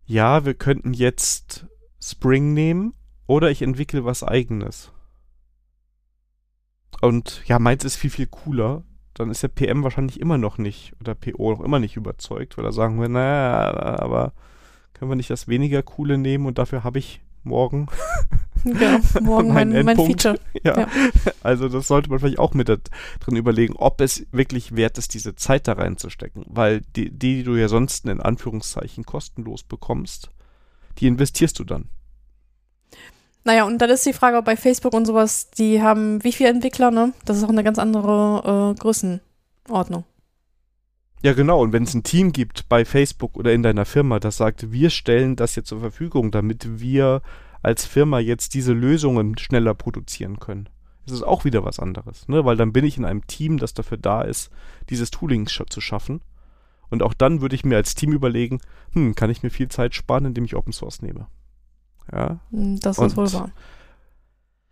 ja, 0.06 0.46
wir 0.46 0.54
könnten 0.54 0.94
jetzt 0.94 1.66
Spring 2.00 2.54
nehmen 2.54 2.94
oder 3.30 3.52
ich 3.52 3.62
entwickle 3.62 4.06
was 4.06 4.24
eigenes. 4.24 4.92
Und 7.00 7.44
ja, 7.46 7.60
meins 7.60 7.86
ist 7.86 7.96
viel, 7.96 8.10
viel 8.10 8.26
cooler. 8.26 8.84
Dann 9.14 9.30
ist 9.30 9.44
der 9.44 9.50
PM 9.50 9.84
wahrscheinlich 9.84 10.20
immer 10.20 10.40
noch 10.40 10.58
nicht 10.58 10.94
oder 11.00 11.14
PO 11.14 11.52
noch 11.52 11.62
immer 11.62 11.78
nicht 11.78 11.96
überzeugt, 11.96 12.58
weil 12.58 12.66
da 12.66 12.72
sagen 12.72 13.00
wir, 13.00 13.08
naja, 13.08 14.00
aber 14.00 14.34
können 14.94 15.12
wir 15.12 15.16
nicht 15.16 15.30
das 15.30 15.48
weniger 15.48 15.84
coole 15.84 16.18
nehmen 16.18 16.48
und 16.48 16.58
dafür 16.58 16.84
habe 16.84 16.98
ich 16.98 17.22
morgen 17.44 17.88
ja, 18.64 19.00
morgen 19.22 19.50
mein, 19.54 19.70
mein, 19.70 19.86
mein 19.86 19.96
Feature. 19.96 20.40
Ja. 20.64 20.80
ja. 20.80 20.88
Also 21.44 21.70
das 21.70 21.88
sollte 21.88 22.10
man 22.10 22.18
vielleicht 22.18 22.40
auch 22.40 22.56
mit 22.56 22.68
drin 22.68 23.36
überlegen, 23.36 23.76
ob 23.76 24.02
es 24.02 24.26
wirklich 24.32 24.76
wert 24.76 24.98
ist, 24.98 25.14
diese 25.14 25.36
Zeit 25.36 25.68
da 25.68 25.74
reinzustecken. 25.74 26.46
Weil 26.48 26.82
die, 26.96 27.12
die, 27.12 27.38
die 27.38 27.44
du 27.44 27.56
ja 27.56 27.68
sonst 27.68 28.06
in 28.06 28.22
Anführungszeichen 28.22 29.06
kostenlos 29.06 29.62
bekommst, 29.62 30.32
die 30.98 31.06
investierst 31.06 31.60
du 31.60 31.64
dann. 31.64 31.90
Naja, 33.44 33.64
und 33.64 33.78
dann 33.80 33.90
ist 33.90 34.06
die 34.06 34.14
Frage 34.14 34.42
bei 34.42 34.58
Facebook 34.58 34.94
und 34.94 35.06
sowas, 35.06 35.50
die 35.52 35.82
haben 35.82 36.24
wie 36.24 36.34
viele 36.34 36.50
Entwickler, 36.50 36.92
ne? 36.92 37.14
Das 37.26 37.38
ist 37.38 37.44
auch 37.44 37.50
eine 37.50 37.64
ganz 37.64 37.80
andere 37.80 38.74
äh, 38.76 38.80
Größenordnung. 38.80 40.04
Ja, 41.22 41.34
genau. 41.34 41.62
Und 41.62 41.74
wenn 41.74 41.84
es 41.84 41.94
ein 41.94 42.04
Team 42.04 42.32
gibt 42.32 42.70
bei 42.70 42.86
Facebook 42.86 43.36
oder 43.38 43.54
in 43.54 43.64
deiner 43.64 43.86
Firma, 43.86 44.20
das 44.20 44.38
sagt, 44.38 44.72
wir 44.72 44.90
stellen 44.90 45.36
das 45.36 45.56
jetzt 45.56 45.68
zur 45.68 45.80
Verfügung, 45.80 46.32
damit 46.32 46.80
wir 46.80 47.22
als 47.62 47.86
Firma 47.86 48.20
jetzt 48.20 48.54
diese 48.54 48.74
Lösungen 48.74 49.38
schneller 49.38 49.74
produzieren 49.74 50.40
können. 50.40 50.70
Das 51.06 51.14
ist 51.14 51.24
auch 51.24 51.44
wieder 51.44 51.66
was 51.66 51.80
anderes, 51.80 52.28
ne? 52.28 52.46
Weil 52.46 52.56
dann 52.56 52.72
bin 52.72 52.86
ich 52.86 52.98
in 52.98 53.06
einem 53.06 53.26
Team, 53.28 53.58
das 53.58 53.74
dafür 53.74 53.98
da 53.98 54.22
ist, 54.22 54.50
dieses 54.90 55.12
Tooling 55.12 55.48
sch 55.48 55.64
zu 55.70 55.82
schaffen. 55.82 56.22
Und 56.90 57.04
auch 57.04 57.14
dann 57.14 57.42
würde 57.42 57.56
ich 57.56 57.66
mir 57.66 57.76
als 57.76 57.96
Team 57.96 58.14
überlegen, 58.14 58.60
hm, 58.94 59.16
kann 59.16 59.30
ich 59.30 59.44
mir 59.44 59.50
viel 59.50 59.70
Zeit 59.70 59.96
sparen, 59.96 60.26
indem 60.26 60.46
ich 60.46 60.56
Open 60.56 60.74
Source 60.74 61.02
nehme. 61.02 61.28
Ja. 62.12 62.40
Hm, 62.52 62.80
Das 62.80 62.98
Und 62.98 63.08
ist 63.08 63.18
wohl 63.18 63.32
wahr. 63.34 63.52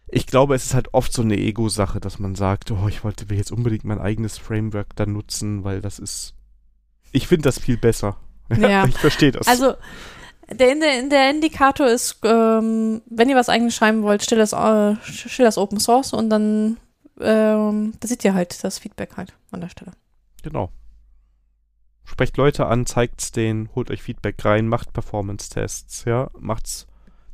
Ich 0.10 0.26
glaube, 0.26 0.56
es 0.56 0.66
ist 0.66 0.74
halt 0.74 0.94
oft 0.94 1.12
so 1.12 1.22
eine 1.22 1.38
Ego-Sache, 1.38 2.00
dass 2.00 2.18
man 2.18 2.36
sagt, 2.36 2.72
oh, 2.72 2.88
ich 2.88 3.04
wollte 3.04 3.26
jetzt 3.36 3.52
unbedingt 3.52 3.84
mein 3.84 4.00
eigenes 4.00 4.38
Framework 4.38 4.96
dann 4.96 5.12
nutzen, 5.14 5.64
weil 5.64 5.82
das 5.82 6.00
ist. 6.00 6.34
Ich 7.12 7.28
finde 7.28 7.44
das 7.44 7.60
viel 7.60 7.78
besser. 7.78 8.18
Ja. 8.58 8.86
ich 8.86 8.98
verstehe 8.98 9.34
das. 9.34 9.46
Also, 9.48 9.74
der, 10.50 10.76
der, 10.76 11.10
der 11.10 11.30
Indikator 11.32 11.88
ist, 11.88 12.20
ähm, 12.24 13.02
wenn 13.08 13.30
ihr 13.30 13.36
was 13.36 13.50
eigenes 13.50 13.76
schreiben 13.76 14.04
wollt, 14.04 14.24
stell 14.24 14.38
das, 14.38 14.54
äh, 14.54 14.96
stell 15.04 15.46
das 15.46 15.58
Open 15.58 15.82
Source 15.82 16.14
und 16.14 16.30
dann 16.30 16.78
ähm, 17.20 17.94
da 18.00 18.08
seht 18.08 18.24
ihr 18.24 18.34
halt 18.34 18.64
das 18.64 18.80
Feedback 18.80 19.18
halt 19.18 19.34
an 19.52 19.62
der 19.62 19.70
Stelle. 19.70 19.92
Genau. 20.44 20.72
Sprecht 22.04 22.38
Leute 22.38 22.68
an, 22.68 22.86
zeigt's 22.86 23.32
denen, 23.32 23.70
holt 23.76 23.92
euch 23.92 24.02
Feedback 24.02 24.44
rein, 24.46 24.68
macht 24.68 24.94
Performance-Tests, 24.94 26.06
ja, 26.06 26.30
macht's, 26.40 26.88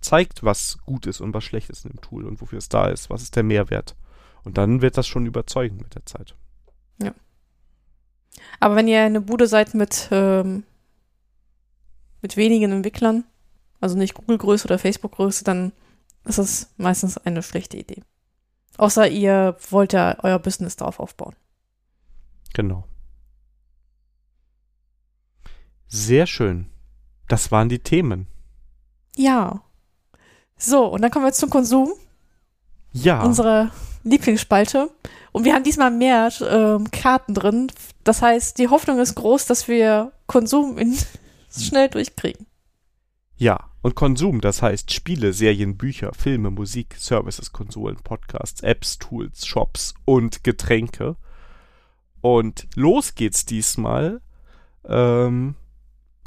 zeigt, 0.04 0.44
was 0.44 0.78
gut 0.86 1.08
ist 1.08 1.22
und 1.22 1.34
was 1.34 1.44
schlecht 1.44 1.70
ist 1.70 1.86
in 1.86 1.92
dem 1.92 2.02
Tool 2.02 2.26
und 2.26 2.42
wofür 2.42 2.58
es 2.58 2.70
da 2.70 2.88
ist, 2.88 3.10
was 3.10 3.22
ist 3.22 3.36
der 3.36 3.44
Mehrwert. 3.44 3.96
Und 4.44 4.58
dann 4.58 4.82
wird 4.82 4.98
das 4.98 5.08
schon 5.08 5.26
überzeugend 5.26 5.82
mit 5.82 5.96
der 5.96 6.06
Zeit. 6.06 6.36
Aber 8.60 8.76
wenn 8.76 8.88
ihr 8.88 9.02
eine 9.02 9.22
Bude 9.22 9.48
seid 9.48 9.74
mit, 9.74 10.10
ähm, 10.12 10.64
mit 12.22 12.38
wenigen 12.38 12.72
Entwicklern, 12.72 13.26
also 13.80 13.98
nicht 13.98 14.14
Google-Größe 14.14 14.68
oder 14.68 14.80
Facebook-Größe, 14.80 15.44
dann 15.44 15.74
ist 16.26 16.38
es 16.38 16.74
meistens 16.78 17.18
eine 17.18 17.44
schlechte 17.44 17.78
Idee. 17.78 18.04
Außer 18.78 19.08
ihr 19.08 19.58
wollt 19.70 19.94
ja 19.94 20.18
euer 20.24 20.40
Business 20.40 20.76
darauf 20.76 21.00
aufbauen. 21.00 21.36
Genau. 22.54 22.86
Sehr 25.88 26.26
schön. 26.26 26.68
Das 27.28 27.52
waren 27.52 27.70
die 27.70 27.80
Themen. 27.80 28.28
Ja. 29.16 29.63
So, 30.66 30.86
und 30.86 31.02
dann 31.02 31.12
kommen 31.12 31.26
wir 31.26 31.30
jetzt 31.30 31.40
zum 31.40 31.50
Konsum, 31.50 31.92
Ja. 32.94 33.22
unsere 33.24 33.72
Lieblingsspalte. 34.04 34.90
Und 35.32 35.44
wir 35.46 35.54
haben 35.54 35.64
diesmal 35.64 35.92
mehr 35.92 36.32
ähm, 36.48 36.90
Karten 36.92 37.34
drin. 37.34 37.72
Das 38.04 38.22
heißt, 38.22 38.58
die 38.60 38.68
Hoffnung 38.70 39.00
ist 39.00 39.16
groß, 39.16 39.46
dass 39.46 39.68
wir 39.68 40.12
Konsum 40.28 40.78
in 40.78 40.96
schnell 41.58 41.90
durchkriegen. 41.90 42.46
Ja, 43.36 43.60
und 43.82 43.96
Konsum, 43.96 44.40
das 44.42 44.62
heißt 44.62 44.94
Spiele, 44.94 45.34
Serien, 45.34 45.76
Bücher, 45.76 46.12
Filme, 46.14 46.50
Musik, 46.52 46.96
Services, 46.98 47.52
Konsolen, 47.52 47.98
Podcasts, 47.98 48.62
Apps, 48.62 49.00
Tools, 49.00 49.46
Shops 49.46 49.96
und 50.06 50.44
Getränke. 50.44 51.18
Und 52.22 52.68
los 52.76 53.16
geht's 53.16 53.46
diesmal 53.46 54.22
ähm, 54.88 55.56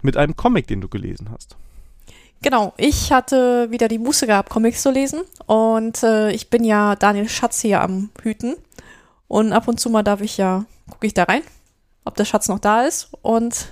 mit 0.02 0.16
einem 0.18 0.36
Comic, 0.36 0.66
den 0.66 0.82
du 0.82 0.88
gelesen 0.88 1.30
hast. 1.30 1.56
Genau, 2.42 2.74
ich 2.76 3.12
hatte 3.12 3.70
wieder 3.70 3.88
die 3.88 3.98
Muße 3.98 4.26
gehabt, 4.26 4.50
Comics 4.50 4.82
zu 4.82 4.90
lesen. 4.90 5.22
Und 5.46 6.02
äh, 6.02 6.30
ich 6.30 6.50
bin 6.50 6.64
ja 6.64 6.94
Daniel 6.96 7.28
Schatz 7.28 7.60
hier 7.60 7.80
am 7.80 8.10
Hüten. 8.22 8.56
Und 9.28 9.52
ab 9.52 9.66
und 9.68 9.80
zu 9.80 9.90
mal 9.90 10.02
darf 10.02 10.20
ich 10.20 10.36
ja, 10.36 10.64
gucke 10.90 11.06
ich 11.06 11.14
da 11.14 11.24
rein, 11.24 11.42
ob 12.04 12.14
der 12.16 12.24
Schatz 12.24 12.48
noch 12.48 12.58
da 12.58 12.82
ist. 12.82 13.08
Und 13.22 13.68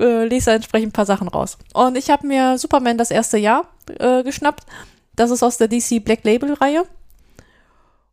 äh, 0.00 0.24
lese 0.24 0.52
entsprechend 0.52 0.88
ein 0.88 0.92
paar 0.92 1.06
Sachen 1.06 1.28
raus. 1.28 1.58
Und 1.72 1.96
ich 1.96 2.10
habe 2.10 2.26
mir 2.26 2.56
Superman 2.58 2.98
das 2.98 3.10
erste 3.10 3.38
Jahr 3.38 3.68
äh, 3.98 4.22
geschnappt. 4.22 4.64
Das 5.16 5.30
ist 5.30 5.42
aus 5.42 5.58
der 5.58 5.68
DC 5.68 6.04
Black 6.04 6.24
Label 6.24 6.54
Reihe. 6.54 6.84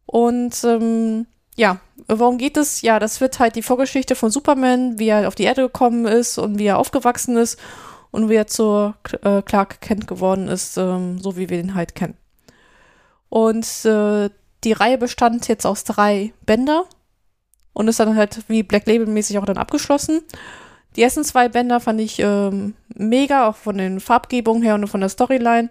Und 0.05 0.63
ähm, 0.63 1.25
ja, 1.55 1.79
worum 2.07 2.37
geht 2.37 2.57
es? 2.57 2.81
Ja, 2.81 2.99
das 2.99 3.21
wird 3.21 3.39
halt 3.39 3.55
die 3.55 3.61
Vorgeschichte 3.61 4.15
von 4.15 4.29
Superman, 4.29 4.99
wie 4.99 5.07
er 5.07 5.27
auf 5.27 5.35
die 5.35 5.43
Erde 5.43 5.63
gekommen 5.63 6.05
ist 6.05 6.37
und 6.37 6.59
wie 6.59 6.65
er 6.65 6.79
aufgewachsen 6.79 7.37
ist 7.37 7.57
und 8.11 8.29
wie 8.29 8.35
er 8.35 8.47
zur 8.47 8.95
äh, 9.23 9.41
Clark 9.41 9.81
Kent 9.81 10.07
geworden 10.07 10.47
ist, 10.47 10.77
ähm, 10.77 11.19
so 11.19 11.37
wie 11.37 11.49
wir 11.49 11.57
den 11.61 11.75
halt 11.75 11.95
kennen. 11.95 12.17
Und 13.29 13.85
äh, 13.85 14.29
die 14.63 14.73
Reihe 14.73 14.97
bestand 14.97 15.47
jetzt 15.47 15.65
aus 15.65 15.83
drei 15.83 16.33
Bänder 16.45 16.85
und 17.73 17.87
ist 17.87 17.99
dann 17.99 18.15
halt 18.15 18.41
wie 18.47 18.63
Black 18.63 18.85
Label 18.85 19.07
mäßig 19.07 19.39
auch 19.39 19.45
dann 19.45 19.57
abgeschlossen. 19.57 20.21
Die 20.95 21.01
ersten 21.01 21.23
zwei 21.23 21.47
Bänder 21.47 21.79
fand 21.79 22.01
ich 22.01 22.19
ähm, 22.19 22.73
mega, 22.93 23.47
auch 23.47 23.55
von 23.55 23.77
den 23.77 23.99
Farbgebungen 24.01 24.61
her 24.61 24.75
und 24.75 24.87
von 24.87 24.99
der 24.99 25.09
Storyline. 25.09 25.69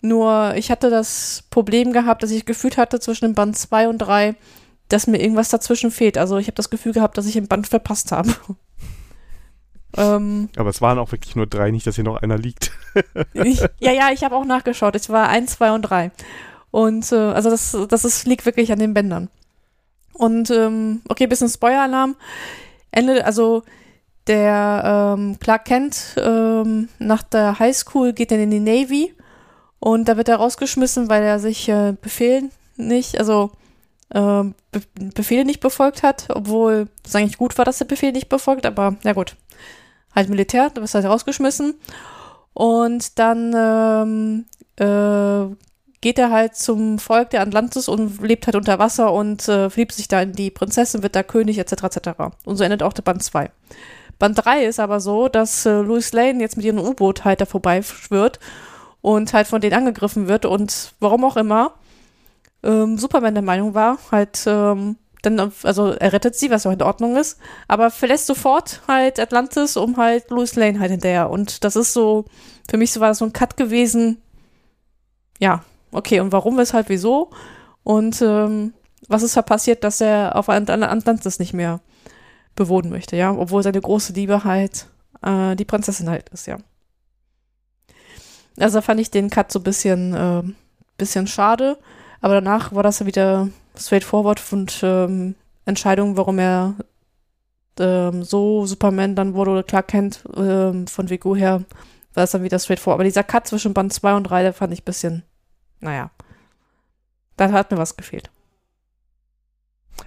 Nur 0.00 0.54
ich 0.56 0.70
hatte 0.70 0.88
das 0.88 1.44
Problem 1.50 1.92
gehabt, 1.92 2.22
dass 2.22 2.30
ich 2.30 2.46
gefühlt 2.46 2.78
hatte 2.78 3.00
zwischen 3.00 3.26
dem 3.26 3.34
Band 3.34 3.56
2 3.56 3.88
und 3.88 3.98
3, 3.98 4.34
dass 4.88 5.06
mir 5.06 5.20
irgendwas 5.20 5.50
dazwischen 5.50 5.90
fehlt. 5.90 6.16
Also 6.16 6.38
ich 6.38 6.46
habe 6.46 6.54
das 6.54 6.70
Gefühl 6.70 6.92
gehabt, 6.92 7.18
dass 7.18 7.26
ich 7.26 7.36
ein 7.36 7.48
Band 7.48 7.66
verpasst 7.66 8.12
habe. 8.12 8.34
Ähm, 9.96 10.48
Aber 10.56 10.70
es 10.70 10.80
waren 10.80 10.98
auch 10.98 11.12
wirklich 11.12 11.36
nur 11.36 11.46
drei, 11.46 11.70
nicht, 11.70 11.86
dass 11.86 11.94
hier 11.96 12.04
noch 12.04 12.22
einer 12.22 12.38
liegt. 12.38 12.72
ich, 13.34 13.60
ja, 13.78 13.92
ja, 13.92 14.10
ich 14.12 14.24
habe 14.24 14.36
auch 14.36 14.44
nachgeschaut. 14.44 14.96
Es 14.96 15.08
war 15.10 15.28
1, 15.28 15.52
2 15.52 15.72
und 15.72 15.82
3. 15.82 16.10
Und 16.70 17.10
äh, 17.12 17.16
also 17.16 17.50
das, 17.50 17.76
das 17.88 18.04
ist, 18.04 18.26
liegt 18.26 18.46
wirklich 18.46 18.72
an 18.72 18.78
den 18.78 18.94
Bändern. 18.94 19.28
Und 20.12 20.50
ähm, 20.50 21.02
okay, 21.08 21.26
bisschen 21.26 21.48
Spoiler-Alarm. 21.48 22.16
Ende, 22.90 23.24
also 23.24 23.62
der 24.26 25.14
ähm, 25.16 25.38
Clark 25.38 25.66
Kent 25.66 26.16
ähm, 26.16 26.88
nach 26.98 27.22
der 27.22 27.58
Highschool 27.58 28.12
geht 28.12 28.30
dann 28.30 28.40
in 28.40 28.50
die 28.50 28.60
Navy 28.60 29.14
und 29.78 30.08
da 30.08 30.16
wird 30.16 30.28
er 30.28 30.36
rausgeschmissen, 30.36 31.08
weil 31.08 31.22
er 31.22 31.38
sich 31.38 31.68
äh, 31.68 31.94
Befehl 32.00 32.50
nicht, 32.76 33.18
also 33.18 33.50
ähm, 34.12 34.54
Be 34.72 34.80
Befehle 35.14 35.44
nicht 35.44 35.60
befolgt 35.60 36.02
hat, 36.02 36.26
obwohl 36.30 36.88
es 37.04 37.14
eigentlich 37.14 37.38
gut 37.38 37.56
war, 37.58 37.64
dass 37.64 37.80
er 37.80 37.86
Befehl 37.86 38.12
nicht 38.12 38.28
befolgt, 38.28 38.66
aber 38.66 38.96
na 39.04 39.12
gut, 39.12 39.36
halt 40.16 40.28
Militär, 40.28 40.70
da 40.70 40.80
wirst 40.80 40.94
du 40.94 40.98
halt 40.98 41.06
rausgeschmissen 41.06 41.74
und 42.54 43.18
dann 43.18 43.54
ähm, 43.54 44.46
äh, 44.76 45.54
geht 46.00 46.18
er 46.18 46.30
halt 46.30 46.56
zum 46.56 46.98
Volk 46.98 47.30
der 47.30 47.42
Atlantis 47.42 47.88
und 47.88 48.22
lebt 48.22 48.46
halt 48.46 48.56
unter 48.56 48.78
Wasser 48.78 49.12
und 49.12 49.46
äh, 49.48 49.70
verliebt 49.70 49.92
sich 49.92 50.08
da 50.08 50.22
in 50.22 50.32
die 50.32 50.50
Prinzessin, 50.50 51.02
wird 51.02 51.14
da 51.14 51.22
König 51.22 51.58
etc. 51.58 51.72
etc. 51.84 52.08
Und 52.44 52.56
so 52.56 52.64
endet 52.64 52.82
auch 52.82 52.92
der 52.92 53.02
Band 53.02 53.22
2. 53.22 53.50
Band 54.18 54.44
3 54.44 54.64
ist 54.64 54.80
aber 54.80 55.00
so, 55.00 55.28
dass 55.28 55.66
äh, 55.66 55.80
Louis 55.80 56.12
Lane 56.12 56.40
jetzt 56.40 56.56
mit 56.56 56.64
ihrem 56.64 56.78
U-Boot 56.78 57.24
halt 57.24 57.40
da 57.40 57.44
vorbeischwirrt 57.44 58.40
und 59.02 59.32
halt 59.34 59.46
von 59.46 59.60
denen 59.60 59.74
angegriffen 59.74 60.28
wird 60.28 60.46
und 60.46 60.94
warum 61.00 61.24
auch 61.24 61.36
immer 61.36 61.74
ähm, 62.62 62.98
Superman 62.98 63.34
der 63.34 63.42
Meinung 63.42 63.74
war, 63.74 63.98
halt 64.10 64.44
ähm, 64.46 64.96
dann, 65.26 65.52
also 65.62 65.92
er 65.92 66.12
rettet 66.12 66.36
sie, 66.36 66.50
was 66.50 66.66
auch 66.66 66.72
in 66.72 66.82
Ordnung 66.82 67.16
ist, 67.16 67.38
aber 67.68 67.90
verlässt 67.90 68.26
sofort 68.26 68.80
halt 68.86 69.18
Atlantis, 69.18 69.76
um 69.76 69.96
halt 69.96 70.30
Louis 70.30 70.54
Lane 70.54 70.78
halt 70.78 70.92
hinterher. 70.92 71.30
Und 71.30 71.64
das 71.64 71.76
ist 71.76 71.92
so, 71.92 72.24
für 72.70 72.76
mich 72.76 72.92
so 72.92 73.00
war 73.00 73.08
das 73.08 73.18
so 73.18 73.24
ein 73.24 73.32
Cut 73.32 73.56
gewesen, 73.56 74.18
ja, 75.38 75.64
okay, 75.92 76.20
und 76.20 76.32
warum, 76.32 76.56
weshalb, 76.56 76.88
wieso? 76.88 77.30
Und 77.82 78.22
ähm, 78.22 78.72
was 79.08 79.22
ist 79.22 79.36
da 79.36 79.42
passiert, 79.42 79.84
dass 79.84 80.00
er 80.00 80.36
auf 80.36 80.48
Atlantis 80.48 81.38
nicht 81.38 81.52
mehr 81.52 81.80
bewohnen 82.54 82.90
möchte, 82.90 83.16
ja, 83.16 83.32
obwohl 83.32 83.62
seine 83.62 83.80
große 83.80 84.12
Liebe 84.14 84.44
halt 84.44 84.86
äh, 85.22 85.56
die 85.56 85.64
Prinzessin 85.64 86.08
halt 86.08 86.28
ist, 86.30 86.46
ja. 86.46 86.58
Also 88.58 88.80
fand 88.80 89.00
ich 89.00 89.10
den 89.10 89.28
Cut 89.28 89.52
so 89.52 89.58
ein 89.58 89.64
bisschen, 89.64 90.14
äh, 90.14 90.42
bisschen 90.96 91.26
schade, 91.26 91.78
aber 92.20 92.34
danach 92.34 92.72
war 92.74 92.82
das 92.82 93.00
ja 93.00 93.06
wieder 93.06 93.48
straightforward 93.78 94.42
und 94.52 94.80
ähm, 94.82 95.34
Entscheidung, 95.64 96.16
warum 96.16 96.38
er 96.38 96.74
ähm, 97.78 98.22
so 98.22 98.66
Superman 98.66 99.14
dann 99.14 99.34
wurde 99.34 99.50
oder 99.50 99.62
Clark 99.62 99.88
Kent 99.88 100.24
ähm, 100.36 100.86
von 100.86 101.10
Vigo 101.10 101.36
her, 101.36 101.64
war 102.14 102.22
das 102.22 102.30
dann 102.30 102.42
wieder 102.42 102.58
straightforward. 102.58 102.96
Aber 102.96 103.04
dieser 103.04 103.24
Cut 103.24 103.46
zwischen 103.46 103.74
Band 103.74 103.92
2 103.92 104.14
und 104.14 104.24
3, 104.24 104.42
der 104.42 104.52
fand 104.52 104.72
ich 104.72 104.82
ein 104.82 104.84
bisschen, 104.84 105.22
naja, 105.80 106.10
da 107.36 107.52
hat 107.52 107.70
mir 107.70 107.78
was 107.78 107.96
gefehlt. 107.96 108.30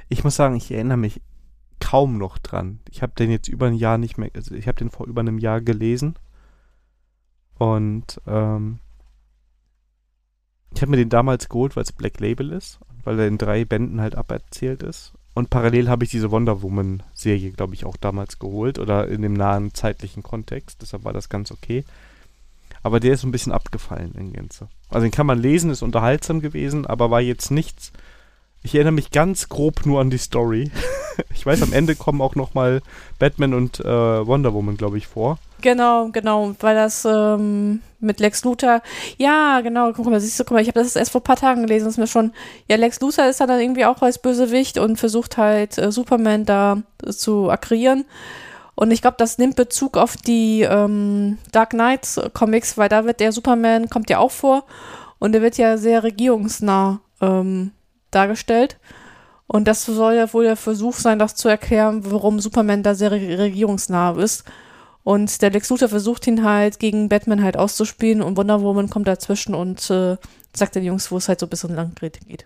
Ich 0.08 0.24
muss 0.24 0.36
sagen, 0.36 0.56
ich 0.56 0.72
erinnere 0.72 0.98
mich 0.98 1.22
kaum 1.80 2.18
noch 2.18 2.38
dran. 2.38 2.80
Ich 2.90 3.02
habe 3.02 3.14
den 3.18 3.32
jetzt 3.32 3.48
über 3.48 3.68
ein 3.68 3.76
Jahr 3.76 3.98
nicht 3.98 4.18
mehr, 4.18 4.30
also 4.36 4.56
ich 4.56 4.68
habe 4.68 4.78
den 4.78 4.90
vor 4.90 5.08
über 5.08 5.22
einem 5.22 5.38
Jahr 5.38 5.62
gelesen. 5.62 6.16
Und 7.58 8.22
ähm, 8.26 8.80
ich 10.74 10.82
habe 10.82 10.92
mir 10.92 10.98
den 10.98 11.10
damals 11.10 11.50
geholt, 11.50 11.76
weil 11.76 11.84
es 11.84 11.92
Black 11.92 12.20
Label 12.20 12.52
ist, 12.52 12.80
weil 13.10 13.20
er 13.22 13.28
in 13.28 13.40
drei 13.40 13.66
Bänden 13.66 14.02
halt 14.02 14.14
aberzählt 14.14 14.84
ist. 14.84 15.14
Und 15.34 15.50
parallel 15.50 15.90
habe 15.90 16.04
ich 16.04 16.12
diese 16.12 16.30
Wonder 16.30 16.62
Woman-Serie, 16.62 17.50
glaube 17.54 17.74
ich, 17.74 17.84
auch 17.84 17.98
damals 17.98 18.38
geholt 18.38 18.78
oder 18.78 19.08
in 19.08 19.24
dem 19.24 19.34
nahen 19.34 19.74
zeitlichen 19.74 20.22
Kontext. 20.22 20.84
Deshalb 20.84 21.06
war 21.06 21.14
das 21.14 21.28
ganz 21.28 21.52
okay. 21.52 21.86
Aber 22.84 23.00
der 23.00 23.16
ist 23.16 23.24
ein 23.24 23.32
bisschen 23.32 23.52
abgefallen 23.52 24.14
in 24.14 24.32
Gänze. 24.32 24.68
Also 24.90 25.08
den 25.08 25.12
kann 25.12 25.26
man 25.26 25.40
lesen, 25.40 25.72
ist 25.72 25.82
unterhaltsam 25.82 26.40
gewesen, 26.40 26.86
aber 26.86 27.10
war 27.10 27.20
jetzt 27.20 27.50
nichts. 27.50 27.92
Ich 28.62 28.76
erinnere 28.76 28.94
mich 28.94 29.10
ganz 29.10 29.50
grob 29.50 29.88
nur 29.88 30.02
an 30.02 30.12
die 30.12 30.20
Story. 30.20 30.70
ich 31.34 31.44
weiß, 31.44 31.64
am 31.64 31.74
Ende 31.74 31.96
kommen 31.96 32.22
auch 32.22 32.36
noch 32.36 32.54
mal 32.54 32.84
Batman 33.18 33.56
und 33.56 33.80
äh, 33.80 33.88
Wonder 34.28 34.54
Woman, 34.54 34.78
glaube 34.78 35.00
ich, 35.00 35.08
vor. 35.08 35.40
Genau, 35.62 36.10
genau, 36.10 36.56
weil 36.60 36.76
das, 36.76 37.06
ähm, 37.06 37.82
mit 38.00 38.20
Lex 38.20 38.44
Luthor. 38.44 38.82
Ja, 39.18 39.62
genau, 39.62 39.92
guck 39.94 40.06
mal, 40.06 40.20
siehst 40.20 40.40
du, 40.40 40.44
guck 40.44 40.54
mal, 40.54 40.62
ich 40.62 40.68
habe 40.68 40.80
das 40.80 40.96
erst 40.96 41.12
vor 41.12 41.22
ein 41.22 41.26
paar 41.26 41.36
Tagen 41.36 41.64
gelesen, 41.64 41.86
das 41.86 41.96
ist 41.96 41.98
mir 41.98 42.08
schon, 42.08 42.32
ja, 42.68 42.78
Lex 42.78 43.00
Luthor 43.02 43.26
ist 43.26 43.42
dann 43.42 43.50
irgendwie 43.50 43.86
auch 43.86 44.02
als 44.02 44.20
Bösewicht 44.20 44.78
und 44.78 44.98
versucht 44.98 45.38
halt 45.38 45.78
äh, 45.78 45.92
Superman 45.92 46.46
da 46.46 46.82
äh, 47.06 47.12
zu 47.12 47.50
akquirieren. 47.50 48.06
Und 48.76 48.92
ich 48.92 49.02
glaube, 49.02 49.18
das 49.20 49.38
nimmt 49.38 49.58
Bezug 49.58 49.98
auf 49.98 50.16
die 50.16 50.62
ähm, 50.62 51.38
Dark 51.52 51.72
Knight 51.72 52.08
Comics, 52.34 52.78
weil 52.78 52.88
da 52.88 53.04
wird 53.04 53.20
der 53.20 53.34
Superman, 53.34 53.90
kommt 53.90 54.10
ja 54.10 54.20
auch 54.20 54.32
vor 54.32 54.64
und 55.20 55.34
der 55.34 55.42
wird 55.42 55.58
ja 55.58 55.78
sehr 55.78 56.04
regierungsnah 56.04 57.02
ähm, 57.20 57.72
dargestellt. 58.12 58.78
Und 59.48 59.68
das 59.68 59.84
soll 59.84 60.14
ja 60.14 60.32
wohl 60.32 60.46
der 60.46 60.56
Versuch 60.56 60.94
sein, 60.94 61.20
das 61.20 61.36
zu 61.36 61.50
erklären, 61.50 62.04
warum 62.10 62.40
Superman 62.40 62.84
da 62.84 62.96
sehr 62.96 63.12
regierungsnah 63.12 64.12
ist. 64.12 64.46
Und 65.10 65.42
der 65.42 65.50
Lex 65.50 65.70
Luthor 65.70 65.90
versucht 65.90 66.28
ihn 66.28 66.44
halt 66.44 66.78
gegen 66.78 67.10
Batman 67.10 67.42
halt 67.42 67.58
auszuspielen 67.58 68.22
und 68.22 68.38
Wonder 68.38 68.62
Woman 68.62 68.92
kommt 68.92 69.08
dazwischen 69.08 69.56
und 69.56 69.90
äh, 69.90 70.18
sagt 70.56 70.76
den 70.76 70.84
Jungs, 70.84 71.10
wo 71.10 71.18
es 71.18 71.28
halt 71.28 71.40
so 71.40 71.48
ein 71.48 71.50
bisschen 71.50 71.74
lang 71.74 71.96
geht. 71.96 72.46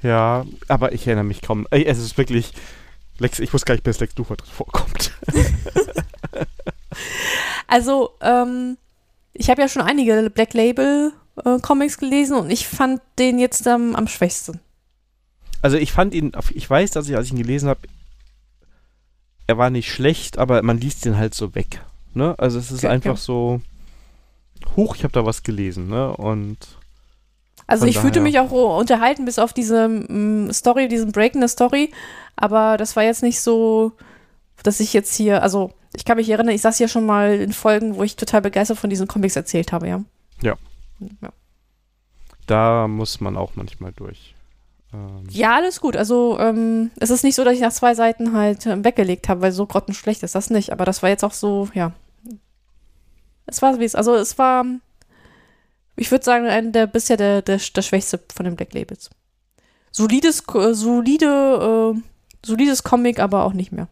Ja, 0.00 0.46
aber 0.68 0.92
ich 0.92 1.08
erinnere 1.08 1.24
mich 1.24 1.42
kaum. 1.42 1.66
Ey, 1.72 1.84
es 1.86 1.98
ist 1.98 2.18
wirklich. 2.18 2.52
Lex, 3.18 3.40
ich 3.40 3.52
wusste 3.52 3.66
gar 3.66 3.74
nicht, 3.74 3.84
dass 3.84 3.98
Lex 3.98 4.16
Luthor 4.16 4.36
drin 4.36 4.48
vorkommt. 4.48 5.10
also, 7.66 8.10
ähm, 8.20 8.78
ich 9.32 9.50
habe 9.50 9.60
ja 9.60 9.66
schon 9.66 9.82
einige 9.82 10.30
Black 10.30 10.54
Label 10.54 11.10
äh, 11.44 11.58
Comics 11.58 11.98
gelesen 11.98 12.36
und 12.36 12.48
ich 12.48 12.68
fand 12.68 13.02
den 13.18 13.40
jetzt 13.40 13.66
ähm, 13.66 13.96
am 13.96 14.06
schwächsten. 14.06 14.60
Also 15.62 15.78
ich 15.78 15.90
fand 15.90 16.14
ihn, 16.14 16.30
ich 16.54 16.70
weiß, 16.70 16.92
dass 16.92 17.08
ich, 17.08 17.16
als 17.16 17.26
ich 17.26 17.32
ihn 17.32 17.42
gelesen 17.42 17.68
habe, 17.68 17.80
er 19.48 19.58
war 19.58 19.70
nicht 19.70 19.90
schlecht, 19.90 20.38
aber 20.38 20.62
man 20.62 20.78
liest 20.78 21.04
ihn 21.06 21.16
halt 21.16 21.34
so 21.34 21.54
weg. 21.56 21.80
Ne? 22.14 22.34
Also 22.38 22.58
es 22.58 22.70
ist 22.70 22.84
okay, 22.84 22.92
einfach 22.92 23.12
okay. 23.12 23.20
so, 23.20 23.60
huch, 24.76 24.94
ich 24.94 25.02
habe 25.02 25.12
da 25.12 25.24
was 25.24 25.42
gelesen, 25.42 25.88
ne? 25.88 26.14
Und 26.16 26.58
also 27.66 27.84
ich 27.86 27.98
fühlte 27.98 28.20
mich 28.20 28.38
auch 28.38 28.50
unterhalten 28.50 29.24
bis 29.24 29.38
auf 29.38 29.52
diese 29.52 29.88
mm, 29.88 30.52
Story, 30.52 30.88
diesen 30.88 31.12
Break 31.12 31.34
in 31.34 31.40
der 31.40 31.48
Story, 31.48 31.92
aber 32.36 32.76
das 32.76 32.96
war 32.96 33.02
jetzt 33.02 33.22
nicht 33.22 33.40
so, 33.40 33.92
dass 34.62 34.80
ich 34.80 34.92
jetzt 34.92 35.14
hier, 35.14 35.42
also 35.42 35.72
ich 35.94 36.04
kann 36.04 36.16
mich 36.16 36.30
erinnern, 36.30 36.54
ich 36.54 36.62
saß 36.62 36.78
ja 36.78 36.88
schon 36.88 37.04
mal 37.04 37.34
in 37.34 37.52
Folgen, 37.52 37.96
wo 37.96 38.02
ich 38.02 38.16
total 38.16 38.42
begeistert 38.42 38.78
von 38.78 38.90
diesen 38.90 39.08
Comics 39.08 39.36
erzählt 39.36 39.72
habe, 39.72 39.88
ja. 39.88 40.02
Ja. 40.42 40.56
ja. 41.20 41.30
Da 42.46 42.88
muss 42.88 43.20
man 43.20 43.36
auch 43.36 43.52
manchmal 43.54 43.92
durch. 43.92 44.34
Ähm. 44.92 45.24
Ja, 45.30 45.56
alles 45.56 45.80
gut. 45.80 45.96
Also 45.96 46.38
ähm, 46.38 46.90
es 46.98 47.10
ist 47.10 47.24
nicht 47.24 47.34
so, 47.34 47.44
dass 47.44 47.54
ich 47.54 47.60
nach 47.60 47.72
zwei 47.72 47.94
Seiten 47.94 48.32
halt 48.32 48.66
äh, 48.66 48.82
weggelegt 48.84 49.28
habe, 49.28 49.42
weil 49.42 49.52
so 49.52 49.66
grottenschlecht 49.66 50.22
ist 50.22 50.34
das 50.34 50.50
nicht. 50.50 50.72
Aber 50.72 50.84
das 50.84 51.02
war 51.02 51.10
jetzt 51.10 51.24
auch 51.24 51.32
so, 51.32 51.68
ja. 51.74 51.92
Es 53.46 53.62
war 53.62 53.78
wie 53.80 53.84
es, 53.84 53.94
also 53.94 54.14
es 54.14 54.38
war, 54.38 54.64
ich 55.96 56.10
würde 56.10 56.24
sagen, 56.24 56.46
ein 56.46 56.72
der 56.72 56.86
bisher 56.86 57.16
der, 57.16 57.42
der, 57.42 57.58
der 57.58 57.82
schwächste 57.82 58.20
von 58.34 58.44
den 58.44 58.56
Black 58.56 58.74
Labels. 58.74 59.10
Solides, 59.90 60.44
äh, 60.54 60.74
solide, 60.74 61.94
äh, 61.96 62.00
solides 62.44 62.82
Comic, 62.82 63.18
aber 63.20 63.44
auch 63.44 63.54
nicht 63.54 63.72
mehr. 63.72 63.88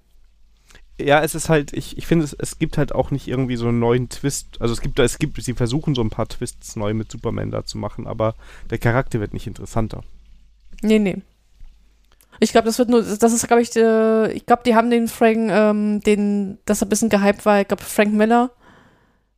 Ja, 0.99 1.23
es 1.23 1.35
ist 1.35 1.51
halt, 1.51 1.75
ich, 1.75 1.99
ich 1.99 2.07
finde, 2.07 2.25
es, 2.25 2.33
es 2.33 2.59
gibt 2.59 2.79
halt 2.79 2.95
auch 2.95 3.11
nicht 3.11 3.29
irgendwie 3.29 3.57
so 3.57 3.69
einen 3.69 3.79
neuen 3.79 4.09
Twist. 4.09 4.61
Also 4.61 4.73
es 4.73 4.81
gibt, 4.81 4.99
es 4.99 5.19
gibt, 5.19 5.43
sie 5.43 5.53
versuchen 5.53 5.95
so 5.95 6.01
ein 6.01 6.11
paar 6.11 6.27
Twists 6.27 6.77
neu 6.77 6.95
mit 6.95 7.11
Superman 7.11 7.51
da 7.51 7.65
zu 7.65 7.77
machen, 7.77 8.07
aber 8.07 8.35
der 8.71 8.79
Charakter 8.79 9.21
wird 9.21 9.35
nicht 9.35 9.47
interessanter. 9.47 10.03
Nee, 10.83 10.99
nee. 10.99 11.23
Ich 12.39 12.53
glaube, 12.53 12.67
das 12.67 12.79
wird 12.79 12.91
nur, 12.91 13.03
das 13.03 13.33
ist, 13.33 13.47
glaube 13.47 13.63
ich, 13.63 13.75
äh, 13.77 14.33
ich 14.33 14.45
glaube, 14.45 14.63
die 14.67 14.75
haben 14.75 14.91
den 14.91 15.09
Frank, 15.09 15.51
ähm, 15.51 16.01
den, 16.01 16.59
dass 16.67 16.83
er 16.83 16.87
ein 16.87 16.91
bisschen 16.91 17.09
gehypt 17.09 17.47
war, 17.47 17.61
ich 17.61 17.69
glaube, 17.69 17.83
Frank 17.83 18.13
Miller 18.13 18.51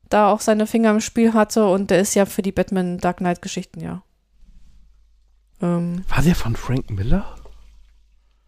da 0.08 0.30
auch 0.30 0.40
seine 0.40 0.66
Finger 0.66 0.90
im 0.90 1.00
Spiel 1.00 1.34
hatte 1.34 1.66
und 1.66 1.90
der 1.90 2.00
ist 2.00 2.14
ja 2.14 2.26
für 2.26 2.42
die 2.42 2.52
Batman 2.52 2.98
Dark 2.98 3.18
Knight 3.18 3.42
Geschichten, 3.42 3.80
ja. 3.80 4.02
Ähm, 5.60 6.04
war 6.08 6.22
der 6.22 6.34
von 6.34 6.56
Frank 6.56 6.90
Miller? 6.90 7.34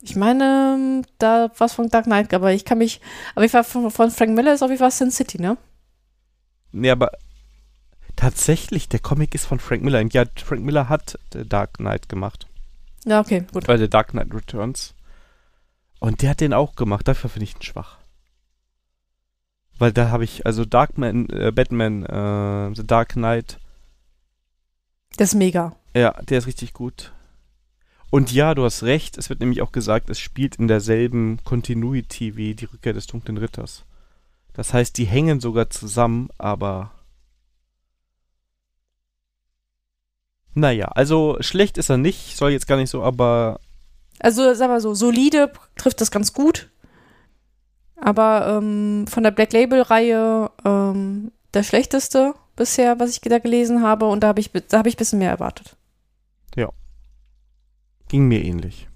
Ich 0.02 0.16
meine, 0.16 1.02
da 1.18 1.50
war 1.58 1.66
es 1.66 1.74
von 1.74 1.88
Dark 1.88 2.06
Knight, 2.06 2.32
aber 2.32 2.52
ich 2.52 2.64
kann 2.64 2.78
mich, 2.78 3.00
aber 3.34 3.44
ich 3.44 3.52
war 3.52 3.64
von, 3.64 3.90
von 3.90 4.10
Frank 4.10 4.34
Miller 4.34 4.54
ist 4.54 4.62
auf 4.62 4.70
jeden 4.70 4.78
Fall 4.78 4.90
Sin 4.90 5.10
City, 5.10 5.40
ne? 5.40 5.58
Nee, 6.72 6.90
aber 6.90 7.10
tatsächlich, 8.16 8.88
der 8.88 9.00
Comic 9.00 9.34
ist 9.34 9.44
von 9.46 9.58
Frank 9.58 9.82
Miller. 9.82 10.02
Ja, 10.10 10.24
Frank 10.42 10.62
Miller 10.62 10.88
hat 10.88 11.18
Dark 11.30 11.74
Knight 11.74 12.08
gemacht. 12.08 12.46
Ja, 13.10 13.18
okay, 13.18 13.44
gut. 13.52 13.66
Bei 13.66 13.76
The 13.76 13.90
Dark 13.90 14.10
Knight 14.10 14.32
Returns. 14.32 14.94
Und 15.98 16.22
der 16.22 16.30
hat 16.30 16.40
den 16.40 16.54
auch 16.54 16.76
gemacht, 16.76 17.08
dafür 17.08 17.28
finde 17.28 17.42
ich 17.42 17.56
ihn 17.56 17.62
schwach. 17.62 17.98
Weil 19.80 19.90
da 19.92 20.10
habe 20.10 20.22
ich, 20.22 20.46
also 20.46 20.64
Darkman, 20.64 21.28
äh, 21.30 21.50
Batman, 21.52 22.04
äh, 22.04 22.72
The 22.72 22.86
Dark 22.86 23.14
Knight. 23.14 23.58
Das 25.16 25.30
ist 25.30 25.34
mega. 25.34 25.74
Ja, 25.92 26.12
der 26.22 26.38
ist 26.38 26.46
richtig 26.46 26.72
gut. 26.72 27.12
Und 28.10 28.30
ja, 28.30 28.54
du 28.54 28.62
hast 28.62 28.84
recht, 28.84 29.18
es 29.18 29.28
wird 29.28 29.40
nämlich 29.40 29.60
auch 29.60 29.72
gesagt, 29.72 30.08
es 30.08 30.20
spielt 30.20 30.56
in 30.56 30.68
derselben 30.68 31.42
Continuity 31.42 32.36
wie 32.36 32.54
die 32.54 32.66
Rückkehr 32.66 32.92
des 32.92 33.08
dunklen 33.08 33.38
Ritters. 33.38 33.84
Das 34.52 34.72
heißt, 34.72 34.96
die 34.96 35.04
hängen 35.04 35.40
sogar 35.40 35.68
zusammen, 35.68 36.28
aber 36.38 36.92
Naja, 40.54 40.86
also 40.86 41.36
schlecht 41.40 41.78
ist 41.78 41.90
er 41.90 41.96
nicht, 41.96 42.36
soll 42.36 42.50
jetzt 42.50 42.66
gar 42.66 42.76
nicht 42.76 42.90
so, 42.90 43.02
aber. 43.02 43.60
Also, 44.18 44.52
sag 44.54 44.68
mal 44.68 44.80
so, 44.80 44.94
solide 44.94 45.52
trifft 45.76 46.00
das 46.00 46.10
ganz 46.10 46.32
gut. 46.32 46.68
Aber 47.96 48.58
ähm, 48.58 49.06
von 49.06 49.22
der 49.22 49.30
Black 49.30 49.52
Label-Reihe 49.52 50.50
ähm, 50.64 51.32
der 51.54 51.62
schlechteste 51.62 52.34
bisher, 52.56 52.98
was 52.98 53.10
ich 53.10 53.20
da 53.20 53.38
gelesen 53.38 53.82
habe. 53.82 54.06
Und 54.06 54.20
da 54.20 54.28
habe 54.28 54.40
ich, 54.40 54.50
da 54.68 54.78
hab 54.78 54.86
ich 54.86 54.94
ein 54.94 54.98
bisschen 54.98 55.18
mehr 55.18 55.30
erwartet. 55.30 55.76
Ja. 56.56 56.70
Ging 58.08 58.26
mir 58.26 58.42
ähnlich. 58.42 58.88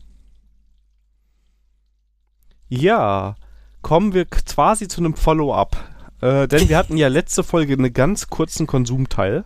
Ja, 2.69 3.37
kommen 3.83 4.15
wir 4.15 4.25
quasi 4.25 4.89
zu 4.89 5.01
einem 5.01 5.15
Follow-up. 5.15 5.77
Äh, 6.21 6.49
denn 6.49 6.69
wir 6.69 6.77
hatten 6.77 6.97
ja 6.97 7.09
letzte 7.09 7.45
Folge 7.45 7.75
einen 7.75 7.93
ganz 7.93 8.29
kurzen 8.29 8.67
Konsumteil. 8.67 9.45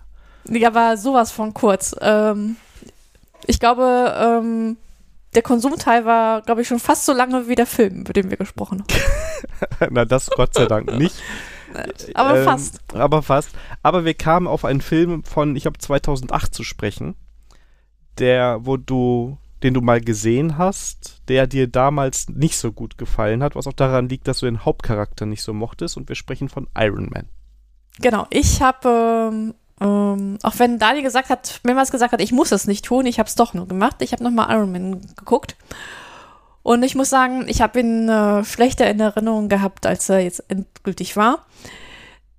Ja, 0.48 0.74
war 0.74 0.96
sowas 0.96 1.30
von 1.30 1.54
kurz. 1.54 1.94
Ähm, 2.00 2.56
ich 3.46 3.60
glaube, 3.60 4.14
ähm, 4.18 4.76
der 5.34 5.42
Konsumteil 5.42 6.04
war, 6.04 6.42
glaube 6.42 6.62
ich, 6.62 6.68
schon 6.68 6.78
fast 6.78 7.04
so 7.04 7.12
lange 7.12 7.48
wie 7.48 7.54
der 7.54 7.66
Film, 7.66 8.00
über 8.00 8.12
den 8.12 8.30
wir 8.30 8.36
gesprochen 8.36 8.82
haben. 8.82 9.88
Na, 9.94 10.04
das 10.04 10.30
Gott 10.30 10.54
sei 10.54 10.66
Dank 10.66 10.92
nicht. 10.98 11.16
aber 12.14 12.38
ähm, 12.38 12.44
fast. 12.44 12.80
Aber 12.94 13.22
fast. 13.22 13.50
Aber 13.82 14.04
wir 14.04 14.14
kamen 14.14 14.46
auf 14.46 14.64
einen 14.64 14.80
Film 14.80 15.24
von, 15.24 15.54
ich 15.56 15.62
glaube, 15.62 15.78
2008 15.78 16.54
zu 16.54 16.64
sprechen, 16.64 17.14
der, 18.18 18.60
wo 18.62 18.76
du, 18.76 19.38
den 19.62 19.74
du 19.74 19.80
mal 19.80 20.00
gesehen 20.00 20.56
hast, 20.58 21.22
der 21.28 21.46
dir 21.46 21.68
damals 21.68 22.28
nicht 22.28 22.56
so 22.56 22.72
gut 22.72 22.98
gefallen 22.98 23.42
hat, 23.42 23.54
was 23.54 23.66
auch 23.66 23.72
daran 23.72 24.08
liegt, 24.08 24.28
dass 24.28 24.40
du 24.40 24.46
den 24.46 24.64
Hauptcharakter 24.64 25.26
nicht 25.26 25.42
so 25.42 25.52
mochtest. 25.52 25.96
Und 25.96 26.08
wir 26.08 26.16
sprechen 26.16 26.48
von 26.48 26.68
Iron 26.76 27.08
Man. 27.10 27.28
Genau, 28.00 28.26
ich 28.30 28.62
habe 28.62 29.30
ähm, 29.32 29.54
ähm, 29.80 30.38
auch 30.42 30.58
wenn 30.58 30.78
Daniel 30.78 31.04
gesagt 31.04 31.30
hat, 31.30 31.60
mehrmals 31.62 31.90
gesagt 31.90 32.12
hat, 32.12 32.20
ich 32.20 32.32
muss 32.32 32.52
es 32.52 32.66
nicht 32.66 32.84
tun, 32.84 33.06
ich 33.06 33.18
habe 33.18 33.28
es 33.28 33.34
doch 33.34 33.54
nur 33.54 33.68
gemacht. 33.68 33.96
Ich 34.00 34.12
habe 34.12 34.24
nochmal 34.24 34.54
Iron 34.54 34.72
Man 34.72 35.00
geguckt. 35.16 35.56
Und 36.62 36.82
ich 36.82 36.94
muss 36.94 37.08
sagen, 37.08 37.46
ich 37.48 37.62
habe 37.62 37.80
ihn 37.80 38.08
äh, 38.08 38.44
schlechter 38.44 38.90
in 38.90 39.00
Erinnerung 39.00 39.48
gehabt, 39.48 39.86
als 39.86 40.08
er 40.08 40.20
jetzt 40.20 40.44
endgültig 40.48 41.16
war. 41.16 41.46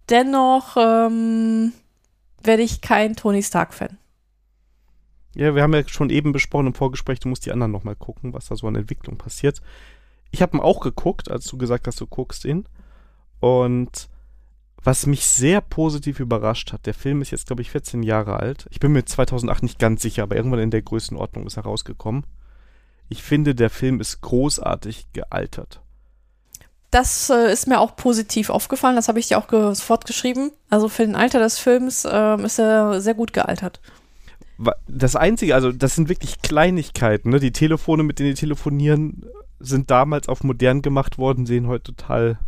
Dennoch 0.10 0.76
ähm, 0.78 1.72
werde 2.44 2.64
ich 2.64 2.82
kein 2.82 3.16
Tony 3.16 3.41
Stark-Fan. 3.41 3.98
Ja, 5.36 5.56
wir 5.56 5.64
haben 5.64 5.74
ja 5.74 5.88
schon 5.88 6.10
eben 6.10 6.32
besprochen 6.32 6.68
im 6.68 6.74
Vorgespräch, 6.74 7.20
du 7.20 7.30
musst 7.30 7.45
die 7.45 7.52
anderen 7.52 7.72
nochmal 7.72 7.95
gucken, 7.95 8.34
was 8.34 8.48
da 8.48 8.56
so 8.56 8.68
an 8.68 8.76
Entwicklung 8.76 9.18
passiert. 9.18 9.61
Ich 10.32 10.41
habe 10.41 10.57
ihn 10.57 10.61
auch 10.61 10.80
geguckt, 10.82 11.32
als 11.32 11.45
du 11.45 11.57
gesagt 11.57 11.88
hast, 11.88 12.02
du 12.02 12.07
guckst 12.07 12.45
ihn. 12.45 12.68
Und 13.40 14.10
was 14.84 15.06
mich 15.06 15.26
sehr 15.26 15.61
positiv 15.61 16.19
überrascht 16.19 16.72
hat, 16.72 16.85
der 16.85 16.93
Film 16.93 17.22
ist 17.22 17.31
jetzt, 17.31 17.47
glaube 17.47 17.61
ich, 17.61 17.72
14 17.72 18.03
Jahre 18.03 18.38
alt. 18.38 18.65
Ich 18.69 18.80
bin 18.80 18.91
mir 18.91 19.06
2008 19.06 19.64
nicht 19.64 19.80
ganz 19.80 20.01
sicher, 20.01 20.23
aber 20.23 20.35
irgendwann 20.35 20.60
in 20.60 20.72
der 20.72 20.81
Größenordnung 20.81 21.45
ist 21.47 21.57
er 21.57 21.64
rausgekommen. 21.64 22.26
Ich 23.10 23.23
finde, 23.23 23.56
der 23.56 23.69
Film 23.69 23.99
ist 23.99 24.22
großartig 24.22 25.07
gealtert. 25.14 25.81
Das 26.91 27.30
äh, 27.30 27.51
ist 27.51 27.68
mir 27.68 27.80
auch 27.80 27.95
positiv 27.95 28.49
aufgefallen, 28.49 28.95
das 28.95 29.07
habe 29.07 29.19
ich 29.19 29.27
dir 29.27 29.38
auch 29.38 29.49
sofort 29.49 30.06
geschrieben. 30.06 30.51
Also 30.69 30.89
für 30.89 31.06
den 31.06 31.15
Alter 31.15 31.39
des 31.39 31.60
Films 31.60 32.06
äh, 32.06 32.41
ist 32.41 32.60
er 32.60 33.01
sehr 33.01 33.14
gut 33.14 33.34
gealtert. 33.34 33.80
Das 34.88 35.15
Einzige, 35.15 35.56
also 35.56 35.72
das 35.72 35.95
sind 35.95 36.10
wirklich 36.10 36.41
Kleinigkeiten. 36.41 37.30
Ne? 37.30 37.39
Die 37.39 37.51
Telefone, 37.51 38.03
mit 38.03 38.19
denen 38.19 38.30
die 38.30 38.39
telefonieren, 38.39 39.26
sind 39.60 39.91
damals 39.91 40.27
auf 40.27 40.43
modern 40.43 40.81
gemacht 40.81 41.18
worden, 41.18 41.45
sehen 41.45 41.68
heute 41.68 41.93
total 41.93 42.39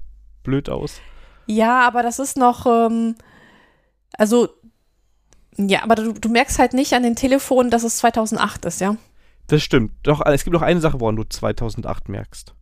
blöd 0.44 0.70
aus. 0.70 1.02
Ja, 1.46 1.86
aber 1.88 2.04
das 2.04 2.20
ist 2.20 2.38
noch, 2.38 2.66
ähm, 2.66 3.16
also, 4.18 4.50
ja, 5.58 5.84
aber 5.84 5.96
du, 5.96 6.14
du 6.14 6.30
merkst 6.30 6.60
halt 6.60 6.74
nicht 6.74 6.94
an 6.94 7.04
den 7.04 7.16
Telefonen, 7.16 7.70
dass 7.70 7.84
es 7.84 7.98
2008 7.98 8.66
ist, 8.66 8.82
ja? 8.82 8.96
Das 9.48 9.62
stimmt. 9.62 9.92
Doch, 10.04 10.26
es 10.26 10.44
gibt 10.44 10.54
noch 10.54 10.62
eine 10.62 10.80
Sache, 10.80 11.00
woran 11.00 11.16
du 11.16 11.24
2008 11.24 12.10
merkst. 12.10 12.54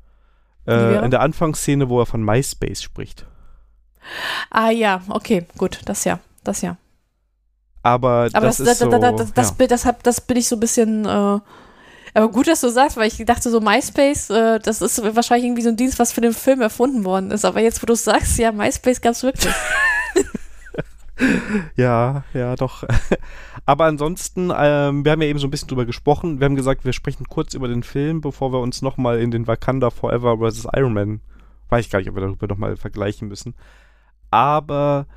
Äh, 0.67 1.03
in 1.03 1.11
der 1.11 1.21
Anfangsszene, 1.21 1.89
wo 1.89 1.99
er 1.99 2.05
von 2.05 2.23
MySpace 2.23 2.81
spricht. 2.81 3.25
Ah 4.49 4.69
ja, 4.69 5.01
okay, 5.09 5.45
gut, 5.57 5.81
das 5.85 6.03
ja. 6.03 6.19
das 6.43 6.61
ja. 6.61 6.77
Aber, 7.81 8.29
Aber 8.33 8.47
das, 8.47 8.57
das, 8.57 8.59
ist 8.59 8.81
da, 8.81 8.85
so, 8.85 8.91
da, 8.91 8.99
da, 8.99 9.11
das, 9.11 9.33
das, 9.33 9.55
ja. 9.57 9.67
Das, 9.67 9.85
das 10.03 10.21
bin 10.21 10.37
ich 10.37 10.47
so 10.47 10.55
ein 10.55 10.59
bisschen. 10.59 11.05
Äh, 11.05 11.39
aber 12.13 12.29
gut, 12.29 12.47
dass 12.47 12.61
du 12.61 12.69
sagst, 12.69 12.97
weil 12.97 13.07
ich 13.07 13.23
dachte 13.25 13.49
so, 13.49 13.59
MySpace, 13.59 14.29
äh, 14.29 14.59
das 14.59 14.81
ist 14.81 15.01
wahrscheinlich 15.15 15.45
irgendwie 15.45 15.61
so 15.61 15.69
ein 15.69 15.77
Dienst, 15.77 15.99
was 15.99 16.11
für 16.11 16.21
den 16.21 16.33
Film 16.33 16.61
erfunden 16.61 17.05
worden 17.05 17.31
ist. 17.31 17.45
Aber 17.45 17.61
jetzt, 17.61 17.81
wo 17.81 17.85
du 17.85 17.93
es 17.93 18.03
sagst, 18.03 18.37
ja, 18.37 18.51
MySpace 18.51 19.01
gab 19.01 19.13
es 19.13 19.23
wirklich. 19.23 19.53
Ja, 21.75 22.23
ja, 22.33 22.55
doch. 22.55 22.83
Aber 23.65 23.85
ansonsten, 23.85 24.51
ähm, 24.55 25.03
wir 25.03 25.11
haben 25.11 25.21
ja 25.21 25.27
eben 25.27 25.39
so 25.39 25.47
ein 25.47 25.51
bisschen 25.51 25.67
drüber 25.67 25.85
gesprochen. 25.85 26.39
Wir 26.39 26.45
haben 26.45 26.55
gesagt, 26.55 26.85
wir 26.85 26.93
sprechen 26.93 27.25
kurz 27.27 27.53
über 27.53 27.67
den 27.67 27.83
Film, 27.83 28.21
bevor 28.21 28.53
wir 28.53 28.59
uns 28.59 28.81
nochmal 28.81 29.19
in 29.19 29.31
den 29.31 29.47
Wakanda 29.47 29.89
Forever 29.89 30.37
vs. 30.37 30.67
Iron 30.75 30.93
Man, 30.93 31.21
weiß 31.69 31.85
ich 31.85 31.91
gar 31.91 31.99
nicht, 31.99 32.09
ob 32.09 32.15
wir 32.15 32.21
darüber 32.21 32.47
nochmal 32.47 32.77
vergleichen 32.77 33.27
müssen. 33.27 33.53
Aber 34.31 35.07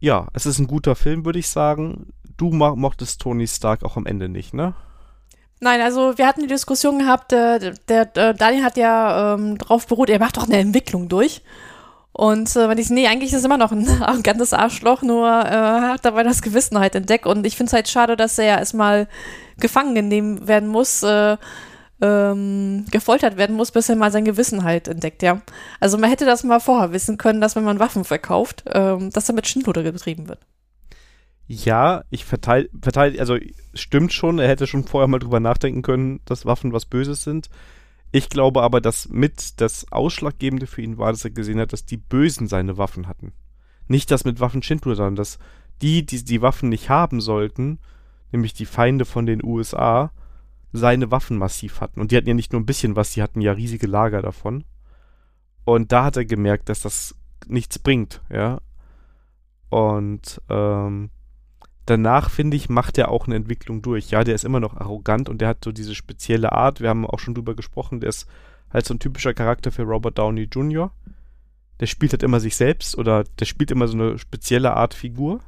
ja, 0.00 0.28
es 0.32 0.46
ist 0.46 0.58
ein 0.58 0.66
guter 0.66 0.94
Film, 0.94 1.24
würde 1.24 1.38
ich 1.38 1.48
sagen. 1.48 2.12
Du 2.36 2.50
mo 2.50 2.76
mochtest 2.76 3.20
Tony 3.20 3.46
Stark 3.46 3.84
auch 3.84 3.96
am 3.96 4.06
Ende 4.06 4.28
nicht, 4.28 4.54
ne? 4.54 4.74
Nein, 5.60 5.80
also 5.80 6.16
wir 6.16 6.26
hatten 6.26 6.42
die 6.42 6.46
Diskussion 6.46 7.00
gehabt, 7.00 7.32
äh, 7.32 7.74
der, 7.88 8.04
der 8.04 8.34
Daniel 8.34 8.62
hat 8.62 8.76
ja 8.76 9.34
ähm, 9.34 9.58
drauf 9.58 9.86
beruht, 9.86 10.08
er 10.08 10.20
macht 10.20 10.36
doch 10.36 10.44
eine 10.44 10.58
Entwicklung 10.58 11.08
durch. 11.08 11.42
Und 12.12 12.54
äh, 12.56 12.68
wenn 12.68 12.78
ich, 12.78 12.90
nee, 12.90 13.06
eigentlich 13.06 13.32
ist 13.32 13.40
es 13.40 13.44
immer 13.44 13.58
noch 13.58 13.72
ein 13.72 13.88
arrogantes 14.02 14.52
Arschloch, 14.52 15.02
nur 15.02 15.28
äh, 15.28 15.50
hat 15.92 16.04
dabei 16.04 16.22
das 16.22 16.42
Gewissen 16.42 16.78
halt 16.78 16.94
entdeckt. 16.94 17.26
Und 17.26 17.46
ich 17.46 17.56
finde 17.56 17.68
es 17.68 17.72
halt 17.72 17.88
schade, 17.88 18.16
dass 18.16 18.38
er 18.38 18.44
ja 18.44 18.58
erstmal 18.58 19.08
gefangen 19.60 19.94
genommen 19.94 20.46
werden 20.46 20.68
muss, 20.68 21.02
äh, 21.02 21.36
ähm, 22.00 22.86
gefoltert 22.90 23.36
werden 23.36 23.56
muss, 23.56 23.72
bis 23.72 23.88
er 23.88 23.96
mal 23.96 24.12
sein 24.12 24.24
Gewissen 24.24 24.64
halt 24.64 24.88
entdeckt, 24.88 25.22
ja. 25.22 25.40
Also 25.80 25.98
man 25.98 26.10
hätte 26.10 26.24
das 26.24 26.44
mal 26.44 26.60
vorher 26.60 26.92
wissen 26.92 27.18
können, 27.18 27.40
dass 27.40 27.56
wenn 27.56 27.64
man 27.64 27.80
Waffen 27.80 28.04
verkauft, 28.04 28.64
ähm, 28.72 29.10
dass 29.10 29.26
damit 29.26 29.48
Schindluder 29.48 29.82
betrieben 29.82 30.28
wird. 30.28 30.40
Ja, 31.50 32.04
ich 32.10 32.26
verteile, 32.26 32.68
verteil, 32.78 33.18
also 33.18 33.38
stimmt 33.72 34.12
schon, 34.12 34.38
er 34.38 34.48
hätte 34.48 34.66
schon 34.66 34.84
vorher 34.84 35.08
mal 35.08 35.18
drüber 35.18 35.40
nachdenken 35.40 35.80
können, 35.80 36.20
dass 36.26 36.44
Waffen 36.44 36.74
was 36.74 36.84
Böses 36.84 37.24
sind. 37.24 37.48
Ich 38.12 38.28
glaube 38.28 38.62
aber, 38.62 38.82
dass 38.82 39.08
mit 39.08 39.58
das 39.62 39.90
Ausschlaggebende 39.90 40.66
für 40.66 40.82
ihn 40.82 40.98
war, 40.98 41.10
dass 41.10 41.24
er 41.24 41.30
gesehen 41.30 41.58
hat, 41.58 41.72
dass 41.72 41.86
die 41.86 41.96
Bösen 41.96 42.48
seine 42.48 42.76
Waffen 42.76 43.08
hatten. 43.08 43.32
Nicht 43.86 44.10
das 44.10 44.26
mit 44.26 44.40
Waffen 44.40 44.62
Schindluder, 44.62 44.96
sondern 44.96 45.16
dass 45.16 45.38
die, 45.80 46.04
die 46.04 46.22
die 46.22 46.42
Waffen 46.42 46.68
nicht 46.68 46.90
haben 46.90 47.22
sollten, 47.22 47.78
nämlich 48.30 48.52
die 48.52 48.66
Feinde 48.66 49.06
von 49.06 49.24
den 49.24 49.42
USA, 49.42 50.12
seine 50.74 51.10
Waffen 51.10 51.38
massiv 51.38 51.80
hatten. 51.80 51.98
Und 51.98 52.12
die 52.12 52.16
hatten 52.18 52.28
ja 52.28 52.34
nicht 52.34 52.52
nur 52.52 52.60
ein 52.60 52.66
bisschen 52.66 52.94
was, 52.94 53.12
die 53.12 53.22
hatten 53.22 53.40
ja 53.40 53.52
riesige 53.52 53.86
Lager 53.86 54.20
davon. 54.20 54.64
Und 55.64 55.92
da 55.92 56.04
hat 56.04 56.18
er 56.18 56.26
gemerkt, 56.26 56.68
dass 56.68 56.82
das 56.82 57.14
nichts 57.46 57.78
bringt, 57.78 58.20
ja. 58.30 58.60
Und 59.70 60.42
ähm, 60.50 61.10
danach, 61.90 62.30
finde 62.30 62.56
ich, 62.56 62.68
macht 62.68 62.98
er 62.98 63.10
auch 63.10 63.26
eine 63.26 63.36
Entwicklung 63.36 63.82
durch. 63.82 64.10
Ja, 64.10 64.24
der 64.24 64.34
ist 64.34 64.44
immer 64.44 64.60
noch 64.60 64.76
arrogant 64.76 65.28
und 65.28 65.40
der 65.40 65.48
hat 65.48 65.64
so 65.64 65.72
diese 65.72 65.94
spezielle 65.94 66.52
Art. 66.52 66.80
Wir 66.80 66.88
haben 66.88 67.06
auch 67.06 67.18
schon 67.18 67.34
drüber 67.34 67.54
gesprochen, 67.54 68.00
der 68.00 68.10
ist 68.10 68.26
halt 68.72 68.86
so 68.86 68.94
ein 68.94 68.98
typischer 68.98 69.34
Charakter 69.34 69.70
für 69.70 69.82
Robert 69.82 70.18
Downey 70.18 70.48
Jr. 70.52 70.90
Der 71.80 71.86
spielt 71.86 72.12
halt 72.12 72.22
immer 72.22 72.40
sich 72.40 72.56
selbst 72.56 72.98
oder 72.98 73.24
der 73.38 73.44
spielt 73.44 73.70
immer 73.70 73.88
so 73.88 73.94
eine 73.94 74.18
spezielle 74.18 74.74
Art 74.74 74.94
Figur 74.94 75.40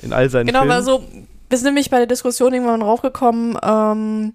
in 0.00 0.12
all 0.12 0.30
seinen 0.30 0.46
Genau, 0.46 0.60
Filmen. 0.60 0.72
also 0.72 1.04
wir 1.48 1.58
sind 1.58 1.66
nämlich 1.66 1.90
bei 1.90 1.98
der 1.98 2.06
Diskussion 2.06 2.52
irgendwann 2.54 2.80
raufgekommen, 2.82 3.58
ähm, 3.62 4.34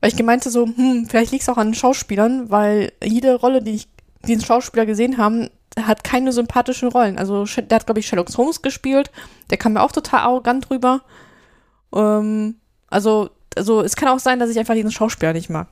weil 0.00 0.10
ich 0.10 0.16
gemeinte 0.16 0.50
so, 0.50 0.66
hm, 0.66 1.06
vielleicht 1.08 1.32
liegt 1.32 1.42
es 1.42 1.48
auch 1.48 1.56
an 1.58 1.68
den 1.68 1.74
Schauspielern, 1.74 2.50
weil 2.50 2.92
jede 3.02 3.34
Rolle, 3.34 3.62
die 3.62 3.72
ich, 3.72 3.88
die 4.24 4.32
den 4.32 4.40
Schauspieler 4.40 4.86
gesehen 4.86 5.18
haben, 5.18 5.48
hat 5.80 6.04
keine 6.04 6.32
sympathischen 6.32 6.88
Rollen. 6.88 7.18
Also 7.18 7.44
der 7.44 7.76
hat, 7.76 7.86
glaube 7.86 8.00
ich, 8.00 8.06
Sherlock 8.06 8.28
Holmes 8.36 8.62
gespielt, 8.62 9.10
der 9.50 9.58
kam 9.58 9.74
mir 9.74 9.82
auch 9.82 9.92
total 9.92 10.20
arrogant 10.20 10.70
rüber. 10.70 11.02
Ähm, 11.94 12.56
also, 12.88 13.30
also 13.56 13.82
es 13.82 13.96
kann 13.96 14.08
auch 14.08 14.18
sein, 14.18 14.38
dass 14.38 14.50
ich 14.50 14.58
einfach 14.58 14.74
diesen 14.74 14.92
Schauspieler 14.92 15.32
nicht 15.32 15.50
mag. 15.50 15.68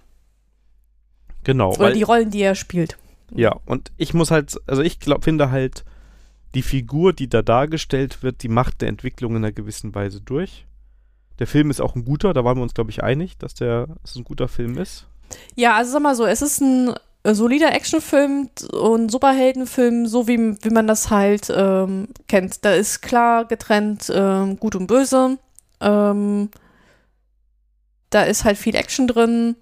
genau, 1.44 1.70
Oder 1.70 1.80
weil 1.80 1.92
die 1.94 2.02
Rollen, 2.02 2.30
die 2.30 2.40
er 2.40 2.54
spielt. 2.54 2.96
Ja, 3.32 3.56
und 3.66 3.92
ich 3.96 4.14
muss 4.14 4.30
halt, 4.30 4.56
also 4.66 4.82
ich 4.82 4.98
glaub, 4.98 5.24
finde 5.24 5.50
halt, 5.50 5.84
die 6.54 6.62
Figur, 6.62 7.12
die 7.12 7.28
da 7.28 7.42
dargestellt 7.42 8.22
wird, 8.22 8.42
die 8.42 8.48
macht 8.48 8.82
eine 8.82 8.88
Entwicklung 8.88 9.32
in 9.32 9.44
einer 9.44 9.52
gewissen 9.52 9.94
Weise 9.94 10.20
durch. 10.20 10.66
Der 11.38 11.46
Film 11.46 11.70
ist 11.70 11.80
auch 11.80 11.94
ein 11.94 12.04
guter, 12.04 12.34
da 12.34 12.44
waren 12.44 12.58
wir 12.58 12.62
uns, 12.62 12.74
glaube 12.74 12.90
ich, 12.90 13.02
einig, 13.02 13.38
dass 13.38 13.54
der 13.54 13.86
dass 14.02 14.12
es 14.12 14.16
ein 14.16 14.24
guter 14.24 14.48
Film 14.48 14.76
ist. 14.76 15.06
Ja, 15.54 15.76
also 15.76 15.92
sag 15.92 16.02
mal 16.02 16.16
so, 16.16 16.26
es 16.26 16.42
ist 16.42 16.60
ein 16.60 16.94
solider 17.24 17.72
Actionfilm 17.74 18.48
und 18.72 19.10
Superheldenfilm, 19.10 20.06
so 20.06 20.26
wie, 20.26 20.56
wie 20.62 20.70
man 20.70 20.86
das 20.86 21.10
halt 21.10 21.52
ähm, 21.54 22.08
kennt. 22.28 22.64
Da 22.64 22.72
ist 22.72 23.02
klar 23.02 23.44
getrennt 23.44 24.10
ähm, 24.14 24.58
gut 24.58 24.74
und 24.74 24.86
böse. 24.86 25.38
Ähm, 25.80 26.50
da 28.10 28.22
ist 28.22 28.44
halt 28.44 28.58
viel 28.58 28.74
Action 28.74 29.06
drin. 29.06 29.56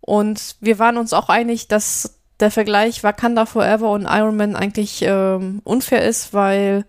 Und 0.00 0.56
wir 0.60 0.78
waren 0.78 0.96
uns 0.96 1.12
auch 1.12 1.28
einig, 1.28 1.68
dass 1.68 2.20
der 2.40 2.50
Vergleich 2.50 3.02
Wakanda 3.02 3.46
Forever 3.46 3.90
und 3.90 4.06
Iron 4.08 4.36
Man 4.36 4.56
eigentlich 4.56 5.02
ähm, 5.02 5.60
unfair 5.64 6.04
ist, 6.04 6.34
weil 6.34 6.84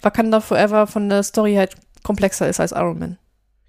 Wakanda 0.00 0.40
Forever 0.40 0.86
von 0.86 1.08
der 1.08 1.22
Story 1.22 1.54
halt 1.54 1.76
komplexer 2.02 2.48
ist 2.48 2.60
als 2.60 2.72
Iron 2.72 2.98
Man. 2.98 3.18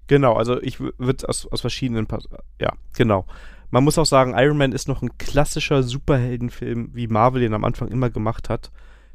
Genau, 0.08 0.34
also 0.34 0.60
ich 0.62 0.78
würde 0.78 1.28
aus, 1.28 1.46
aus 1.50 1.60
verschiedenen, 1.60 2.06
Pas 2.06 2.28
ja, 2.60 2.72
genau. 2.94 3.26
Man 3.70 3.84
muss 3.84 3.98
auch 3.98 4.06
sagen, 4.06 4.34
Iron 4.36 4.56
Man 4.58 4.72
ist 4.72 4.88
noch 4.88 5.02
ein 5.02 5.18
klassischer 5.18 5.82
Superheldenfilm, 5.82 6.90
wie 6.94 7.08
Marvel 7.08 7.40
den 7.40 7.54
am 7.54 7.64
Anfang 7.64 7.88
immer 7.88 8.10
gemacht 8.10 8.48
hat. 8.48 8.70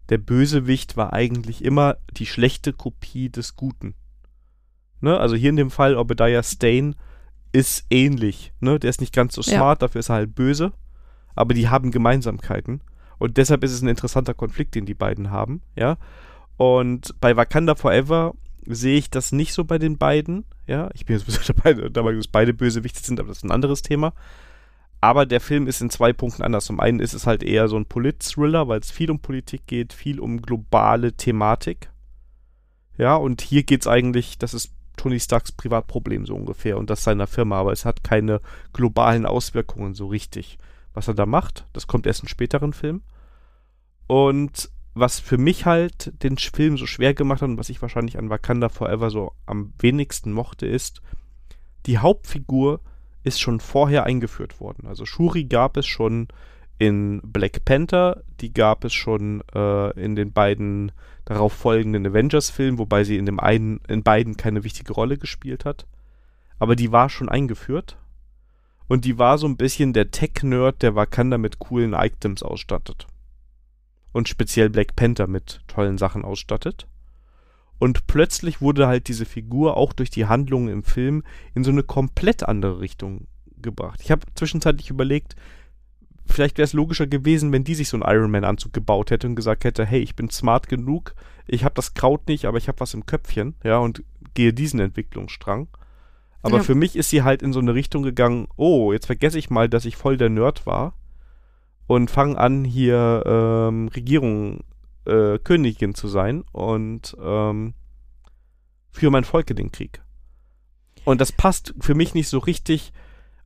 Der 0.10 0.18
Bösewicht 0.18 0.98
war 0.98 1.14
eigentlich 1.14 1.64
immer 1.64 1.98
die 2.18 2.26
schlechte 2.26 2.74
Kopie 2.74 3.30
des 3.30 3.56
Guten. 3.56 3.96
Ne? 5.00 5.18
Also 5.18 5.36
hier 5.36 5.50
in 5.50 5.56
dem 5.56 5.72
Fall 5.72 5.96
Obadiah 5.96 6.44
Stane 6.44 6.96
ist 7.54 7.86
ähnlich. 7.90 8.54
Ne? 8.60 8.80
Der 8.80 8.90
ist 8.90 9.02
nicht 9.02 9.14
ganz 9.14 9.36
so 9.36 9.42
Ja. 9.42 9.58
smart, 9.58 9.82
dafür 9.82 10.00
ist 10.00 10.10
er 10.10 10.16
halt 10.16 10.36
böse. 10.36 10.74
Aber 11.36 11.54
die 11.54 11.70
haben 11.70 11.92
Gemeinsamkeiten. 11.92 12.82
Und 13.18 13.38
deshalb 13.38 13.64
ist 13.64 13.72
es 13.72 13.82
ein 13.82 13.88
interessanter 13.88 14.34
Konflikt, 14.34 14.76
den 14.76 14.86
die 14.86 14.94
beiden 14.94 15.32
haben. 15.32 15.62
Ja. 15.76 15.98
Und 16.58 17.16
bei 17.22 17.38
Wakanda 17.38 17.76
Forever 17.76 18.34
sehe 18.66 18.98
ich 18.98 19.10
das 19.10 19.32
nicht 19.32 19.54
so 19.54 19.64
bei 19.64 19.78
den 19.78 19.98
beiden. 19.98 20.46
Ja, 20.72 20.90
ich 20.94 21.06
bin 21.06 21.18
jetzt 21.18 21.50
dabei, 21.50 21.74
dabei, 21.74 22.14
dass 22.14 22.30
beide 22.30 22.54
Bösewichte 22.54 23.02
sind, 23.02 23.20
aber 23.20 23.28
das 23.28 23.40
ist 23.40 23.44
ein 23.44 23.52
anderes 23.52 23.82
Thema. 23.82 24.14
Aber 25.02 25.26
der 25.26 25.42
Film 25.42 25.68
ist 25.68 25.82
in 25.82 25.90
zwei 25.90 26.14
Punkten 26.14 26.44
anders. 26.44 26.64
Zum 26.64 26.80
einen 26.80 27.02
ist 27.02 27.14
es 27.14 27.28
halt 27.28 27.44
eher 27.44 27.68
so 27.68 27.76
ein 27.76 27.86
Polit-Thriller, 27.86 28.70
weil 28.70 28.80
es 28.80 28.90
viel 28.90 29.12
um 29.12 29.20
Politik 29.20 29.68
geht, 29.68 29.92
viel 29.92 30.22
um 30.22 30.42
globale 30.42 31.12
Thematik. 31.12 31.92
Ja, 32.98 33.16
und 33.18 33.42
hier 33.42 33.64
geht 33.64 33.82
es 33.82 33.88
eigentlich, 33.88 34.38
das 34.38 34.54
ist 34.54 34.72
Tony 34.96 35.20
Starks 35.20 35.52
Privatproblem 35.52 36.26
so 36.26 36.36
ungefähr 36.36 36.78
und 36.78 36.90
das 36.90 37.04
seiner 37.04 37.28
Firma, 37.28 37.60
aber 37.60 37.74
es 37.74 37.84
hat 37.84 38.06
keine 38.06 38.40
globalen 38.72 39.26
Auswirkungen 39.26 39.94
so 39.94 40.08
richtig. 40.08 40.58
Was 40.94 41.10
er 41.10 41.16
da 41.16 41.26
macht, 41.26 41.66
das 41.74 41.86
kommt 41.86 42.08
erst 42.08 42.24
in 42.24 42.30
späteren 42.30 42.72
Filmen. 42.72 43.04
Und 44.08 44.70
was 44.94 45.20
für 45.20 45.38
mich 45.38 45.66
halt 45.66 46.12
den 46.24 46.38
Film 46.38 46.78
so 46.78 46.86
schwer 46.86 47.14
gemacht 47.14 47.42
hat 47.42 47.50
und 47.50 47.58
was 47.58 47.70
ich 47.70 47.82
wahrscheinlich 47.82 48.18
an 48.18 48.30
Wakanda 48.30 48.70
Forever 48.70 49.10
so 49.10 49.32
am 49.46 49.74
wenigsten 49.80 50.34
mochte, 50.34 50.66
ist, 50.66 51.02
die 51.86 51.98
Hauptfigur 51.98 52.82
ist 53.24 53.40
schon 53.40 53.60
vorher 53.60 54.04
eingeführt 54.06 54.60
worden. 54.60 54.88
Also 54.88 55.06
Shuri 55.06 55.46
gab 55.46 55.78
es 55.78 55.88
schon 55.88 56.28
in 56.78 57.22
Black 57.24 57.64
Panther, 57.64 58.24
die 58.42 58.54
gab 58.54 58.84
es 58.84 58.94
schon 58.94 59.44
äh, 59.54 59.92
in 60.00 60.16
den 60.16 60.34
beiden 60.34 60.92
darauf 61.26 61.54
folgenden 61.54 62.08
Avengers-Filmen, 62.08 62.80
wobei 62.80 63.04
sie 63.04 63.18
in 63.18 63.28
dem 63.28 63.40
einen, 63.40 63.80
in 63.88 64.04
beiden 64.04 64.36
keine 64.36 64.64
wichtige 64.64 64.94
Rolle 64.94 65.18
gespielt 65.18 65.64
hat. 65.64 65.86
Aber 66.58 66.76
die 66.76 66.92
war 66.92 67.10
schon 67.10 67.30
eingeführt. 67.30 67.98
Und 68.88 69.06
die 69.06 69.18
war 69.18 69.38
so 69.38 69.48
ein 69.48 69.58
bisschen 69.58 69.94
der 69.94 70.12
Tech-Nerd, 70.12 70.82
der 70.82 70.96
Wakanda 70.96 71.38
mit 71.38 71.60
coolen 71.60 71.94
Items 71.94 72.44
ausstattet 72.44 73.08
und 74.14 74.28
speziell 74.30 74.70
Black 74.70 74.96
Panther 74.96 75.28
mit 75.28 75.62
tollen 75.68 75.98
Sachen 75.98 76.24
ausstattet. 76.24 76.88
Und 77.80 78.06
plötzlich 78.08 78.62
wurde 78.62 78.88
halt 78.88 79.08
diese 79.08 79.26
Figur 79.26 79.76
auch 79.76 79.94
durch 79.94 80.12
die 80.12 80.28
Handlungen 80.28 80.70
im 80.70 80.84
Film 80.84 81.24
in 81.56 81.64
so 81.64 81.72
eine 81.72 81.84
komplett 81.84 82.44
andere 82.44 82.80
Richtung 82.80 83.28
gebracht. 83.60 84.02
Ich 84.04 84.12
habe 84.12 84.22
zwischenzeitlich 84.36 84.90
überlegt, 84.90 85.36
vielleicht 86.28 86.58
wäre 86.58 86.66
es 86.66 86.74
logischer 86.74 87.08
gewesen, 87.08 87.52
wenn 87.52 87.64
die 87.64 87.76
sich 87.76 87.90
so 87.90 87.98
einen 87.98 88.16
Iron 88.16 88.32
Man 88.32 88.44
Anzug 88.44 88.74
gebaut 88.74 89.10
hätte 89.10 89.28
und 89.28 89.36
gesagt 89.36 89.64
hätte, 89.64 89.86
hey, 89.86 90.00
ich 90.00 90.16
bin 90.16 90.30
smart 90.30 90.70
genug, 90.70 91.16
ich 91.48 91.64
habe 91.64 91.74
das 91.76 91.94
Kraut 91.94 92.28
nicht, 92.28 92.46
aber 92.46 92.58
ich 92.58 92.68
habe 92.68 92.80
was 92.80 92.94
im 92.94 93.06
Köpfchen, 93.06 93.56
ja, 93.64 93.78
und 93.80 94.04
gehe 94.36 94.54
diesen 94.54 94.80
Entwicklungsstrang. 94.80 95.68
Aber 96.44 96.58
Ja. 96.58 96.64
für 96.64 96.76
mich 96.76 96.96
ist 96.96 97.10
sie 97.10 97.24
halt 97.24 97.42
in 97.42 97.54
so 97.54 97.60
eine 97.60 97.74
Richtung 97.74 98.04
gegangen, 98.04 98.48
oh, 98.58 98.94
jetzt 98.94 99.08
vergesse 99.08 99.40
ich 99.40 99.50
mal, 99.50 99.70
dass 99.70 99.86
ich 99.86 99.96
voll 99.96 100.18
der 100.18 100.30
Nerd 100.30 100.66
war 100.66 100.94
und 101.88 102.10
fange 102.12 102.38
an, 102.38 102.64
hier 102.64 103.24
ähm, 103.26 103.88
Regierung, 103.90 104.64
äh, 105.06 105.40
Königin 105.40 105.96
zu 105.96 106.08
sein 106.08 106.44
und 106.52 107.16
ähm, 107.22 107.74
für 108.92 109.10
mein 109.10 109.24
Volk 109.24 109.50
in 109.50 109.56
den 109.56 109.72
Krieg. 109.72 110.02
Und 111.06 111.22
das 111.22 111.32
passt 111.32 111.74
für 111.80 111.96
mich 111.96 112.14
nicht 112.14 112.28
so 112.28 112.40
richtig. 112.40 112.94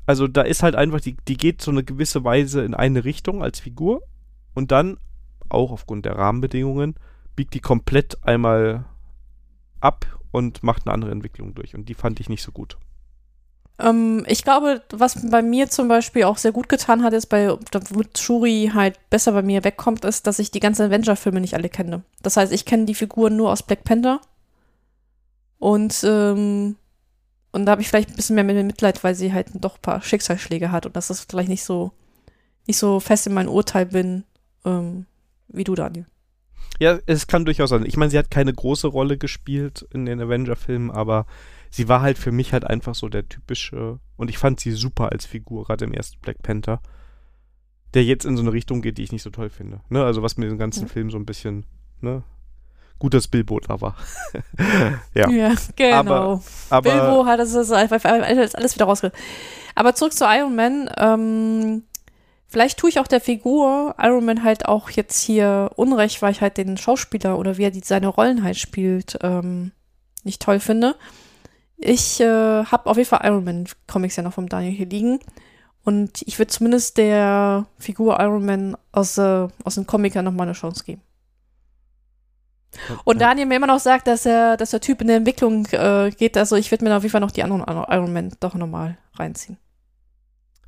Also 0.05 0.27
da 0.27 0.41
ist 0.41 0.63
halt 0.63 0.75
einfach, 0.75 1.01
die, 1.01 1.15
die 1.27 1.37
geht 1.37 1.61
so 1.61 1.71
eine 1.71 1.83
gewisse 1.83 2.23
Weise 2.23 2.63
in 2.63 2.73
eine 2.73 3.05
Richtung 3.05 3.41
als 3.41 3.59
Figur 3.59 4.01
und 4.53 4.71
dann, 4.71 4.97
auch 5.49 5.71
aufgrund 5.71 6.05
der 6.05 6.17
Rahmenbedingungen, 6.17 6.95
biegt 7.35 7.53
die 7.53 7.59
komplett 7.59 8.23
einmal 8.23 8.85
ab 9.79 10.05
und 10.31 10.63
macht 10.63 10.85
eine 10.85 10.93
andere 10.93 11.11
Entwicklung 11.11 11.53
durch. 11.55 11.75
Und 11.75 11.87
die 11.87 11.93
fand 11.93 12.19
ich 12.19 12.29
nicht 12.29 12.41
so 12.41 12.51
gut. 12.51 12.77
Ähm, 13.77 14.23
ich 14.27 14.43
glaube, 14.43 14.81
was 14.91 15.29
bei 15.29 15.41
mir 15.41 15.69
zum 15.69 15.87
Beispiel 15.87 16.23
auch 16.23 16.37
sehr 16.37 16.51
gut 16.51 16.69
getan 16.69 17.03
hat, 17.03 17.13
ist, 17.13 17.27
bei, 17.27 17.49
womit 17.49 18.17
Shuri 18.17 18.71
halt 18.73 18.97
besser 19.09 19.33
bei 19.33 19.41
mir 19.41 19.63
wegkommt, 19.63 20.05
ist, 20.05 20.27
dass 20.27 20.39
ich 20.39 20.51
die 20.51 20.59
ganzen 20.59 20.83
Avenger-Filme 20.83 21.41
nicht 21.41 21.55
alle 21.55 21.69
kenne. 21.69 22.03
Das 22.21 22.37
heißt, 22.37 22.53
ich 22.53 22.65
kenne 22.65 22.85
die 22.85 22.95
Figuren 22.95 23.35
nur 23.35 23.51
aus 23.51 23.63
Black 23.63 23.83
Panther. 23.83 24.21
Und, 25.59 26.03
ähm, 26.03 26.75
und 27.51 27.65
da 27.65 27.71
habe 27.71 27.81
ich 27.81 27.89
vielleicht 27.89 28.09
ein 28.09 28.15
bisschen 28.15 28.35
mehr 28.35 28.45
Mitleid, 28.45 29.03
weil 29.03 29.15
sie 29.15 29.33
halt 29.33 29.47
doch 29.53 29.75
ein 29.75 29.81
paar 29.81 30.01
Schicksalsschläge 30.01 30.71
hat 30.71 30.85
und 30.85 30.95
dass 30.95 31.07
das 31.07 31.25
vielleicht 31.29 31.49
nicht 31.49 31.63
so, 31.63 31.91
nicht 32.67 32.77
so 32.77 32.99
fest 32.99 33.27
in 33.27 33.33
mein 33.33 33.47
Urteil 33.47 33.85
bin, 33.85 34.23
ähm, 34.63 35.05
wie 35.47 35.63
du, 35.63 35.75
Daniel. 35.75 36.05
Ja, 36.79 36.99
es 37.05 37.27
kann 37.27 37.45
durchaus 37.45 37.69
sein. 37.69 37.85
Ich 37.85 37.95
meine, 37.95 38.11
sie 38.11 38.17
hat 38.17 38.31
keine 38.31 38.53
große 38.53 38.87
Rolle 38.87 39.17
gespielt 39.17 39.87
in 39.93 40.05
den 40.05 40.21
Avenger-Filmen, 40.21 40.91
aber 40.91 41.25
sie 41.75 41.89
war 41.89 42.01
halt 42.01 42.17
für 42.17 42.31
mich 42.31 42.53
halt 42.53 42.65
einfach 42.65 42.95
so 42.95 43.09
der 43.09 43.27
typische, 43.27 43.99
und 44.15 44.29
ich 44.29 44.37
fand 44.37 44.61
sie 44.61 44.71
super 44.71 45.11
als 45.11 45.25
Figur, 45.25 45.65
gerade 45.65 45.83
im 45.83 45.93
ersten 45.93 46.21
Black 46.21 46.41
Panther, 46.41 46.79
der 47.93 48.05
jetzt 48.05 48.23
in 48.23 48.37
so 48.37 48.43
eine 48.43 48.53
Richtung 48.53 48.81
geht, 48.81 48.97
die 48.97 49.03
ich 49.03 49.11
nicht 49.11 49.23
so 49.23 49.29
toll 49.29 49.49
finde. 49.49 49.81
Ne? 49.89 50.01
Also 50.01 50.23
was 50.23 50.37
mir 50.37 50.47
den 50.47 50.57
ganzen 50.57 50.83
ja. 50.83 50.87
Film 50.87 51.11
so 51.11 51.17
ein 51.17 51.25
bisschen, 51.25 51.65
ne? 51.99 52.23
Gutes 52.97 53.27
Bilbo 53.27 53.59
da 53.59 53.81
war. 53.81 53.97
ja. 55.13 55.29
ja, 55.29 55.53
genau. 55.75 56.01
Aber, 56.05 56.41
aber 56.69 56.91
Bilbo 56.91 57.25
hat 57.25 57.41
das, 57.41 57.51
das 57.51 57.69
alles 57.69 58.75
wieder 58.75 58.85
rausgekriegt. 58.85 59.21
Aber 59.75 59.95
zurück 59.95 60.13
zu 60.13 60.23
Iron 60.23 60.55
Man. 60.55 60.89
Ähm, 60.95 61.83
vielleicht 62.47 62.79
tue 62.79 62.89
ich 62.89 63.01
auch 63.01 63.07
der 63.07 63.19
Figur 63.19 63.95
Iron 63.99 64.23
Man 64.23 64.43
halt 64.43 64.65
auch 64.65 64.89
jetzt 64.91 65.19
hier 65.21 65.71
Unrecht, 65.75 66.21
weil 66.21 66.31
ich 66.31 66.39
halt 66.39 66.55
den 66.55 66.77
Schauspieler 66.77 67.37
oder 67.37 67.57
wie 67.57 67.63
er 67.63 67.71
die, 67.71 67.81
seine 67.81 68.07
Rollen 68.07 68.43
halt 68.43 68.55
spielt, 68.55 69.19
ähm, 69.21 69.73
nicht 70.23 70.41
toll 70.41 70.61
finde. 70.61 70.95
Ich 71.77 72.19
äh, 72.19 72.63
habe 72.63 72.89
auf 72.89 72.97
jeden 72.97 73.09
Fall 73.09 73.21
Iron 73.23 73.43
Man 73.43 73.65
Comics 73.87 74.15
ja 74.15 74.23
noch 74.23 74.33
vom 74.33 74.49
Daniel 74.49 74.73
hier 74.73 74.87
liegen. 74.87 75.19
Und 75.83 76.23
ich 76.23 76.39
würde 76.39 76.51
zumindest 76.51 76.97
der 76.97 77.67
Figur 77.77 78.19
Iron 78.19 78.45
Man 78.45 78.77
aus, 78.91 79.17
äh, 79.17 79.47
aus 79.63 79.75
dem 79.75 79.85
Comic 79.85 80.15
ja 80.15 80.21
nochmal 80.21 80.47
eine 80.47 80.53
Chance 80.53 80.83
geben. 80.83 81.01
Und 83.03 83.21
Daniel 83.21 83.45
mir 83.45 83.55
immer 83.55 83.67
noch 83.67 83.79
sagt, 83.79 84.07
dass 84.07 84.25
er, 84.25 84.57
dass 84.57 84.71
der 84.71 84.81
Typ 84.81 85.01
in 85.01 85.07
der 85.07 85.17
Entwicklung 85.17 85.65
äh, 85.67 86.11
geht, 86.11 86.35
also 86.37 86.55
ich 86.55 86.71
würde 86.71 86.83
mir 86.83 86.95
auf 86.95 87.03
jeden 87.03 87.11
Fall 87.11 87.21
noch 87.21 87.31
die 87.31 87.43
anderen 87.43 87.63
Iron 87.63 88.11
Man 88.11 88.33
doch 88.39 88.55
nochmal 88.55 88.97
reinziehen. 89.13 89.57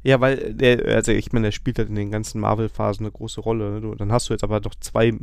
Ja, 0.03 0.21
weil 0.21 0.53
der, 0.53 0.95
also 0.95 1.11
ich 1.11 1.33
meine, 1.33 1.47
der 1.47 1.51
spielt 1.51 1.79
halt 1.79 1.89
in 1.89 1.95
den 1.95 2.11
ganzen 2.11 2.39
Marvel-Phasen 2.39 3.05
eine 3.05 3.11
große 3.11 3.41
Rolle. 3.41 3.81
Ne? 3.81 3.95
Dann 3.97 4.11
hast 4.11 4.29
du 4.29 4.33
jetzt 4.33 4.43
aber 4.43 4.61
doch 4.61 4.75
zwei 4.75 5.13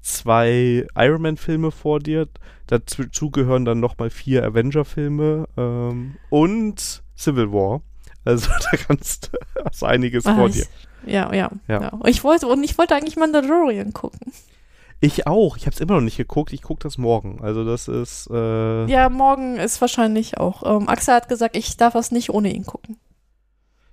zwei 0.00 0.86
Iron 0.96 1.22
Man-Filme 1.22 1.70
vor 1.70 2.00
dir. 2.00 2.28
Dazu 2.66 3.30
gehören 3.30 3.64
dann 3.64 3.80
nochmal 3.80 4.10
vier 4.10 4.44
Avenger-Filme 4.44 5.48
ähm, 5.56 6.16
und 6.30 7.02
Civil 7.16 7.52
War. 7.52 7.82
Also 8.24 8.50
da 8.70 8.76
kannst 8.76 9.30
du 9.32 9.64
hast 9.64 9.84
einiges 9.84 10.26
Ach, 10.26 10.36
vor 10.36 10.50
dir. 10.50 10.66
Ja, 11.06 11.32
ja, 11.34 11.50
ja, 11.68 11.80
ja. 11.80 12.00
Ich 12.06 12.24
wollte, 12.24 12.46
und 12.46 12.62
ich 12.62 12.76
wollte 12.76 12.94
eigentlich 12.94 13.16
Mandalorian 13.16 13.92
gucken. 13.92 14.32
Ich 15.00 15.26
auch. 15.26 15.56
Ich 15.56 15.66
habe 15.66 15.74
es 15.74 15.80
immer 15.80 15.94
noch 15.94 16.00
nicht 16.00 16.16
geguckt. 16.16 16.52
Ich 16.52 16.62
gucke 16.62 16.82
das 16.82 16.98
morgen. 16.98 17.40
Also 17.40 17.64
das 17.64 17.86
ist. 17.86 18.28
Äh 18.30 18.86
ja, 18.86 19.08
morgen 19.08 19.56
ist 19.56 19.80
wahrscheinlich 19.80 20.38
auch. 20.38 20.64
Ähm, 20.64 20.88
Axel 20.88 21.14
hat 21.14 21.28
gesagt, 21.28 21.56
ich 21.56 21.76
darf 21.76 21.92
das 21.92 22.10
nicht 22.10 22.30
ohne 22.30 22.52
ihn 22.52 22.66
gucken. 22.66 22.96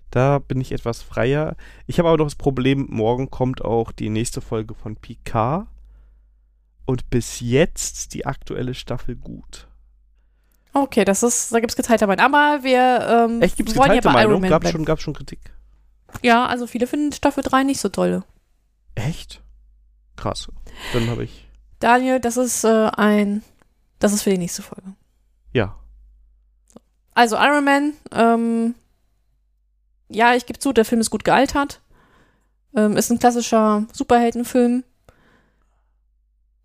Da 0.09 0.39
bin 0.39 0.61
ich 0.61 0.71
etwas 0.71 1.01
freier. 1.01 1.55
Ich 1.87 1.99
habe 1.99 2.09
aber 2.09 2.17
noch 2.17 2.25
das 2.25 2.35
Problem, 2.35 2.87
morgen 2.89 3.29
kommt 3.29 3.63
auch 3.63 3.91
die 3.91 4.09
nächste 4.09 4.41
Folge 4.41 4.73
von 4.73 4.95
Picard 4.95 5.67
und 6.85 7.09
bis 7.09 7.39
jetzt 7.39 8.13
die 8.13 8.25
aktuelle 8.25 8.73
Staffel 8.73 9.15
gut. 9.15 9.67
Okay, 10.73 11.05
das 11.05 11.23
ist, 11.23 11.53
da 11.53 11.59
gibt 11.59 11.71
es 11.71 11.77
geteilte 11.77 12.05
Meinung. 12.05 12.25
Aber 12.25 12.63
wir 12.63 13.27
ähm, 13.29 13.41
Echt, 13.41 13.57
gibt's 13.57 13.73
geteilte 13.73 14.09
Meinung? 14.09 14.41
Gab 14.41 14.63
es 14.63 14.71
schon, 14.71 14.85
schon 14.97 15.13
Kritik? 15.13 15.39
Ja, 16.21 16.45
also 16.45 16.67
viele 16.67 16.87
finden 16.87 17.13
Staffel 17.13 17.43
3 17.43 17.63
nicht 17.63 17.79
so 17.79 17.89
toll. 17.89 18.23
Echt? 18.93 19.41
Krass. 20.15 20.49
Dann 20.93 21.09
habe 21.09 21.23
ich. 21.23 21.47
Daniel, 21.79 22.19
das 22.19 22.37
ist 22.37 22.63
äh, 22.63 22.89
ein. 22.95 23.43
Das 23.99 24.13
ist 24.13 24.23
für 24.23 24.29
die 24.29 24.37
nächste 24.37 24.61
Folge. 24.61 24.93
Ja. 25.53 25.75
Also 27.13 27.37
Iron 27.37 27.63
Man, 27.63 27.93
ähm, 28.11 28.75
ja, 30.09 30.35
ich 30.35 30.45
gebe 30.45 30.59
zu, 30.59 30.73
der 30.73 30.85
Film 30.85 30.99
ist 30.99 31.09
gut 31.09 31.23
gealtert. 31.23 31.81
Ähm, 32.75 32.97
ist 32.97 33.09
ein 33.09 33.19
klassischer 33.19 33.85
Superheldenfilm 33.93 34.83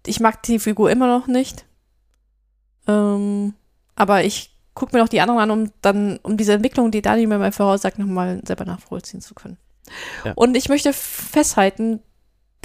ich 0.07 0.21
mag 0.21 0.43
die 0.43 0.59
Figur 0.59 0.91
immer 0.91 1.07
noch 1.07 1.27
nicht. 1.27 1.65
Ähm, 2.87 3.55
aber 3.95 4.25
ich 4.25 4.57
gucke 4.75 4.97
mir 4.97 5.03
noch 5.03 5.09
die 5.09 5.21
anderen 5.21 5.41
an, 5.41 5.51
um 5.51 5.73
dann, 5.83 6.19
um 6.23 6.37
diese 6.37 6.55
Entwicklung, 6.55 6.91
die 6.91 7.03
Dani 7.03 7.27
mir 7.27 7.39
mal 7.39 7.53
voraussagt, 7.53 7.99
nochmal 7.99 8.41
selber 8.45 8.65
nachvollziehen 8.65 9.21
zu 9.21 9.35
können. 9.35 9.59
Ja. 10.25 10.33
Und 10.35 10.57
ich 10.57 10.69
möchte 10.69 10.93
festhalten, 10.93 12.01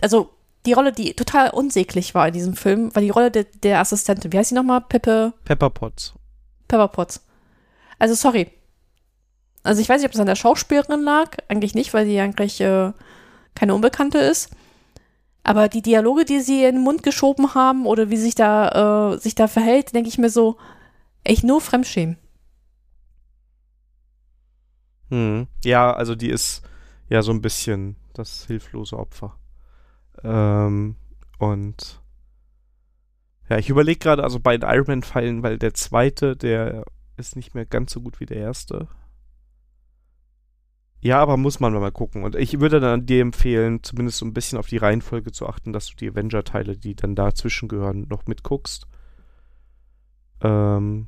also 0.02 0.30
die 0.66 0.74
Rolle, 0.74 0.91
die 0.91 1.14
total 1.14 1.49
unsäglich 1.52 2.16
war 2.16 2.28
in 2.28 2.34
diesem 2.34 2.56
Film, 2.56 2.94
war 2.95 3.02
die 3.02 3.10
Rolle 3.10 3.32
de, 3.32 3.45
der 3.64 3.80
Assistentin. 3.80 4.32
Wie 4.32 4.38
heißt 4.38 4.49
sie 4.49 4.56
nochmal? 4.56 4.82
Peppe? 4.82 5.34
Pepper 5.44 5.70
Potts. 5.70 6.14
Pepper 6.68 6.88
Potts. 6.88 7.22
Also 7.99 8.16
sorry. 8.16 8.52
Also 9.64 9.82
ich 9.82 9.90
weiß 9.90 10.02
nicht, 10.02 10.07
ob 10.07 10.14
es 10.14 10.20
an 10.20 10.28
der 10.28 10.36
Schauspielerin 10.36 11.02
lag. 11.02 11.38
Eigentlich 11.48 11.76
nicht, 11.76 11.94
weil 11.94 12.06
sie 12.06 12.20
eigentlich 12.20 12.62
äh, 12.62 12.91
keine 13.56 13.76
Unbekannte 13.76 14.20
ist. 14.20 14.52
Aber 15.46 15.70
die 15.70 15.84
Dialoge, 15.84 16.26
die 16.26 16.42
sie 16.42 16.64
in 16.64 16.78
den 16.78 16.84
Mund 16.84 17.04
geschoben 17.04 17.54
haben 17.54 17.86
oder 17.86 18.10
wie 18.10 18.18
sich 18.18 18.34
da, 18.34 19.14
äh, 19.14 19.20
sich 19.20 19.36
da 19.36 19.48
verhält, 19.48 19.94
denke 19.94 20.10
ich 20.10 20.18
mir 20.18 20.32
so, 20.32 20.58
echt 21.24 21.44
nur 21.44 21.62
Fremdschämen. 21.62 22.18
Hm. 25.12 25.46
Ja, 25.64 25.94
also 25.94 26.16
die 26.16 26.32
ist 26.32 26.64
ja 27.10 27.22
so 27.22 27.32
ein 27.32 27.42
bisschen 27.42 27.96
das 28.14 28.46
hilflose 28.48 28.98
Opfer. 28.98 29.38
Ähm, 30.24 30.96
und 31.38 32.02
ja, 33.48 33.60
ich 33.60 33.70
überlege 33.70 34.00
gerade, 34.00 34.24
also 34.24 34.40
bei 34.40 34.58
den 34.58 34.68
Iron 34.68 34.88
Man 34.88 35.04
fallen, 35.04 35.44
weil 35.44 35.60
der 35.60 35.76
zweite, 35.76 36.36
der 36.36 36.86
ist 37.18 37.36
nicht 37.36 37.54
mehr 37.54 37.68
ganz 37.68 37.92
so 37.92 38.02
gut 38.02 38.20
wie 38.20 38.26
der 38.26 38.38
erste. 38.38 38.88
Ja, 41.06 41.19
aber 41.19 41.38
muss 41.38 41.60
man 41.60 41.72
mal 41.72 41.91
gucken. 41.91 42.23
Und 42.23 42.36
ich 42.36 42.60
würde 42.60 42.80
dann 42.80 43.06
dir 43.06 43.22
empfehlen, 43.22 43.84
zumindest 43.84 44.18
so 44.18 44.26
ein 44.26 44.34
bisschen 44.34 44.57
auf 44.57 44.65
die 44.65 44.77
Reihenfolge 44.77 45.32
zu 45.32 45.48
achten, 45.48 45.72
dass 45.72 45.86
du 45.86 45.95
die 45.95 46.10
Avenger-Teile, 46.10 46.77
die 46.77 46.95
dann 46.95 47.14
dazwischen 47.14 47.68
gehören, 47.68 48.07
noch 48.10 48.26
mitguckst. 48.26 48.88
Ähm, 50.41 51.06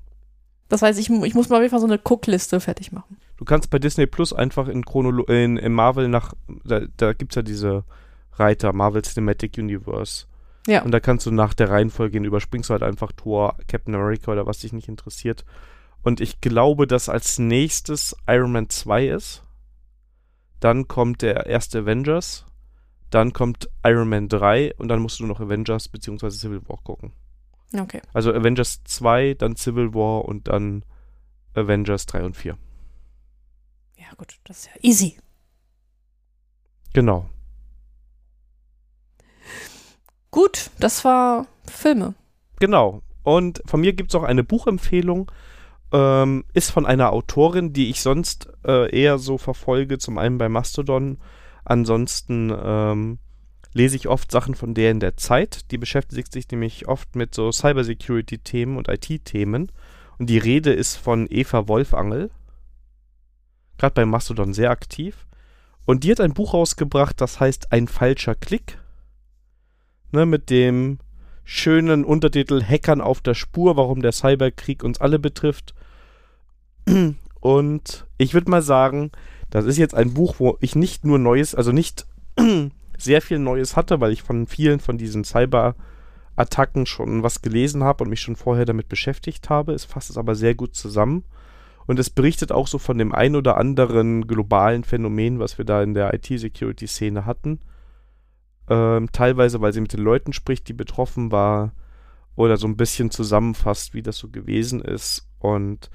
das 0.70 0.84
heißt, 0.84 1.00
ich, 1.00 1.10
ich 1.10 1.34
muss 1.34 1.50
mal 1.50 1.56
auf 1.56 1.62
jeden 1.64 1.72
Fall 1.72 1.80
so 1.80 1.88
eine 1.88 1.98
Guckliste 1.98 2.60
fertig 2.60 2.92
machen. 2.92 3.18
Du 3.38 3.46
kannst 3.46 3.72
bei 3.72 3.80
Disney 3.80 4.06
Plus 4.06 4.34
einfach 4.34 4.68
in, 4.68 4.86
Chronolo 4.86 5.24
in, 5.24 5.58
in 5.58 5.74
Marvel 5.74 6.10
nach, 6.10 6.36
da, 6.64 6.82
da 6.96 7.14
gibt 7.14 7.32
es 7.32 7.38
ja 7.38 7.42
diese 7.42 7.84
Reiter, 8.34 8.74
Marvel 8.74 9.02
Cinematic 9.02 9.58
Universe. 9.58 10.28
Ja. 10.68 10.84
Und 10.84 10.92
da 10.92 11.00
kannst 11.00 11.26
du 11.26 11.32
nach 11.32 11.56
der 11.56 11.72
Reihenfolge 11.72 12.12
gehen, 12.12 12.26
überspringst 12.26 12.70
du 12.70 12.74
halt 12.74 12.84
einfach 12.84 13.14
Thor, 13.14 13.58
Captain 13.68 13.96
America 13.96 14.32
oder 14.32 14.46
was 14.46 14.60
dich 14.60 14.74
nicht 14.74 14.90
interessiert. 14.90 15.44
Und 16.04 16.22
ich 16.22 16.40
glaube, 16.40 16.86
dass 16.86 17.10
als 17.10 17.40
nächstes 17.40 18.16
Iron 18.28 18.52
Man 18.52 18.70
2 18.70 19.08
ist. 19.08 19.42
Dann 20.68 20.90
kommt 20.90 21.22
der 21.22 21.46
erste 21.46 21.80
Avengers. 21.80 22.46
Dann 23.10 23.32
kommt 23.32 23.70
Iron 23.86 24.10
Man 24.10 24.28
3 24.28 24.76
und 24.76 24.90
dann 24.90 25.00
musst 25.00 25.18
du 25.22 25.26
noch 25.26 25.40
Avengers 25.40 25.88
bzw. 25.88 26.30
Civil 26.30 26.62
War 26.68 26.76
gucken. 26.84 27.14
Okay. 27.74 28.02
Also 28.12 28.34
Avengers 28.34 28.84
2, 28.84 29.36
dann 29.36 29.56
Civil 29.56 29.94
War 29.94 30.26
und 30.26 30.50
dann 30.50 30.84
Avengers 31.54 32.06
3 32.08 32.26
und 32.26 32.36
4. 32.36 32.58
Ja, 33.96 34.08
gut, 34.18 34.36
das 34.44 34.58
ist 34.58 34.66
ja 34.66 34.74
easy. 34.82 35.18
Genau. 36.92 37.30
Gut, 40.32 40.70
das 40.80 41.06
war 41.06 41.48
Filme. 41.66 42.14
Genau. 42.60 43.04
Und 43.24 43.62
von 43.66 43.80
mir 43.80 43.94
gibt 43.94 44.12
es 44.12 44.16
auch 44.16 44.24
eine 44.24 44.44
Buchempfehlung 44.44 45.32
ähm, 45.92 46.44
ist 46.54 46.72
von 46.72 46.86
einer 46.86 47.12
Autorin, 47.12 47.74
die 47.74 47.90
ich 47.90 48.02
sonst 48.02 48.50
äh, 48.66 48.90
eher 48.90 49.18
so 49.18 49.38
verfolge, 49.38 49.98
zum 49.98 50.18
einen 50.18 50.38
bei 50.38 50.50
Mastodon, 50.50 51.18
ansonsten 51.64 52.54
ähm, 52.56 53.20
lese 53.74 53.96
ich 53.96 54.08
oft 54.08 54.32
Sachen 54.32 54.56
von 54.56 54.74
der 54.74 54.92
in 54.92 55.00
der 55.00 55.18
Zeit. 55.18 55.72
Die 55.72 55.78
beschäftigt 55.78 56.32
sich 56.34 56.50
nämlich 56.50 56.88
oft 56.88 57.16
mit 57.16 57.34
so 57.34 57.52
Cybersecurity-Themen 57.52 58.78
und 58.78 58.88
IT-Themen. 58.90 59.72
Und 60.18 60.30
die 60.30 60.40
Rede 60.40 60.74
ist 60.74 60.96
von 60.96 61.28
Eva 61.30 61.68
Wolfangel. 61.68 62.32
Gerade 63.78 63.94
bei 63.94 64.06
Mastodon 64.06 64.54
sehr 64.54 64.72
aktiv. 64.72 65.28
Und 65.86 66.04
die 66.04 66.12
hat 66.12 66.20
ein 66.20 66.34
Buch 66.34 66.54
rausgebracht, 66.54 67.22
das 67.22 67.40
heißt 67.40 67.72
Ein 67.72 67.88
falscher 67.88 68.36
Klick. 68.36 68.80
Ne, 70.12 70.26
mit 70.26 70.50
dem 70.50 71.00
schönen 71.50 72.04
Untertitel 72.04 72.62
Hackern 72.62 73.00
auf 73.00 73.22
der 73.22 73.34
Spur, 73.34 73.78
warum 73.78 74.02
der 74.02 74.12
Cyberkrieg 74.12 74.84
uns 74.84 75.00
alle 75.00 75.18
betrifft. 75.18 75.74
Und 77.40 78.06
ich 78.18 78.34
würde 78.34 78.52
mal 78.52 78.62
sagen, 78.62 79.12
das 79.50 79.64
ist 79.64 79.78
jetzt 79.78 79.96
ein 79.96 80.14
Buch, 80.14 80.36
wo 80.40 80.58
ich 80.60 80.76
nicht 80.76 81.06
nur 81.06 81.18
Neues, 81.18 81.56
also 81.56 81.72
nicht 81.72 82.06
sehr 82.98 83.22
viel 83.22 83.40
Neues 83.40 83.78
hatte, 83.78 84.02
weil 84.02 84.12
ich 84.12 84.24
von 84.24 84.46
vielen 84.46 84.82
von 84.82 84.98
diesen 84.98 85.24
Cyber 85.24 85.76
Attacken 86.36 86.86
schon 86.86 87.24
was 87.24 87.42
gelesen 87.42 87.82
habe 87.82 88.04
und 88.04 88.10
mich 88.10 88.20
schon 88.20 88.36
vorher 88.36 88.66
damit 88.66 88.90
beschäftigt 88.90 89.50
habe. 89.50 89.72
Es 89.72 89.86
fasst 89.86 90.10
es 90.10 90.18
aber 90.18 90.36
sehr 90.36 90.54
gut 90.54 90.76
zusammen. 90.76 91.24
Und 91.86 91.98
es 91.98 92.10
berichtet 92.10 92.52
auch 92.52 92.68
so 92.68 92.78
von 92.78 92.98
dem 92.98 93.16
ein 93.16 93.38
oder 93.38 93.56
anderen 93.56 94.28
globalen 94.28 94.84
Phänomen, 94.84 95.40
was 95.40 95.58
wir 95.58 95.64
da 95.64 95.82
in 95.82 95.94
der 95.94 96.14
IT-Security-Szene 96.14 97.26
hatten. 97.26 97.60
Ähm, 98.70 99.10
teilweise, 99.12 99.62
weil 99.62 99.74
sie 99.74 99.82
mit 99.82 99.94
den 99.94 100.02
Leuten 100.02 100.34
spricht, 100.34 100.68
die 100.68 100.74
betroffen 100.74 101.32
war, 101.32 101.74
oder 102.38 102.56
so 102.58 102.68
ein 102.68 102.78
bisschen 102.78 103.12
zusammenfasst, 103.12 103.94
wie 103.94 104.04
das 104.04 104.18
so 104.18 104.30
gewesen 104.30 104.80
ist. 104.80 105.28
Und 105.40 105.90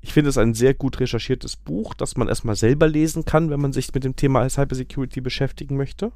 ich 0.00 0.12
finde 0.12 0.30
es 0.30 0.36
ein 0.36 0.52
sehr 0.52 0.74
gut 0.74 1.00
recherchiertes 1.00 1.56
Buch, 1.56 1.94
das 1.94 2.16
man 2.16 2.28
erstmal 2.28 2.56
selber 2.56 2.88
lesen 2.88 3.24
kann, 3.24 3.50
wenn 3.50 3.60
man 3.60 3.72
sich 3.72 3.94
mit 3.94 4.04
dem 4.04 4.16
Thema 4.16 4.48
Cybersecurity 4.48 5.20
beschäftigen 5.20 5.76
möchte. 5.76 6.12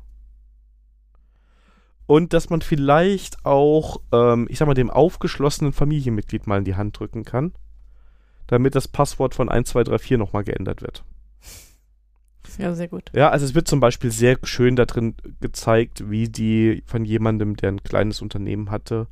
Und 2.06 2.32
dass 2.32 2.50
man 2.50 2.60
vielleicht 2.60 3.46
auch, 3.46 4.00
ähm, 4.12 4.48
ich 4.50 4.58
sag 4.58 4.66
mal, 4.66 4.74
dem 4.74 4.90
aufgeschlossenen 4.90 5.72
Familienmitglied 5.72 6.48
mal 6.48 6.58
in 6.58 6.64
die 6.64 6.74
Hand 6.74 6.98
drücken 6.98 7.24
kann, 7.24 7.52
damit 8.48 8.74
das 8.74 8.88
Passwort 8.88 9.36
von 9.36 9.48
1234 9.48 10.18
nochmal 10.18 10.42
geändert 10.42 10.82
wird. 10.82 11.04
Ja, 12.58 12.74
sehr 12.74 12.88
gut. 12.88 13.10
Ja, 13.14 13.30
also 13.30 13.44
es 13.44 13.54
wird 13.54 13.68
zum 13.68 13.80
Beispiel 13.80 14.10
sehr 14.10 14.38
schön 14.42 14.76
da 14.76 14.84
drin 14.84 15.14
gezeigt, 15.40 16.10
wie 16.10 16.28
die 16.28 16.82
von 16.86 17.04
jemandem, 17.04 17.56
der 17.56 17.72
ein 17.72 17.82
kleines 17.82 18.22
Unternehmen 18.22 18.70
hatte, 18.70 19.06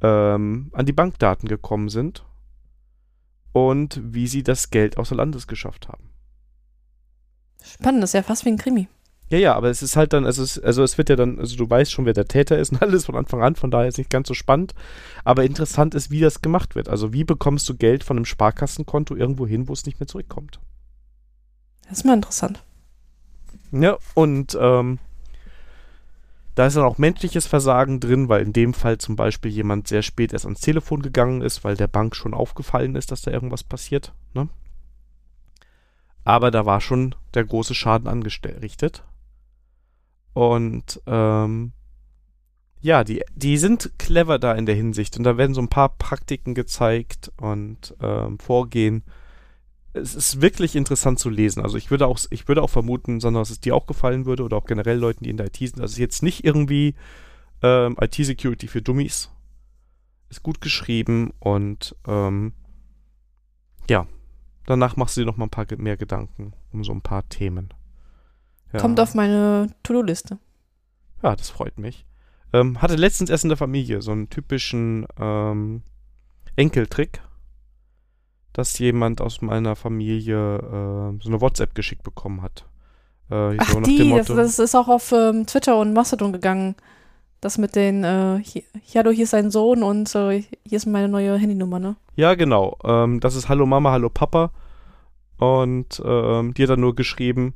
ähm, 0.00 0.70
an 0.72 0.86
die 0.86 0.92
Bankdaten 0.92 1.48
gekommen 1.48 1.88
sind 1.88 2.24
und 3.52 4.00
wie 4.02 4.26
sie 4.26 4.42
das 4.42 4.70
Geld 4.70 4.96
außer 4.98 5.14
Landes 5.14 5.46
geschafft 5.46 5.88
haben. 5.88 6.10
Spannend, 7.62 8.02
das 8.02 8.10
ist 8.10 8.14
ja 8.14 8.22
fast 8.22 8.44
wie 8.44 8.50
ein 8.50 8.58
Krimi. 8.58 8.88
Ja, 9.28 9.38
ja, 9.38 9.54
aber 9.54 9.70
es 9.70 9.82
ist 9.82 9.96
halt 9.96 10.12
dann, 10.12 10.26
also 10.26 10.42
es, 10.42 10.58
also 10.58 10.82
es 10.82 10.98
wird 10.98 11.08
ja 11.08 11.16
dann, 11.16 11.38
also 11.38 11.56
du 11.56 11.68
weißt 11.68 11.90
schon, 11.90 12.04
wer 12.04 12.12
der 12.12 12.26
Täter 12.26 12.58
ist 12.58 12.72
und 12.72 12.82
alles 12.82 13.06
von 13.06 13.16
Anfang 13.16 13.42
an, 13.42 13.54
von 13.54 13.70
daher 13.70 13.88
ist 13.88 13.98
nicht 13.98 14.10
ganz 14.10 14.28
so 14.28 14.34
spannend. 14.34 14.74
Aber 15.24 15.44
interessant 15.44 15.94
ist, 15.94 16.10
wie 16.10 16.20
das 16.20 16.42
gemacht 16.42 16.74
wird. 16.74 16.88
Also 16.88 17.12
wie 17.12 17.24
bekommst 17.24 17.68
du 17.68 17.76
Geld 17.76 18.04
von 18.04 18.18
einem 18.18 18.26
Sparkassenkonto 18.26 19.16
irgendwo 19.16 19.46
hin, 19.46 19.68
wo 19.68 19.72
es 19.72 19.86
nicht 19.86 20.00
mehr 20.00 20.06
zurückkommt? 20.06 20.60
Das 21.88 21.98
ist 21.98 22.04
mal 22.04 22.14
interessant. 22.14 22.62
Ja, 23.72 23.96
und 24.14 24.56
ähm, 24.60 24.98
da 26.54 26.66
ist 26.66 26.76
dann 26.76 26.84
auch 26.84 26.98
menschliches 26.98 27.46
Versagen 27.46 28.00
drin, 28.00 28.28
weil 28.28 28.42
in 28.42 28.52
dem 28.52 28.74
Fall 28.74 28.98
zum 28.98 29.16
Beispiel 29.16 29.50
jemand 29.50 29.88
sehr 29.88 30.02
spät 30.02 30.32
erst 30.32 30.44
ans 30.44 30.60
Telefon 30.60 31.00
gegangen 31.00 31.40
ist, 31.40 31.64
weil 31.64 31.76
der 31.76 31.88
Bank 31.88 32.14
schon 32.14 32.34
aufgefallen 32.34 32.94
ist, 32.94 33.10
dass 33.10 33.22
da 33.22 33.30
irgendwas 33.30 33.64
passiert. 33.64 34.12
Ne? 34.34 34.48
Aber 36.24 36.50
da 36.50 36.66
war 36.66 36.80
schon 36.80 37.14
der 37.34 37.44
große 37.44 37.74
Schaden 37.74 38.06
angerichtet. 38.06 39.04
Und 40.34 41.00
ähm, 41.06 41.72
ja, 42.80 43.04
die, 43.04 43.22
die 43.34 43.56
sind 43.56 43.92
clever 43.98 44.38
da 44.38 44.52
in 44.52 44.66
der 44.66 44.74
Hinsicht. 44.74 45.16
Und 45.16 45.24
da 45.24 45.38
werden 45.38 45.54
so 45.54 45.62
ein 45.62 45.68
paar 45.68 45.96
Praktiken 45.96 46.54
gezeigt 46.54 47.32
und 47.40 47.94
ähm, 48.00 48.38
Vorgehen, 48.38 49.04
es 49.94 50.14
ist 50.14 50.40
wirklich 50.40 50.74
interessant 50.76 51.18
zu 51.18 51.28
lesen. 51.28 51.62
Also 51.62 51.76
ich 51.76 51.90
würde 51.90 52.06
auch, 52.06 52.18
ich 52.30 52.48
würde 52.48 52.62
auch 52.62 52.70
vermuten, 52.70 53.20
sondern 53.20 53.42
dass 53.42 53.50
es 53.50 53.60
dir 53.60 53.74
auch 53.74 53.86
gefallen 53.86 54.24
würde 54.24 54.42
oder 54.42 54.56
auch 54.56 54.64
generell 54.64 54.98
Leuten, 54.98 55.24
die 55.24 55.30
in 55.30 55.36
der 55.36 55.46
IT 55.46 55.56
sind. 55.56 55.80
Also 55.80 55.84
es 55.84 55.92
ist 55.92 55.98
jetzt 55.98 56.22
nicht 56.22 56.44
irgendwie 56.44 56.94
ähm, 57.62 57.96
IT-Security 58.00 58.68
für 58.68 58.82
Dummies. 58.82 59.30
Ist 60.30 60.42
gut 60.42 60.60
geschrieben 60.62 61.32
und 61.40 61.94
ähm, 62.06 62.52
ja, 63.88 64.06
danach 64.66 64.96
machst 64.96 65.16
du 65.16 65.20
dir 65.20 65.26
noch 65.26 65.36
mal 65.36 65.46
ein 65.46 65.50
paar 65.50 65.66
mehr 65.76 65.96
Gedanken 65.96 66.54
um 66.72 66.84
so 66.84 66.92
ein 66.92 67.02
paar 67.02 67.28
Themen. 67.28 67.68
Ja. 68.72 68.80
Kommt 68.80 68.98
auf 68.98 69.14
meine 69.14 69.68
To-Do-Liste. 69.82 70.38
Ja, 71.22 71.36
das 71.36 71.50
freut 71.50 71.78
mich. 71.78 72.06
Ähm, 72.54 72.80
hatte 72.80 72.96
letztens 72.96 73.30
erst 73.30 73.44
in 73.44 73.50
der 73.50 73.58
Familie 73.58 74.02
so 74.02 74.12
einen 74.12 74.30
typischen 74.30 75.06
ähm, 75.18 75.82
Enkeltrick 76.56 77.20
dass 78.52 78.78
jemand 78.78 79.20
aus 79.20 79.42
meiner 79.42 79.76
Familie 79.76 80.56
äh, 80.56 81.22
so 81.22 81.28
eine 81.28 81.40
WhatsApp 81.40 81.74
geschickt 81.74 82.02
bekommen 82.02 82.42
hat. 82.42 82.64
Äh, 83.30 83.56
Ach 83.58 83.70
so 83.70 83.80
die, 83.80 84.04
Motto, 84.04 84.34
das, 84.34 84.58
ist 84.58 84.74
auch 84.74 84.88
auf 84.88 85.12
ähm, 85.12 85.46
Twitter 85.46 85.78
und 85.78 85.92
Mastodon 85.92 86.32
gegangen. 86.32 86.74
Das 87.40 87.58
mit 87.58 87.74
den, 87.74 88.04
äh, 88.04 88.40
hier, 88.44 88.62
hallo, 88.94 89.10
hier 89.10 89.24
ist 89.24 89.32
dein 89.32 89.50
Sohn 89.50 89.82
und 89.82 90.14
äh, 90.14 90.44
hier 90.64 90.76
ist 90.76 90.86
meine 90.86 91.08
neue 91.08 91.36
Handynummer, 91.36 91.80
ne? 91.80 91.96
Ja, 92.14 92.34
genau. 92.34 92.76
Ähm, 92.84 93.20
das 93.20 93.34
ist 93.34 93.48
Hallo 93.48 93.66
Mama, 93.66 93.90
Hallo 93.90 94.10
Papa. 94.10 94.52
Und 95.38 96.00
ähm, 96.04 96.54
die 96.54 96.62
hat 96.62 96.70
dann 96.70 96.80
nur 96.80 96.94
geschrieben, 96.94 97.54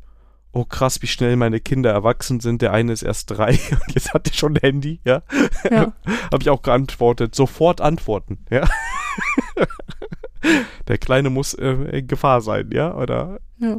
oh 0.56 0.64
krass, 0.64 1.02
wie 1.02 1.06
schnell 1.06 1.36
meine 1.36 1.60
Kinder 1.60 1.92
erwachsen 1.92 2.40
sind. 2.40 2.62
Der 2.62 2.72
eine 2.72 2.92
ist 2.92 3.02
erst 3.02 3.30
drei 3.30 3.50
und 3.70 3.94
jetzt 3.94 4.12
hat 4.14 4.26
er 4.26 4.34
schon 4.34 4.54
ein 4.54 4.60
Handy, 4.60 5.00
ja. 5.04 5.22
ja. 5.70 5.92
Habe 6.32 6.40
ich 6.40 6.50
auch 6.50 6.62
geantwortet. 6.62 7.34
Sofort 7.34 7.80
antworten, 7.80 8.38
ja. 8.50 8.66
der 10.88 10.98
Kleine 10.98 11.30
muss 11.30 11.54
äh, 11.54 11.98
in 11.98 12.06
Gefahr 12.06 12.40
sein, 12.40 12.70
ja? 12.72 12.94
Oder? 12.94 13.40
Ja. 13.58 13.78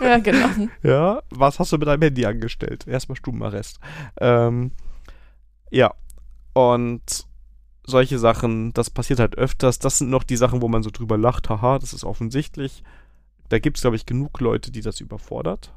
ja, 0.00 0.18
genau. 0.18 0.48
Ja, 0.82 1.22
was 1.30 1.58
hast 1.58 1.72
du 1.72 1.78
mit 1.78 1.88
deinem 1.88 2.02
Handy 2.02 2.26
angestellt? 2.26 2.86
Erstmal 2.86 3.16
Stubenarrest. 3.16 3.78
Ähm, 4.20 4.72
ja. 5.70 5.94
Und 6.52 7.26
solche 7.84 8.18
Sachen, 8.18 8.72
das 8.72 8.90
passiert 8.90 9.20
halt 9.20 9.36
öfters. 9.36 9.78
Das 9.78 9.98
sind 9.98 10.10
noch 10.10 10.24
die 10.24 10.36
Sachen, 10.36 10.62
wo 10.62 10.68
man 10.68 10.82
so 10.82 10.90
drüber 10.90 11.16
lacht. 11.16 11.48
Haha, 11.48 11.78
das 11.78 11.92
ist 11.92 12.04
offensichtlich. 12.04 12.82
Da 13.48 13.58
gibt 13.58 13.76
es, 13.76 13.82
glaube 13.82 13.96
ich, 13.96 14.06
genug 14.06 14.40
Leute, 14.40 14.72
die 14.72 14.80
das 14.80 15.00
überfordert. 15.00 15.72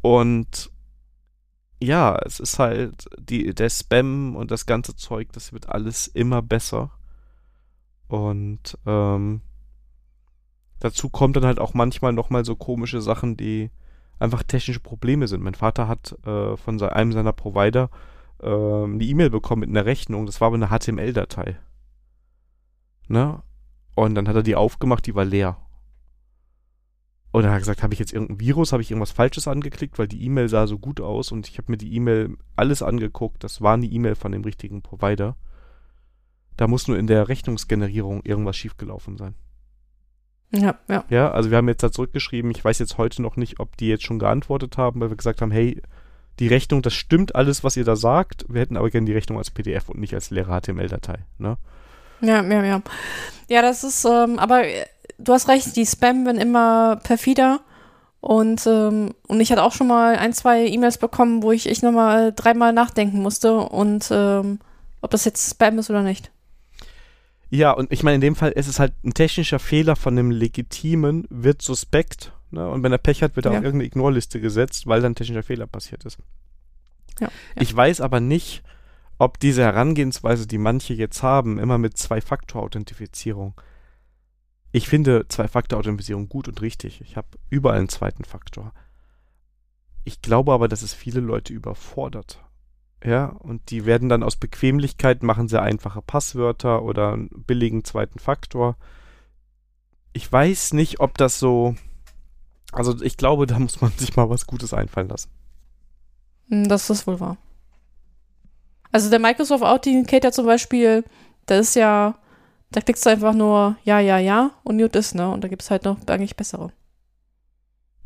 Und 0.00 0.70
ja, 1.82 2.16
es 2.24 2.40
ist 2.40 2.58
halt 2.58 3.06
die, 3.18 3.54
der 3.54 3.68
Spam 3.68 4.36
und 4.36 4.50
das 4.50 4.64
ganze 4.66 4.96
Zeug, 4.96 5.28
das 5.32 5.52
wird 5.52 5.68
alles 5.68 6.06
immer 6.06 6.40
besser. 6.40 6.90
Und 8.08 8.78
ähm, 8.86 9.40
dazu 10.78 11.08
kommt 11.08 11.36
dann 11.36 11.44
halt 11.46 11.58
auch 11.58 11.74
manchmal 11.74 12.12
nochmal 12.12 12.44
so 12.44 12.56
komische 12.56 13.00
Sachen, 13.00 13.36
die 13.36 13.70
einfach 14.18 14.42
technische 14.42 14.80
Probleme 14.80 15.28
sind. 15.28 15.42
Mein 15.42 15.54
Vater 15.54 15.88
hat 15.88 16.16
äh, 16.26 16.56
von 16.56 16.80
einem 16.82 17.12
seiner 17.12 17.32
Provider 17.32 17.90
äh, 18.40 18.46
eine 18.48 19.04
E-Mail 19.04 19.30
bekommen 19.30 19.60
mit 19.60 19.70
einer 19.70 19.84
Rechnung. 19.84 20.26
Das 20.26 20.40
war 20.40 20.46
aber 20.48 20.56
eine 20.56 20.68
HTML-Datei. 20.68 21.58
Ne? 23.08 23.42
Und 23.94 24.14
dann 24.14 24.28
hat 24.28 24.36
er 24.36 24.42
die 24.42 24.56
aufgemacht, 24.56 25.06
die 25.06 25.14
war 25.14 25.24
leer. 25.24 25.58
Und 27.32 27.42
dann 27.42 27.50
hat 27.50 27.56
er 27.56 27.60
gesagt, 27.60 27.82
habe 27.82 27.92
ich 27.92 28.00
jetzt 28.00 28.12
irgendein 28.12 28.40
Virus, 28.40 28.72
habe 28.72 28.82
ich 28.82 28.90
irgendwas 28.90 29.12
Falsches 29.12 29.46
angeklickt, 29.48 29.98
weil 29.98 30.08
die 30.08 30.24
E-Mail 30.24 30.48
sah 30.48 30.66
so 30.66 30.78
gut 30.78 31.00
aus 31.00 31.32
und 31.32 31.48
ich 31.48 31.58
habe 31.58 31.70
mir 31.70 31.76
die 31.76 31.94
E-Mail 31.94 32.36
alles 32.54 32.82
angeguckt. 32.82 33.44
Das 33.44 33.60
war 33.60 33.74
eine 33.74 33.86
E-Mail 33.86 34.14
von 34.14 34.32
dem 34.32 34.42
richtigen 34.42 34.80
Provider. 34.80 35.36
Da 36.56 36.66
muss 36.66 36.88
nur 36.88 36.98
in 36.98 37.06
der 37.06 37.28
Rechnungsgenerierung 37.28 38.22
irgendwas 38.24 38.56
schiefgelaufen 38.56 39.16
sein. 39.16 39.34
Ja, 40.52 40.76
ja. 40.88 41.04
Ja, 41.10 41.30
also 41.32 41.50
wir 41.50 41.58
haben 41.58 41.68
jetzt 41.68 41.82
da 41.82 41.90
zurückgeschrieben, 41.90 42.50
ich 42.50 42.64
weiß 42.64 42.78
jetzt 42.78 42.98
heute 42.98 43.20
noch 43.20 43.36
nicht, 43.36 43.60
ob 43.60 43.76
die 43.76 43.88
jetzt 43.88 44.04
schon 44.04 44.18
geantwortet 44.18 44.78
haben, 44.78 45.00
weil 45.00 45.10
wir 45.10 45.16
gesagt 45.16 45.42
haben, 45.42 45.50
hey, 45.50 45.82
die 46.38 46.48
Rechnung, 46.48 46.82
das 46.82 46.94
stimmt 46.94 47.34
alles, 47.34 47.64
was 47.64 47.76
ihr 47.76 47.84
da 47.84 47.96
sagt. 47.96 48.44
Wir 48.48 48.60
hätten 48.60 48.76
aber 48.76 48.90
gerne 48.90 49.06
die 49.06 49.12
Rechnung 49.12 49.38
als 49.38 49.50
PDF 49.50 49.88
und 49.88 49.98
nicht 49.98 50.14
als 50.14 50.30
leere 50.30 50.60
HTML-Datei, 50.60 51.18
ne? 51.38 51.56
Ja, 52.20 52.42
ja, 52.42 52.64
ja. 52.64 52.82
Ja, 53.48 53.62
das 53.62 53.84
ist, 53.84 54.04
ähm, 54.04 54.38
aber 54.38 54.66
äh, 54.66 54.86
du 55.18 55.32
hast 55.32 55.48
recht, 55.48 55.76
die 55.76 55.86
Spam 55.86 56.24
werden 56.24 56.40
immer 56.40 56.96
perfider. 56.96 57.60
Und, 58.20 58.66
ähm, 58.66 59.14
und 59.28 59.40
ich 59.40 59.52
hatte 59.52 59.62
auch 59.62 59.72
schon 59.72 59.86
mal 59.86 60.16
ein, 60.16 60.32
zwei 60.32 60.66
E-Mails 60.66 60.98
bekommen, 60.98 61.42
wo 61.42 61.52
ich, 61.52 61.68
ich 61.68 61.82
nochmal 61.82 62.32
dreimal 62.34 62.72
nachdenken 62.72 63.20
musste 63.22 63.56
und 63.56 64.08
ähm, 64.10 64.58
ob 65.00 65.10
das 65.10 65.24
jetzt 65.24 65.48
Spam 65.48 65.78
ist 65.78 65.90
oder 65.90 66.02
nicht. 66.02 66.32
Ja, 67.50 67.72
und 67.72 67.92
ich 67.92 68.02
meine, 68.02 68.16
in 68.16 68.20
dem 68.20 68.36
Fall 68.36 68.52
ist 68.52 68.66
es 68.66 68.80
halt 68.80 68.92
ein 69.04 69.14
technischer 69.14 69.58
Fehler 69.58 69.96
von 69.96 70.14
einem 70.14 70.30
Legitimen, 70.30 71.26
wird 71.30 71.62
suspekt. 71.62 72.32
Ne? 72.50 72.68
Und 72.68 72.82
wenn 72.82 72.92
er 72.92 72.98
Pech 72.98 73.22
hat, 73.22 73.36
wird 73.36 73.46
er 73.46 73.52
ja. 73.52 73.58
auf 73.58 73.64
irgendeine 73.64 73.86
Ignore-Liste 73.86 74.40
gesetzt, 74.40 74.86
weil 74.86 75.00
dann 75.00 75.12
ein 75.12 75.16
technischer 75.16 75.42
Fehler 75.42 75.66
passiert 75.66 76.04
ist. 76.04 76.18
Ja, 77.20 77.28
ja. 77.28 77.62
Ich 77.62 77.74
weiß 77.74 78.00
aber 78.00 78.20
nicht, 78.20 78.62
ob 79.18 79.38
diese 79.38 79.62
Herangehensweise, 79.62 80.46
die 80.46 80.58
manche 80.58 80.94
jetzt 80.94 81.22
haben, 81.22 81.58
immer 81.58 81.78
mit 81.78 81.96
Zwei-Faktor-Authentifizierung. 81.96 83.54
Ich 84.72 84.88
finde 84.88 85.26
Zwei-Faktor-Authentifizierung 85.28 86.28
gut 86.28 86.48
und 86.48 86.60
richtig. 86.60 87.00
Ich 87.00 87.16
habe 87.16 87.28
überall 87.48 87.78
einen 87.78 87.88
zweiten 87.88 88.24
Faktor. 88.24 88.72
Ich 90.04 90.20
glaube 90.20 90.52
aber, 90.52 90.68
dass 90.68 90.82
es 90.82 90.92
viele 90.92 91.20
Leute 91.20 91.52
überfordert. 91.52 92.44
Ja, 93.06 93.26
und 93.26 93.70
die 93.70 93.86
werden 93.86 94.08
dann 94.08 94.24
aus 94.24 94.34
Bequemlichkeit 94.34 95.22
machen 95.22 95.46
sehr 95.46 95.62
einfache 95.62 96.02
Passwörter 96.02 96.82
oder 96.82 97.12
einen 97.12 97.28
billigen 97.46 97.84
zweiten 97.84 98.18
Faktor. 98.18 98.76
Ich 100.12 100.30
weiß 100.30 100.72
nicht, 100.72 100.98
ob 100.98 101.16
das 101.16 101.38
so. 101.38 101.76
Also 102.72 103.00
ich 103.00 103.16
glaube, 103.16 103.46
da 103.46 103.60
muss 103.60 103.80
man 103.80 103.92
sich 103.96 104.16
mal 104.16 104.28
was 104.28 104.48
Gutes 104.48 104.74
einfallen 104.74 105.08
lassen. 105.08 105.30
Hm, 106.48 106.68
das 106.68 106.90
ist 106.90 107.06
wohl 107.06 107.20
wahr. 107.20 107.36
Also 108.90 109.08
der 109.08 109.20
Microsoft 109.20 109.62
Authenticator 109.62 110.32
zum 110.32 110.46
Beispiel, 110.46 111.04
da 111.46 111.58
ist 111.58 111.76
ja, 111.76 112.16
da 112.72 112.80
klickst 112.80 113.06
du 113.06 113.10
einfach 113.10 113.34
nur 113.34 113.76
ja, 113.84 114.00
ja, 114.00 114.18
ja 114.18 114.50
und 114.64 114.76
Newt 114.78 114.96
ist, 114.96 115.14
ne? 115.14 115.30
Und 115.30 115.44
da 115.44 115.48
gibt 115.48 115.62
es 115.62 115.70
halt 115.70 115.84
noch 115.84 115.96
eigentlich 116.08 116.34
bessere. 116.34 116.72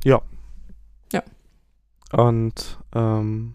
Ja. 0.05 0.21
Ja. 1.11 1.23
Und 2.13 2.79
ähm, 2.95 3.55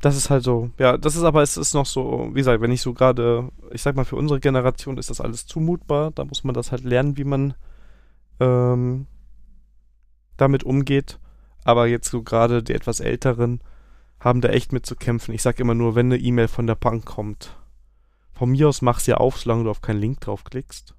das 0.00 0.16
ist 0.16 0.30
halt 0.30 0.42
so, 0.42 0.70
ja, 0.78 0.96
das 0.96 1.16
ist 1.16 1.24
aber, 1.24 1.42
es 1.42 1.56
ist 1.56 1.74
noch 1.74 1.86
so, 1.86 2.30
wie 2.30 2.40
gesagt, 2.40 2.62
wenn 2.62 2.72
ich 2.72 2.80
so 2.80 2.94
gerade, 2.94 3.50
ich 3.70 3.82
sag 3.82 3.96
mal, 3.96 4.04
für 4.04 4.16
unsere 4.16 4.40
Generation 4.40 4.96
ist 4.98 5.10
das 5.10 5.20
alles 5.20 5.46
zumutbar, 5.46 6.10
da 6.10 6.24
muss 6.24 6.42
man 6.42 6.54
das 6.54 6.72
halt 6.72 6.84
lernen, 6.84 7.16
wie 7.16 7.24
man 7.24 7.54
ähm, 8.40 9.06
damit 10.36 10.64
umgeht. 10.64 11.18
Aber 11.64 11.86
jetzt 11.86 12.10
so 12.10 12.22
gerade 12.22 12.62
die 12.62 12.72
etwas 12.72 13.00
Älteren 13.00 13.60
haben 14.18 14.40
da 14.40 14.48
echt 14.48 14.72
mit 14.72 14.86
zu 14.86 14.96
kämpfen. 14.96 15.34
Ich 15.34 15.42
sag 15.42 15.60
immer 15.60 15.74
nur, 15.74 15.94
wenn 15.94 16.06
eine 16.06 16.18
E-Mail 16.18 16.48
von 16.48 16.66
der 16.66 16.74
Bank 16.74 17.04
kommt, 17.04 17.56
von 18.32 18.50
mir 18.50 18.68
aus 18.68 18.80
mach 18.80 19.00
sie 19.00 19.14
auf, 19.14 19.38
solange 19.38 19.64
du 19.64 19.70
auf 19.70 19.82
keinen 19.82 20.00
Link 20.00 20.20
draufklickst. 20.20 20.94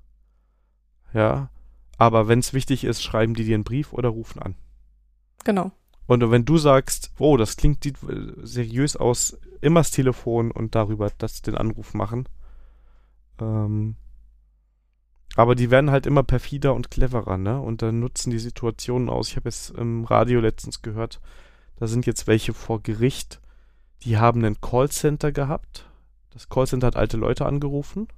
Ja. 1.14 1.49
Aber 1.98 2.28
wenn 2.28 2.40
es 2.40 2.53
wichtig 2.53 2.84
ist, 2.84 3.03
schreiben 3.03 3.34
die 3.34 3.44
dir 3.44 3.56
einen 3.56 3.64
Brief 3.64 3.94
oder 3.94 4.10
rufen 4.10 4.41
an. 4.41 4.56
Genau. 5.44 5.72
Und 6.11 6.29
wenn 6.29 6.43
du 6.43 6.57
sagst, 6.57 7.13
oh, 7.19 7.38
das 7.38 7.55
klingt 7.55 7.85
die- 7.85 7.93
seriös 8.43 8.97
aus, 8.97 9.38
immer 9.61 9.79
das 9.79 9.91
Telefon 9.91 10.51
und 10.51 10.75
darüber 10.75 11.09
das, 11.17 11.41
den 11.41 11.55
Anruf 11.55 11.93
machen. 11.93 12.27
Ähm, 13.39 13.95
aber 15.38 15.55
die 15.55 15.71
werden 15.71 15.89
halt 15.89 16.05
immer 16.05 16.23
perfider 16.23 16.73
und 16.73 16.91
cleverer, 16.91 17.38
ne? 17.38 17.61
Und 17.61 17.81
dann 17.81 18.01
nutzen 18.01 18.29
die 18.29 18.39
Situationen 18.39 19.07
aus. 19.07 19.29
Ich 19.29 19.38
habe 19.38 19.47
es 19.47 19.69
im 19.69 20.03
Radio 20.03 20.41
letztens 20.41 20.81
gehört, 20.81 21.21
da 21.77 21.88
sind 21.88 22.05
jetzt 22.05 22.27
welche 22.27 22.53
vor 22.53 22.83
Gericht, 22.83 23.39
die 24.03 24.17
haben 24.17 24.43
einen 24.43 24.59
Callcenter 24.59 25.31
gehabt. 25.31 25.85
Das 26.31 26.49
Callcenter 26.49 26.88
hat 26.88 26.97
alte 26.97 27.15
Leute 27.15 27.45
angerufen, 27.45 28.09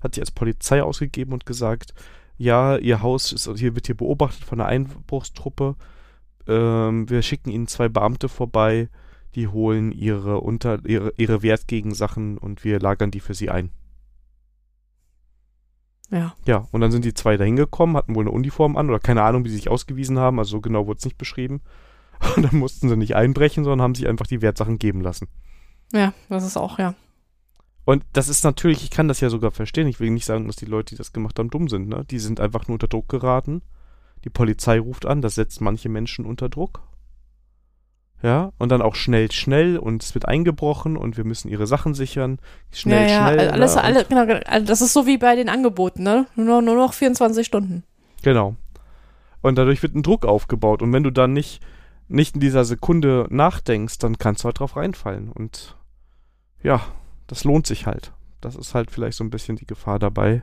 hat 0.00 0.16
sich 0.16 0.22
als 0.22 0.32
Polizei 0.32 0.82
ausgegeben 0.82 1.34
und 1.34 1.46
gesagt, 1.46 1.94
ja, 2.36 2.78
ihr 2.78 3.00
Haus 3.00 3.30
ist, 3.30 3.48
hier 3.58 3.76
wird 3.76 3.86
hier 3.86 3.96
beobachtet 3.96 4.42
von 4.42 4.60
einer 4.60 4.68
Einbruchstruppe 4.68 5.76
ähm, 6.48 7.08
wir 7.08 7.22
schicken 7.22 7.50
ihnen 7.50 7.66
zwei 7.66 7.88
Beamte 7.88 8.28
vorbei, 8.28 8.88
die 9.34 9.48
holen 9.48 9.92
ihre 9.92 10.40
unter 10.40 10.84
ihre, 10.84 11.12
ihre 11.16 11.42
Wertgegensachen 11.42 12.38
und 12.38 12.64
wir 12.64 12.80
lagern 12.80 13.10
die 13.10 13.20
für 13.20 13.34
sie 13.34 13.50
ein. 13.50 13.70
Ja. 16.10 16.34
Ja, 16.46 16.66
und 16.72 16.80
dann 16.80 16.90
sind 16.90 17.04
die 17.04 17.14
zwei 17.14 17.36
da 17.36 17.44
hingekommen, 17.44 17.96
hatten 17.96 18.14
wohl 18.14 18.24
eine 18.24 18.30
Uniform 18.30 18.76
an 18.76 18.88
oder 18.88 18.98
keine 18.98 19.22
Ahnung, 19.22 19.44
wie 19.44 19.50
sie 19.50 19.56
sich 19.56 19.68
ausgewiesen 19.68 20.18
haben, 20.18 20.38
also 20.38 20.52
so 20.52 20.60
genau 20.60 20.86
wurde 20.86 20.98
es 20.98 21.04
nicht 21.04 21.18
beschrieben. 21.18 21.60
Und 22.36 22.42
dann 22.42 22.58
mussten 22.58 22.88
sie 22.88 22.96
nicht 22.96 23.14
einbrechen, 23.14 23.62
sondern 23.62 23.82
haben 23.82 23.94
sich 23.94 24.08
einfach 24.08 24.26
die 24.26 24.42
Wertsachen 24.42 24.80
geben 24.80 25.02
lassen. 25.02 25.28
Ja, 25.92 26.12
das 26.28 26.44
ist 26.44 26.56
auch, 26.56 26.80
ja. 26.80 26.94
Und 27.84 28.04
das 28.12 28.28
ist 28.28 28.42
natürlich, 28.42 28.82
ich 28.82 28.90
kann 28.90 29.06
das 29.06 29.20
ja 29.20 29.30
sogar 29.30 29.50
verstehen. 29.50 29.86
Ich 29.86 30.00
will 30.00 30.10
nicht 30.10 30.24
sagen, 30.24 30.46
dass 30.46 30.56
die 30.56 30.66
Leute, 30.66 30.94
die 30.94 30.98
das 30.98 31.12
gemacht 31.12 31.38
haben, 31.38 31.48
dumm 31.48 31.68
sind. 31.68 31.88
Ne? 31.88 32.04
Die 32.10 32.18
sind 32.18 32.40
einfach 32.40 32.66
nur 32.66 32.74
unter 32.74 32.88
Druck 32.88 33.08
geraten. 33.08 33.62
Die 34.28 34.32
Polizei 34.34 34.78
ruft 34.78 35.06
an, 35.06 35.22
das 35.22 35.36
setzt 35.36 35.62
manche 35.62 35.88
Menschen 35.88 36.26
unter 36.26 36.50
Druck. 36.50 36.82
Ja, 38.22 38.52
und 38.58 38.68
dann 38.68 38.82
auch 38.82 38.94
schnell, 38.94 39.32
schnell 39.32 39.78
und 39.78 40.02
es 40.02 40.12
wird 40.12 40.28
eingebrochen 40.28 40.98
und 40.98 41.16
wir 41.16 41.24
müssen 41.24 41.48
ihre 41.48 41.66
Sachen 41.66 41.94
sichern. 41.94 42.40
Schnell, 42.70 43.08
ja, 43.08 43.30
ja, 43.30 43.32
schnell. 43.32 43.48
alles, 43.50 43.74
ne? 43.74 43.80
Und- 43.80 43.86
alle, 43.86 44.04
genau, 44.04 44.26
genau. 44.26 44.40
Also 44.44 44.66
das 44.66 44.82
ist 44.82 44.92
so 44.92 45.06
wie 45.06 45.16
bei 45.16 45.34
den 45.34 45.48
Angeboten, 45.48 46.02
ne? 46.02 46.26
Nur, 46.36 46.60
nur 46.60 46.74
noch 46.76 46.92
24 46.92 47.46
Stunden. 47.46 47.84
Genau. 48.22 48.54
Und 49.40 49.56
dadurch 49.56 49.82
wird 49.82 49.94
ein 49.94 50.02
Druck 50.02 50.26
aufgebaut. 50.26 50.82
Und 50.82 50.92
wenn 50.92 51.04
du 51.04 51.10
dann 51.10 51.32
nicht, 51.32 51.62
nicht 52.08 52.34
in 52.34 52.40
dieser 52.42 52.66
Sekunde 52.66 53.26
nachdenkst, 53.30 53.96
dann 53.96 54.18
kannst 54.18 54.42
du 54.44 54.46
halt 54.46 54.60
drauf 54.60 54.76
reinfallen. 54.76 55.32
Und 55.32 55.74
ja, 56.62 56.82
das 57.28 57.44
lohnt 57.44 57.66
sich 57.66 57.86
halt. 57.86 58.12
Das 58.42 58.56
ist 58.56 58.74
halt 58.74 58.90
vielleicht 58.90 59.16
so 59.16 59.24
ein 59.24 59.30
bisschen 59.30 59.56
die 59.56 59.66
Gefahr 59.66 59.98
dabei. 59.98 60.42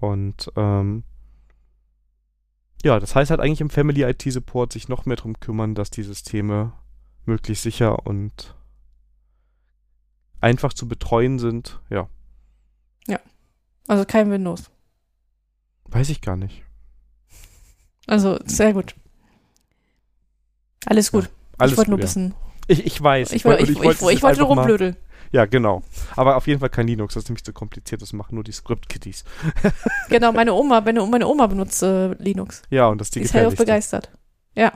Und 0.00 0.50
ähm, 0.56 1.04
ja, 2.82 3.00
das 3.00 3.14
heißt 3.14 3.30
halt 3.30 3.40
eigentlich 3.40 3.60
im 3.60 3.70
Family 3.70 4.02
IT 4.02 4.22
Support 4.22 4.72
sich 4.72 4.88
noch 4.88 5.06
mehr 5.06 5.16
darum 5.16 5.38
kümmern, 5.40 5.74
dass 5.74 5.90
die 5.90 6.02
Systeme 6.02 6.72
möglichst 7.24 7.62
sicher 7.62 8.06
und 8.06 8.56
einfach 10.40 10.72
zu 10.72 10.88
betreuen 10.88 11.38
sind. 11.38 11.80
Ja, 11.90 12.08
Also 13.88 14.04
kein 14.04 14.30
Windows. 14.30 14.70
weiß 15.86 16.08
ich 16.08 16.20
gar 16.20 16.36
nicht. 16.36 16.62
Also 18.06 18.38
sehr 18.44 18.72
gut. 18.72 18.94
Alles 20.86 21.12
gut. 21.12 21.30
Alles 21.58 21.72
ich 21.72 21.78
wollte 21.78 21.90
nur 21.90 21.98
ein 21.98 22.00
ja. 22.00 22.06
bisschen. 22.06 22.34
Ich, 22.68 22.86
ich 22.86 23.02
weiß. 23.02 23.32
Ich, 23.32 23.44
ich, 23.44 23.60
ich, 23.60 23.80
ich, 23.80 24.22
wollte 24.22 24.42
rumblödeln. 24.42 24.96
Ja, 25.32 25.46
genau. 25.46 25.82
Aber 26.14 26.36
auf 26.36 26.46
jeden 26.46 26.60
Fall 26.60 26.68
kein 26.68 26.86
Linux, 26.86 27.14
das 27.14 27.24
ist 27.24 27.28
nämlich 27.30 27.44
zu 27.44 27.54
kompliziert. 27.54 28.02
Das 28.02 28.12
machen 28.12 28.34
nur 28.34 28.44
die 28.44 28.52
Script-Kitties. 28.52 29.24
Genau, 30.08 30.30
meine 30.32 30.52
Oma, 30.52 30.82
meine, 30.82 31.04
meine 31.06 31.26
Oma 31.26 31.46
benutzt 31.46 31.82
äh, 31.82 32.12
Linux. 32.14 32.62
Ja, 32.68 32.88
und 32.88 33.00
das 33.00 33.06
ist 33.06 33.14
die 33.14 33.20
Die 33.20 33.24
ist 33.24 33.34
hellauf 33.34 33.56
begeistert. 33.56 34.10
Ja. 34.54 34.72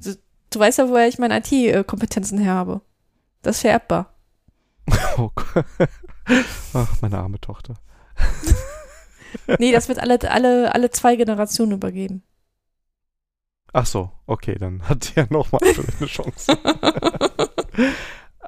Du, 0.00 0.14
du 0.50 0.58
weißt 0.60 0.78
ja, 0.78 0.88
woher 0.88 1.08
ich 1.08 1.18
meine 1.18 1.42
IT-Kompetenzen 1.44 2.38
her 2.38 2.54
habe. 2.54 2.80
Das 3.42 3.56
ist 3.56 3.62
vererbbar. 3.62 4.14
Oh 5.18 5.30
Gott. 5.34 5.64
Ach, 6.74 7.02
meine 7.02 7.18
arme 7.18 7.40
Tochter. 7.40 7.74
Nee, 9.58 9.72
das 9.72 9.88
wird 9.88 9.98
alle, 9.98 10.18
alle, 10.30 10.74
alle 10.74 10.90
zwei 10.90 11.16
Generationen 11.16 11.72
übergeben. 11.72 12.22
Ach 13.74 13.84
so, 13.84 14.10
okay, 14.26 14.54
dann 14.58 14.88
hat 14.88 15.04
sie 15.04 15.12
ja 15.16 15.26
nochmal 15.28 15.60
eine 15.62 16.06
Chance. 16.06 16.56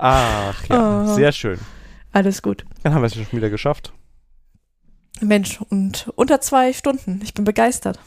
Ach 0.01 0.65
ja, 0.69 1.03
Ah. 1.03 1.15
sehr 1.15 1.33
schön. 1.33 1.59
Alles 2.13 2.43
gut. 2.43 2.65
Dann 2.83 2.95
haben 2.95 3.03
wir 3.03 3.07
es 3.07 3.15
ja 3.15 3.25
schon 3.25 3.37
wieder 3.37 3.51
geschafft. 3.51 3.93
Mensch, 5.21 5.61
und 5.61 6.11
unter 6.17 6.41
zwei 6.41 6.73
Stunden. 6.73 7.21
Ich 7.23 7.35
bin 7.35 7.45
begeistert. 7.45 8.01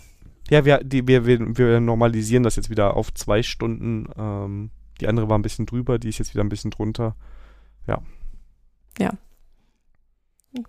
Ja, 0.50 0.66
wir, 0.66 0.84
die, 0.84 1.08
wir, 1.08 1.26
wir, 1.26 1.80
normalisieren 1.80 2.44
das 2.44 2.56
jetzt 2.56 2.70
wieder 2.70 2.98
auf 2.98 3.14
zwei 3.14 3.44
Stunden. 3.44 4.08
Ähm, 4.18 4.72
die 5.00 5.08
andere 5.08 5.30
war 5.30 5.38
ein 5.38 5.44
bisschen 5.44 5.66
drüber, 5.66 6.00
die 6.00 6.10
ist 6.10 6.18
jetzt 6.18 6.34
wieder 6.34 6.44
ein 6.44 6.50
bisschen 6.50 6.72
drunter. 6.72 7.16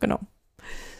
Genau. 0.00 0.20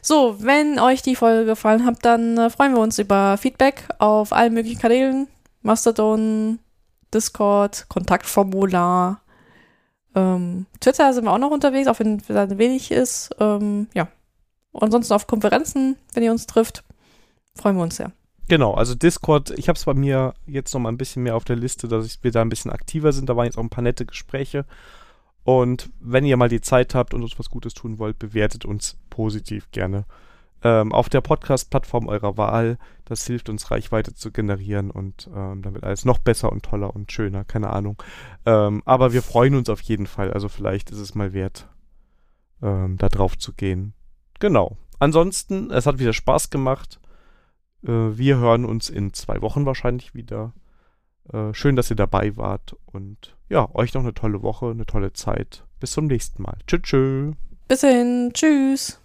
So, 0.03 0.37
wenn 0.41 0.79
euch 0.79 1.03
die 1.03 1.17
Folge 1.17 1.47
gefallen 1.47 1.87
hat, 1.87 2.05
dann 2.05 2.37
äh, 2.37 2.51
freuen 2.51 2.75
wir 2.75 2.81
uns 2.81 2.99
über 2.99 3.39
Feedback 3.39 3.89
auf 3.99 4.33
allen 4.33 4.53
möglichen 4.53 4.81
Kanälen. 4.81 5.29
Mastodon, 5.63 6.59
Discord, 7.13 7.87
Kontaktformular. 7.89 9.21
Ähm, 10.15 10.67
Twitter 10.81 11.13
sind 11.13 11.25
wir 11.25 11.33
auch 11.33 11.39
noch 11.39 11.51
unterwegs, 11.51 11.89
auch 11.89 11.99
wenn 11.99 12.23
da 12.29 12.59
wenig 12.59 12.91
ist. 12.91 13.31
Ähm, 13.39 13.89
ja. 13.95 14.09
Und 14.73 14.83
ansonsten 14.83 15.15
auf 15.15 15.27
Konferenzen, 15.27 15.97
wenn 16.15 16.23
ihr 16.23 16.33
uns 16.33 16.47
trifft. 16.47 16.85
Freuen 17.55 17.77
wir 17.77 17.83
uns 17.83 17.97
sehr. 17.97 18.13
Genau, 18.49 18.75
also 18.75 18.95
Discord, 18.95 19.51
ich 19.51 19.69
habe 19.69 19.77
es 19.77 19.85
bei 19.85 19.95
mir 19.95 20.35
jetzt 20.47 20.75
noch 20.75 20.81
mal 20.81 20.91
ein 20.91 20.99
bisschen 20.99 21.23
mehr 21.23 21.37
auf 21.37 21.45
der 21.45 21.57
Liste, 21.57 21.89
dass 21.89 22.23
wir 22.23 22.31
da 22.31 22.43
ein 22.43 22.51
bisschen 22.51 22.71
aktiver 22.71 23.13
sind. 23.13 23.29
Da 23.29 23.37
waren 23.37 23.47
jetzt 23.47 23.57
auch 23.57 23.63
ein 23.63 23.71
paar 23.71 23.83
nette 23.83 24.05
Gespräche. 24.05 24.67
Und 25.45 25.91
wenn 26.01 26.25
ihr 26.25 26.37
mal 26.37 26.49
die 26.49 26.61
Zeit 26.61 26.95
habt 26.95 27.15
und 27.15 27.23
uns 27.23 27.39
was 27.39 27.51
Gutes 27.51 27.75
tun 27.75 27.99
wollt, 27.99 28.19
bewertet 28.19 28.65
uns 28.65 28.97
positiv 29.11 29.71
gerne. 29.71 30.05
Ähm, 30.63 30.93
auf 30.93 31.09
der 31.09 31.21
Podcast-Plattform 31.21 32.09
eurer 32.09 32.37
Wahl. 32.37 32.79
Das 33.05 33.27
hilft 33.27 33.49
uns, 33.49 33.71
Reichweite 33.71 34.15
zu 34.15 34.31
generieren 34.31 34.91
und 34.91 35.29
ähm, 35.35 35.65
wird 35.65 35.85
alles 35.85 36.05
noch 36.05 36.19
besser 36.19 36.51
und 36.51 36.65
toller 36.65 36.95
und 36.95 37.13
schöner, 37.13 37.45
keine 37.45 37.71
Ahnung. 37.71 38.03
Ähm, 38.47 38.83
aber 38.87 39.13
wir 39.13 39.23
freuen 39.23 39.55
uns 39.55 39.69
auf 39.69 39.81
jeden 39.83 40.07
Fall. 40.07 40.33
Also 40.33 40.49
vielleicht 40.49 40.91
ist 40.91 40.99
es 40.99 41.15
mal 41.15 41.33
wert, 41.33 41.69
ähm, 42.63 42.97
da 42.97 43.09
drauf 43.09 43.37
zu 43.37 43.53
gehen. 43.53 43.93
Genau. 44.41 44.79
Ansonsten, 44.99 45.71
es 45.71 45.87
hat 45.87 45.99
wieder 45.99 46.13
Spaß 46.13 46.51
gemacht. 46.51 47.01
Äh, 47.83 47.89
wir 47.89 48.39
hören 48.39 48.65
uns 48.65 48.89
in 48.89 49.13
zwei 49.13 49.43
Wochen 49.43 49.67
wahrscheinlich 49.67 50.15
wieder. 50.15 50.55
Äh, 51.33 51.53
schön, 51.53 51.77
dass 51.77 51.91
ihr 51.91 51.97
dabei 51.97 52.37
wart 52.37 52.77
und 52.87 53.37
ja, 53.49 53.69
euch 53.75 53.95
noch 53.95 54.03
eine 54.03 54.15
tolle 54.15 54.43
Woche, 54.43 54.71
eine 54.71 54.87
tolle 54.87 55.13
Zeit. 55.13 55.65
Bis 55.81 55.93
zum 55.93 56.07
nächsten 56.07 56.43
Mal. 56.43 56.57
Tschüss. 56.67 56.83
tschüss. 56.83 57.35
Bis 57.69 57.81
dahin. 57.81 58.31
Tschüss. 58.33 59.01